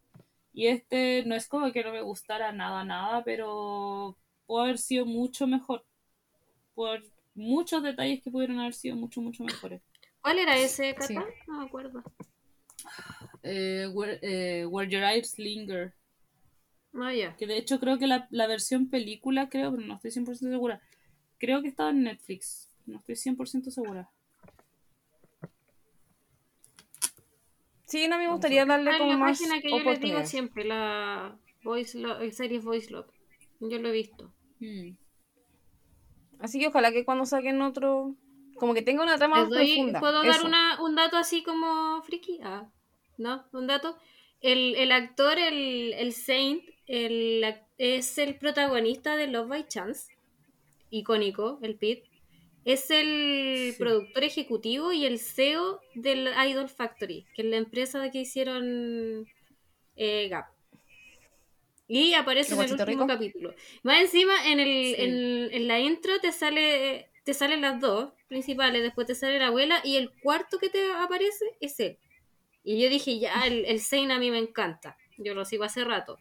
Y 0.53 0.67
este 0.67 1.25
no 1.27 1.35
es 1.35 1.47
como 1.49 1.73
que 1.73 1.85
no 1.85 1.93
me 1.93 2.03
gustara 2.03 2.53
nada, 2.53 2.85
nada, 2.85 3.23
pero 3.25 4.17
pudo 4.47 4.63
haber 4.63 4.79
sido 4.79 5.07
mucho 5.07 5.47
mejor. 5.47 5.85
Por 6.75 7.03
muchos 7.35 7.83
detalles 7.83 8.23
que 8.23 8.31
pudieron 8.31 8.59
haber 8.59 8.75
sido 8.75 8.97
mucho, 8.97 9.21
mucho 9.21 9.45
mejores. 9.45 9.83
¿Cuál 10.21 10.39
era 10.39 10.57
ese, 10.59 10.95
Cata? 10.95 11.07
Sí. 11.07 11.15
No 11.47 11.61
me 11.61 11.67
acuerdo. 11.67 12.03
Eh, 13.43 13.89
where, 13.93 14.19
eh, 14.23 14.67
Where 14.67 14.91
Your 14.91 15.03
Eyes 15.03 15.39
Linger. 15.39 15.95
No, 16.93 17.13
ya. 17.13 17.37
Que 17.37 17.47
de 17.47 17.57
hecho 17.57 17.79
creo 17.79 17.99
que 17.99 18.07
la, 18.07 18.27
la 18.31 18.47
versión 18.47 18.91
película, 18.91 19.49
creo, 19.49 19.71
pero 19.71 19.87
no 19.87 19.95
estoy 19.95 20.11
100% 20.11 20.51
segura. 20.51 20.81
Creo 21.39 21.63
que 21.63 21.69
estaba 21.69 21.91
en 21.91 22.03
Netflix. 22.03 22.69
No 22.87 22.99
estoy 22.99 23.15
100% 23.15 23.71
segura. 23.71 24.11
Sí, 27.91 28.09
no 28.09 28.17
me 28.19 28.29
gustaría 28.29 28.65
darle 28.65 28.91
Ah, 28.93 28.99
como 28.99 29.11
la 29.13 29.19
más 29.19 29.39
página 29.39 29.61
que 29.61 29.69
yo 29.71 29.79
les 29.81 30.01
digo 30.01 30.25
siempre, 30.25 30.65
la 30.65 31.37
Voice 31.65 31.99
Lo- 31.99 32.21
eh, 32.21 32.33
series 32.33 32.65
Voice 32.65 32.91
Love. 32.91 33.11
Yo 33.61 33.79
lo 33.79 33.89
he 33.89 33.93
visto. 33.93 34.33
Hmm. 34.61 34.97
Así 36.39 36.59
que 36.59 36.69
ojalá 36.69 36.93
que 36.93 37.05
cuando 37.05 37.27
saquen 37.27 37.61
otro, 37.61 38.15
como 38.57 38.73
que 38.75 38.83
tenga 38.83 39.03
una 39.03 39.19
trama 39.19 39.41
Les 39.41 39.49
más 39.49 39.59
doy- 39.59 39.75
profunda. 39.75 40.01
¿Puedo 40.01 40.23
dar 40.23 40.45
una, 40.45 40.81
un 40.83 40.95
dato 40.95 41.17
así 41.17 41.43
como 41.43 42.01
friki? 42.03 42.39
Ah, 42.43 42.71
¿no? 43.19 43.45
Un 43.53 43.67
dato. 43.67 43.99
El, 44.41 44.75
el 44.77 44.93
actor, 44.93 45.39
el, 45.39 45.93
el 45.93 46.13
Saint, 46.13 46.63
el, 46.87 47.45
es 47.77 48.17
el 48.19 48.37
protagonista 48.39 49.17
de 49.17 49.27
Love 49.27 49.49
by 49.49 49.69
Chance. 49.69 50.13
Icónico, 50.91 51.59
el 51.63 51.77
Pete. 51.77 52.09
Es 52.65 52.91
el 52.91 53.73
Sí. 53.73 53.79
productor 53.79 54.25
ejecutivo 54.25 54.93
y 54.93 55.07
el 55.07 55.19
CEO 55.19 55.81
del 55.95 56.29
Idol 56.49 56.69
Factory, 56.69 57.25
que 57.35 57.43
es 57.43 57.49
la 57.49 57.57
empresa 57.57 57.99
de 58.01 58.11
que 58.11 58.19
hicieron 58.21 59.27
eh, 59.97 60.29
Gap. 60.29 60.47
Y 61.89 62.15
aparece 62.15 62.55
¿El 62.55 62.61
en 62.61 62.65
el 62.67 62.71
último 62.73 62.87
rico? 62.87 63.07
capítulo. 63.07 63.55
Más 63.83 64.01
encima, 64.01 64.35
en, 64.47 64.61
el, 64.61 64.95
Sí. 64.95 64.95
en, 64.99 65.53
en 65.53 65.69
la 65.69 65.81
intro 65.81 66.21
te 66.21 66.33
sale 66.33 67.07
te 67.25 67.35
salen 67.35 67.61
las 67.61 67.81
dos 67.81 68.13
principales, 68.29 68.83
después 68.83 69.07
te 69.07 69.15
sale 69.15 69.39
la 69.39 69.49
abuela 69.49 69.81
y 69.85 69.97
el 69.97 70.11
cuarto 70.11 70.59
que 70.59 70.71
te 70.71 70.91
aparece 70.93 71.45
es 71.61 71.79
él. 71.81 71.99
Y 72.65 72.81
yo 72.83 72.89
dije, 72.89 73.19
ya, 73.19 73.43
el, 73.47 73.65
el 73.67 74.11
a 74.11 74.19
mí 74.19 74.31
me 74.31 74.39
encanta. 74.39 74.97
Yo 75.19 75.35
lo 75.35 75.45
sigo 75.45 75.65
hace 75.65 75.85
rato. 75.85 76.19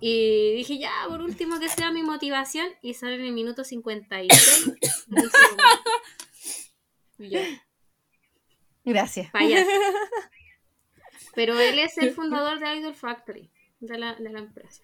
Y 0.00 0.54
dije, 0.56 0.78
ya, 0.78 0.92
por 1.08 1.22
último 1.22 1.58
que 1.58 1.68
sea 1.68 1.90
mi 1.90 2.02
motivación. 2.02 2.68
Y 2.82 2.94
sale 2.94 3.16
en 3.16 3.22
el 3.22 3.32
minuto 3.32 3.64
56. 3.64 4.76
y 7.18 7.30
yo, 7.30 7.40
Gracias. 8.84 9.30
payaso. 9.32 9.70
Pero 11.34 11.58
él 11.58 11.78
es 11.78 11.98
el 11.98 12.12
fundador 12.12 12.58
de 12.58 12.76
Idol 12.76 12.94
Factory, 12.94 13.50
de 13.80 13.98
la, 13.98 14.14
de 14.14 14.30
la 14.30 14.38
empresa. 14.40 14.82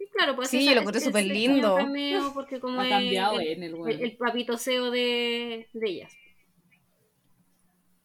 Y 0.00 0.06
claro, 0.10 0.36
pues 0.36 0.48
Sí, 0.48 0.58
esa- 0.58 0.66
yo 0.70 0.74
lo 0.74 0.80
encuentro 0.80 0.98
ese 0.98 1.06
súper 1.08 1.26
lindo. 1.26 1.76
cameo, 1.76 2.32
porque 2.32 2.60
como 2.60 2.80
Ha 2.80 2.88
cambiado 2.88 3.40
el, 3.40 3.48
en 3.48 3.62
el 3.64 3.70
el, 3.70 3.74
weón. 3.74 4.00
el 4.02 4.16
papito 4.16 4.56
CEO 4.56 4.90
de, 4.90 5.68
de 5.72 5.88
ellas. 5.90 6.12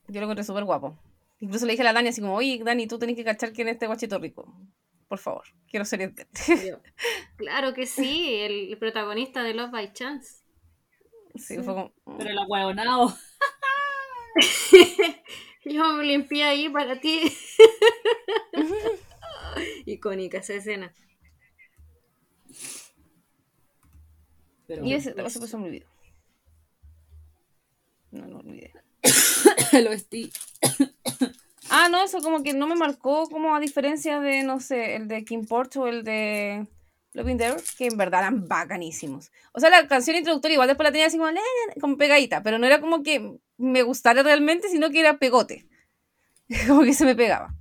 Yo 0.08 0.20
lo 0.20 0.26
encontré 0.26 0.44
súper 0.44 0.64
guapo. 0.64 0.98
Incluso 1.40 1.66
le 1.66 1.74
dije 1.74 1.82
a 1.82 1.86
la 1.86 1.94
Dani 1.94 2.10
así 2.10 2.22
como, 2.22 2.36
oye, 2.36 2.62
Dani, 2.64 2.88
tú 2.88 3.00
tenés 3.00 3.16
que 3.16 3.24
cachar 3.24 3.54
quién 3.54 3.68
es 3.68 3.74
este 3.76 3.88
guachito 3.88 4.18
rico. 4.20 4.54
Por 5.08 5.20
favor, 5.20 5.44
quiero 5.68 5.86
ser 5.86 6.02
yo, 6.02 6.80
claro 7.38 7.74
que 7.74 7.86
sí, 7.86 8.36
el, 8.42 8.78
protagonista 8.78 9.44
de 9.44 9.54
Love 9.54 9.72
by 9.72 9.94
Chance. 9.94 10.44
Sí, 11.36 11.56
fue 11.58 11.74
como... 11.74 11.94
Pero 12.18 12.30
el 12.30 12.38
ahueonado. 12.38 13.16
Yo 15.66 15.94
me 15.94 16.04
limpié 16.04 16.44
ahí 16.44 16.70
para 16.70 17.00
ti. 17.00 17.22
Icónica 19.86 20.40
esa 20.40 20.56
escena. 20.56 20.94
Pero 24.68 24.86
Y 24.86 24.94
ese, 24.94 25.16
ese 25.18 25.40
pasó 25.40 25.58
muy 25.58 25.70
olvidó. 25.70 25.88
No, 28.12 28.28
no 28.28 28.40
olvidé. 28.40 28.74
lo 29.84 29.92
estoy. 29.92 30.32
Ah, 31.70 31.88
no, 31.90 32.04
eso 32.04 32.20
como 32.22 32.44
que 32.44 32.54
no 32.54 32.68
me 32.68 32.76
marcó 32.76 33.30
como 33.30 33.56
a 33.56 33.60
diferencia 33.60 34.20
de, 34.20 34.44
no 34.44 34.60
sé, 34.60 34.96
el 34.96 35.08
de 35.08 35.24
Kim 35.24 35.46
Porch 35.46 35.78
o 35.78 35.88
el 35.88 36.04
de 36.04 36.68
Loving 37.14 37.38
There, 37.38 37.62
que 37.78 37.88
en 37.88 37.98
verdad 37.98 38.22
eran 38.22 38.48
bacanísimos. 38.48 39.32
O 39.54 39.60
sea, 39.60 39.70
la 39.70 39.88
canción 39.88 40.16
introductoria 40.16 40.56
igual 40.56 40.68
después 40.68 40.86
la 40.86 40.92
tenía 40.92 41.08
así 41.08 41.18
como, 41.80 41.98
pegadita, 41.98 42.44
pero 42.44 42.58
no 42.58 42.66
era 42.66 42.82
como 42.82 43.04
que 43.04 43.38
me 43.58 43.84
gustara 43.84 44.24
realmente, 44.24 44.68
sino 44.70 44.90
que 44.90 45.00
era 45.00 45.18
pegote. 45.18 45.68
como 46.68 46.82
que 46.82 46.94
se 46.94 47.06
me 47.06 47.16
pegaba. 47.16 47.54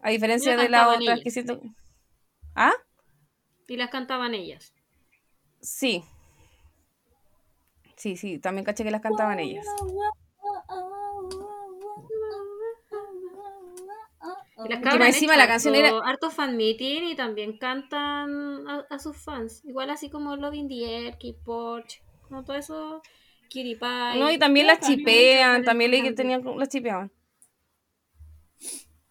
A 0.00 0.10
diferencia 0.10 0.56
de 0.56 0.68
las 0.68 0.96
otras 0.96 1.20
que 1.20 1.30
siento... 1.30 1.60
¿Ah? 2.54 2.74
Y 3.66 3.76
las 3.76 3.90
cantaban 3.90 4.34
ellas. 4.34 4.74
Sí. 5.60 6.04
Sí, 7.96 8.16
sí, 8.16 8.38
también 8.38 8.64
caché 8.64 8.84
que 8.84 8.90
las 8.90 9.00
cantaban 9.00 9.40
ellas. 9.40 9.64
Y 14.56 14.68
las 14.68 14.80
cabras 14.80 15.08
encima 15.08 15.36
la 15.36 15.48
canción 15.48 15.74
era- 15.74 15.98
harto 16.04 16.30
fan 16.30 16.56
meeting 16.56 17.02
y 17.04 17.16
también 17.16 17.58
cantan 17.58 18.68
a, 18.68 18.86
a 18.88 18.98
sus 18.98 19.16
fans. 19.16 19.64
Igual 19.64 19.90
así 19.90 20.10
como 20.10 20.36
Love 20.36 20.54
in 20.54 20.68
the 20.68 20.84
Air, 21.06 21.18
Keep 21.18 21.42
Porch, 21.44 22.02
como 22.28 22.44
todo 22.44 22.56
eso, 22.56 23.02
Pie. 23.52 23.78
No, 24.16 24.30
y 24.30 24.38
también 24.38 24.66
las 24.66 24.80
chipean, 24.80 25.64
también 25.64 25.90
leí 25.90 26.02
que 26.02 26.08
importante. 26.08 26.40
tenían, 26.40 26.58
las 26.58 26.68
chipeaban. 26.68 27.10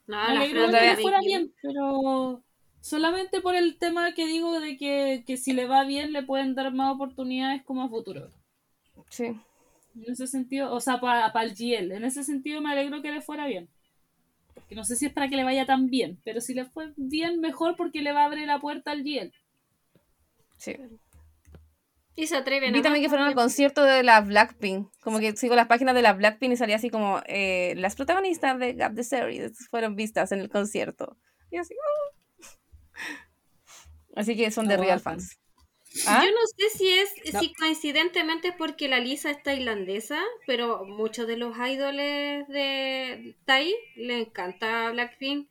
No, 0.07 0.17
Me 0.27 0.33
la 0.53 0.79
que 0.79 0.87
le 0.87 0.97
fuera 0.97 1.19
bien, 1.21 1.53
pero 1.61 2.43
solamente 2.81 3.39
por 3.39 3.55
el 3.55 3.77
tema 3.77 4.13
que 4.13 4.25
digo 4.25 4.59
de 4.59 4.75
que, 4.77 5.23
que 5.25 5.37
si 5.37 5.53
le 5.53 5.65
va 5.65 5.85
bien 5.85 6.11
le 6.11 6.23
pueden 6.23 6.55
dar 6.55 6.73
más 6.73 6.93
oportunidades 6.93 7.63
como 7.63 7.83
a 7.83 7.89
futuro. 7.89 8.29
Sí. 9.09 9.25
En 9.95 10.11
ese 10.11 10.27
sentido, 10.27 10.73
o 10.73 10.79
sea, 10.81 10.99
para 10.99 11.31
el 11.43 11.53
GL, 11.53 11.91
en 11.95 12.03
ese 12.03 12.23
sentido 12.23 12.61
me 12.61 12.71
alegro 12.71 13.01
que 13.01 13.11
le 13.11 13.21
fuera 13.21 13.45
bien. 13.47 13.69
Porque 14.53 14.75
no 14.75 14.83
sé 14.83 14.95
si 14.95 15.05
es 15.07 15.13
para 15.13 15.27
que 15.27 15.35
le 15.35 15.43
vaya 15.43 15.65
tan 15.65 15.89
bien, 15.89 16.19
pero 16.23 16.41
si 16.41 16.53
le 16.53 16.65
fue 16.65 16.93
bien, 16.95 17.39
mejor 17.39 17.75
porque 17.75 18.01
le 18.01 18.11
va 18.11 18.21
a 18.21 18.25
abrir 18.25 18.47
la 18.47 18.59
puerta 18.59 18.91
al 18.91 19.03
GL. 19.03 19.31
Sí. 20.57 20.75
Y 22.15 22.27
se 22.27 22.37
atreven 22.37 22.73
Vi 22.73 22.79
a 22.79 22.83
también 22.83 23.03
que 23.03 23.09
fueron 23.09 23.27
al 23.27 23.33
concierto 23.33 23.83
de 23.83 24.03
la 24.03 24.21
Blackpink. 24.21 24.87
Como 25.01 25.19
que 25.19 25.35
sigo 25.35 25.55
las 25.55 25.67
páginas 25.67 25.95
de 25.95 26.03
la 26.03 26.13
Blackpink 26.13 26.53
y 26.53 26.57
salía 26.57 26.75
así 26.75 26.89
como 26.91 27.21
eh, 27.25 27.73
las 27.77 27.95
protagonistas 27.95 28.59
de 28.59 28.73
Gap 28.73 28.95
the 28.95 29.03
Series 29.03 29.67
fueron 29.69 29.95
vistas 29.95 30.31
en 30.31 30.39
el 30.39 30.49
concierto. 30.49 31.17
Y 31.49 31.57
así. 31.57 31.73
"Oh". 31.73 32.13
Así 34.15 34.35
que 34.35 34.51
son 34.51 34.67
de 34.67 34.77
No, 34.77 34.83
real 34.83 34.99
fans. 34.99 35.39
¿Ah? 36.07 36.23
Yo 36.25 36.31
no 36.31 36.47
sé 36.57 36.77
si 36.77 36.89
es 36.89 37.33
No. 37.33 37.39
si 37.39 37.53
coincidentemente 37.53 38.49
es 38.49 38.55
porque 38.55 38.87
la 38.87 38.99
Lisa 38.99 39.31
es 39.31 39.43
tailandesa, 39.43 40.21
pero 40.47 40.85
muchos 40.85 41.27
de 41.27 41.37
los 41.37 41.55
idoles 41.57 42.47
de 42.47 43.35
Thai 43.45 43.75
le 43.95 44.21
encanta 44.21 44.91
Blackpink. 44.91 45.49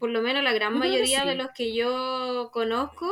Por 0.00 0.10
lo 0.10 0.20
menos 0.20 0.42
la 0.42 0.52
gran 0.52 0.78
mayoría 0.78 1.22
sí. 1.22 1.28
de 1.28 1.34
los 1.34 1.50
que 1.52 1.74
yo 1.74 2.50
conozco 2.52 3.10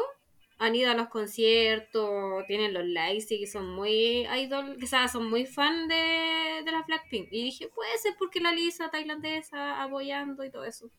han 0.59 0.77
ido 0.77 0.91
a 0.91 0.95
los 0.95 1.09
conciertos, 1.09 2.47
tienen 2.47 2.73
los 2.73 2.87
likes 2.87 3.35
y 3.35 3.47
son 3.47 3.69
muy 3.75 4.29
idol, 4.29 4.79
o 4.81 4.87
sea, 4.87 5.09
son 5.09 5.29
muy 5.29 5.45
fan 5.47 5.89
de, 5.89 6.63
de 6.65 6.71
las 6.71 6.87
Blackpink. 6.87 7.29
Y 7.33 7.45
dije, 7.45 7.69
puede 7.69 7.99
ser 7.99 8.15
porque 8.19 8.41
la 8.41 8.53
Lisa 8.53 8.91
tailandesa 8.91 9.83
apoyando 9.83 10.45
y 10.45 10.51
todo 10.51 10.65
eso. 10.65 10.91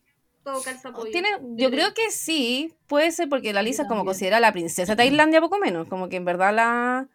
Todo 0.44 0.62
calza 0.62 0.92
pollo. 0.92 1.10
Tiene, 1.10 1.28
yo 1.56 1.70
creo 1.70 1.94
que 1.94 2.10
sí, 2.10 2.74
puede 2.86 3.10
ser 3.10 3.28
porque 3.28 3.52
la 3.52 3.62
Lisa 3.62 3.82
es 3.82 3.88
como 3.88 4.04
considera 4.04 4.40
la 4.40 4.52
princesa 4.52 4.92
de 4.92 4.96
Tailandia 4.96 5.40
poco 5.40 5.58
menos, 5.58 5.88
como 5.88 6.08
que 6.08 6.16
en 6.16 6.24
verdad 6.24 6.54
la 6.54 7.08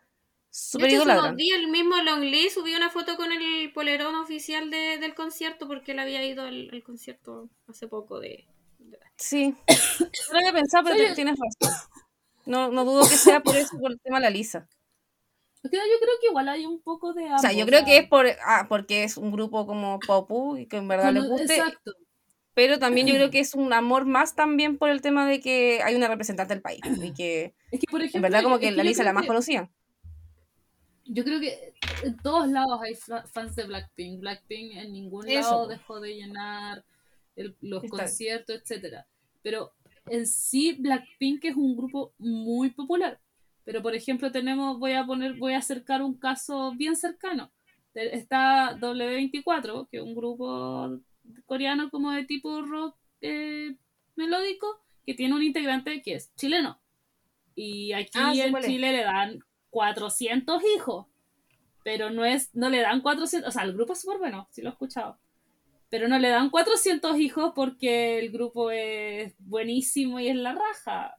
super 0.52 0.90
unos 1.02 1.36
días 1.36 1.60
el 1.60 1.68
mismo 1.68 1.96
Long 1.98 2.24
Lee 2.24 2.50
subió 2.50 2.76
una 2.76 2.90
foto 2.90 3.16
con 3.18 3.32
el 3.32 3.72
polerón 3.72 4.16
oficial 4.16 4.72
de- 4.72 4.98
del 4.98 5.14
concierto 5.14 5.68
porque 5.68 5.92
él 5.92 6.00
había 6.00 6.26
ido 6.26 6.44
al, 6.44 6.70
al 6.74 6.84
concierto 6.84 7.50
hace 7.68 7.88
poco 7.88 8.20
de... 8.20 8.48
de- 8.80 9.00
Sí, 9.16 9.54
no 9.68 9.68
lo 10.34 10.40
había 10.40 10.54
pensado, 10.54 10.84
pero 10.86 10.96
te- 10.98 11.14
tienes 11.16 11.36
razón. 11.62 11.78
No, 12.46 12.70
no 12.72 12.84
dudo 12.84 13.02
que 13.08 13.16
sea 13.16 13.42
por 13.42 13.56
eso, 13.56 13.78
por 13.80 13.92
el 13.92 14.00
tema 14.00 14.18
de 14.18 14.24
la 14.24 14.30
Lisa. 14.32 14.68
Yo 15.62 15.70
creo 15.70 16.16
que 16.22 16.28
igual 16.30 16.48
hay 16.50 16.66
un 16.66 16.82
poco 16.82 17.14
de 17.14 17.32
O 17.34 17.38
sea, 17.38 17.52
yo 17.52 17.66
creo 17.66 17.84
que 17.84 17.98
es 17.98 18.08
por, 18.08 18.26
ah, 18.46 18.66
porque 18.70 19.04
es 19.04 19.18
un 19.18 19.32
grupo 19.32 19.68
como 19.68 20.00
Popu 20.00 20.58
y 20.58 20.66
que 20.68 20.78
en 20.78 20.88
verdad 20.88 21.12
les 21.14 21.26
guste, 21.26 21.58
Exacto. 21.58 21.92
Pero 22.54 22.80
también 22.80 23.08
yo 23.08 23.14
creo 23.16 23.30
que 23.32 23.40
es 23.40 23.54
un 23.56 23.74
amor 23.74 24.06
más 24.06 24.36
también 24.36 24.78
por 24.78 24.90
el 24.90 25.02
tema 25.02 25.28
de 25.28 25.40
que 25.40 25.82
hay 25.84 25.96
una 25.96 26.08
representante 26.08 26.54
del 26.54 26.62
país 26.62 26.82
y 27.02 27.14
que 27.14 27.54
Es 27.72 27.80
que, 27.80 27.86
por 27.92 28.02
ejemplo, 28.02 28.18
en 28.18 28.22
verdad 28.24 28.44
como 28.44 28.60
que 28.60 28.72
la 28.72 28.84
Lisa 28.84 29.02
es 29.04 29.06
la 29.06 29.14
más 29.14 29.26
conocida. 29.26 29.70
Yo 31.06 31.24
creo 31.24 31.40
que 31.40 31.74
en 32.04 32.18
todos 32.18 32.48
lados 32.50 32.80
hay 32.84 32.94
fa- 32.96 33.26
fans 33.28 33.56
de 33.56 33.64
Blackpink. 33.66 34.20
Blackpink 34.20 34.76
en 34.78 34.94
ningún 34.94 35.28
Eso, 35.28 35.42
lado 35.52 35.64
po. 35.64 35.68
dejó 35.70 36.00
de 36.00 36.16
llenar 36.16 36.84
el- 37.36 37.56
los 37.62 37.84
Está- 37.84 37.98
conciertos, 37.98 38.56
etcétera. 38.62 39.08
Pero 39.42 39.74
en 40.08 40.28
sí 40.28 40.74
Blackpink 40.80 41.46
es 41.46 41.56
un 41.56 41.76
grupo 41.76 42.14
muy 42.20 42.70
popular. 42.72 43.20
Pero 43.66 43.82
por 43.82 43.96
ejemplo 43.96 44.32
tenemos, 44.32 44.78
voy 44.80 44.94
a 44.94 45.06
poner, 45.06 45.34
voy 45.36 45.54
a 45.54 45.60
acercar 45.60 46.02
un 46.04 46.16
caso 46.18 46.74
bien 46.76 46.96
cercano. 46.96 47.52
Está 47.94 48.76
W24, 48.80 49.88
que 49.90 49.98
es 49.98 50.04
un 50.04 50.16
grupo 50.16 51.00
coreano 51.46 51.90
como 51.90 52.12
de 52.12 52.26
tipo 52.26 52.62
rock 52.62 52.96
eh, 53.22 53.76
melódico, 54.16 54.82
que 55.06 55.14
tiene 55.14 55.36
un 55.36 55.44
integrante 55.44 56.02
que 56.02 56.16
es 56.16 56.34
chileno. 56.36 56.80
Y 57.56 57.94
aquí 57.94 58.12
Ah, 58.16 58.32
sí, 58.34 58.42
en. 58.42 58.56
Chile 58.62 58.92
le 58.92 59.04
dan 59.04 59.40
400 59.70 60.62
hijos. 60.76 61.08
Pero 61.84 62.10
no 62.10 62.26
es, 62.26 62.54
no 62.54 62.70
le 62.70 62.82
dan 62.82 63.02
400, 63.02 63.48
o 63.48 63.52
sea, 63.52 63.64
el 63.64 63.74
grupo 63.74 63.94
es 63.94 64.02
súper 64.02 64.18
bueno, 64.18 64.48
sí 64.52 64.62
lo 64.62 64.70
he 64.70 64.72
escuchado. 64.72 65.18
Pero 65.90 66.08
no 66.08 66.20
le 66.20 66.30
dan 66.30 66.50
400 66.50 67.18
hijos 67.20 67.54
porque 67.56 68.20
el 68.20 68.32
grupo 68.32 68.70
es 68.70 69.34
buenísimo 69.40 70.20
y 70.20 70.28
es 70.28 70.36
la 70.36 70.54
raja. 70.54 71.16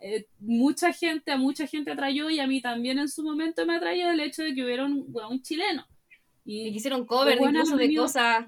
Eh, 0.00 0.26
mucha 0.38 0.92
gente, 0.92 1.32
a 1.32 1.36
mucha 1.36 1.66
gente 1.66 1.90
atrayó 1.90 2.28
y 2.28 2.38
a 2.38 2.46
mí 2.46 2.60
también 2.60 2.98
en 2.98 3.08
su 3.08 3.22
momento 3.22 3.64
me 3.66 3.76
atrayó 3.76 4.10
el 4.10 4.20
hecho 4.20 4.42
de 4.42 4.54
que 4.54 4.62
hubiera 4.62 4.84
un, 4.84 5.12
un 5.28 5.42
chileno. 5.42 5.86
Y 6.44 6.68
Y, 6.68 6.68
hicieron 6.68 7.06
cover 7.06 7.38
incluso 7.40 7.76
de 7.76 7.96
cosas. 7.96 8.46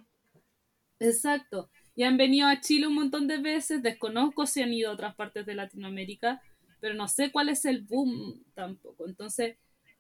Exacto. 0.98 1.70
Y 1.94 2.02
han 2.04 2.16
venido 2.16 2.46
a 2.48 2.60
Chile 2.60 2.86
un 2.86 2.94
montón 2.94 3.26
de 3.28 3.38
veces, 3.38 3.82
desconozco 3.82 4.46
si 4.46 4.62
han 4.62 4.72
ido 4.72 4.90
a 4.90 4.94
otras 4.94 5.14
partes 5.14 5.46
de 5.46 5.54
Latinoamérica, 5.54 6.42
pero 6.80 6.94
no 6.94 7.08
sé 7.08 7.32
cuál 7.32 7.48
es 7.48 7.64
el 7.64 7.82
boom 7.82 8.44
tampoco. 8.54 9.06
Entonces, 9.08 9.56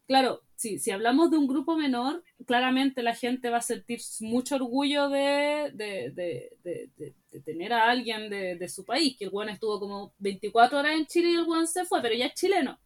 claro, 0.06 0.42
si, 0.56 0.78
si 0.78 0.90
hablamos 0.90 1.30
de 1.30 1.38
un 1.38 1.46
grupo 1.48 1.76
menor, 1.76 2.22
claramente 2.46 3.02
la 3.02 3.14
gente 3.14 3.48
va 3.50 3.58
a 3.58 3.62
sentir 3.62 4.00
mucho 4.20 4.56
orgullo 4.56 5.08
de, 5.08 5.70
de, 5.74 6.10
de, 6.12 6.50
de- 6.96 7.14
tener 7.44 7.72
a 7.74 7.90
alguien 7.90 8.30
de, 8.30 8.56
de 8.56 8.68
su 8.68 8.84
país, 8.86 9.14
que 9.18 9.26
el 9.26 9.30
weón 9.30 9.50
estuvo 9.50 9.78
como 9.78 10.14
24 10.18 10.78
horas 10.78 10.94
en 10.96 11.04
Chile 11.06 11.30
y 11.30 11.34
el 11.34 11.42
weón 11.44 11.66
se 11.66 11.84
fue, 11.84 12.00
pero 12.00 12.14
ya 12.14 12.26
es 12.26 12.34
chileno. 12.34 12.78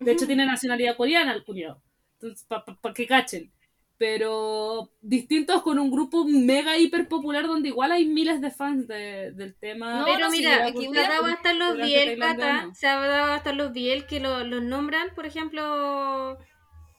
De 0.00 0.12
hecho, 0.12 0.26
tiene 0.26 0.46
nacionalidad 0.46 0.96
coreana 0.96 1.32
el 1.34 1.44
culiao. 1.44 1.82
Entonces, 2.20 2.46
para 2.48 2.94
que 2.94 3.06
cachen. 3.06 3.52
Pero 4.04 4.90
distintos 5.00 5.62
con 5.62 5.78
un 5.78 5.88
grupo 5.92 6.24
mega 6.24 6.76
hiper 6.76 7.06
popular 7.06 7.46
donde 7.46 7.68
igual 7.68 7.92
hay 7.92 8.04
miles 8.04 8.40
de 8.40 8.50
fans 8.50 8.88
de- 8.88 9.30
del 9.30 9.54
tema. 9.54 10.00
No, 10.00 10.04
Pero 10.06 10.28
mira, 10.28 10.66
aquí 10.66 10.88
se 10.92 10.98
ha 10.98 11.08
dado 11.08 11.26
hasta 11.26 11.52
los 11.52 11.76
Biel, 11.76 12.18
Cata, 12.18 12.68
se 12.74 12.88
ha 12.88 12.96
dado 12.98 13.32
hasta 13.32 13.52
los 13.52 13.72
Biel 13.72 14.06
que 14.08 14.18
lo- 14.18 14.42
los 14.42 14.60
nombran, 14.60 15.14
por 15.14 15.24
ejemplo, 15.24 16.36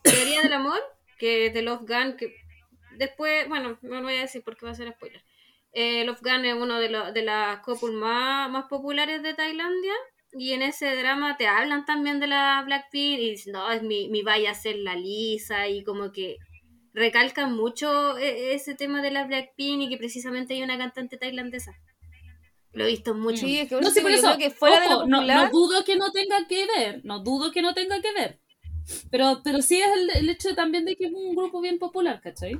Teoría 0.01 0.43
del 0.43 0.53
Amor, 0.53 0.79
que 1.19 1.47
es 1.47 1.53
de 1.53 1.61
Love 1.61 1.81
Gun, 1.81 2.15
que 2.15 2.33
después, 2.97 3.49
bueno, 3.49 3.77
no 3.81 3.95
lo 3.97 4.03
voy 4.03 4.15
a 4.15 4.21
decir 4.21 4.41
porque 4.45 4.65
va 4.65 4.71
a 4.71 4.75
ser 4.75 4.89
spoiler. 4.93 5.21
Eh, 5.73 6.05
Love 6.05 6.21
Gun 6.21 6.45
es 6.45 6.55
uno 6.55 6.79
de, 6.79 6.89
los- 6.89 7.13
de 7.13 7.23
las 7.23 7.59
couples 7.65 7.93
más, 7.95 8.49
más 8.49 8.65
populares 8.69 9.21
de 9.23 9.33
Tailandia. 9.33 9.93
Y 10.35 10.53
en 10.53 10.61
ese 10.61 10.95
drama 10.95 11.35
te 11.35 11.47
hablan 11.47 11.83
también 11.85 12.21
de 12.21 12.27
la 12.27 12.63
Blackpink 12.65 13.19
y 13.19 13.29
dicen, 13.31 13.51
no, 13.53 13.69
es 13.69 13.83
mi, 13.83 14.07
mi 14.07 14.21
vaya 14.23 14.51
a 14.51 14.55
ser 14.55 14.77
la 14.77 14.95
Lisa 14.95 15.67
y 15.67 15.83
como 15.83 16.13
que 16.13 16.37
recalcan 16.93 17.55
mucho 17.55 18.17
e- 18.17 18.53
ese 18.53 18.75
tema 18.75 19.01
de 19.01 19.11
la 19.11 19.25
Blackpink 19.25 19.81
y 19.83 19.89
que 19.89 19.97
precisamente 19.97 20.53
hay 20.53 20.63
una 20.63 20.77
cantante 20.77 21.17
tailandesa. 21.17 21.73
Lo 22.71 22.85
he 22.85 22.87
visto 22.87 23.13
mucho. 23.13 23.37
Sí, 23.45 23.59
es 23.59 23.69
que 23.69 23.75
No, 23.79 23.89
sí, 23.91 24.01
por 24.01 24.11
yo 24.11 24.17
eso, 24.17 24.27
creo 24.35 24.37
que 24.37 24.49
fuera 24.55 24.79
de 24.79 24.89
lo 24.89 24.95
ojo, 24.97 25.07
no, 25.07 25.17
popular, 25.17 25.43
no 25.45 25.49
dudo 25.51 25.83
que 25.83 25.95
no 25.95 26.11
tenga 26.11 26.47
que 26.47 26.65
ver, 26.75 27.01
no 27.03 27.19
dudo 27.19 27.51
que 27.51 27.61
no 27.61 27.73
tenga 27.73 28.01
que 28.01 28.11
ver. 28.13 28.39
Pero, 29.11 29.41
pero 29.43 29.61
sí 29.61 29.79
es 29.79 29.87
el, 29.95 30.09
el 30.23 30.29
hecho 30.29 30.55
también 30.55 30.83
de 30.85 30.95
que 30.95 31.05
es 31.05 31.13
un 31.13 31.35
grupo 31.35 31.61
bien 31.61 31.77
popular, 31.79 32.19
¿cachai? 32.21 32.59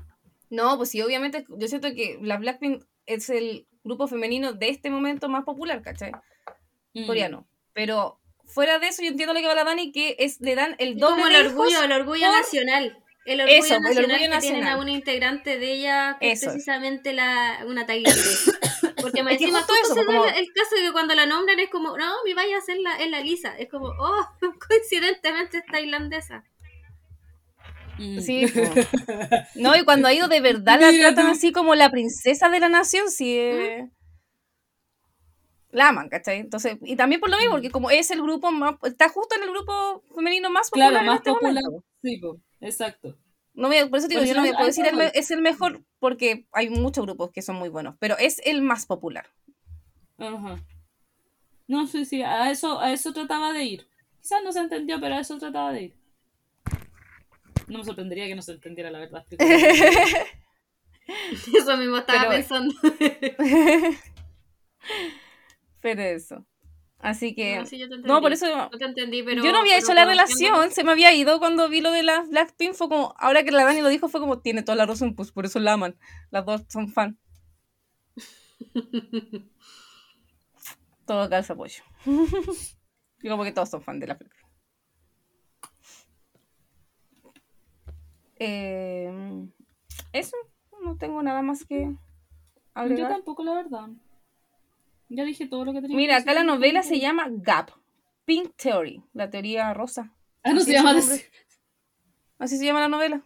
No, 0.50 0.78
pues 0.78 0.90
sí, 0.90 1.02
obviamente, 1.02 1.46
yo 1.50 1.68
siento 1.68 1.94
que 1.96 2.20
la 2.22 2.38
Blackpink 2.38 2.84
es 3.08 3.30
el 3.30 3.68
grupo 3.84 4.08
femenino 4.08 4.54
de 4.54 4.70
este 4.70 4.90
momento 4.90 5.28
más 5.30 5.44
popular, 5.46 5.82
¿cachai? 5.82 6.12
Mm. 6.94 7.08
Coreano. 7.08 7.48
Pero 7.74 8.20
fuera 8.46 8.78
de 8.80 8.88
eso, 8.90 9.02
yo 9.02 9.10
entiendo 9.10 9.34
lo 9.34 9.40
que 9.42 9.48
va 9.48 9.56
la 9.56 9.64
Dani, 9.64 9.92
que 9.92 10.16
es, 10.20 10.40
le 10.42 10.54
dan 10.56 10.76
el 10.78 10.90
Es 10.94 10.98
doble 11.00 11.24
como 11.24 11.28
el 11.28 11.48
orgullo, 11.48 11.84
el 11.84 11.92
orgullo 11.92 12.28
por- 12.28 12.38
nacional. 12.38 13.03
El 13.26 13.40
orgullo 13.42 13.58
Eso, 13.58 13.76
el 13.76 13.82
nacional 13.82 14.12
orgullo 14.12 14.32
que 14.32 14.40
tienen 14.40 14.68
a 14.68 14.78
una 14.78 14.92
integrante 14.92 15.58
de 15.58 15.72
ella, 15.74 16.18
que 16.20 16.32
Eso. 16.32 16.48
es 16.48 16.52
precisamente 16.54 17.14
la, 17.14 17.64
una 17.66 17.86
tailandesa. 17.86 18.52
Porque 19.02 19.24
me 19.24 19.32
Es 19.34 19.38
que 19.38 19.46
encima 19.46 19.60
justo 19.60 19.74
eso, 19.84 20.06
como- 20.06 20.26
el, 20.26 20.48
caso 20.54 20.76
de 20.76 20.82
que 20.82 20.92
cuando 20.92 21.16
la 21.16 21.26
nombran 21.26 21.60
es 21.60 21.70
como, 21.70 21.98
no, 21.98 22.14
mi 22.26 22.34
vaya 22.34 22.58
a 22.58 22.62
ser 22.62 22.78
la, 22.78 22.96
es 22.98 23.10
la 23.10 23.22
Lisa. 23.22 23.56
Es 23.58 23.70
como, 23.70 23.88
oh, 23.88 24.28
coincidentemente 24.68 25.58
es 25.58 25.66
tailandesa. 25.66 26.44
Mm. 27.98 28.20
Sí. 28.20 28.46
No, 29.56 29.76
y 29.76 29.84
cuando 29.84 30.08
ha 30.08 30.14
ido 30.14 30.28
de 30.28 30.42
verdad 30.42 30.80
la 30.82 30.92
tratan 30.92 31.28
así 31.28 31.52
como 31.52 31.76
la 31.76 31.92
princesa 31.92 32.50
de 32.50 32.60
la 32.60 32.70
nación, 32.70 33.10
sí. 33.10 33.38
eh, 33.38 33.88
La 35.74 35.90
aman, 35.90 36.08
¿cachai? 36.08 36.40
Entonces, 36.40 36.78
y 36.84 36.96
también 36.96 37.20
por 37.20 37.30
lo 37.30 37.38
mismo, 37.38 37.52
porque 37.54 37.72
como 37.72 37.90
es 37.90 38.10
el 38.12 38.22
grupo 38.22 38.52
más, 38.52 38.76
está 38.84 39.10
justo 39.10 39.36
en 39.36 39.44
el 39.44 39.50
grupo 39.50 40.04
femenino 40.16 40.50
más 40.50 40.70
popular 40.70 40.92
Claro, 40.92 41.02
en 41.04 41.08
más 41.08 41.18
este 41.18 41.32
popular. 41.32 41.64
momento. 41.64 41.86
Sí, 42.02 42.22
exacto. 42.62 43.18
No 43.56 43.68
me, 43.70 43.86
por 43.88 44.00
eso 44.00 44.08
digo, 44.08 44.24
yo 44.24 44.34
no 44.36 44.44
me 44.44 44.54
puedo 44.54 44.66
decir 44.68 44.86
el 44.86 45.00
es 45.02 45.32
el 45.32 45.42
mejor, 45.42 45.84
porque 46.00 46.46
hay 46.54 46.70
muchos 46.70 47.06
grupos 47.06 47.32
que 47.32 47.42
son 47.42 47.56
muy 47.58 47.70
buenos, 47.70 47.96
pero 48.00 48.18
es 48.18 48.40
el 48.46 48.62
más 48.62 48.86
popular. 48.86 49.28
Ajá. 50.18 50.58
No 51.68 51.88
sé 51.88 52.06
si 52.06 52.22
a 52.22 52.52
eso, 52.52 52.80
a 52.80 52.92
eso 52.94 53.14
trataba 53.14 53.52
de 53.54 53.64
ir. 53.64 53.88
Quizás 54.22 54.44
no 54.44 54.52
se 54.52 54.60
entendió, 54.60 55.00
pero 55.02 55.16
a 55.16 55.20
eso 55.20 55.38
trataba 55.40 55.72
de 55.72 55.84
ir. 55.84 55.96
No 57.68 57.80
me 57.80 57.86
sorprendería 57.86 58.28
que 58.28 58.36
no 58.36 58.42
se 58.42 58.52
entendiera 58.54 58.92
la 58.92 59.00
verdad. 59.00 59.26
Eso 61.58 61.78
mismo 61.78 61.98
estaba 61.98 62.30
Pero- 62.30 62.32
pensando. 62.32 62.74
Pero 65.84 66.02
eso. 66.02 66.44
Así 66.98 67.36
que. 67.36 67.58
No, 67.58 67.66
sí, 67.66 67.78
yo 67.78 67.90
te 67.90 67.98
No, 67.98 68.22
por 68.22 68.32
eso 68.32 68.48
No 68.48 68.70
te 68.70 68.86
entendí, 68.86 69.22
pero. 69.22 69.44
yo 69.44 69.52
no 69.52 69.60
había 69.60 69.78
hecho 69.78 69.94
la 69.94 70.06
relación, 70.06 70.72
se 70.72 70.86
me 70.86 70.94
había 70.94 71.14
ido 71.14 71.38
cuando 71.40 71.68
vi 71.68 71.82
lo 71.82 71.92
de 71.92 72.02
las 72.02 72.30
Blackpink, 72.30 72.74
fue 72.74 72.88
como, 72.88 73.14
ahora 73.20 73.44
que 73.44 73.52
la 73.52 73.66
Dani 73.66 73.82
lo 73.82 73.90
dijo, 73.90 74.08
fue 74.08 74.22
como, 74.22 74.40
tiene 74.40 74.64
toda 74.64 74.78
la 74.78 74.86
razón, 74.86 75.14
pues 75.14 75.32
por 75.34 75.46
eso 75.46 75.60
la 75.60 75.74
aman. 75.74 75.98
Las 76.32 76.46
dos 76.46 76.64
son 76.70 76.88
fan. 76.88 77.20
Todo 81.06 81.30
calza 81.30 81.54
pollo. 81.54 81.84
Yo 82.06 83.30
como 83.32 83.44
que 83.44 83.52
todos 83.52 83.70
son 83.70 83.82
fan 83.82 84.00
de 84.00 84.08
la 84.08 84.18
película. 84.18 84.48
Eh, 88.38 89.12
eso, 90.14 90.38
no 90.82 90.96
tengo 90.98 91.22
nada 91.22 91.42
más 91.42 91.66
que 91.66 91.84
Yo 91.84 91.98
agregar. 92.74 93.12
tampoco, 93.12 93.44
la 93.44 93.54
verdad. 93.56 93.90
Ya 95.16 95.24
dije 95.26 95.48
todo 95.48 95.64
lo 95.66 95.74
que 95.74 95.82
tenía 95.82 95.96
Mira, 95.96 96.16
que 96.18 96.22
acá 96.24 96.34
la 96.34 96.44
novela 96.44 96.82
se 96.84 97.00
llama 97.00 97.28
Gap, 97.30 97.70
Pink 98.26 98.56
Theory, 98.56 99.04
la 99.14 99.30
teoría 99.30 99.74
rosa. 99.74 100.12
Ah, 100.44 100.52
no 100.54 100.58
Así 100.62 100.66
se 100.72 100.74
llama 100.74 100.92
así. 100.92 101.22
Así 102.40 102.58
se 102.58 102.66
llama 102.66 102.80
la 102.82 102.88
novela. 102.90 103.24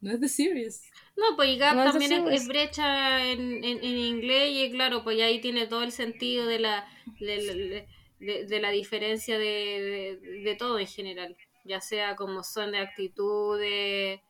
No 0.00 0.10
es 0.12 0.20
The 0.20 0.28
Series. 0.28 0.82
No, 1.16 1.34
pues 1.34 1.48
y 1.48 1.56
Gap 1.56 1.76
No 1.76 1.84
también 1.84 2.12
es, 2.12 2.42
es 2.42 2.46
brecha 2.48 3.24
en, 3.24 3.64
en, 3.64 3.78
en 3.78 3.98
inglés 3.98 4.50
y 4.52 4.70
claro, 4.70 5.02
pues 5.02 5.18
ahí 5.22 5.40
tiene 5.40 5.66
todo 5.66 5.82
el 5.82 5.92
sentido 5.92 6.46
de 6.46 6.58
la 6.58 6.86
de, 7.20 7.26
de- 7.26 7.88
de- 8.20 8.44
de 8.46 8.60
la 8.60 8.70
diferencia 8.70 9.38
de, 9.38 10.18
de, 10.22 10.40
de 10.42 10.56
todo 10.56 10.78
en 10.78 10.86
general, 10.86 11.36
ya 11.64 11.80
sea 11.80 12.16
como 12.16 12.42
son 12.42 12.72
de 12.72 12.78
actitudes, 12.80 14.20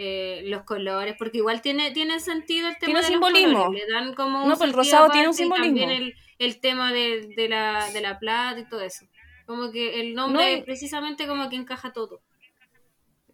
eh, 0.00 0.42
los 0.44 0.62
colores, 0.62 1.16
porque 1.18 1.38
igual 1.38 1.60
tiene 1.60 1.90
tiene 1.90 2.20
sentido 2.20 2.68
el 2.68 2.78
tema 2.78 3.00
Tiene 3.00 3.00
de 3.00 3.06
simbolismo. 3.08 3.48
los 3.52 3.64
colores, 3.64 3.84
le 3.88 3.92
dan 3.92 4.14
como 4.14 4.42
un 4.44 4.48
No, 4.48 4.56
pues 4.56 4.70
el 4.70 4.76
rosado 4.76 5.10
tiene 5.10 5.26
un 5.26 5.34
y 5.34 5.36
simbolismo. 5.36 5.76
También 5.76 5.90
el, 5.90 6.14
el 6.38 6.60
tema 6.60 6.92
de, 6.92 7.32
de, 7.36 7.48
la, 7.48 7.90
de 7.90 8.00
la 8.00 8.18
plata 8.20 8.60
y 8.60 8.68
todo 8.68 8.80
eso. 8.82 9.06
Como 9.44 9.72
que 9.72 10.00
el 10.00 10.14
nombre 10.14 10.58
No, 10.58 10.64
precisamente 10.64 11.26
como 11.26 11.48
que 11.48 11.56
encaja 11.56 11.92
todo. 11.92 12.20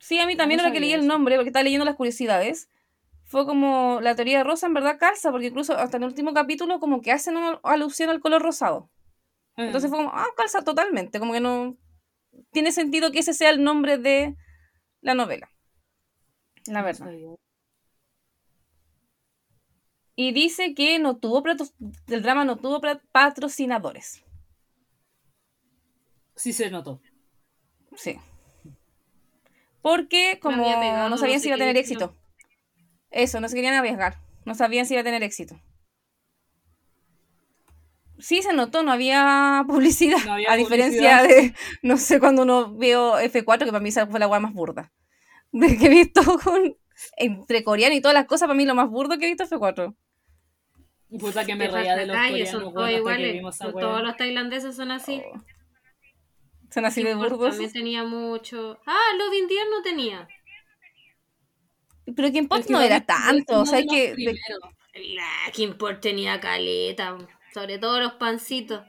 Sí, 0.01 0.19
a 0.21 0.27
mí 0.27 0.37
también 0.37 0.57
No 0.57 0.65
ahora 0.65 0.73
que 0.73 0.81
leí 0.81 0.93
el 0.95 1.07
nombre, 1.07 1.37
porque 1.37 1.51
estaba 1.51 1.65
leyendo 1.65 1.85
las 1.85 1.97
curiosidades, 1.97 2.71
fue 3.27 3.45
como 3.45 4.01
la 4.01 4.15
teoría 4.15 4.39
de 4.39 4.45
rosa 4.45 4.67
en 4.67 4.73
verdad 4.73 4.99
calza, 4.99 5.31
porque 5.31 5.49
incluso 5.49 5.77
hasta 5.77 5.99
el 5.99 6.05
último 6.05 6.33
capítulo 6.33 6.81
como 6.81 7.03
que 7.03 7.13
hacen 7.13 7.37
una 7.37 7.61
alusión 7.63 8.09
al 8.09 8.21
color 8.21 8.41
rosado. 8.41 8.89
Entonces 9.57 9.91
fue 9.91 9.99
como, 9.99 10.13
ah, 10.15 10.29
calza 10.37 10.63
totalmente, 10.63 11.19
como 11.19 11.35
que 11.35 11.41
no 11.41 11.77
tiene 12.53 12.73
sentido 12.73 13.13
que 13.13 13.19
ese 13.19 13.35
sea 13.35 13.51
el 13.51 13.63
nombre 13.63 13.99
de 13.99 14.35
la 15.03 15.15
novela. 15.15 15.51
La 16.67 16.83
verdad. 16.83 17.11
Y 20.17 20.33
dice 20.33 20.75
que 20.75 20.99
no 20.99 21.17
tuvo 21.17 21.43
el 22.09 22.23
drama 22.23 22.45
no 22.45 22.57
tuvo 22.57 22.81
patrocinadores. 23.11 24.25
Sí 26.37 26.53
se 26.53 26.71
notó. 26.71 27.01
Sí. 27.97 28.17
Porque 29.83 30.39
como 30.41 30.65
no 31.09 31.19
sabían 31.19 31.41
si 31.41 31.49
iba 31.49 31.57
a 31.57 31.59
tener 31.59 31.77
éxito. 31.77 32.15
Eso, 33.11 33.41
no 33.41 33.49
se 33.49 33.55
querían 33.55 33.75
arriesgar. 33.75 34.19
No 34.45 34.55
sabían 34.55 34.87
si 34.87 34.95
iba 34.95 35.03
a 35.03 35.05
tener 35.05 35.23
éxito. 35.23 35.61
Sí 38.19 38.43
se 38.43 38.53
notó, 38.53 38.83
no 38.83 38.93
había 38.93 39.65
publicidad. 39.69 40.19
a 40.49 40.57
diferencia 40.57 41.23
de, 41.23 41.55
no 41.83 41.97
sé, 41.97 42.21
cuando 42.21 42.43
uno 42.43 42.75
veo 42.75 43.19
F4, 43.19 43.59
que 43.65 43.67
para 43.67 43.81
mí 43.81 43.89
esa 43.89 44.07
fue 44.07 44.19
la 44.19 44.27
agua 44.27 44.41
más 44.41 44.53
burda. 44.53 44.93
De 45.55 45.79
que 45.79 45.87
he 45.87 45.89
visto 45.89 46.21
con, 46.43 46.77
entre 47.17 47.63
coreano 47.63 47.95
y 47.95 48.01
todas 48.01 48.15
las 48.15 48.27
cosas, 48.27 48.49
para 48.49 48.57
mí 48.57 48.67
lo 48.67 48.75
más 48.75 48.91
burdo 48.91 49.17
que 49.19 49.27
he 49.27 49.29
visto 49.29 49.45
F4. 49.45 49.95
Puta 51.21 51.45
que 51.45 51.55
me 51.55 51.69
reía 51.69 51.95
de 51.95 52.07
los 52.07 52.17
coreanos. 52.17 52.51
Son 52.51 52.75
todos 52.75 52.91
iguales. 52.91 53.59
Todos 53.59 54.03
los 54.03 54.17
tailandeses 54.17 54.75
son 54.75 54.91
así. 54.91 55.23
Oh. 55.25 55.41
Son 56.71 56.85
así 56.85 57.05
de 57.05 57.15
burdos. 57.15 57.51
También 57.51 57.73
tenía 57.73 58.03
mucho. 58.03 58.81
Ah, 58.85 59.13
los 59.17 59.31
de 59.31 59.55
no 59.71 59.83
tenía. 59.83 60.27
Pero 62.17 62.33
Kimport 62.33 62.69
no 62.69 62.81
era 62.81 63.01
tanto. 63.01 63.61
O 63.61 63.67
sea, 63.67 63.81
que. 63.89 64.17
La 65.15 65.53
Kimport 65.53 66.01
tenía 66.01 66.41
caleta. 66.41 67.17
Sobre 67.53 67.79
todo 67.79 68.01
los 68.01 68.15
pancitos. 68.15 68.85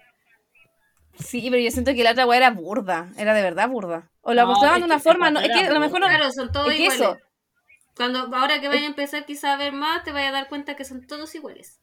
Sí, 1.19 1.47
pero 1.51 1.61
yo 1.61 1.69
siento 1.69 1.93
que 1.93 2.03
la 2.03 2.13
otra 2.13 2.25
weá 2.25 2.37
era 2.37 2.49
burda. 2.49 3.11
Era 3.17 3.35
de 3.35 3.43
verdad 3.43 3.69
burda. 3.69 4.11
O 4.27 4.33
la 4.33 4.45
mostraban 4.45 4.79
de 4.79 4.85
una 4.85 4.99
forma. 4.99 5.31
No, 5.31 5.39
es 5.39 5.47
que 5.47 5.67
a 5.67 5.71
lo 5.71 5.79
mejor 5.79 5.99
no. 5.99 6.07
Claro, 6.07 6.31
son 6.31 6.51
todos 6.51 6.73
iguales. 6.73 6.95
Eso. 6.95 7.17
Cuando, 7.95 8.35
ahora 8.35 8.59
que 8.59 8.67
vaya 8.67 8.81
a 8.81 8.87
empezar 8.87 9.25
quizá 9.25 9.53
a 9.53 9.57
ver 9.57 9.71
más, 9.71 10.03
te 10.03 10.11
vaya 10.11 10.29
a 10.29 10.31
dar 10.33 10.49
cuenta 10.49 10.75
que 10.75 10.83
son 10.83 11.07
todos 11.07 11.33
iguales. 11.35 11.79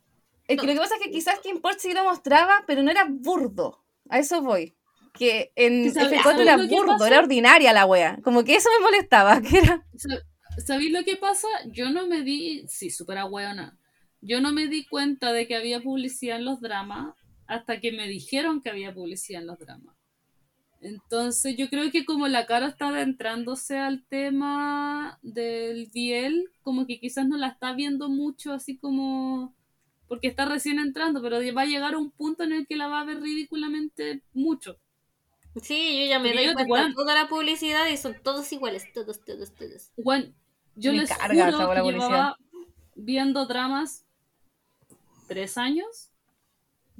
Es 0.48 0.60
que 0.60 0.66
lo 0.66 0.72
que 0.74 0.78
pasa 0.80 0.96
es 0.96 1.02
que 1.02 1.10
quizás 1.10 1.38
Kimport 1.38 1.78
sí 1.78 1.94
lo 1.94 2.04
mostraba, 2.04 2.64
pero 2.66 2.82
no 2.82 2.90
era 2.90 3.06
burdo. 3.08 3.82
A 4.10 4.18
eso 4.18 4.42
voy 4.42 4.74
que 5.12 5.52
en 5.56 5.92
F4 5.92 6.40
era 6.40 6.56
burdo, 6.56 7.06
era 7.06 7.18
ordinaria 7.18 7.72
la 7.72 7.86
wea. 7.86 8.18
Como 8.22 8.44
que 8.44 8.56
eso 8.56 8.68
me 8.78 8.84
molestaba. 8.84 9.40
Que 9.52 9.58
era... 9.58 9.86
¿Sabéis 10.64 10.92
lo 10.92 11.02
que 11.04 11.16
pasa? 11.16 11.48
Yo 11.66 11.90
no 11.90 12.06
me 12.06 12.22
di, 12.22 12.64
sí, 12.68 12.90
súper 12.90 13.18
weona. 13.30 13.78
Yo 14.20 14.40
no 14.40 14.52
me 14.52 14.68
di 14.68 14.84
cuenta 14.86 15.32
de 15.32 15.46
que 15.46 15.56
había 15.56 15.80
publicidad 15.80 16.36
en 16.36 16.44
los 16.44 16.60
dramas 16.60 17.14
hasta 17.46 17.80
que 17.80 17.92
me 17.92 18.06
dijeron 18.06 18.60
que 18.60 18.70
había 18.70 18.94
publicidad 18.94 19.40
en 19.40 19.46
los 19.48 19.58
dramas. 19.58 19.96
Entonces 20.82 21.56
yo 21.56 21.68
creo 21.70 21.90
que 21.90 22.04
como 22.04 22.26
la 22.28 22.44
cara 22.44 22.66
está 22.66 22.88
adentrándose 22.88 23.78
al 23.78 24.04
tema 24.04 25.18
del 25.22 25.88
Biel, 25.94 26.50
como 26.62 26.86
que 26.86 26.98
quizás 26.98 27.26
no 27.26 27.36
la 27.36 27.48
está 27.48 27.72
viendo 27.72 28.08
mucho 28.08 28.52
así 28.52 28.76
como 28.76 29.54
porque 30.08 30.28
está 30.28 30.44
recién 30.44 30.78
entrando, 30.78 31.22
pero 31.22 31.38
va 31.54 31.62
a 31.62 31.66
llegar 31.66 31.94
a 31.94 31.98
un 31.98 32.10
punto 32.10 32.42
en 32.42 32.52
el 32.52 32.66
que 32.66 32.76
la 32.76 32.88
va 32.88 33.00
a 33.00 33.04
ver 33.04 33.20
ridículamente 33.22 34.22
mucho. 34.34 34.76
Sí, 35.62 36.00
yo 36.00 36.06
ya 36.06 36.18
me 36.18 36.34
doy 36.34 36.52
cuenta 36.66 36.88
de 36.88 36.94
toda 36.94 37.14
la 37.14 37.28
publicidad 37.28 37.86
y 37.88 37.96
son 37.96 38.16
todos 38.22 38.52
iguales, 38.52 38.92
todos, 38.92 39.24
todos, 39.24 39.54
todos. 39.54 39.90
Bueno, 39.96 40.34
yo 40.74 40.92
les 40.92 41.10
juro 41.14 41.74
que 41.74 41.92
llevaba 41.92 42.36
viendo 42.94 43.46
dramas 43.46 44.04
tres 45.28 45.56
años 45.56 46.10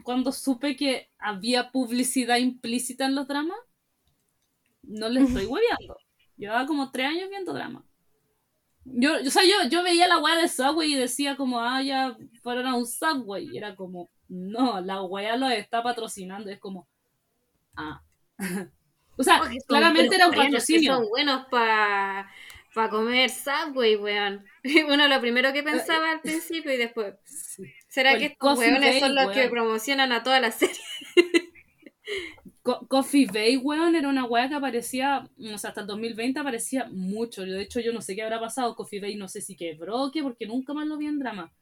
cuando 0.05 0.33
supe 0.33 0.77
que 0.77 1.11
había 1.19 1.71
publicidad 1.71 2.39
implícita 2.39 3.07
en 3.07 3.15
los 3.15 3.29
dramas. 3.29 3.59
No 4.83 5.09
les 5.09 5.29
estoy 5.29 5.47
hueveando. 5.47 5.97
Llevaba 6.37 6.67
como 6.67 6.91
tres 6.91 7.07
años 7.07 7.29
viendo 7.31 7.53
dramas. 7.53 7.85
Yo, 8.85 9.13
o 9.15 9.31
sea, 9.31 9.45
yo, 9.45 9.69
yo 9.69 9.83
veía 9.83 10.09
la 10.09 10.19
weá 10.19 10.37
de 10.37 10.49
Subway 10.49 10.93
y 10.93 10.97
decía 10.97 11.37
como, 11.37 11.61
ah, 11.61 11.83
ya 11.83 12.17
fueron 12.43 12.67
un 12.75 12.87
Subway. 12.87 13.49
Y 13.53 13.59
era 13.59 13.77
como, 13.77 14.11
no, 14.29 14.81
la 14.81 15.03
weá 15.03 15.37
lo 15.37 15.49
está 15.49 15.83
patrocinando. 15.83 16.51
Es 16.51 16.59
como, 16.59 16.89
ah, 17.77 18.03
o 19.17 19.23
sea, 19.23 19.41
claramente 19.67 20.17
era 20.17 20.29
un 20.29 20.35
patrocinio. 20.35 20.95
Son 20.95 21.09
buenos 21.09 21.47
para 21.51 22.29
pa 22.75 22.89
comer 22.89 23.31
Subway, 23.31 23.97
weón. 23.97 24.45
Uno 24.89 25.09
lo 25.09 25.21
primero 25.21 25.53
que 25.53 25.63
pensaba 25.63 26.11
al 26.13 26.21
principio 26.21 26.73
y 26.73 26.77
después. 26.77 27.15
¿Será 27.89 28.17
que 28.19 28.27
estos 28.27 28.59
weones 28.59 29.01
son 29.01 29.15
los 29.15 29.31
que 29.33 29.49
promocionan 29.49 30.13
a 30.13 30.23
todas 30.23 30.41
las 30.41 30.59
Coffee 32.63 33.27
Bay, 33.27 33.57
weón, 33.57 33.97
era 33.97 34.09
una 34.09 34.25
weá 34.25 34.49
que 34.49 34.55
aparecía, 34.55 35.29
o 35.53 35.59
sea, 35.59 35.71
hasta 35.71 35.81
el 35.81 35.87
2020 35.89 36.39
aparecía 36.39 36.87
mucho. 36.91 37.43
De 37.43 37.61
hecho, 37.61 37.81
yo 37.81 37.93
no 37.93 38.01
sé 38.01 38.15
qué 38.15 38.23
habrá 38.23 38.39
pasado. 38.39 38.77
Coffee 38.77 39.01
Bay 39.01 39.17
no 39.17 39.27
sé 39.27 39.41
si 39.41 39.57
quebró, 39.57 40.11
que 40.13 40.23
porque 40.23 40.47
nunca 40.47 40.73
más 40.73 40.87
lo 40.87 40.97
vi 40.97 41.07
en 41.07 41.19
drama. 41.19 41.53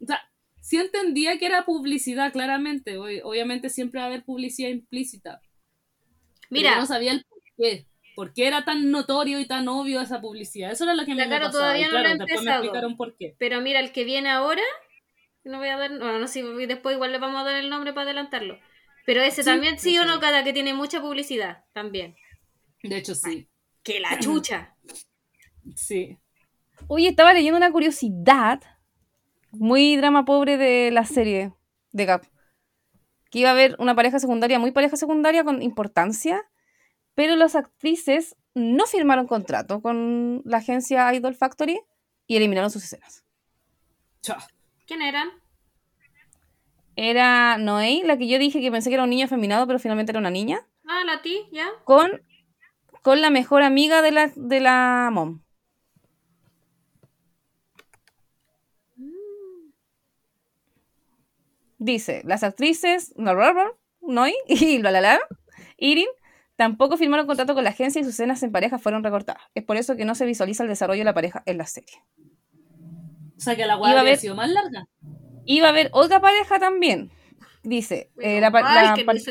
O 0.00 0.06
sea, 0.06 0.20
sí 0.60 0.78
entendía 0.78 1.38
que 1.38 1.46
era 1.46 1.64
publicidad, 1.64 2.32
claramente. 2.32 2.96
Obviamente 2.98 3.70
siempre 3.70 4.00
va 4.00 4.06
a 4.06 4.08
haber 4.08 4.24
publicidad 4.24 4.68
implícita. 4.70 5.40
Mira. 6.50 6.76
no 6.76 6.86
sabía 6.86 7.12
el 7.12 7.24
por 7.24 7.42
qué. 7.56 7.86
¿Por 8.14 8.34
qué 8.34 8.46
era 8.46 8.64
tan 8.64 8.90
notorio 8.90 9.38
y 9.38 9.46
tan 9.46 9.68
obvio 9.68 10.00
esa 10.00 10.20
publicidad? 10.20 10.72
Eso 10.72 10.84
era 10.84 10.94
lo 10.94 11.06
que 11.06 11.14
me, 11.14 11.24
claro, 11.26 11.50
todavía 11.50 11.88
no 11.88 11.98
lo 11.98 12.08
he 12.08 12.96
por 12.96 13.16
qué. 13.16 13.36
Pero 13.38 13.60
mira, 13.60 13.80
el 13.80 13.92
que 13.92 14.04
viene 14.04 14.28
ahora, 14.28 14.62
no 15.44 15.58
voy 15.58 15.68
a 15.68 15.78
dar, 15.78 15.90
bueno, 15.90 16.18
no 16.18 16.26
sé, 16.26 16.42
después 16.42 16.94
igual 16.94 17.12
le 17.12 17.18
vamos 17.18 17.40
a 17.40 17.44
dar 17.44 17.56
el 17.56 17.70
nombre 17.70 17.92
para 17.94 18.04
adelantarlo. 18.04 18.58
Pero 19.04 19.22
ese 19.22 19.42
también 19.42 19.78
sí 19.78 19.98
o 19.98 20.04
no, 20.04 20.20
cada 20.20 20.44
que 20.44 20.52
tiene 20.52 20.74
mucha 20.74 21.00
publicidad, 21.00 21.64
también. 21.72 22.16
De 22.82 22.96
hecho, 22.96 23.14
sí. 23.14 23.48
que 23.82 24.00
la 24.00 24.18
chucha. 24.18 24.76
sí. 25.76 26.18
Oye, 26.88 27.08
estaba 27.08 27.32
leyendo 27.32 27.56
una 27.56 27.72
curiosidad 27.72 28.60
muy 29.50 29.96
drama 29.96 30.24
pobre 30.24 30.56
de 30.56 30.90
la 30.90 31.04
serie 31.04 31.52
de 31.92 32.04
Gap 32.06 32.24
que 33.32 33.38
iba 33.38 33.48
a 33.48 33.52
haber 33.52 33.76
una 33.78 33.94
pareja 33.94 34.18
secundaria, 34.18 34.58
muy 34.58 34.72
pareja 34.72 34.96
secundaria 34.96 35.42
con 35.42 35.62
importancia, 35.62 36.44
pero 37.14 37.34
las 37.34 37.56
actrices 37.56 38.36
no 38.52 38.84
firmaron 38.84 39.26
contrato 39.26 39.80
con 39.80 40.42
la 40.44 40.58
agencia 40.58 41.12
Idol 41.14 41.34
Factory 41.34 41.80
y 42.26 42.36
eliminaron 42.36 42.70
sus 42.70 42.84
escenas. 42.84 43.24
¿Quién 44.86 45.00
eran? 45.00 45.30
Era 46.96 47.56
Noé, 47.58 48.02
la 48.04 48.18
que 48.18 48.28
yo 48.28 48.38
dije 48.38 48.60
que 48.60 48.70
pensé 48.70 48.90
que 48.90 48.94
era 48.94 49.04
un 49.04 49.10
niño 49.10 49.24
afeminado, 49.24 49.66
pero 49.66 49.78
finalmente 49.78 50.12
era 50.12 50.18
una 50.18 50.30
niña. 50.30 50.66
Ah, 50.86 51.02
la 51.06 51.22
ti, 51.22 51.48
ya. 51.50 51.68
Con, 51.84 52.22
con 53.02 53.20
la 53.20 53.30
mejor 53.30 53.62
amiga 53.62 54.02
de 54.02 54.12
la, 54.12 54.32
de 54.34 54.60
la 54.60 55.10
mom. 55.12 55.42
Dice, 61.78 62.22
las 62.24 62.44
actrices 62.44 63.12
Noi 63.16 64.34
y 64.46 64.78
la 64.78 65.20
Irin 65.78 66.06
tampoco 66.54 66.96
firmaron 66.96 67.26
contrato 67.26 67.54
con 67.54 67.64
la 67.64 67.70
agencia 67.70 68.00
y 68.00 68.04
sus 68.04 68.14
escenas 68.14 68.42
en 68.44 68.52
pareja 68.52 68.78
fueron 68.78 69.02
recortadas. 69.02 69.42
Es 69.54 69.64
por 69.64 69.76
eso 69.76 69.96
que 69.96 70.04
no 70.04 70.14
se 70.14 70.24
visualiza 70.24 70.62
el 70.62 70.68
desarrollo 70.68 71.00
de 71.00 71.06
la 71.06 71.14
pareja 71.14 71.42
en 71.44 71.58
la 71.58 71.66
serie. 71.66 72.04
O 73.36 73.40
sea 73.40 73.56
que 73.56 73.66
la 73.66 73.74
guardia 73.74 74.00
había 74.00 74.16
sido 74.16 74.36
más 74.36 74.48
larga. 74.48 74.86
Iba 75.44 75.68
a 75.68 75.70
haber 75.70 75.90
otra 75.92 76.20
pareja 76.20 76.58
también. 76.58 77.10
Dice, 77.62 78.10
eh, 78.20 78.42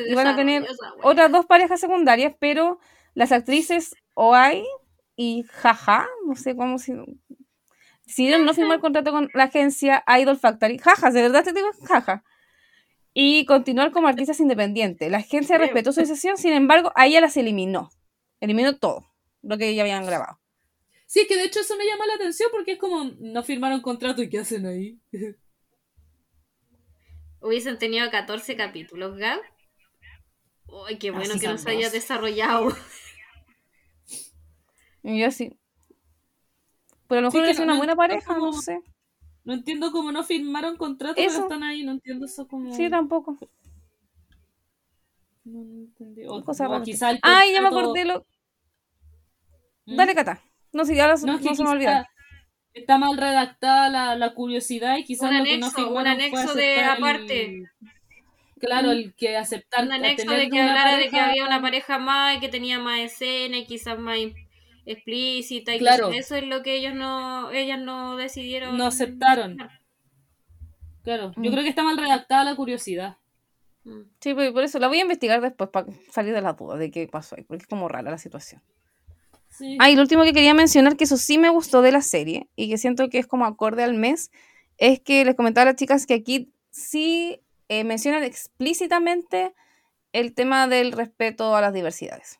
iban 0.07 0.27
a 0.27 0.35
tener 0.35 0.65
otras 1.03 1.31
dos 1.31 1.45
parejas 1.45 1.79
secundarias, 1.79 2.33
pero 2.39 2.79
las 3.13 3.31
actrices 3.31 3.95
Oai 4.13 4.63
y 5.15 5.43
Jaja, 5.43 6.07
no 6.25 6.35
sé 6.35 6.55
cómo 6.55 6.79
se... 6.79 6.95
Decidieron 8.05 8.45
no 8.45 8.53
firmar 8.53 8.79
contrato 8.79 9.11
con 9.11 9.29
la 9.33 9.43
agencia 9.43 10.03
Idol 10.19 10.37
Factory. 10.37 10.77
Jaja, 10.77 11.11
de 11.11 11.21
verdad 11.21 11.43
te 11.43 11.53
digo 11.53 11.69
jaja 11.87 12.23
y 13.13 13.45
continuar 13.45 13.91
como 13.91 14.07
artistas 14.07 14.39
independientes. 14.39 15.11
La 15.11 15.17
agencia 15.17 15.57
respetó 15.57 15.91
su 15.91 16.01
decisión, 16.01 16.37
sin 16.37 16.53
embargo, 16.53 16.91
a 16.95 17.07
ella 17.07 17.21
las 17.21 17.37
eliminó. 17.37 17.89
Eliminó 18.39 18.77
todo 18.77 19.05
lo 19.41 19.57
que 19.57 19.75
ya 19.75 19.83
habían 19.83 20.05
grabado. 20.05 20.39
Sí, 21.05 21.25
que 21.27 21.35
de 21.35 21.43
hecho 21.43 21.59
eso 21.59 21.75
me 21.75 21.85
llama 21.85 22.05
la 22.07 22.15
atención 22.15 22.49
porque 22.51 22.73
es 22.73 22.79
como, 22.79 23.11
no 23.19 23.43
firmaron 23.43 23.81
contrato 23.81 24.21
y 24.21 24.29
¿qué 24.29 24.39
hacen 24.39 24.65
ahí? 24.65 24.99
Hubiesen 27.41 27.77
tenido 27.77 28.09
14 28.09 28.55
capítulos, 28.55 29.17
Gab. 29.17 29.39
Uy, 30.67 30.97
qué 30.97 31.11
bueno 31.11 31.33
que 31.39 31.47
nos 31.47 31.65
haya 31.65 31.89
desarrollado. 31.89 32.69
Y 35.03 35.19
yo 35.19 35.31
sí. 35.31 35.57
Pero 37.07 37.19
a 37.19 37.21
lo 37.23 37.31
mejor 37.31 37.45
es 37.49 37.57
una 37.57 37.75
buena 37.75 37.95
pareja, 37.95 38.37
no 38.37 38.53
sé. 38.53 38.81
No 39.43 39.53
entiendo 39.53 39.91
cómo 39.91 40.11
no 40.11 40.23
firmaron 40.23 40.77
contrato, 40.77 41.15
pero 41.15 41.31
están 41.31 41.63
ahí. 41.63 41.83
No 41.83 41.93
entiendo 41.93 42.27
eso 42.27 42.47
como. 42.47 42.71
Sí, 42.71 42.87
tampoco. 42.87 43.35
No, 45.43 45.61
entendí. 45.61 46.23
O, 46.27 46.43
Ay, 47.23 47.53
ya 47.53 47.61
me 47.61 47.69
acordé 47.69 48.05
lo. 48.05 48.27
¿Mm? 49.87 49.95
Dale, 49.95 50.13
Cata. 50.13 50.39
No, 50.71 50.85
si 50.85 50.95
ya 50.95 51.07
no, 51.07 51.17
se 51.17 51.25
me 51.25 51.69
olvida. 51.69 52.07
Está 52.73 52.97
mal 52.97 53.17
redactada 53.17 53.89
la, 53.89 54.15
la 54.15 54.33
curiosidad 54.33 54.97
y 54.97 55.03
quizás 55.03 55.29
Un 55.31 55.37
lo 55.39 55.43
que 55.43 55.57
no 55.57 55.65
anexo, 55.67 55.83
figura 55.83 55.99
un 56.13 56.17
fue 56.19 56.25
anexo 56.25 56.53
de 56.55 56.79
aparte. 56.83 57.45
el- 57.45 57.69
claro, 58.59 58.91
el 58.91 59.13
que 59.15 59.35
aceptar 59.37 59.85
Un 59.85 59.91
anexo 59.91 60.25
tener 60.25 60.39
de 60.41 60.49
que 60.49 60.61
hablara 60.61 60.97
de 60.97 61.09
que 61.09 61.19
había 61.19 61.45
una 61.45 61.61
pareja 61.61 61.97
más 61.99 62.37
y 62.37 62.39
que 62.39 62.49
tenía 62.49 62.79
más 62.79 62.99
escena 62.99 63.57
y 63.57 63.65
quizás 63.65 63.97
más 63.99 64.17
explícita 64.85 65.75
y 65.75 65.79
Claro. 65.79 66.09
que 66.09 66.17
eso 66.17 66.35
es 66.35 66.43
lo 66.43 66.61
que 66.63 66.75
ellos 66.75 66.93
no 66.95 67.51
ellas 67.51 67.79
no 67.79 68.15
decidieron 68.17 68.77
No 68.77 68.85
aceptaron. 68.87 69.57
Claro, 71.03 71.31
yo 71.35 71.49
Mm. 71.49 71.51
creo 71.53 71.63
que 71.63 71.69
está 71.69 71.83
mal 71.83 71.97
redactada 71.97 72.43
la 72.43 72.55
curiosidad. 72.55 73.17
Mm. 73.83 74.01
Sí, 74.19 74.33
pues, 74.35 74.51
por 74.51 74.63
eso 74.63 74.77
la 74.79 74.87
voy 74.87 74.99
a 74.99 75.01
investigar 75.01 75.41
después 75.41 75.69
para 75.71 75.87
salir 76.11 76.33
de 76.33 76.41
las 76.41 76.55
dudas 76.55 76.77
de 76.77 76.91
qué 76.91 77.07
pasó 77.07 77.35
ahí, 77.35 77.43
porque 77.43 77.63
es 77.63 77.67
como 77.67 77.87
rara 77.87 78.11
la 78.11 78.17
situación. 78.19 78.61
Sí. 79.61 79.77
Ah, 79.79 79.91
y 79.91 79.95
lo 79.95 80.01
último 80.01 80.23
que 80.23 80.33
quería 80.33 80.55
mencionar, 80.55 80.97
que 80.97 81.03
eso 81.03 81.17
sí 81.17 81.37
me 81.37 81.49
gustó 81.49 81.83
de 81.83 81.91
la 81.91 82.01
serie 82.01 82.49
y 82.55 82.69
que 82.69 82.79
siento 82.79 83.09
que 83.09 83.19
es 83.19 83.27
como 83.27 83.45
acorde 83.45 83.83
al 83.83 83.93
mes, 83.93 84.31
es 84.77 84.99
que 84.99 85.23
les 85.23 85.35
comentaba 85.35 85.63
a 85.63 85.65
las 85.73 85.75
chicas 85.75 86.07
que 86.07 86.15
aquí 86.15 86.51
sí 86.71 87.43
eh, 87.69 87.83
mencionan 87.83 88.23
explícitamente 88.23 89.53
el 90.13 90.33
tema 90.33 90.67
del 90.67 90.91
respeto 90.93 91.55
a 91.55 91.61
las 91.61 91.73
diversidades. 91.73 92.39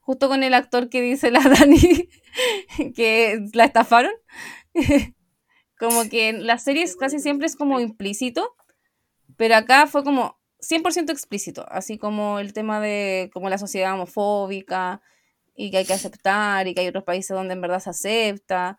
Justo 0.00 0.28
con 0.28 0.42
el 0.42 0.54
actor 0.54 0.88
que 0.88 1.02
dice 1.02 1.30
la 1.30 1.40
Dani 1.48 2.08
que 2.94 3.38
la 3.52 3.66
estafaron. 3.66 4.12
como 5.78 6.08
que 6.08 6.30
en 6.30 6.46
las 6.46 6.64
series 6.64 6.96
casi 6.96 7.18
siempre 7.18 7.46
es 7.46 7.56
como 7.56 7.80
implícito, 7.80 8.54
pero 9.36 9.56
acá 9.56 9.86
fue 9.86 10.02
como 10.02 10.38
100% 10.60 11.10
explícito, 11.10 11.66
así 11.68 11.98
como 11.98 12.38
el 12.38 12.52
tema 12.52 12.80
de 12.80 13.30
como 13.32 13.50
la 13.50 13.58
sociedad 13.58 13.92
homofóbica 13.92 15.02
y 15.56 15.70
que 15.70 15.78
hay 15.78 15.86
que 15.86 15.94
aceptar 15.94 16.68
y 16.68 16.74
que 16.74 16.82
hay 16.82 16.88
otros 16.88 17.04
países 17.04 17.34
donde 17.34 17.54
en 17.54 17.60
verdad 17.60 17.80
se 17.80 17.90
acepta. 17.90 18.78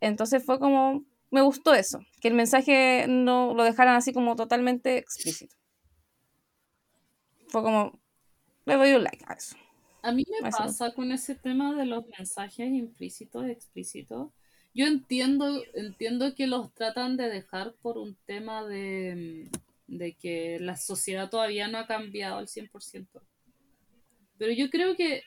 Entonces 0.00 0.44
fue 0.44 0.58
como, 0.58 1.04
me 1.30 1.42
gustó 1.42 1.74
eso, 1.74 2.00
que 2.20 2.28
el 2.28 2.34
mensaje 2.34 3.06
no 3.08 3.54
lo 3.54 3.64
dejaran 3.64 3.96
así 3.96 4.12
como 4.12 4.36
totalmente 4.36 4.98
explícito. 4.98 5.56
Fue 7.48 7.62
como, 7.62 8.00
le 8.66 8.74
doy 8.74 8.92
un 8.92 9.04
like 9.04 9.24
a 9.26 9.34
eso. 9.34 9.56
A 10.02 10.12
mí 10.12 10.24
me 10.28 10.50
pasa 10.50 10.92
con 10.92 11.10
ese 11.12 11.34
tema 11.34 11.74
de 11.74 11.86
los 11.86 12.04
mensajes 12.18 12.68
implícitos, 12.68 13.46
explícitos. 13.46 14.30
Yo 14.74 14.86
entiendo, 14.86 15.62
entiendo 15.74 16.34
que 16.34 16.46
los 16.46 16.72
tratan 16.74 17.16
de 17.16 17.28
dejar 17.28 17.74
por 17.82 17.98
un 17.98 18.16
tema 18.26 18.64
de, 18.64 19.50
de 19.86 20.14
que 20.14 20.58
la 20.60 20.76
sociedad 20.76 21.30
todavía 21.30 21.66
no 21.68 21.78
ha 21.78 21.86
cambiado 21.86 22.38
al 22.38 22.46
100%. 22.46 23.06
Pero 24.38 24.52
yo 24.52 24.70
creo 24.70 24.94
que 24.94 25.24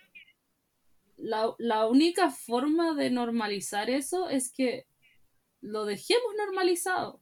la, 1.21 1.53
la 1.59 1.87
única 1.87 2.29
forma 2.31 2.93
de 2.95 3.09
normalizar 3.11 3.89
eso 3.89 4.29
es 4.29 4.51
que 4.53 4.85
lo 5.61 5.85
dejemos 5.85 6.35
normalizado. 6.37 7.21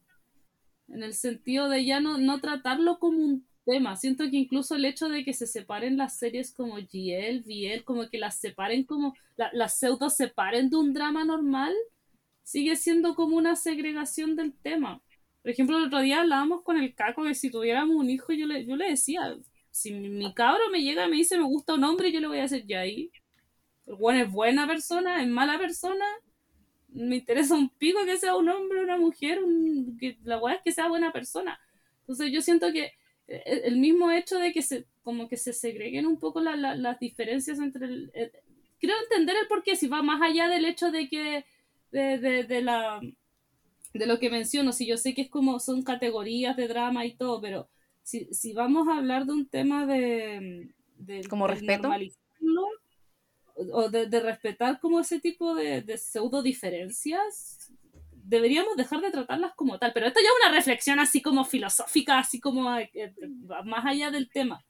En 0.88 1.02
el 1.02 1.14
sentido 1.14 1.68
de 1.68 1.84
ya 1.84 2.00
no, 2.00 2.18
no 2.18 2.40
tratarlo 2.40 2.98
como 2.98 3.18
un 3.18 3.46
tema. 3.64 3.96
Siento 3.96 4.24
que 4.30 4.36
incluso 4.38 4.74
el 4.76 4.84
hecho 4.84 5.08
de 5.08 5.24
que 5.24 5.32
se 5.34 5.46
separen 5.46 5.96
las 5.96 6.18
series 6.18 6.52
como 6.52 6.76
GL, 6.76 7.42
VL, 7.46 7.84
como 7.84 8.08
que 8.08 8.18
las 8.18 8.38
separen 8.40 8.84
como, 8.84 9.14
la- 9.36 9.50
las 9.52 9.78
pseudo 9.78 10.10
separen 10.10 10.70
de 10.70 10.76
un 10.76 10.92
drama 10.92 11.24
normal, 11.24 11.74
sigue 12.42 12.76
siendo 12.76 13.14
como 13.14 13.36
una 13.36 13.56
segregación 13.56 14.36
del 14.36 14.54
tema. 14.54 15.02
Por 15.42 15.50
ejemplo, 15.52 15.78
el 15.78 15.84
otro 15.86 16.00
día 16.00 16.20
hablábamos 16.20 16.62
con 16.62 16.78
el 16.78 16.94
Caco 16.94 17.24
que 17.24 17.34
si 17.34 17.50
tuviéramos 17.50 17.96
un 17.96 18.10
hijo, 18.10 18.32
yo 18.32 18.46
le, 18.46 18.66
yo 18.66 18.76
le 18.76 18.90
decía, 18.90 19.36
si 19.70 19.92
mi, 19.92 20.32
cabro 20.34 20.62
me 20.72 20.82
llega 20.82 21.06
y 21.06 21.10
me 21.10 21.16
dice 21.16 21.38
me 21.38 21.44
gusta 21.44 21.74
un 21.74 21.84
hombre, 21.84 22.12
yo 22.12 22.20
le 22.20 22.28
voy 22.28 22.38
a 22.38 22.42
decir, 22.42 22.64
ya 22.66 22.80
ahí. 22.80 23.10
El 23.86 23.96
bueno 23.96 24.22
es 24.24 24.30
buena 24.32 24.66
persona, 24.66 25.22
es 25.22 25.28
mala 25.28 25.58
persona. 25.58 26.04
Me 26.88 27.16
interesa 27.16 27.54
un 27.54 27.70
pico 27.70 28.04
que 28.04 28.18
sea 28.18 28.36
un 28.36 28.48
hombre 28.48 28.82
una 28.82 28.96
mujer, 28.98 29.42
un- 29.42 29.96
que 29.98 30.18
la 30.24 30.38
weá 30.38 30.56
es 30.56 30.62
que 30.62 30.72
sea 30.72 30.88
buena 30.88 31.12
persona. 31.12 31.58
Entonces 32.00 32.32
yo 32.32 32.42
siento 32.42 32.72
que 32.72 32.92
eh, 33.28 33.62
el 33.64 33.78
mismo 33.78 34.10
hecho 34.10 34.38
de 34.38 34.52
que 34.52 34.62
se 34.62 34.86
como 35.02 35.28
que 35.28 35.36
se 35.36 35.52
segreguen 35.52 36.06
un 36.06 36.18
poco 36.18 36.40
la- 36.40 36.56
la- 36.56 36.74
las 36.76 36.98
diferencias 37.00 37.58
entre 37.60 37.86
el, 37.86 38.10
el- 38.14 38.32
creo 38.80 38.96
entender 39.04 39.36
el 39.40 39.48
porqué 39.48 39.76
si 39.76 39.88
va 39.88 40.02
más 40.02 40.20
allá 40.22 40.48
del 40.48 40.64
hecho 40.64 40.90
de 40.90 41.08
que 41.08 41.44
de, 41.92 42.18
de, 42.18 42.44
de 42.44 42.62
la 42.62 43.00
de 43.94 44.06
lo 44.06 44.18
que 44.18 44.30
menciono 44.30 44.72
si 44.72 44.86
yo 44.86 44.96
sé 44.96 45.14
que 45.14 45.22
es 45.22 45.30
como 45.30 45.58
son 45.60 45.82
categorías 45.82 46.56
de 46.56 46.68
drama 46.68 47.04
y 47.06 47.14
todo 47.16 47.40
pero 47.40 47.68
si, 48.02 48.26
si 48.34 48.52
vamos 48.52 48.88
a 48.88 48.98
hablar 48.98 49.26
de 49.26 49.32
un 49.32 49.46
tema 49.48 49.86
de, 49.86 50.72
de 50.98 51.22
¿Como 51.28 51.46
respeto? 51.46 51.88
normalizarlo, 51.88 52.68
o 53.72 53.88
de, 53.88 54.06
de 54.06 54.20
respetar 54.20 54.80
como 54.80 55.00
ese 55.00 55.20
tipo 55.20 55.54
de, 55.54 55.82
de 55.82 55.98
pseudo 55.98 56.42
diferencias 56.42 57.70
deberíamos 58.12 58.76
dejar 58.76 59.00
de 59.00 59.10
tratarlas 59.10 59.54
como 59.56 59.78
tal. 59.78 59.92
Pero 59.92 60.06
esto 60.06 60.20
ya 60.20 60.28
es 60.28 60.46
una 60.46 60.54
reflexión 60.56 61.00
así 61.00 61.20
como 61.20 61.44
filosófica, 61.44 62.18
así 62.18 62.38
como 62.40 62.76
eh, 62.78 62.90
eh, 62.94 63.12
más 63.64 63.84
allá 63.84 64.10
del 64.10 64.30
tema. 64.30 64.64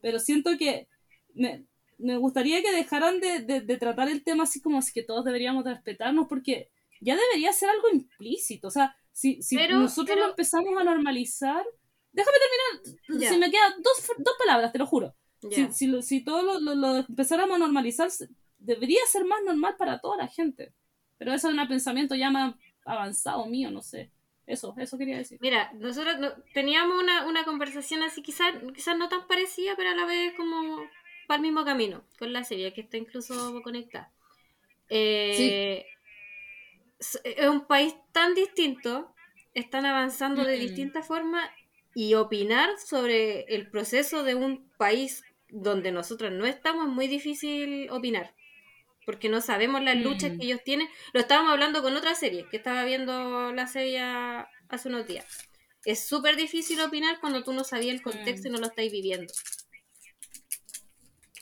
Pero 0.00 0.18
siento 0.20 0.56
que 0.56 0.86
me, 1.34 1.64
me 1.98 2.16
gustaría 2.18 2.62
que 2.62 2.70
dejaran 2.72 3.18
de, 3.20 3.40
de- 3.40 3.60
de 3.62 3.76
tratar 3.78 4.08
el 4.08 4.22
tema 4.22 4.44
así 4.44 4.60
como 4.60 4.80
si 4.82 4.92
que 4.92 5.02
todos 5.02 5.24
deberíamos 5.24 5.64
de 5.64 5.72
respetarnos, 5.74 6.26
porque 6.28 6.70
ya 7.00 7.16
debería 7.16 7.52
ser 7.52 7.68
algo 7.70 7.88
implícito. 7.92 8.68
O 8.68 8.70
sea, 8.70 8.96
si, 9.12 9.42
si 9.42 9.56
Pero- 9.56 9.78
nosotros 9.78 10.14
pero- 10.14 10.26
lo 10.26 10.30
empezamos 10.30 10.78
a 10.80 10.84
normalizar... 10.84 11.64
Déjame 12.12 12.36
terminar, 12.38 13.20
Ya. 13.22 13.28
si 13.32 13.38
me 13.40 13.50
quedan 13.50 13.72
dos, 13.82 14.06
dos 14.18 14.34
palabras, 14.38 14.70
te 14.70 14.78
lo 14.78 14.86
juro. 14.86 15.16
Si, 15.50 16.02
si, 16.02 16.24
todo 16.24 16.42
lo, 16.42 16.60
lo- 16.60 16.74
lo 16.74 16.96
empezáramos 16.98 17.56
a 17.56 17.58
normalizar, 17.58 18.10
debería 18.58 19.00
ser 19.06 19.24
más 19.24 19.42
normal 19.44 19.76
para 19.76 20.00
toda 20.00 20.16
la 20.16 20.28
gente. 20.28 20.72
Pero 21.18 21.32
eso 21.32 21.48
es 21.48 21.54
un 21.56 21.68
pensamiento 21.68 22.14
ya 22.14 22.30
más 22.30 22.54
avanzado 22.84 23.46
mío, 23.46 23.70
no 23.70 23.82
sé. 23.82 24.10
Eso, 24.46 24.74
eso 24.76 24.98
quería 24.98 25.16
decir. 25.16 25.38
Mira, 25.40 25.72
nosotros 25.74 26.18
no- 26.18 26.32
teníamos 26.52 27.02
una, 27.02 27.26
una 27.26 27.44
conversación 27.44 28.02
así, 28.02 28.22
quizás 28.22 28.54
quizás 28.74 28.96
no 28.98 29.08
tan 29.08 29.26
parecida, 29.26 29.74
pero 29.76 29.90
a 29.90 29.94
la 29.94 30.04
vez 30.04 30.34
como 30.36 30.78
para 31.26 31.36
el 31.36 31.42
mismo 31.42 31.64
camino, 31.64 32.04
con 32.18 32.32
la 32.32 32.44
serie, 32.44 32.72
que 32.74 32.82
está 32.82 32.96
incluso 32.98 33.60
conectada. 33.62 34.12
Eh, 34.90 35.86
Es 37.24 37.48
un 37.48 37.66
país 37.66 37.94
tan 38.12 38.34
distinto, 38.34 39.14
están 39.54 39.84
avanzando 39.86 40.44
de 40.44 40.56
distintas 40.58 41.06
formas, 41.06 41.50
y 41.94 42.14
opinar 42.14 42.70
sobre 42.78 43.42
el 43.54 43.70
proceso 43.70 44.24
de 44.24 44.34
un 44.34 44.68
país 44.76 45.22
donde 45.54 45.92
nosotros 45.92 46.32
no 46.32 46.46
estamos 46.46 46.86
es 46.88 46.92
muy 46.92 47.06
difícil 47.08 47.88
opinar. 47.90 48.34
Porque 49.06 49.28
no 49.28 49.40
sabemos 49.40 49.82
las 49.82 49.96
luchas 49.96 50.32
Mm. 50.32 50.38
que 50.38 50.46
ellos 50.46 50.60
tienen. 50.64 50.88
Lo 51.12 51.20
estábamos 51.20 51.52
hablando 51.52 51.82
con 51.82 51.94
otra 51.96 52.14
serie, 52.14 52.46
que 52.50 52.56
estaba 52.56 52.84
viendo 52.84 53.52
la 53.52 53.66
serie 53.66 54.00
hace 54.00 54.88
unos 54.88 55.06
días. 55.06 55.26
Es 55.84 56.06
súper 56.06 56.36
difícil 56.36 56.80
opinar 56.80 57.20
cuando 57.20 57.44
tú 57.44 57.52
no 57.52 57.64
sabías 57.64 57.94
el 57.94 58.02
contexto 58.02 58.48
y 58.48 58.50
no 58.50 58.58
lo 58.58 58.66
estáis 58.66 58.90
viviendo. 58.90 59.32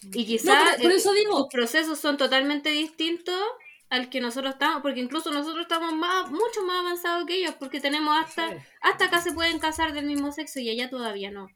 Y 0.03 0.09
No, 0.21 0.27
quizás 0.27 0.81
eso 0.81 1.13
los 1.31 1.47
procesos 1.51 1.99
son 2.01 2.17
totalmente 2.17 2.71
distintos 2.71 3.41
al 3.89 4.11
que 4.11 4.21
nosotros 4.21 4.55
estamos, 4.55 4.83
porque 4.83 5.01
incluso 5.01 5.31
nosotros 5.31 5.63
estamos 5.63 5.95
más, 5.95 6.31
mucho 6.31 6.65
más 6.67 6.81
avanzados 6.81 7.27
que 7.27 7.37
ellos, 7.37 7.55
porque 7.61 7.79
tenemos 7.79 8.17
hasta, 8.19 8.51
hasta 8.81 9.05
acá 9.05 9.21
se 9.21 9.33
pueden 9.33 9.59
casar 9.61 9.93
del 9.93 10.07
mismo 10.07 10.33
sexo 10.33 10.59
y 10.61 10.71
allá 10.71 10.91
todavía 10.91 11.31
no. 11.31 11.47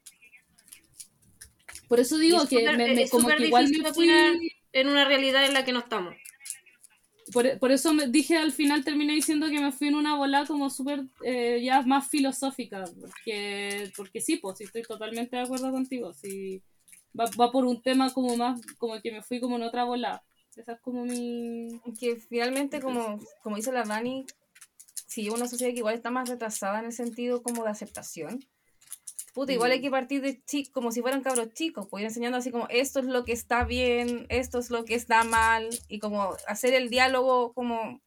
Por 1.87 1.99
eso 1.99 2.17
digo 2.17 2.43
es 2.43 2.49
que 2.49 2.63
me, 2.63 2.77
me- 2.77 3.03
es 3.03 3.11
como 3.11 3.27
que 3.29 3.45
igual 3.47 3.69
me 3.69 3.93
fui, 3.93 4.09
en 4.73 4.89
una 4.89 5.05
realidad 5.05 5.45
en 5.45 5.53
la 5.53 5.63
que 5.65 5.71
no 5.71 5.79
estamos. 5.79 6.15
por, 7.33 7.59
por 7.59 7.71
eso 7.71 7.93
me 7.93 8.07
dije 8.07 8.37
al 8.37 8.51
final 8.51 8.83
terminé 8.83 9.13
diciendo 9.13 9.47
que 9.47 9.59
me 9.59 9.71
fui 9.71 9.87
en 9.89 9.95
una 9.95 10.15
bola 10.15 10.45
como 10.45 10.69
súper 10.69 11.03
eh, 11.23 11.61
ya 11.63 11.81
más 11.81 12.07
filosófica, 12.09 12.85
porque, 12.99 13.91
porque 13.97 14.21
sí, 14.21 14.37
pues 14.37 14.57
sí 14.59 14.63
estoy 14.65 14.83
totalmente 14.83 15.35
de 15.35 15.41
acuerdo 15.43 15.71
contigo, 15.71 16.13
sí, 16.13 16.61
va, 17.19 17.25
va 17.39 17.51
por 17.51 17.65
un 17.65 17.81
tema 17.81 18.13
como 18.13 18.35
más, 18.37 18.61
como 18.77 19.01
que 19.01 19.11
me 19.11 19.21
fui 19.23 19.39
como 19.39 19.55
en 19.57 19.63
otra 19.63 19.83
bola, 19.83 20.23
esa 20.55 20.73
es 20.73 20.79
como 20.81 21.05
mi... 21.05 21.67
Que 21.99 22.15
finalmente, 22.15 22.79
como, 22.81 23.19
como 23.43 23.57
dice 23.57 23.71
la 23.71 23.83
Dani, 23.83 24.25
si 25.05 25.29
una 25.29 25.47
sociedad 25.47 25.71
que 25.71 25.79
igual 25.79 25.95
está 25.95 26.09
más 26.11 26.29
retrasada 26.29 26.79
en 26.79 26.85
el 26.85 26.93
sentido 26.93 27.43
como 27.43 27.63
de 27.63 27.69
aceptación, 27.69 28.39
puta, 29.37 29.53
igual 29.53 29.71
hay 29.71 29.81
que 29.81 29.91
partir 29.91 30.21
de 30.21 30.43
chicos, 30.45 30.73
como 30.73 30.91
si 30.91 31.01
fueran 31.01 31.21
cabros 31.21 31.53
chicos, 31.53 31.85
pues 31.89 32.01
ir 32.01 32.07
enseñando 32.07 32.39
así 32.39 32.49
como 32.49 32.67
esto 32.69 32.99
es 32.99 33.05
lo 33.05 33.23
que 33.23 33.33
está 33.33 33.63
bien, 33.65 34.25
esto 34.29 34.57
es 34.57 34.71
lo 34.71 34.83
que 34.83 34.95
está 34.95 35.23
mal, 35.23 35.69
y 35.87 35.99
como 35.99 36.35
hacer 36.47 36.73
el 36.73 36.89
diálogo 36.89 37.53
como... 37.53 38.01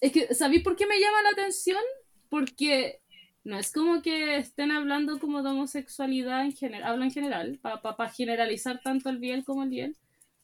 Es 0.00 0.10
que, 0.12 0.34
¿sabéis 0.34 0.62
por 0.64 0.74
qué 0.74 0.86
me 0.86 0.98
llama 0.98 1.22
la 1.22 1.28
atención? 1.30 1.80
Porque 2.28 3.00
no 3.44 3.56
es 3.58 3.70
como 3.72 4.02
que 4.02 4.38
estén 4.38 4.72
hablando 4.72 5.20
como 5.20 5.42
de 5.44 5.50
homosexualidad 5.50 6.44
en 6.44 6.52
general, 6.52 6.90
hablo 6.90 7.04
en 7.04 7.12
general, 7.12 7.60
para 7.62 8.10
generalizar 8.10 8.80
tanto 8.82 9.08
el 9.08 9.18
Biel 9.18 9.44
como 9.44 9.62
el 9.62 9.70
Biel, 9.70 9.96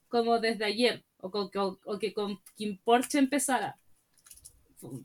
como 0.08 0.38
desde 0.38 0.64
ayer, 0.66 1.04
o, 1.20 1.26
o- 1.28 1.78
o 1.84 1.98
que 1.98 2.14
con 2.14 2.38
Kim 2.56 2.78
Porsche 2.84 3.18
empezara. 3.18 3.76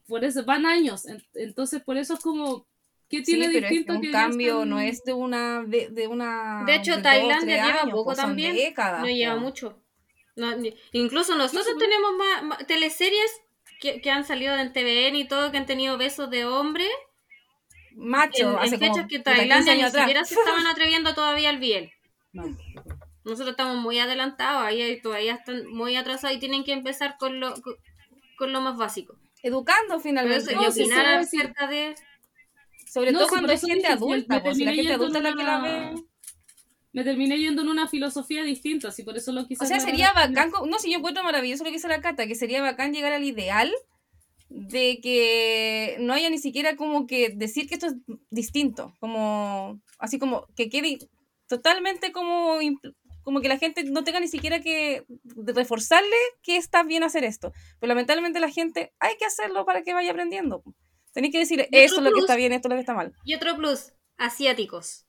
Por 0.07 0.23
eso 0.23 0.43
van 0.45 0.65
años, 0.65 1.07
en- 1.07 1.23
entonces 1.33 1.81
por 1.83 1.97
eso 1.97 2.13
es 2.13 2.19
como, 2.19 2.67
¿qué 3.09 3.17
Sí, 3.19 3.23
tiene 3.23 3.49
pero 3.53 3.67
es 3.67 3.85
que 3.85 3.91
un 3.91 4.01
que 4.01 4.11
cambio 4.11 4.53
están- 4.55 4.69
no 4.69 4.79
es 4.79 5.03
de 5.03 5.13
una... 5.13 5.63
De, 5.63 5.89
de 5.89 6.07
una 6.07 6.63
De 6.65 6.75
hecho, 6.75 6.93
dos, 6.93 7.03
Tailandia 7.03 7.55
tres 7.57 7.65
lleva 7.67 7.81
años, 7.81 7.91
poco 7.93 8.05
pues, 8.05 8.17
son 8.17 8.25
también. 8.27 8.55
décadas, 8.55 9.01
no 9.01 9.07
lleva 9.07 9.35
po. 9.35 9.39
mucho. 9.41 9.81
No, 10.35 10.55
ni- 10.55 10.75
incluso 10.91 11.35
nosotros 11.35 11.65
sí. 11.65 11.73
tenemos 11.79 12.11
más, 12.17 12.43
más- 12.43 12.67
teleseries 12.67 13.31
que, 13.79 14.01
que 14.01 14.09
han 14.11 14.23
salido 14.25 14.55
en 14.55 14.71
TVN 14.73 15.15
y 15.15 15.27
todo, 15.27 15.51
que 15.51 15.57
han 15.57 15.65
tenido 15.65 15.97
besos 15.97 16.29
de 16.29 16.45
hombre, 16.45 16.85
Macho, 17.95 18.43
en, 18.43 18.49
en 18.49 18.57
hace 18.59 18.77
fechas 18.77 18.97
como 18.97 19.07
que 19.07 19.17
puta, 19.17 19.31
15 19.31 19.37
Tailandia 19.47 19.75
ni 19.75 19.81
atrás. 19.81 20.03
siquiera 20.03 20.25
se 20.25 20.35
estaban 20.35 20.67
atreviendo 20.67 21.13
todavía 21.15 21.49
al 21.49 21.57
biel. 21.57 21.91
No. 22.33 22.43
Nosotros 23.23 23.49
estamos 23.49 23.77
muy 23.77 23.99
adelantados, 23.99 24.61
ahí 24.63 25.01
todavía 25.01 25.33
están 25.33 25.67
muy 25.67 25.95
atrasados 25.95 26.37
y 26.37 26.39
tienen 26.39 26.63
que 26.63 26.73
empezar 26.73 27.17
con 27.17 27.39
lo, 27.39 27.53
con, 27.61 27.75
con 28.37 28.53
lo 28.53 28.61
más 28.61 28.77
básico. 28.77 29.15
Educando 29.43 29.87
Pero 29.89 29.99
finalmente. 29.99 30.43
eso, 30.43 30.51
y 30.51 30.55
No, 30.55 30.71
sí, 30.71 30.81
opinar 30.83 31.23
sí, 31.25 31.29
sí. 31.31 31.37
acerca 31.41 31.67
de... 31.67 31.95
Sobre 32.97 33.11
No, 33.11 33.19
todo 33.19 33.27
sí, 33.27 33.33
cuando 33.35 33.53
es 33.53 33.61
gente 33.61 33.85
adulta, 33.87 34.35
me 34.35 34.41
pues, 34.41 34.57
si 34.57 34.63
la 34.63 34.71
terminé 34.71 34.87
gente 34.89 34.93
adulta 35.03 35.17
es 35.19 35.23
la 35.23 35.29
en 35.29 35.37
que 35.37 35.43
la 35.43 35.59
una- 35.59 35.91
ve. 35.91 36.03
Me 36.93 37.03
terminé 37.03 37.37
yendo 37.37 37.61
en 37.61 37.69
una 37.69 37.87
filosofía 37.87 38.41
distinta, 38.43 38.87
así 38.87 39.03
por 39.03 39.15
eso 39.15 39.31
lo 39.31 39.45
quise 39.45 39.63
O 39.63 39.67
sea, 39.67 39.79
sería 39.79 40.13
bacán, 40.13 40.51
no, 40.67 40.79
si 40.79 40.89
yo 40.91 40.97
encuentro 40.97 41.23
maravilloso 41.23 41.63
lo 41.63 41.69
que 41.69 41.75
dice 41.75 41.87
la 41.87 42.01
Cata, 42.01 42.25
que 42.25 42.33
sería 42.33 42.59
bacán 42.63 42.93
llegar 42.93 43.13
al 43.13 43.23
ideal 43.23 43.71
de 44.49 44.99
que 45.03 45.97
no 45.99 46.13
haya 46.13 46.31
ni 46.31 46.39
siquiera 46.39 46.75
como 46.75 47.05
que 47.05 47.29
decir 47.29 47.67
que 47.67 47.75
esto 47.75 47.85
es 47.87 47.93
distinto, 48.31 48.95
como 48.99 49.79
así 49.99 50.17
como 50.17 50.47
que 50.55 50.69
quede 50.69 50.97
totalmente 51.47 52.11
como 52.11 52.57
como 53.21 53.41
que 53.41 53.49
la 53.49 53.57
gente 53.59 53.83
no 53.83 54.03
tenga 54.03 54.19
ni 54.21 54.29
siquiera 54.29 54.61
que 54.61 55.03
reforzarle 55.35 56.15
que 56.41 56.55
está 56.57 56.81
bien 56.81 57.03
hacer 57.03 57.25
esto. 57.25 57.51
Pero 57.79 57.89
lamentablemente 57.89 58.39
la 58.39 58.49
gente 58.49 58.93
hay 58.99 59.17
que 59.19 59.25
hacerlo 59.25 59.65
para 59.65 59.83
que 59.83 59.93
vaya 59.93 60.11
aprendiendo. 60.11 60.63
Tenéis 61.17 61.31
que 61.33 61.39
decir, 61.39 61.67
esto 61.71 61.97
es 61.97 62.03
lo 62.03 62.13
que 62.13 62.19
está 62.19 62.35
bien, 62.35 62.53
esto 62.53 62.67
es 62.67 62.69
lo 62.69 62.75
que 62.75 62.81
está 62.81 62.93
mal. 62.93 63.11
Y 63.23 63.33
otro 63.33 63.55
plus, 63.55 63.91
asiáticos. 64.17 65.07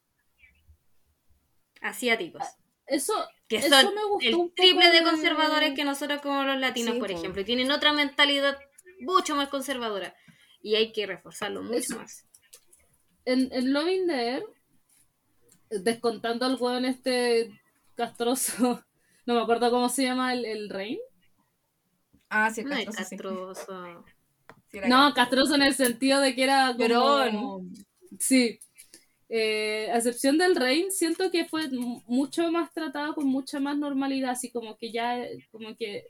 Asiáticos. 1.83 2.43
Eso, 2.87 3.13
Que 3.47 3.57
eso 3.59 3.69
son 3.69 3.95
me 3.95 4.05
gustó 4.07 4.27
el 4.47 4.53
triple 4.57 4.87
de 4.91 5.01
de- 5.01 5.03
conservadores 5.05 5.75
que 5.75 5.85
nosotros 5.85 6.23
como 6.23 6.43
los 6.45 6.57
latinos, 6.59 6.95
Sí, 6.95 6.99
por 7.01 7.11
po. 7.13 7.19
ejemplo. 7.19 7.43
Y 7.43 7.45
tienen 7.45 7.71
otra 7.71 7.93
mentalidad 7.93 8.59
mucho 9.01 9.37
más 9.37 9.51
conservadora. 9.51 10.15
Y 10.63 10.77
hay 10.77 10.93
que 10.93 11.05
reforzarlo 11.07 11.63
mucho 11.63 11.77
Eso. 11.77 11.97
más. 11.99 12.25
en, 13.27 13.53
en 13.53 13.75
Loving 13.75 14.07
There, 14.07 14.47
descontando 15.69 16.47
al 16.47 16.55
weón 16.59 16.87
este 16.87 17.61
castroso, 17.97 18.83
no 19.27 19.35
me 19.35 19.43
acuerdo 19.43 19.71
cómo 19.71 19.91
se 19.91 20.05
llama 20.05 20.33
el, 20.33 20.47
el 20.47 20.71
rey. 20.71 20.99
Ah, 22.31 22.51
sí, 22.51 22.65
No 22.65 22.75
es 22.75 22.89
castroso, 22.97 23.85
sí. 23.85 24.15
Sí, 24.71 24.79
No, 24.85 25.15
castroso 25.15 25.55
en 25.55 25.63
el 25.63 25.75
sentido 25.75 26.21
de 26.21 26.35
que 26.35 26.45
era 26.45 26.75
como... 26.77 27.65
Sí. 28.19 28.59
Eh, 29.31 29.91
a 29.93 29.99
excepción 29.99 30.39
del 30.39 30.57
rey, 30.57 30.91
siento 30.91 31.31
que 31.31 31.47
fue 31.47 31.69
mu- 31.71 32.03
mucho 32.07 32.51
más 32.53 32.73
tratado 32.73 33.15
con 33.15 33.27
mucha 33.29 33.61
más 33.61 33.77
normalidad, 33.79 34.31
así 34.31 34.51
como 34.51 34.77
que 34.79 34.93
ya, 34.93 35.19
eh, 35.21 35.47
como 35.51 35.77
que 35.77 36.05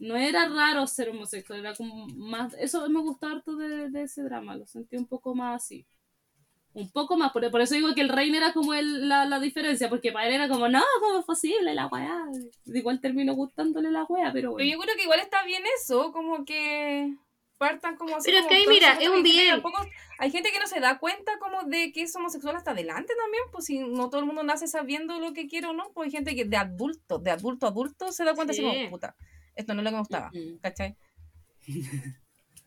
no 0.00 0.16
era 0.16 0.48
raro 0.48 0.86
ser 0.86 1.10
homosexual, 1.10 1.60
era 1.60 1.74
como 1.74 2.06
más... 2.08 2.54
Eso 2.54 2.88
me 2.90 3.00
gustó 3.00 3.28
harto 3.28 3.56
de, 3.56 3.90
de 3.90 4.02
ese 4.04 4.22
drama, 4.24 4.56
lo 4.56 4.66
sentí 4.66 4.96
un 4.96 5.06
poco 5.06 5.34
más 5.34 5.62
así. 5.64 5.86
Un 6.74 6.90
poco 6.90 7.16
más, 7.16 7.30
por, 7.32 7.48
por 7.52 7.60
eso 7.60 7.74
digo 7.76 7.94
que 7.94 8.00
el 8.00 8.08
rey 8.08 8.34
era 8.34 8.52
como 8.52 8.74
el, 8.74 9.08
la, 9.08 9.26
la 9.26 9.38
diferencia, 9.38 9.88
porque 9.88 10.10
para 10.10 10.26
él 10.26 10.34
era 10.34 10.48
como, 10.48 10.68
no, 10.68 10.82
¿cómo 11.00 11.20
es 11.20 11.24
posible 11.24 11.72
la 11.72 11.86
weá? 11.86 12.24
Igual 12.66 13.00
terminó 13.00 13.34
gustándole 13.34 13.92
la 13.92 14.02
weá, 14.04 14.32
pero 14.32 14.50
Pero 14.56 14.66
bueno. 14.66 14.72
yo 14.72 14.78
creo 14.80 14.96
que 14.96 15.04
igual 15.04 15.20
está 15.20 15.44
bien 15.44 15.62
eso, 15.78 16.10
como 16.12 16.44
que 16.44 17.14
partan 17.68 17.96
como 17.96 18.16
así. 18.16 18.26
Pero 18.26 18.38
es 18.38 18.44
como 18.44 18.50
que 18.50 18.56
ahí, 18.56 18.66
mira, 18.68 18.92
es 19.00 19.08
un 19.08 19.22
bien. 19.22 19.48
tampoco- 19.50 19.86
hay 20.18 20.30
gente 20.30 20.52
que 20.52 20.58
no 20.60 20.66
se 20.66 20.80
da 20.80 20.98
cuenta 20.98 21.32
como 21.38 21.62
de 21.64 21.92
que 21.92 22.02
es 22.02 22.14
homosexual 22.16 22.54
hasta 22.56 22.70
adelante 22.70 23.12
también, 23.20 23.42
pues 23.52 23.64
si 23.64 23.78
no 23.78 24.08
todo 24.10 24.20
el 24.20 24.26
mundo 24.26 24.42
nace 24.42 24.68
sabiendo 24.68 25.18
lo 25.18 25.32
que 25.32 25.46
quiere 25.48 25.66
o 25.66 25.72
no, 25.72 25.90
pues 25.92 26.06
hay 26.06 26.12
gente 26.12 26.34
que 26.36 26.44
de 26.44 26.56
adulto, 26.56 27.18
de 27.18 27.30
adulto 27.32 27.66
a 27.66 27.70
adulto 27.70 28.12
se 28.12 28.24
da 28.24 28.34
cuenta 28.34 28.52
así 28.52 28.62
Sí. 28.62 28.68
como, 28.68 28.90
puta, 28.90 29.16
esto 29.56 29.74
no 29.74 29.80
es 29.80 29.84
lo 29.84 29.90
que 29.90 29.94
me 29.96 30.00
gustaba, 30.00 30.30
Ujú. 30.34 30.58
¿cachai? 30.60 30.96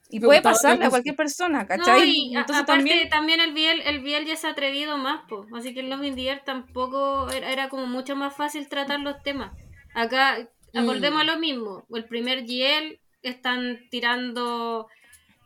Y 0.09 0.21
Me 0.21 0.27
puede 0.27 0.41
pasarle 0.41 0.85
a 0.85 0.89
cualquier 0.89 1.17
persona, 1.17 1.63
No, 1.63 1.67
¿cachai? 1.67 2.09
y 2.09 2.35
a- 2.35 2.39
Entonces 2.39 2.63
aparte 2.63 2.83
también... 2.89 3.09
también, 3.09 3.39
el 3.41 3.51
Biel, 3.53 3.81
el 3.81 3.99
Biel 3.99 4.25
ya 4.25 4.37
se 4.37 4.47
ha 4.47 4.51
atrevido 4.51 4.97
más, 4.97 5.27
po. 5.27 5.45
así 5.53 5.73
que 5.73 5.81
en 5.81 5.89
los 5.89 6.01
Indier 6.01 6.43
tampoco 6.45 7.29
era, 7.29 7.51
era 7.51 7.67
como 7.67 7.87
mucho 7.87 8.15
más 8.15 8.33
fácil 8.33 8.69
tratar 8.69 9.01
los 9.01 9.21
temas. 9.21 9.51
Acá, 9.93 10.47
Mm. 10.73 10.77
acordemos 10.79 11.21
a 11.21 11.25
lo 11.25 11.37
mismo, 11.39 11.85
el 11.93 12.05
primer 12.05 12.45
Giel 12.45 13.01
están 13.21 13.79
tirando 13.89 14.87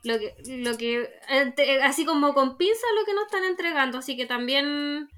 lo 0.03 0.19
que, 0.19 0.35
lo 0.45 0.77
que 0.77 1.10
entre- 1.30 1.81
así 1.84 2.06
como 2.06 2.34
con 2.34 2.57
pinza 2.57 2.85
lo 2.99 3.06
que 3.06 3.14
nos 3.14 3.26
están 3.26 3.43
entregando, 3.43 3.99
así 3.99 4.18
que 4.18 4.26
también 4.26 5.10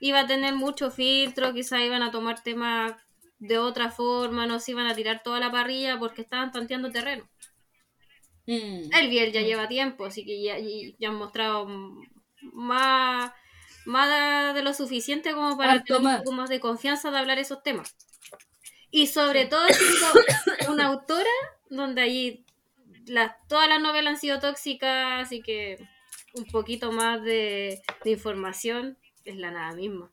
iba 0.00 0.20
a 0.20 0.26
tener 0.26 0.54
mucho 0.54 0.90
filtro, 0.90 1.52
quizás 1.54 1.80
iban 1.82 2.02
a 2.02 2.10
tomar 2.10 2.42
temas 2.42 2.92
de 3.38 3.58
otra 3.58 3.90
forma, 3.90 4.46
no 4.46 4.58
se 4.60 4.72
iban 4.72 4.86
a 4.86 4.94
tirar 4.94 5.22
toda 5.22 5.40
la 5.40 5.50
parrilla 5.50 5.98
porque 5.98 6.22
estaban 6.22 6.50
tanteando 6.52 6.90
terreno. 6.90 7.28
Mm. 8.46 8.90
El 8.94 9.08
Biel 9.10 9.32
ya 9.32 9.42
lleva 9.42 9.68
tiempo, 9.68 10.06
así 10.06 10.24
que 10.24 10.42
ya, 10.42 10.56
ya 10.98 11.08
han 11.08 11.16
mostrado 11.16 11.66
más, 12.52 13.32
más 13.84 14.54
de 14.54 14.62
lo 14.62 14.72
suficiente 14.74 15.32
como 15.32 15.56
para 15.56 15.72
Harto 15.72 15.84
tener 15.84 15.98
un 16.00 16.04
más. 16.04 16.18
poco 16.18 16.32
más 16.32 16.48
de 16.48 16.60
confianza 16.60 17.10
de 17.10 17.18
hablar 17.18 17.38
esos 17.38 17.62
temas. 17.62 17.94
Y 18.90 19.08
sobre 19.08 19.46
todo 19.46 19.66
siendo 19.68 20.72
una 20.72 20.86
autora 20.86 21.28
donde 21.70 22.02
allí 22.02 22.44
las, 23.06 23.32
todas 23.48 23.68
las 23.68 23.80
novelas 23.80 24.14
han 24.14 24.20
sido 24.20 24.38
tóxicas, 24.40 25.26
así 25.26 25.42
que 25.42 25.78
un 26.34 26.44
poquito 26.46 26.92
más 26.92 27.22
de, 27.22 27.80
de 28.04 28.10
información 28.10 28.98
es 29.24 29.36
la 29.36 29.50
nada 29.50 29.74
misma. 29.74 30.10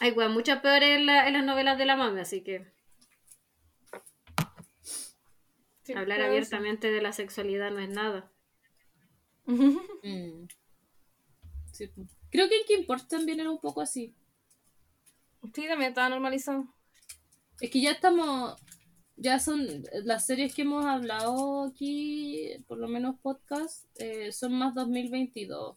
Hay 0.00 0.10
weas 0.10 0.30
muchas 0.30 0.60
peores 0.60 0.98
en, 0.98 1.06
la- 1.06 1.26
en 1.28 1.34
las 1.34 1.44
novelas 1.44 1.78
de 1.78 1.86
la 1.86 1.96
mami, 1.96 2.20
así 2.20 2.42
que 2.42 2.72
Sí, 5.82 5.92
hablar 5.92 6.22
abiertamente 6.22 6.90
de 6.90 7.02
la 7.02 7.12
sexualidad 7.12 7.70
no 7.70 7.78
es 7.78 7.90
nada. 7.90 8.32
Mm. 9.44 10.46
Sí. 11.72 11.90
Creo 12.30 12.48
que 12.48 12.56
en 12.56 12.64
Kimport 12.66 13.06
también 13.08 13.40
era 13.40 13.50
un 13.50 13.60
poco 13.60 13.82
así. 13.82 14.14
Sí, 15.52 15.68
también 15.68 15.90
estaba 15.90 16.08
normalizado. 16.08 16.66
Es 17.60 17.70
que 17.70 17.82
ya 17.82 17.90
estamos, 17.90 18.58
ya 19.16 19.38
son 19.38 19.84
las 20.04 20.26
series 20.26 20.54
que 20.54 20.62
hemos 20.62 20.84
hablado 20.84 21.64
aquí, 21.64 22.50
por 22.66 22.78
lo 22.78 22.88
menos 22.88 23.16
podcast, 23.20 23.84
eh, 24.00 24.32
son 24.32 24.54
más 24.54 24.74
2022. 24.74 25.76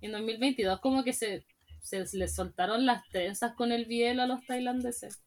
En 0.00 0.12
2022 0.12 0.80
como 0.80 1.02
que 1.02 1.12
se, 1.12 1.46
se 1.80 2.04
les 2.12 2.34
soltaron 2.34 2.84
las 2.84 3.08
trenzas 3.08 3.54
con 3.54 3.72
el 3.72 3.86
biel 3.86 4.20
a 4.20 4.26
los 4.26 4.44
tailandeses. 4.46 5.22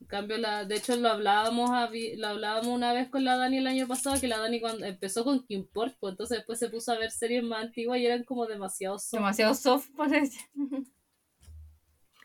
En 0.00 0.06
cambio, 0.06 0.38
la, 0.38 0.64
de 0.64 0.76
hecho 0.76 0.96
lo 0.96 1.08
hablábamos, 1.08 1.70
a 1.70 1.90
lo 1.90 2.26
hablábamos 2.26 2.68
una 2.68 2.92
vez 2.92 3.08
con 3.08 3.24
la 3.24 3.36
Dani 3.36 3.58
el 3.58 3.66
año 3.66 3.86
pasado, 3.86 4.20
que 4.20 4.28
la 4.28 4.38
Dani 4.38 4.60
cuando 4.60 4.86
empezó 4.86 5.24
con 5.24 5.44
Kimport, 5.44 5.96
pues 6.00 6.12
entonces 6.12 6.38
después 6.38 6.58
se 6.58 6.68
puso 6.68 6.92
a 6.92 6.98
ver 6.98 7.10
series 7.10 7.44
más 7.44 7.64
antiguas 7.64 7.98
y 7.98 8.06
eran 8.06 8.24
como 8.24 8.46
demasiado 8.46 8.98
soft. 8.98 9.12
Demasiado 9.12 9.54
soft 9.54 9.88
por 9.96 10.12
ella. 10.14 10.40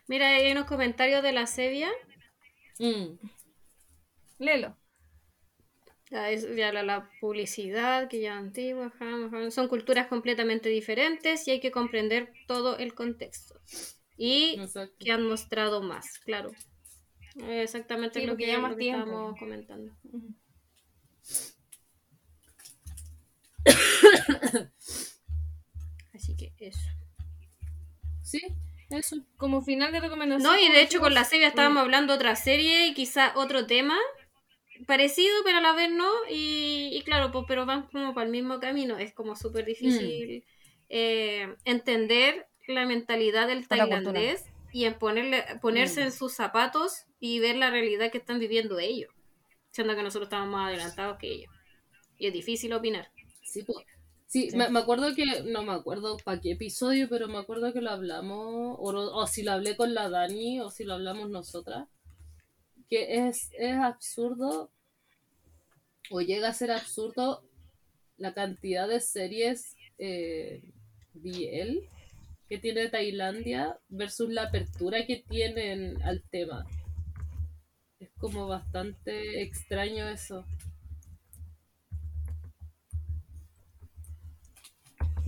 Mira, 0.08 0.28
hay 0.28 0.52
unos 0.52 0.66
comentarios 0.66 1.22
de 1.22 1.32
la 1.32 1.46
Sevilla. 1.46 1.90
Mm. 2.78 3.18
Léelo. 4.38 4.76
Ya, 6.10 6.30
es- 6.30 6.54
ya 6.54 6.72
la, 6.72 6.82
la 6.84 7.10
publicidad, 7.20 8.08
que 8.08 8.20
ya 8.20 8.36
antigua, 8.38 8.92
son 9.50 9.66
culturas 9.68 10.06
completamente 10.06 10.68
diferentes 10.68 11.46
y 11.48 11.50
hay 11.50 11.60
que 11.60 11.72
comprender 11.72 12.32
todo 12.46 12.78
el 12.78 12.94
contexto. 12.94 13.60
Y 14.16 14.56
Exacto. 14.60 14.94
que 14.98 15.10
han 15.12 15.24
mostrado 15.26 15.82
más, 15.82 16.18
claro. 16.20 16.52
Exactamente 17.48 18.20
Sí, 18.20 18.26
lo 18.26 18.36
que, 18.36 18.46
ya 18.46 18.58
más 18.60 18.70
lo 18.72 18.76
que 18.76 18.90
estábamos 18.90 19.38
comentando. 19.38 19.92
Así 26.14 26.36
que 26.36 26.52
eso. 26.58 26.78
Sí, 28.22 28.40
eso. 28.90 29.16
Como 29.36 29.62
final 29.62 29.92
de 29.92 30.00
recomendación. 30.00 30.42
No, 30.52 30.58
y 30.58 30.70
de 30.70 30.82
hecho 30.82 31.00
con 31.00 31.14
la 31.14 31.24
Sevilla 31.24 31.48
estábamos 31.48 31.82
hablando 31.82 32.12
de 32.12 32.18
otra 32.18 32.36
serie 32.36 32.86
y 32.86 32.94
quizá 32.94 33.32
otro 33.36 33.66
tema 33.66 33.96
parecido, 34.86 35.34
pero 35.44 35.58
a 35.58 35.60
la 35.60 35.72
vez 35.72 35.90
no. 35.90 36.10
Y, 36.30 36.90
y 36.92 37.02
claro, 37.02 37.32
pues, 37.32 37.44
pero 37.48 37.66
van 37.66 37.86
como 37.88 38.14
para 38.14 38.26
el 38.26 38.32
mismo 38.32 38.60
camino. 38.60 38.98
Es 38.98 39.12
como 39.12 39.36
súper 39.36 39.64
difícil 39.64 40.44
eh, 40.88 41.54
entender 41.64 42.46
la 42.68 42.84
mentalidad 42.86 43.46
del 43.48 43.66
tailandés 43.68 44.44
y 44.72 44.84
en 44.84 44.94
ponerle, 44.98 45.44
ponerse 45.62 46.00
Mm. 46.00 46.04
en 46.04 46.12
sus 46.12 46.34
zapatos 46.34 47.04
y 47.18 47.38
ver 47.38 47.56
la 47.56 47.70
realidad 47.70 48.10
que 48.10 48.18
están 48.18 48.38
viviendo 48.38 48.78
ellos. 48.78 49.10
Siendo 49.70 49.94
que 49.94 50.02
nosotros 50.02 50.26
estamos 50.26 50.48
más 50.48 50.68
adelantados 50.68 51.18
que 51.18 51.28
ellos. 51.28 51.50
Y 52.18 52.26
es 52.26 52.32
difícil 52.32 52.72
opinar. 52.72 53.10
Sí, 53.42 53.62
po. 53.62 53.82
Sí, 54.26 54.50
Sí. 54.50 54.56
Me, 54.56 54.68
me 54.70 54.80
acuerdo 54.80 55.14
que, 55.14 55.24
no 55.44 55.62
me 55.62 55.72
acuerdo 55.72 56.16
para 56.24 56.40
qué 56.40 56.52
episodio, 56.52 57.08
pero 57.08 57.28
me 57.28 57.38
acuerdo 57.38 57.72
que 57.72 57.80
lo 57.80 57.90
hablamos, 57.90 58.76
o, 58.78 58.90
o 58.90 59.26
si 59.26 59.42
lo 59.42 59.52
hablé 59.52 59.76
con 59.76 59.94
la 59.94 60.08
Dani, 60.08 60.60
o 60.60 60.70
si 60.70 60.84
lo 60.84 60.94
hablamos 60.94 61.30
nosotras, 61.30 61.88
que 62.90 63.28
es, 63.28 63.50
es 63.58 63.76
absurdo, 63.76 64.70
o 66.10 66.20
llega 66.20 66.48
a 66.48 66.54
ser 66.54 66.70
absurdo, 66.70 67.42
la 68.16 68.34
cantidad 68.34 68.88
de 68.88 69.00
series 69.00 69.76
eh, 69.98 70.62
BL 71.14 71.88
que 72.48 72.58
tiene 72.58 72.88
Tailandia 72.88 73.78
versus 73.88 74.30
la 74.30 74.44
apertura 74.44 75.04
que 75.06 75.24
tienen 75.28 76.00
al 76.02 76.22
tema. 76.30 76.64
Es 77.98 78.10
como 78.18 78.46
bastante 78.46 79.42
extraño 79.42 80.08
eso. 80.08 80.44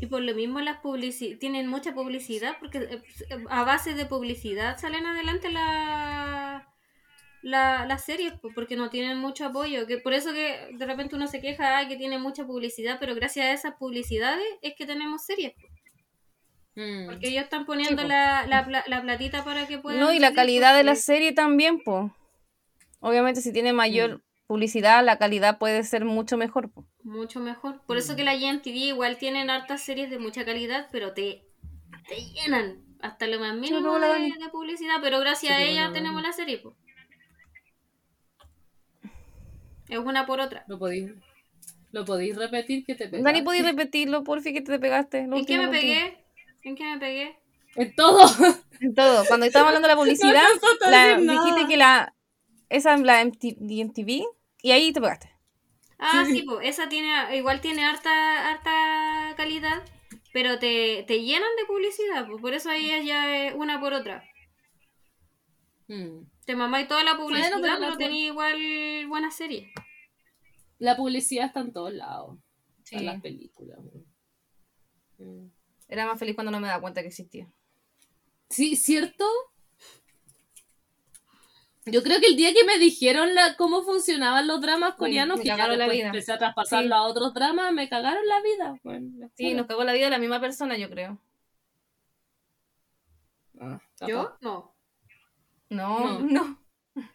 Y 0.01 0.07
por 0.07 0.23
lo 0.23 0.33
mismo 0.33 0.61
las 0.61 0.79
publici 0.79 1.35
tienen 1.37 1.67
mucha 1.67 1.93
publicidad, 1.93 2.57
porque 2.61 2.79
eh, 2.79 3.03
a 3.51 3.65
base 3.65 3.95
de 3.95 4.07
publicidad 4.07 4.79
salen 4.79 5.05
adelante 5.05 5.51
la, 5.51 6.69
la, 7.43 7.85
las 7.85 8.05
series, 8.05 8.33
pues, 8.41 8.55
porque 8.55 8.77
no 8.77 8.91
tienen 8.91 9.19
mucho 9.19 9.45
apoyo. 9.47 9.89
Que 9.89 9.99
por 9.99 10.13
eso 10.13 10.33
que 10.33 10.69
de 10.73 10.87
repente 10.87 11.17
uno 11.17 11.27
se 11.27 11.41
queja 11.41 11.77
"Ay, 11.77 11.89
que 11.89 11.97
tiene 11.97 12.19
mucha 12.19 12.47
publicidad, 12.47 12.99
pero 13.01 13.17
gracias 13.17 13.47
a 13.47 13.53
esas 13.53 13.75
publicidades 13.75 14.47
es 14.63 14.75
que 14.77 14.87
tenemos 14.87 15.25
series. 15.25 15.53
pues. 15.61 15.73
Mm. 16.77 17.07
Porque 17.07 17.29
ellos 17.29 17.43
están 17.43 17.67
poniendo 17.67 18.03
po. 18.03 18.09
la, 18.09 18.47
la, 18.47 18.85
la 18.87 19.03
platita 19.03 19.43
para 19.43 19.67
que 19.67 19.79
puedan... 19.79 19.99
No, 19.99 20.13
y 20.13 20.21
la 20.21 20.33
calidad 20.33 20.77
de 20.77 20.85
la 20.85 20.95
serie 20.95 21.33
también, 21.33 21.81
pues. 21.83 22.13
Obviamente, 23.01 23.41
si 23.41 23.53
tiene 23.53 23.73
mayor 23.73 24.23
publicidad, 24.47 25.05
la 25.05 25.19
calidad 25.19 25.59
puede 25.59 25.83
ser 25.83 26.05
mucho 26.05 26.37
mejor, 26.37 26.71
po. 26.71 26.87
Mucho 27.09 27.41
mejor. 27.41 27.81
Por 27.87 27.97
eso 27.97 28.17
que 28.17 28.25
la 28.25 28.35
GNTV 28.37 28.77
igual 28.93 29.17
tienen 29.19 29.49
hartas 29.51 29.83
series 29.83 30.11
de 30.11 30.19
mucha 30.19 30.45
calidad, 30.45 30.89
pero 30.93 31.15
te, 31.15 31.43
te 32.07 32.17
llenan 32.35 32.85
hasta 33.01 33.27
lo 33.27 33.41
más 33.41 33.55
mínimo 33.55 33.99
la 33.99 34.09
de, 34.09 34.13
Dani. 34.13 34.33
de 34.33 34.49
publicidad, 34.51 34.97
pero 35.01 35.19
gracias 35.21 35.41
Sí, 35.41 35.47
a 35.55 35.59
luego 35.59 35.73
ella 35.73 35.87
la 35.89 35.93
tenemos 35.93 36.17
Dani. 36.23 36.27
la 36.29 36.33
serie. 36.33 36.59
po. 36.59 36.77
Es 39.89 39.99
una 39.99 40.27
por 40.27 40.41
otra. 40.41 40.65
¿Lo 40.69 40.79
podéis, 40.79 41.11
¿Lo 41.93 42.05
podéis 42.05 42.37
repetir 42.37 42.85
que 42.85 42.95
te 42.95 43.05
Dani, 43.09 43.23
pegaste? 43.23 43.43
¿podías 43.43 43.65
repetirlo, 43.65 44.23
porfi, 44.25 44.53
que 44.53 44.61
te 44.61 44.79
pegaste? 44.79 45.21
¿En 45.21 45.47
qué 45.47 45.59
me 45.59 45.69
pegué? 45.69 46.25
¿En 46.63 46.77
qué 46.77 46.85
me 46.85 46.99
pegué? 46.99 47.39
En 47.77 47.95
todo. 47.95 48.21
En 48.81 48.95
todo. 48.95 49.25
Cuando 49.27 49.45
estábamos 49.47 49.71
hablando 49.75 49.89
de 49.89 49.95
la 49.95 49.99
publicidad, 50.01 50.45
No 50.85 50.91
la, 50.91 51.17
dijiste 51.17 51.67
que 51.67 51.77
la... 51.77 52.15
Esa 52.69 52.95
es 52.95 53.01
la 53.01 53.25
MT 53.25 53.57
MTV, 53.59 54.23
y 54.63 54.71
ahí 54.71 54.93
te 54.93 55.01
pegaste. 55.01 55.33
Ah, 55.99 56.25
sí, 56.27 56.43
pues 56.43 56.67
esa 56.69 56.89
tiene, 56.89 57.37
igual 57.37 57.61
tiene 57.61 57.85
harta, 57.85 58.51
harta 58.51 59.35
calidad, 59.37 59.83
pero 60.33 60.59
te, 60.59 61.05
te 61.09 61.23
llenan 61.23 61.49
de 61.59 61.67
publicidad, 61.67 62.27
pues 62.29 62.41
por 62.41 62.55
eso 62.55 62.71
ahí 62.71 62.91
es 62.91 63.05
ya 63.05 63.47
es 63.49 63.55
una 63.55 63.81
por 63.81 63.93
otra. 63.95 64.25
Mm. 65.89 66.21
Te 66.45 66.55
mamáis 66.55 66.87
toda 66.89 67.03
la 67.03 67.17
publicidad, 67.17 67.59
pero 67.61 67.75
pero, 67.79 67.91
la- 67.91 67.97
tenía 67.97 68.27
igual 68.27 69.07
buena 69.09 69.31
serie. 69.31 69.73
La 70.79 70.97
publicidad 70.97 71.47
está 71.47 71.61
en 71.61 71.73
todos 71.73 71.93
lados. 71.93 72.39
Sí. 72.85 72.97
En 72.97 73.07
las 73.07 73.21
películas. 73.21 73.79
Mm. 75.19 75.47
Era 75.89 76.07
más 76.07 76.19
feliz 76.19 76.35
cuando 76.35 76.51
no 76.53 76.61
me 76.61 76.69
daba 76.69 76.81
cuenta 76.81 77.01
que 77.03 77.09
existía. 77.09 77.51
Sí, 78.51 78.77
¿cierto? 78.77 79.25
Yo 81.93 82.03
creo 82.03 82.21
que 82.21 82.27
el 82.27 82.37
día 82.37 82.53
que 82.53 82.65
me 82.65 82.79
dijeron 82.79 83.35
la, 83.35 83.57
cómo 83.57 83.83
funcionaban 83.83 84.47
los 84.47 84.61
dramas 84.61 84.95
coreanos, 84.95 85.39
me 85.39 85.43
que 85.43 85.49
ya 85.49 85.57
cagaron 85.57 85.79
la 85.79 85.89
vida. 85.89 86.07
empecé 86.07 86.33
a 86.33 86.39
traspasarlo 86.39 86.89
Sí. 86.89 86.93
a 86.93 87.03
otros 87.03 87.35
dramas, 87.35 87.73
me 87.73 87.89
cagaron 87.89 88.23
la 88.27 88.41
vida. 88.43 88.81
Sí, 89.37 89.55
nos 89.55 89.67
cagó 89.67 89.85
la 89.85 89.93
vida 89.93 90.11
la 90.11 90.19
misma 90.19 90.41
persona, 90.41 90.77
yo 90.77 90.89
creo. 90.91 91.19
Ah, 93.61 93.81
¿Yo? 94.07 94.37
No. 94.41 94.75
No, 95.71 96.19
No. 96.21 96.21
no, 96.21 96.59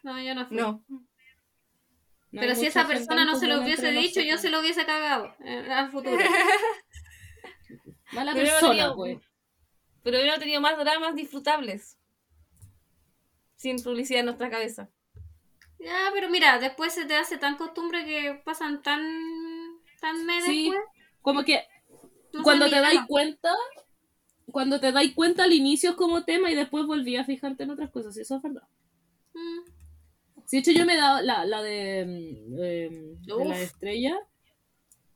No, 0.02 0.22
yo 0.22 0.34
no 0.34 0.46
fui. 0.46 0.56
no. 0.56 0.84
No 0.88 2.40
Pero 2.40 2.54
si 2.56 2.66
esa 2.66 2.86
persona 2.86 3.22
en 3.22 3.28
no 3.28 3.36
se 3.36 3.46
lo 3.46 3.60
hubiese 3.62 3.90
dicho, 3.92 4.20
yo 4.20 4.38
se 4.38 4.50
lo 4.50 4.60
hubiese 4.60 4.84
cagado 4.84 5.34
eh, 5.44 5.70
al 5.72 5.90
futuro. 5.90 6.16
Mala 8.12 8.32
Pero 8.34 8.46
persona, 8.46 8.76
yo- 8.88 8.94
pues. 8.96 9.18
Pero 10.02 10.18
hubiera 10.18 10.38
tenido 10.38 10.60
más 10.60 10.76
dramas 10.76 11.14
disfrutables. 11.14 11.96
Sin 13.64 13.76
publicidad 13.82 14.20
en 14.20 14.26
nuestra 14.26 14.50
cabeza. 14.50 14.90
ya, 15.78 16.10
pero 16.12 16.28
mira, 16.28 16.58
después 16.58 16.92
se 16.92 17.06
te 17.06 17.14
hace 17.16 17.38
tan 17.38 17.56
costumbre 17.56 18.04
que 18.04 18.42
pasan 18.44 18.82
tan 18.82 19.00
tan 20.02 20.26
me 20.26 20.42
Sí, 20.42 20.64
después. 20.64 20.84
como 21.22 21.44
que 21.44 21.64
no 22.34 22.42
cuando 22.42 22.68
te 22.68 22.78
dais 22.78 23.00
cuenta, 23.08 23.48
cuando 24.52 24.80
te 24.80 24.92
dais 24.92 25.14
cuenta 25.14 25.44
al 25.44 25.54
inicio 25.54 25.92
es 25.92 25.96
como 25.96 26.24
tema 26.24 26.50
y 26.50 26.54
después 26.54 26.84
volví 26.84 27.16
a 27.16 27.24
fijarte 27.24 27.62
en 27.62 27.70
otras 27.70 27.90
cosas, 27.90 28.14
y 28.18 28.20
eso 28.20 28.36
es 28.36 28.42
verdad. 28.42 28.68
Mm. 29.32 29.60
Sí, 30.44 30.56
de 30.56 30.60
hecho 30.60 30.72
yo 30.72 30.84
me 30.84 30.92
he 30.92 30.98
dado 30.98 31.22
la, 31.22 31.46
la 31.46 31.62
de, 31.62 32.04
mm, 32.04 32.62
em, 32.62 33.22
de 33.22 33.44
la 33.46 33.62
estrella. 33.62 34.14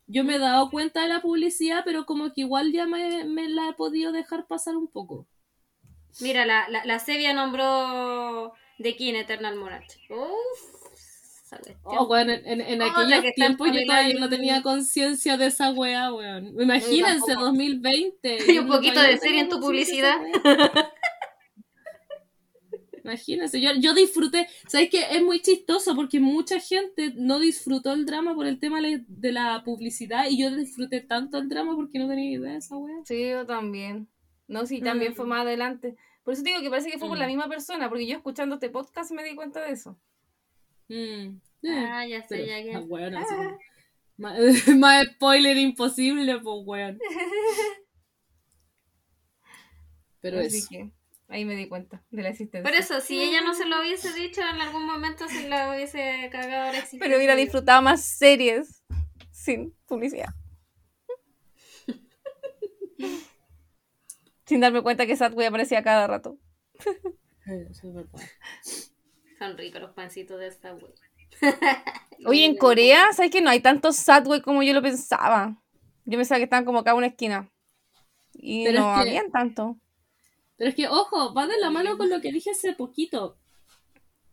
Yo 0.07 0.25
me 0.25 0.37
he 0.37 0.39
dado 0.39 0.71
cuenta 0.71 1.03
de 1.03 1.09
la 1.09 1.21
publicidad, 1.21 1.83
pero 1.85 2.07
como 2.07 2.33
que 2.33 2.41
igual 2.41 2.73
ya 2.73 2.87
me, 2.87 3.27
me 3.27 3.47
la 3.51 3.69
he 3.69 3.73
podido 3.75 4.11
dejar 4.11 4.47
pasar 4.47 4.75
un 4.75 4.89
poco. 4.89 5.27
Mira, 6.21 6.45
la, 6.47 6.69
la, 6.69 6.85
la 6.85 6.99
Sevilla 6.99 7.33
nombró 7.33 8.53
The 8.79 8.97
King 8.97 9.15
Eternal 9.15 9.57
Monarch. 9.57 9.87
Uf, 10.11 10.93
esa 11.45 11.57
cuestión. 11.59 11.79
Oh, 11.85 12.07
weón, 12.07 12.31
en, 12.31 12.47
en, 12.47 12.61
en 12.61 12.83
Otra 12.83 13.03
aquellos 13.03 13.23
que 13.23 13.33
tiempos 13.33 13.69
yo 13.73 13.81
todavía 13.87 14.15
y- 14.17 14.21
no 14.21 14.29
tenía 14.29 14.63
conciencia 14.63 15.37
de 15.37 15.47
esa 15.47 15.71
weá, 15.71 16.13
weón. 16.13 16.61
Imagínense, 16.61 17.27
tampoco. 17.27 17.47
2020. 17.47 18.39
Y 18.53 18.59
un 18.59 18.67
poquito 18.69 19.01
de 19.01 19.17
serie 19.19 19.41
en 19.41 19.49
tu 19.49 19.57
de 19.57 19.63
publicidad. 19.63 20.21
weá. 20.21 20.93
Imagínense, 23.05 23.59
yo, 23.61 23.71
yo 23.79 23.95
disfruté, 23.95 24.47
¿sabes 24.67 24.91
qué? 24.91 25.01
Es 25.13 25.23
muy 25.23 25.41
chistoso 25.41 25.95
porque 25.95 26.21
mucha 26.21 26.61
gente 26.61 27.13
no 27.17 27.39
disfrutó 27.39 27.95
el 27.95 28.05
drama 28.05 28.35
por 28.35 28.47
el 28.47 28.59
tema 28.61 28.81
de 28.83 29.33
la 29.33 29.63
publicidad 29.65 30.27
y 30.29 30.37
yo 30.37 30.55
disfruté 30.55 31.01
tanto 31.01 31.39
el 31.39 31.49
drama 31.49 31.75
porque 31.75 31.99
no 31.99 32.07
tenía 32.09 32.33
idea 32.39 32.53
de 32.53 32.59
esa 32.59 32.77
wea. 32.77 32.97
Sí, 33.05 33.31
yo 33.31 33.47
también. 33.47 34.09
No, 34.47 34.67
sí, 34.67 34.83
también 34.83 35.13
Mm. 35.13 35.15
fue 35.15 35.27
más 35.27 35.41
adelante. 35.43 35.97
Por 36.29 36.35
eso 36.35 36.43
te 36.43 36.51
digo 36.51 36.61
que 36.61 36.69
parece 36.69 36.91
que 36.91 36.99
fue 36.99 37.09
por 37.09 37.17
Mm. 37.17 37.21
la 37.21 37.27
misma 37.27 37.49
persona, 37.49 37.89
porque 37.89 38.07
yo 38.07 38.15
escuchando 38.19 38.57
este 38.57 38.69
podcast 38.69 39.13
me 39.13 39.25
di 39.25 39.35
cuenta 39.35 39.63
de 39.63 39.71
eso. 39.73 39.99
Mm, 40.89 41.39
Ah, 41.67 42.05
ya 42.07 42.21
sé, 42.21 42.27
pero, 42.29 42.45
ya 42.47 42.63
que. 42.63 42.75
ah, 42.75 42.81
como- 42.81 43.59
más, 44.19 44.37
más 44.79 45.07
spoiler 45.07 45.57
imposible, 45.57 46.39
pues 46.41 46.57
weón. 46.67 46.99
Pero 50.21 50.41
Así 50.41 50.59
eso. 50.59 50.69
que 50.69 50.91
ahí 51.29 51.47
me 51.47 51.57
di 51.57 51.67
cuenta 51.67 52.05
de 52.11 52.23
la 52.23 52.29
existencia. 52.29 52.69
Por 52.71 52.79
eso, 52.79 53.01
si 53.01 53.19
ella 53.23 53.41
no 53.41 53.55
se 53.55 53.65
lo 53.65 53.81
hubiese 53.81 54.13
dicho, 54.13 54.43
en 54.43 54.61
algún 54.61 54.85
momento 54.85 55.27
se 55.29 55.49
la 55.49 55.71
hubiese 55.71 56.29
cagado 56.31 56.65
la 56.73 56.79
existencia. 56.79 56.99
Pero 57.01 57.17
hubiera 57.17 57.37
disfrutado 57.37 57.81
más 57.81 58.05
series 58.05 58.85
sin 59.31 59.75
publicidad. 59.87 60.29
Sin 64.49 64.61
darme 64.61 64.83
cuenta 64.83 65.07
que 65.07 65.15
Sadway 65.15 65.47
aparecía 65.47 65.83
cada 65.83 66.07
rato. 66.07 66.39
Eso 67.45 67.89
es 67.89 67.95
verdad. 67.95 68.21
Son 69.39 69.57
ricos 69.59 69.81
los 69.81 69.93
pancitos 69.93 70.41
de 70.41 70.49
wea. 70.49 70.95
Oye, 72.27 72.47
en 72.47 72.57
Corea, 72.57 73.13
¿sabes 73.13 73.31
que 73.31 73.43
no 73.43 73.51
hay 73.51 73.61
tantos 73.61 73.97
Sadway 73.97 74.41
como 74.41 74.63
yo 74.63 74.73
lo 74.73 74.83
pensaba? 74.83 75.63
Yo 76.07 76.19
pensaba 76.19 76.39
que 76.39 76.45
estaban 76.45 76.65
como 76.65 76.83
cada 76.83 76.97
una 76.97 77.09
esquina. 77.09 77.53
Y 78.33 78.65
Pero 78.65 78.81
no 78.81 78.97
es 78.97 79.05
que- 79.05 79.11
habían 79.11 79.31
tanto. 79.31 79.79
Pero 80.57 80.71
es 80.71 80.77
que, 80.77 80.89
ojo, 80.89 81.35
va 81.35 81.47
de 81.47 81.59
la 81.59 81.71
mano 81.71 81.97
con 81.99 82.11
lo 82.11 82.21
que 82.21 82.33
dije 82.33 82.51
hace 82.51 82.73
poquito. 82.73 83.39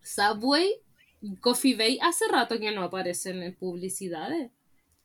Subway 0.02 0.82
y 1.22 1.36
Coffee 1.36 1.76
Bay 1.76 2.00
hace 2.02 2.28
rato 2.28 2.58
que 2.58 2.72
no 2.72 2.84
aparecen 2.84 3.44
en 3.44 3.54
publicidades. 3.56 4.52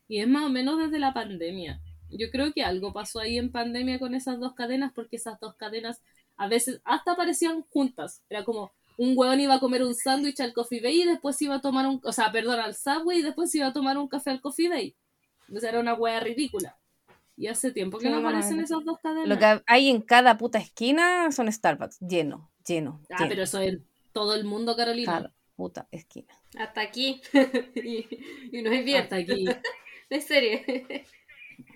Y 0.09 0.21
es 0.21 0.29
más 0.29 0.45
o 0.45 0.49
menos 0.49 0.79
desde 0.79 0.99
la 0.99 1.13
pandemia. 1.13 1.83
Yo 2.11 2.31
creo 2.31 2.53
que 2.53 2.63
algo 2.63 2.93
pasó 2.93 3.21
ahí 3.21 3.39
en 3.39 3.51
pandemia 3.51 3.99
con 3.99 4.15
esas 4.15 4.39
dos 4.41 4.55
cadenas, 4.55 4.93
porque 4.95 5.17
esas 5.17 5.39
dos 5.41 5.55
cadenas 5.57 6.01
a 6.37 6.49
veces 6.49 6.81
hasta 6.85 7.13
aparecían 7.13 7.63
juntas. 7.71 8.23
Era 8.29 8.45
como 8.45 8.73
un 8.97 9.15
hueón 9.17 9.41
iba 9.41 9.55
a 9.55 9.61
comer 9.61 9.83
un 9.83 9.95
sándwich 9.95 10.41
al 10.41 10.53
Coffee 10.53 10.81
Bay 10.81 11.03
y 11.03 11.07
después 11.07 11.41
iba 11.43 11.55
a 11.55 11.61
tomar 11.61 11.87
un, 11.87 12.01
o 12.05 12.13
sea, 12.13 12.31
perdón, 12.33 12.61
al 12.61 12.75
Subway 12.75 13.21
y 13.21 13.23
después 13.23 13.55
iba 13.55 13.67
a 13.67 13.73
tomar 13.73 13.97
un 13.97 14.09
café 14.09 14.31
al 14.31 14.41
Coffee 14.41 14.69
Bay. 14.69 14.97
O 15.55 15.59
sea, 15.59 15.71
era 15.71 15.81
una 15.81 15.95
hueá 15.95 16.21
ridícula. 16.21 16.77
Y 17.37 17.47
hace 17.47 17.73
tiempo 17.73 17.99
que 17.99 18.11
no 18.11 18.19
aparecen 18.19 18.61
esas 18.61 18.85
dos 18.85 18.99
cadenas. 18.99 19.27
Lo 19.27 19.39
que 19.39 19.63
hay 19.67 19.89
en 19.89 20.03
cada 20.03 20.37
puta 20.37 20.59
esquina 20.59 21.33
son 21.33 21.51
Starbucks. 21.51 21.99
Lleno, 22.01 22.51
lleno. 22.67 23.01
Ah, 23.09 23.17
lleno. 23.19 23.31
pero 23.31 23.43
eso 23.45 23.61
es 23.61 23.79
todo 24.13 24.35
el 24.35 24.45
mundo, 24.45 24.77
Carolina. 24.77 25.11
Cada 25.11 25.33
puta 25.57 25.89
esquina. 25.91 26.35
Hasta 26.59 26.83
aquí. 26.83 27.23
y, 27.75 28.07
y 28.53 28.63
no 28.63 28.71
es 28.71 28.85
bien. 28.85 29.03
Hasta 29.03 29.17
aquí. 29.17 29.47
En 30.11 30.23
serio. 30.23 30.59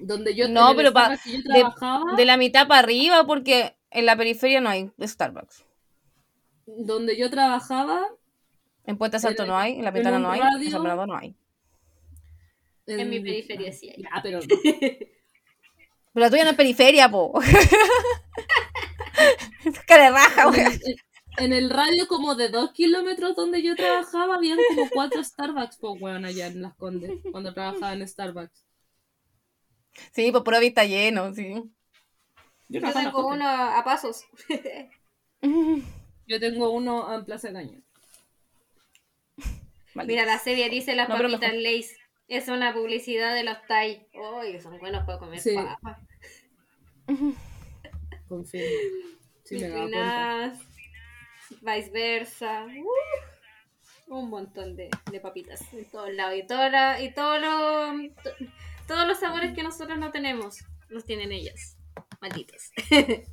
Donde 0.01 0.35
yo 0.35 0.49
No, 0.49 0.71
en 0.71 0.77
pero 0.77 0.93
pa- 0.93 1.17
yo 1.25 2.15
de- 2.17 2.25
la 2.25 2.37
mitad 2.37 2.67
para 2.69 2.81
arriba, 2.81 3.25
porque 3.27 3.77
en 3.91 4.07
la 4.07 4.17
periferia 4.17 4.61
no 4.61 4.69
hay 4.71 4.91
Starbucks. 5.01 5.65
donde 6.67 7.17
yo 7.17 7.31
trabajaba, 7.31 8.07
En 8.87 8.99
Puente 8.99 9.19
Salto 9.19 9.43
En- 9.45 9.49
no 9.49 9.57
hay, 9.57 9.73
en 9.77 9.83
la 9.83 9.89
en 9.89 9.95
Ventana 9.95 10.17
un 10.19 10.23
no 10.25 10.31
hay, 10.31 10.41
radio- 10.41 10.59
en 10.67 10.71
San 10.71 10.83
Bernardo 10.83 11.07
no 11.07 11.17
hay. 11.17 11.35
En 12.87 13.09
mi 13.09 13.19
periferia 13.21 13.73
sí 13.73 13.89
hay. 13.91 14.03
Ya, 14.03 14.21
pero 14.23 14.41
Pero 16.13 16.27
la 16.27 16.31
tuya 16.31 16.45
no 16.45 16.51
es 16.51 16.57
periferia, 16.57 17.09
po. 17.11 17.33
Cara 19.87 20.05
de 20.05 20.11
raja, 20.11 20.43
en, 20.43 20.49
güey. 20.49 20.61
el- 20.61 20.97
en 21.37 21.53
el 21.53 21.71
radio 21.71 22.07
como 22.07 22.35
de 22.37 22.49
dos 22.49 22.73
kilómetros 22.73 23.35
donde 23.35 23.63
yo 23.63 23.75
trabajaba, 23.75 24.37
habían 24.37 24.59
como 24.69 24.89
cuatro 24.91 25.23
Starbucks, 25.25 25.79
pues 25.79 26.01
weón, 26.01 26.25
allá 26.25 26.47
en 26.47 26.63
Las 26.63 26.75
Condes, 26.75 27.11
cuando 27.33 27.53
trabajaba 27.55 27.93
en 27.93 28.07
Starbucks. 28.07 28.64
Sí, 30.13 30.31
pues 30.33 30.43
puro 30.45 30.59
está 30.59 30.85
lleno, 30.85 31.33
sí. 31.35 31.55
Yo, 32.69 32.81
tengo 32.93 33.27
uno 33.29 33.47
a 33.49 33.83
pasos. 33.85 34.25
Yo 36.27 36.41
tengo 36.41 36.71
uno 36.71 37.15
en 37.15 37.25
Plaza 37.25 37.53
Caña. 37.53 37.81
Mira, 39.95 40.25
la 40.25 40.39
serie 40.39 40.69
dice 40.71 40.95
las 40.97 41.09
No, 41.09 41.17
papitas 41.17 41.41
mejor. 41.41 41.57
Lays. 41.57 41.97
Es 42.27 42.49
una 42.49 42.73
publicidad 42.73 43.35
de 43.35 43.45
los 43.45 43.59
Thai. 43.69 44.09
Uy, 44.15 44.59
son 44.61 44.79
buenos 44.79 45.05
para 45.05 45.19
comer 45.19 45.39
Sí. 45.41 45.55
papas. 45.55 45.99
Confirmo. 48.29 48.67
Sí, 49.45 49.57
viceversa. 51.61 52.65
Uh, 52.67 54.15
un 54.19 54.31
montón 54.31 54.75
de, 54.77 54.89
de 55.11 55.21
papitas 55.21 55.61
en 55.73 55.85
todos 55.91 56.13
lados. 56.15 56.37
Y, 56.39 56.47
toda 56.47 56.71
la- 56.71 57.01
y 57.01 57.13
todo 57.13 57.39
lo- 57.39 58.09
to- 58.23 58.35
todos 58.87 59.07
los 59.07 59.19
sabores 59.19 59.55
que 59.55 59.63
nosotros 59.63 59.99
no 59.99 60.11
tenemos, 60.11 60.65
los 60.89 61.05
tienen 61.05 61.33
ellas. 61.33 61.77
Malditos. 62.21 62.71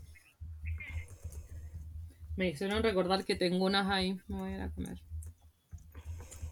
Me 2.35 2.49
hicieron 2.49 2.81
recordar 2.81 3.25
que 3.25 3.35
tengo 3.35 3.65
unas 3.65 3.89
ahí. 3.89 4.19
Me 4.27 4.37
voy 4.37 4.51
a 4.51 4.55
ir 4.55 4.61
a 4.61 4.69
comer. 4.71 5.01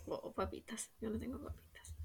Oh, 0.07 0.31
papitas. 0.34 0.89
Yo 1.01 1.09
no 1.09 1.19
tengo 1.19 1.39
papitas. 1.41 1.95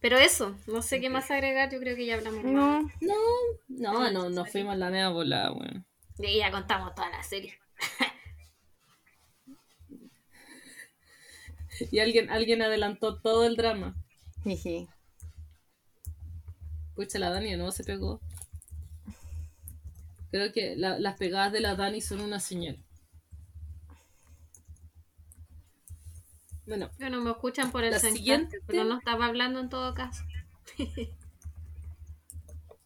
Pero 0.00 0.16
eso, 0.18 0.56
no 0.66 0.82
sé 0.82 1.00
qué 1.00 1.08
más 1.10 1.30
agregar. 1.30 1.70
Yo 1.72 1.80
creo 1.80 1.96
que 1.96 2.06
ya 2.06 2.14
hablamos 2.14 2.44
más. 2.44 2.52
No, 2.52 2.82
No, 3.00 3.48
no, 3.68 4.10
no, 4.10 4.30
nos 4.30 4.50
fuimos 4.50 4.76
la 4.76 4.90
media 4.90 5.08
volada, 5.08 5.52
weón. 5.52 5.86
Y 6.18 6.38
ya 6.38 6.50
contamos 6.50 6.94
toda 6.94 7.10
la 7.10 7.22
serie. 7.22 7.58
Y 11.92 12.00
alguien, 12.00 12.28
alguien 12.30 12.60
adelantó 12.60 13.20
todo 13.20 13.46
el 13.46 13.54
drama. 13.54 13.94
jiji. 14.42 14.88
Pucha, 16.98 17.20
la 17.20 17.30
Dani 17.30 17.52
de 17.52 17.56
nuevo 17.56 17.70
se 17.70 17.84
pegó. 17.84 18.20
Creo 20.32 20.52
que 20.52 20.74
la- 20.74 20.98
las 20.98 21.16
pegadas 21.16 21.52
de 21.52 21.60
la 21.60 21.76
Dani 21.76 22.00
son 22.00 22.20
una 22.20 22.40
señal. 22.40 22.82
Bueno, 26.66 26.90
Bueno, 26.98 27.20
me 27.20 27.30
escuchan 27.30 27.70
por 27.70 27.84
el 27.84 27.92
La 27.92 28.00
siguiente, 28.00 28.56
siguiente- 28.58 28.58
pero 28.66 28.82
no 28.82 28.98
estaba 28.98 29.26
hablando 29.26 29.60
en 29.60 29.68
todo 29.68 29.94
caso. 29.94 30.24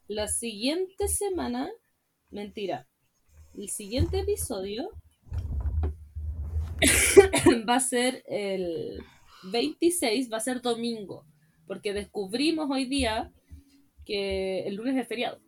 la 0.09 0.29
siguiente 0.29 1.09
semana, 1.09 1.71
mentira, 2.31 2.87
el 3.57 3.71
siguiente 3.71 4.21
episodio 4.21 4.91
va 7.67 7.77
a 7.77 7.81
ser 7.81 8.23
el 8.29 9.03
26, 9.51 10.31
va 10.31 10.37
a 10.37 10.41
ser 10.41 10.61
domingo, 10.61 11.25
porque 11.67 11.95
descubrimos 11.95 12.71
hoy 12.71 12.85
día 12.85 13.33
que 14.05 14.67
el 14.67 14.75
lunes 14.75 14.97
es 14.97 15.07
feriado. 15.07 15.39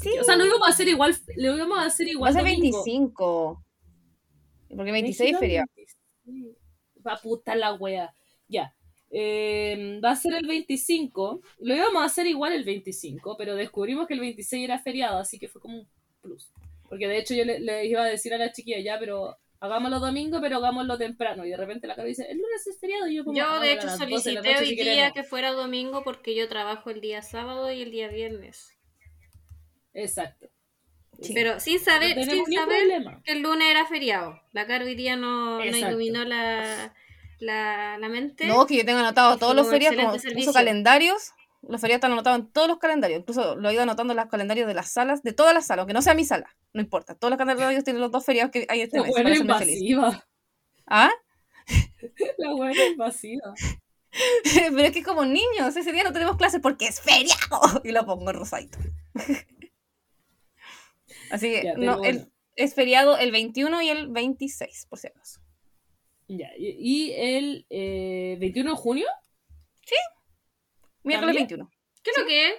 Sí, 0.00 0.10
O 0.18 0.24
sea, 0.24 0.36
lo 0.36 0.46
íbamos 0.46 0.66
a 0.66 0.70
hacer 0.70 0.88
igual, 0.88 1.14
lo 1.36 1.56
íbamos 1.56 1.78
a 1.78 1.86
hacer 1.86 2.06
va 2.06 2.08
a 2.08 2.12
igual 2.12 2.32
ser 2.32 2.42
domingo. 2.42 2.84
25. 2.84 3.64
Porque 4.74 4.92
26 4.92 5.32
es 5.32 5.38
feriado. 5.38 5.66
Va 7.06 7.14
a 7.14 7.20
puta 7.20 7.54
la 7.54 7.74
wea. 7.74 8.14
Ya. 8.48 8.74
Eh, 9.10 10.00
va 10.02 10.12
a 10.12 10.16
ser 10.16 10.34
el 10.34 10.46
25. 10.46 11.40
Lo 11.60 11.74
íbamos 11.74 12.02
a 12.02 12.06
hacer 12.06 12.26
igual 12.26 12.52
el 12.52 12.64
25, 12.64 13.36
pero 13.36 13.54
descubrimos 13.54 14.06
que 14.06 14.14
el 14.14 14.20
26 14.20 14.64
era 14.64 14.78
feriado, 14.78 15.18
así 15.18 15.38
que 15.38 15.48
fue 15.48 15.60
como 15.60 15.80
un 15.80 15.88
plus. 16.22 16.50
Porque 16.88 17.08
de 17.08 17.18
hecho 17.18 17.34
yo 17.34 17.44
le 17.44 17.86
iba 17.86 18.02
a 18.02 18.06
decir 18.06 18.32
a 18.32 18.38
la 18.38 18.52
chiquilla 18.52 18.80
ya, 18.80 18.98
pero 18.98 19.36
hagámoslo 19.62 20.00
domingo, 20.00 20.40
pero 20.40 20.56
hagámoslo 20.58 20.98
temprano. 20.98 21.44
Y 21.46 21.50
de 21.50 21.56
repente 21.56 21.86
la 21.86 21.94
cabeza 21.96 22.22
dice, 22.24 22.32
el 22.32 22.38
lunes 22.38 22.66
es 22.66 22.78
feriado. 22.80 23.06
Y 23.08 23.14
yo 23.16 23.24
como, 23.24 23.36
Yo, 23.36 23.44
"Hagámoslo 23.44 23.66
de 23.66 23.72
hecho, 23.72 23.86
las 23.86 23.98
12 23.98 24.08
de 24.08 24.10
la 24.10 24.18
solicité 24.42 24.52
noche 24.52 24.62
hoy 24.62 24.68
si 24.68 24.74
día 24.74 24.84
queremos". 24.94 25.12
que 25.14 25.22
fuera 25.24 25.52
domingo 25.52 26.02
porque 26.04 26.34
yo 26.34 26.48
trabajo 26.48 26.90
el 26.90 27.00
día 27.00 27.22
sábado 27.22 27.70
y 27.72 27.80
el 27.82 27.90
día 27.90 28.08
viernes. 28.08 28.76
Exacto. 29.94 30.48
Sí. 31.20 31.32
Pero 31.34 31.60
sin 31.60 31.78
saber, 31.78 32.16
No 32.16 32.24
sin 32.24 32.44
saber 32.46 32.78
problema. 32.78 33.22
que 33.24 33.32
el 33.32 33.42
lunes 33.42 33.68
era 33.70 33.86
feriado. 33.86 34.40
La 34.52 34.66
Caro 34.66 34.86
hoy 34.86 34.94
día 34.94 35.14
no, 35.14 35.58
no 35.58 35.64
iluminó 35.76 36.24
la, 36.24 36.94
la, 37.38 37.98
la 37.98 38.08
mente. 38.08 38.46
No, 38.46 38.66
que 38.66 38.78
yo 38.78 38.84
tengo 38.84 38.98
anotado 38.98 39.36
todos 39.38 39.54
los 39.54 39.68
feriados, 39.68 39.96
como 40.00 40.34
puso 40.34 40.52
calendarios. 40.52 41.32
Los 41.62 41.80
feriados 41.80 41.98
están 41.98 42.12
anotados 42.12 42.40
en 42.40 42.52
todos 42.52 42.68
los 42.68 42.78
calendarios. 42.78 43.20
Incluso 43.20 43.54
lo 43.56 43.68
he 43.68 43.72
ido 43.74 43.82
anotando 43.82 44.12
en 44.12 44.16
los 44.18 44.26
calendarios 44.26 44.66
de 44.66 44.74
las 44.74 44.90
salas, 44.90 45.22
de 45.22 45.32
todas 45.32 45.54
las 45.54 45.66
salas, 45.66 45.82
aunque 45.82 45.94
no 45.94 46.02
sea 46.02 46.14
mi 46.14 46.24
sala. 46.24 46.54
No 46.72 46.80
importa. 46.80 47.14
Todos 47.14 47.30
los 47.30 47.38
calendarios 47.38 47.84
tienen 47.84 48.02
los 48.02 48.10
dos 48.10 48.24
feriados 48.24 48.50
que 48.50 48.66
hay 48.68 48.82
este 48.82 48.98
La 48.98 49.04
mes. 49.04 49.12
buena 49.12 49.36
invasiva. 49.36 50.26
¿Ah? 50.86 51.10
La 52.38 52.52
buena 52.52 52.84
invasiva. 52.84 53.54
Pero 54.54 54.78
es 54.80 54.92
que 54.92 55.02
como 55.02 55.24
niños, 55.24 55.76
ese 55.76 55.92
día 55.92 56.04
no 56.04 56.12
tenemos 56.12 56.36
clases 56.36 56.60
porque 56.60 56.86
es 56.86 57.00
feriado. 57.00 57.80
Y 57.84 57.92
lo 57.92 58.04
pongo 58.04 58.30
en 58.30 58.36
rosadito. 58.36 58.78
Así 61.30 61.50
que 61.50 61.62
Ya, 61.64 61.74
no, 61.74 62.02
el- 62.04 62.30
es 62.56 62.74
feriado 62.74 63.16
el 63.16 63.32
21 63.32 63.80
y 63.82 63.88
el 63.88 64.08
26, 64.08 64.86
por 64.90 64.98
si 64.98 65.06
acaso. 65.06 65.40
Ya, 66.28 66.50
y, 66.56 67.12
el 67.12 67.66
eh, 67.70 68.36
21 68.40 68.70
de 68.70 68.76
junio, 68.76 69.06
Miércoles 71.04 71.36
¿También? 71.36 71.48
21. 71.48 71.70
¿Qué 72.02 72.10
es 72.10 72.18
lo 72.18 72.26
que 72.26 72.48
es? 72.48 72.54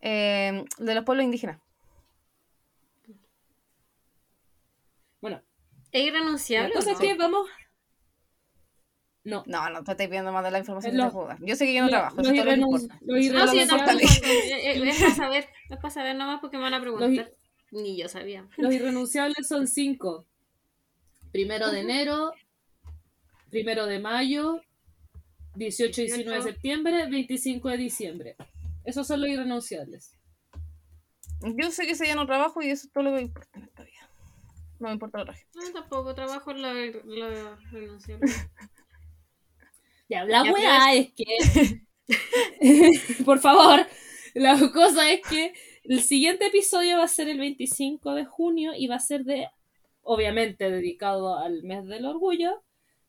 Eh, 0.00 0.64
de 0.78 0.94
los 0.94 1.04
pueblos 1.04 1.24
indígenas. 1.24 1.60
bueno, 5.20 5.42
¿Es 5.92 6.02
la 6.02 6.08
irrenunciable? 6.08 6.74
cosa 6.74 6.90
es 6.92 6.96
no? 6.98 7.02
que 7.02 7.14
vamos... 7.14 7.48
No, 9.24 9.42
No, 9.46 9.68
no 9.70 9.82
te 9.82 9.90
estoy 9.90 10.06
pidiendo 10.06 10.30
más 10.30 10.44
de 10.44 10.52
la 10.52 10.58
información 10.60 10.96
Los- 10.96 11.06
que 11.06 11.08
te 11.10 11.12
puedo 11.14 11.26
dar. 11.28 11.38
Yo 11.40 11.56
sé 11.56 11.66
que 11.66 11.74
yo 11.74 11.80
no 11.80 11.86
Lo- 11.86 11.90
trabajo, 11.90 12.16
los 12.18 12.28
es 12.28 12.32
irrenunci- 12.34 12.98
los 13.00 13.18
es 13.18 13.32
No, 13.32 13.48
sí. 13.48 13.58
Eh, 14.24 14.70
eh, 14.78 14.88
Es 14.88 15.00
para 15.00 15.14
saber, 15.14 15.48
es 15.68 15.76
para 15.78 15.90
saber 15.90 16.14
nomás 16.16 16.40
porque 16.40 16.56
me 16.58 16.62
van 16.62 16.74
a 16.74 16.80
preguntar. 16.80 17.32
Ni 17.72 17.96
yo 17.98 18.08
sabía. 18.08 18.46
los 18.56 18.72
irrenunciables 18.72 19.48
son 19.48 19.66
cinco. 19.66 20.26
Primero 21.32 21.70
de 21.72 21.80
enero, 21.80 22.32
primero 23.50 23.86
de 23.86 23.98
mayo, 23.98 24.60
18 25.56 26.02
y 26.02 26.04
19 26.04 26.30
de 26.30 26.36
18. 26.36 26.42
septiembre, 26.52 27.06
25 27.08 27.68
de 27.68 27.76
diciembre. 27.76 28.36
Esos 28.84 29.06
son 29.06 29.20
los 29.20 29.28
irrenunciables. 29.28 30.16
Yo 31.40 31.70
sé 31.70 31.84
que 31.84 31.92
ese 31.92 32.04
día 32.04 32.14
no 32.14 32.26
trabajo 32.26 32.62
y 32.62 32.70
eso 32.70 32.86
es 32.86 32.92
todo 32.92 33.04
lo 33.04 33.10
que 33.10 33.16
me 33.16 33.22
importa 33.22 33.58
en 33.58 33.64
esta 33.64 33.84
vida. 33.84 34.10
No 34.78 34.88
me 34.88 34.94
importa 34.94 35.24
la 35.24 35.32
gente. 35.34 35.50
No, 35.54 35.72
tampoco 35.72 36.14
trabajo 36.14 36.50
en 36.50 36.62
la, 36.62 36.72
la 37.04 37.56
renunciable. 37.70 38.26
Ya, 40.08 40.24
la 40.24 40.44
Ya, 40.44 40.52
weá 40.52 40.94
es 40.94 41.12
que. 41.14 41.82
Por 43.24 43.40
favor, 43.40 43.84
la 44.34 44.56
cosa 44.72 45.10
es 45.10 45.20
que 45.28 45.52
el 45.82 46.00
siguiente 46.00 46.46
episodio 46.46 46.98
va 46.98 47.04
a 47.04 47.08
ser 47.08 47.28
el 47.28 47.38
25 47.40 48.14
de 48.14 48.24
junio 48.24 48.72
y 48.76 48.86
va 48.86 48.96
a 48.96 49.00
ser 49.00 49.24
de. 49.24 49.48
Obviamente 50.02 50.70
dedicado 50.70 51.36
al 51.36 51.64
mes 51.64 51.84
del 51.86 52.04
orgullo. 52.06 52.62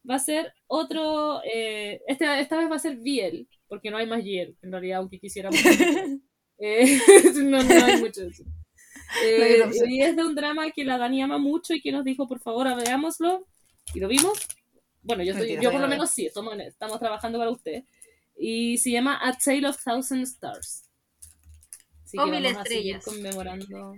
Va 0.10 0.16
a 0.16 0.20
ser 0.20 0.54
otro. 0.68 1.42
eh, 1.44 2.02
este- 2.08 2.40
esta 2.40 2.58
vez 2.58 2.70
va 2.72 2.76
a 2.78 2.80
ser 2.80 2.98
Biel, 2.98 3.48
porque 3.68 3.92
no 3.92 3.98
hay 3.98 4.06
más 4.08 4.24
Biel, 4.24 4.56
en 4.62 4.72
realidad, 4.72 5.00
aunque 5.00 5.20
quisiéramos. 5.20 5.60
Eh, 6.60 6.98
no, 7.36 7.62
no 7.62 7.86
hay 7.86 8.02
mucho 8.02 8.22
de 8.22 8.30
eso. 8.30 8.44
Eh, 9.24 9.64
No 9.64 9.86
y 9.88 10.02
es 10.02 10.16
de 10.16 10.26
un 10.26 10.34
drama 10.34 10.72
que 10.72 10.84
la 10.84 10.98
Dani 10.98 11.22
ama 11.22 11.38
mucho 11.38 11.76
y 11.76 11.82
que 11.82 11.92
nos 11.92 12.04
dijo, 12.04 12.28
por 12.28 12.40
favor, 12.40 12.66
veámoslo. 12.84 13.46
Y 13.94 14.00
lo 14.00 14.08
vimos. 14.08 14.40
Bueno, 15.04 15.22
yo, 15.24 15.34
estoy- 15.34 15.50
Mentira, 15.50 15.62
yo 15.62 15.72
por 15.72 15.82
lo 15.82 15.88
menos 15.88 16.10
sí, 16.10 16.26
estamos, 16.26 16.58
estamos 16.60 17.00
trabajando 17.00 17.38
para 17.38 17.52
usted. 17.52 17.84
Y 18.36 18.80
se 18.80 18.90
llama 18.90 19.20
A 19.22 19.38
Tale 19.38 19.68
of 19.68 19.78
Thousand 19.84 20.24
Stars. 20.24 20.86
Así 22.04 22.18
O 22.18 22.26
que 22.26 22.32
mil 22.32 22.44
vamos 22.46 22.58
a 22.62 22.64
seguir 22.66 22.96
estrellas. 22.96 23.06
conmemorando. 23.06 23.94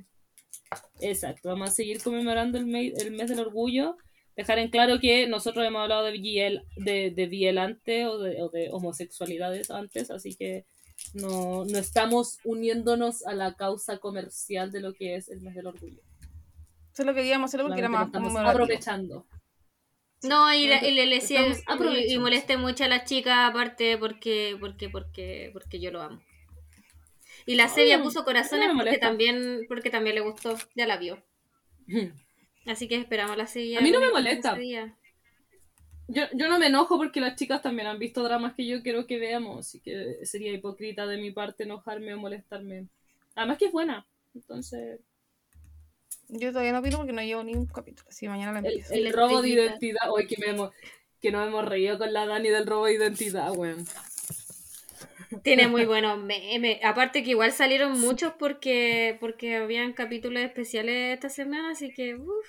Exacto, 1.00 1.50
vamos 1.50 1.70
a 1.70 1.74
seguir 1.74 2.02
conmemorando 2.04 2.58
el, 2.58 2.76
el 2.76 3.12
mes 3.12 3.30
del 3.30 3.40
orgullo. 3.40 3.96
Dejar 4.40 4.58
en 4.60 4.70
claro 4.70 5.00
que 5.02 5.28
nosotros 5.28 5.66
hemos 5.66 5.82
hablado 5.82 6.06
de 6.06 6.12
BL, 6.14 6.64
de, 6.78 7.12
de 7.12 7.28
BL 7.28 7.58
antes 7.58 8.06
o 8.08 8.20
de, 8.20 8.42
o 8.42 8.48
de 8.50 8.70
homosexualidades 8.72 9.70
antes, 9.70 10.10
así 10.12 10.34
que 10.36 10.66
no, 11.14 11.66
no 11.66 11.78
estamos 11.78 12.38
uniéndonos 12.46 13.26
a 13.26 13.34
la 13.34 13.56
causa 13.56 13.98
comercial 13.98 14.72
de 14.72 14.80
lo 14.80 14.94
que 14.94 15.16
es 15.18 15.28
el 15.28 15.42
mes 15.42 15.56
del 15.56 15.68
orgullo. 15.68 16.02
Eso 16.94 17.04
es 17.04 17.06
lo 17.06 17.14
que 17.14 17.20
queríamos 17.20 17.50
hacerlo 17.50 17.68
porque 17.68 17.82
era 17.82 17.90
más 17.90 18.10
conmemorativo. 18.12 18.50
aprovechando. 18.64 19.28
No, 20.24 20.54
y, 20.54 20.68
la- 20.68 20.86
y 20.88 20.92
le, 20.92 21.06
le 21.06 21.18
y- 21.18 22.14
y, 22.14 22.18
molesté 22.18 22.56
mucho 22.56 22.86
a 22.86 22.88
la 22.88 23.04
chica 23.04 23.46
aparte 23.48 23.98
porque, 23.98 24.56
porque, 24.60 24.90
porque, 24.90 25.50
porque 25.52 25.82
yo 25.82 25.92
lo 25.92 26.02
amo. 26.02 26.22
Y 27.46 27.56
la 27.56 27.68
Sevia 27.68 28.02
puso 28.02 28.24
corazones 28.24 28.70
porque 28.74 28.98
también, 29.00 29.66
porque 29.68 29.90
también 29.90 30.16
le 30.16 30.22
gustó, 30.22 30.58
ya 30.76 30.88
la 30.88 30.96
vio. 30.96 31.26
Así 32.66 32.88
que 32.88 32.96
esperamos 32.96 33.38
la 33.38 33.48
Sevia. 33.48 33.80
A 33.80 33.82
mí 33.82 33.92
no 33.92 34.00
me 34.00 34.12
molesta. 34.12 34.58
Yo, 36.12 36.24
yo 36.34 36.50
no 36.50 36.58
me 36.58 36.68
enojo 36.68 36.98
porque 36.98 37.22
las 37.22 37.36
chicas 37.36 37.62
también 37.62 37.88
han 37.88 38.00
visto 38.00 38.24
dramas 38.24 38.56
que 38.56 38.66
yo 38.66 38.82
quiero 38.82 39.06
que 39.06 39.20
veamos, 39.20 39.68
así 39.68 39.80
que 39.80 40.26
sería 40.26 40.52
hipócrita 40.52 41.06
de 41.06 41.18
mi 41.18 41.30
parte 41.30 41.64
enojarme 41.64 42.16
o 42.16 42.18
molestarme. 42.18 42.88
Además 43.36 43.60
que 43.60 43.66
es 43.66 43.72
buena, 43.72 44.08
entonces 44.34 45.00
Yo 46.28 46.50
todavía 46.52 46.74
no 46.74 46.82
pido 46.82 46.98
porque 46.98 47.14
no 47.14 47.22
llevo 47.22 47.44
ni 47.44 47.54
un 47.54 47.68
capítulo. 47.68 48.10
Así 48.10 48.28
mañana 48.28 48.54
la 48.54 48.60
el, 48.60 48.66
empiezo. 48.66 48.94
el 48.94 49.04
la 49.04 49.12
robo 49.12 49.44
de 49.44 49.50
identidad, 49.50 50.10
hoy 50.10 50.26
que, 50.26 50.38
me 50.40 50.48
hemos, 50.48 50.72
que 51.22 51.32
nos 51.32 51.48
hemos 51.48 51.64
reído 51.66 52.00
con 52.00 52.12
la 52.12 52.26
Dani 52.26 52.50
del 52.50 52.66
robo 52.66 52.86
de 52.86 52.96
identidad, 52.96 53.56
weón. 53.56 53.86
Tiene 55.44 55.68
muy 55.68 55.86
buenos 55.86 56.18
memes. 56.18 56.80
Aparte 56.84 57.24
que 57.24 57.32
igual 57.32 57.52
salieron 57.52 58.00
muchos 58.00 58.34
porque, 58.40 59.18
porque 59.20 59.56
habían 59.56 59.94
capítulos 59.94 60.44
especiales 60.44 61.14
esta 61.14 61.30
semana, 61.30 61.72
así 61.72 61.94
que 61.94 62.16
uff. 62.16 62.48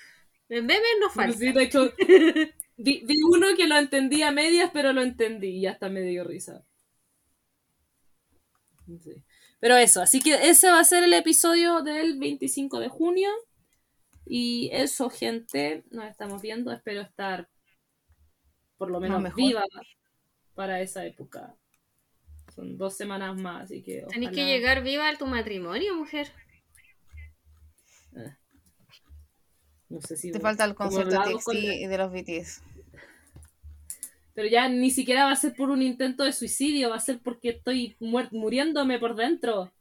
Memes 0.49 0.81
no 1.01 1.11
faltan. 1.11 1.39
Sí, 1.39 1.53
de 1.53 1.63
hecho, 1.63 1.93
Vi, 2.83 3.03
vi 3.05 3.23
uno 3.23 3.49
que 3.59 3.67
lo 3.67 3.77
entendí 3.77 4.23
a 4.23 4.33
medias, 4.33 4.71
pero 4.73 4.95
lo 4.95 5.03
entendí 5.03 5.59
y 5.59 5.67
hasta 5.67 5.91
me 5.91 6.01
dio 6.01 6.25
risa. 6.25 6.65
Sí. 9.03 9.23
Pero 9.61 9.77
eso, 9.77 10.01
así 10.01 10.21
que 10.21 10.49
ese 10.49 10.71
va 10.71 10.81
a 10.81 10.85
ser 10.85 11.05
el 11.05 11.13
episodio 11.13 11.83
del 11.83 12.19
25 12.19 12.81
de 12.81 12.89
junio. 12.89 13.29
Y 14.25 14.71
eso, 14.73 15.11
gente, 15.11 15.85
nos 15.91 16.07
estamos 16.07 16.41
viendo. 16.41 16.73
Espero 16.73 17.03
estar 17.03 17.51
por 18.79 18.91
lo 18.91 18.99
menos 18.99 19.35
viva 19.35 19.65
para 20.55 20.81
esa 20.81 21.05
época. 21.05 21.55
Son 22.61 22.77
dos 22.77 22.95
semanas 22.95 23.41
más, 23.41 23.65
así 23.65 23.83
que. 23.83 24.05
Tenés 24.11 24.33
que 24.33 24.45
llegar 24.45 24.83
viva 24.83 25.09
a 25.09 25.17
tu 25.17 25.27
matrimonio, 25.27 25.97
mujer. 25.97 26.31
No 29.89 30.01
sé 30.03 30.17
si. 30.19 30.31
Te 30.31 30.41
falta 30.41 30.67
el 30.67 30.75
concierto 30.75 31.11
de 31.11 31.35
TXT 31.35 31.55
y 31.55 31.87
de 31.87 31.99
los 31.99 32.13
BTS. 32.13 32.63
Pero 34.35 34.47
ya 34.49 34.69
ni 34.69 34.91
siquiera 34.91 35.25
va 35.25 35.33
a 35.33 35.37
ser 35.37 35.55
por 35.55 35.71
un 35.71 35.81
intento 35.81 36.23
de 36.25 36.35
suicidio, 36.35 36.91
va 36.91 36.97
a 36.97 37.01
ser 37.01 37.21
porque 37.21 37.49
estoy 37.49 37.97
muer- 37.99 38.31
muriéndome 38.31 38.99
por 38.99 39.17
dentro. 39.17 39.73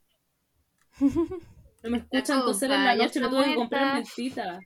No 1.02 1.90
me 1.90 1.98
escuchan 1.98 2.40
compa, 2.40 2.46
toser 2.46 2.72
en 2.72 2.86
la 2.86 2.96
noche, 2.96 3.20
me 3.20 3.28
tuve 3.28 3.44
que 3.44 3.56
comprar 3.56 3.96
mentita. 3.96 4.60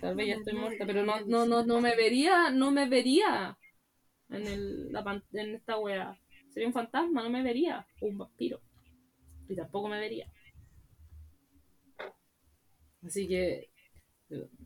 Tal 0.00 0.14
vez 0.16 0.26
ya 0.28 0.34
estoy 0.36 0.54
muerta, 0.54 0.86
pero 0.86 1.04
no, 1.04 1.20
no, 1.26 1.44
no, 1.44 1.66
no 1.66 1.80
me 1.82 1.94
vería, 1.96 2.50
no 2.50 2.70
me 2.70 2.88
vería 2.88 3.58
en, 4.30 4.46
el, 4.46 4.92
la 4.92 5.22
en 5.32 5.54
esta 5.54 5.78
wea. 5.78 6.19
Sería 6.52 6.68
un 6.68 6.74
fantasma, 6.74 7.22
no 7.22 7.30
me 7.30 7.42
vería. 7.42 7.86
O 8.00 8.06
un 8.06 8.18
vampiro. 8.18 8.60
Y 9.48 9.56
tampoco 9.56 9.88
me 9.88 9.98
vería. 9.98 10.30
Así 13.04 13.26
que 13.26 13.70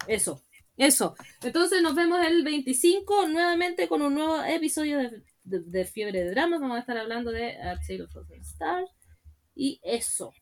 eso, 0.08 0.42
eso. 0.76 1.14
Entonces 1.42 1.82
nos 1.82 1.94
vemos 1.94 2.20
el 2.26 2.42
25 2.42 3.28
nuevamente 3.28 3.86
con 3.88 4.02
un 4.02 4.14
nuevo 4.14 4.42
episodio 4.42 4.98
de, 4.98 5.22
de- 5.44 5.60
de 5.60 5.84
Fiebre 5.84 6.24
de 6.24 6.30
Drama. 6.30 6.58
Vamos 6.58 6.76
a 6.76 6.80
estar 6.80 6.98
hablando 6.98 7.30
de 7.30 7.56
A 7.62 7.78
Tale 7.80 8.02
of 8.02 8.10
Frozen 8.12 8.40
Stars. 8.42 8.90
Y 9.54 9.80
eso. 9.84 10.32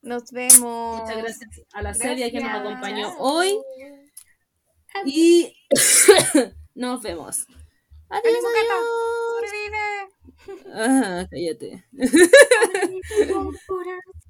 Nos 0.00 0.30
vemos. 0.32 1.00
Muchas 1.00 1.16
gracias 1.18 1.50
a 1.74 1.82
la 1.82 1.94
serie 1.94 2.32
que 2.32 2.40
nos 2.40 2.50
acompañó 2.52 3.14
hoy. 3.18 3.58
Y 5.06 5.54
nos 6.74 7.02
vemos. 7.02 7.46
Adiós. 8.12 8.44
Adiós. 8.44 8.76
¡Sobrevive! 9.40 10.12
Ajá, 10.74 11.28
cállate. 11.30 11.84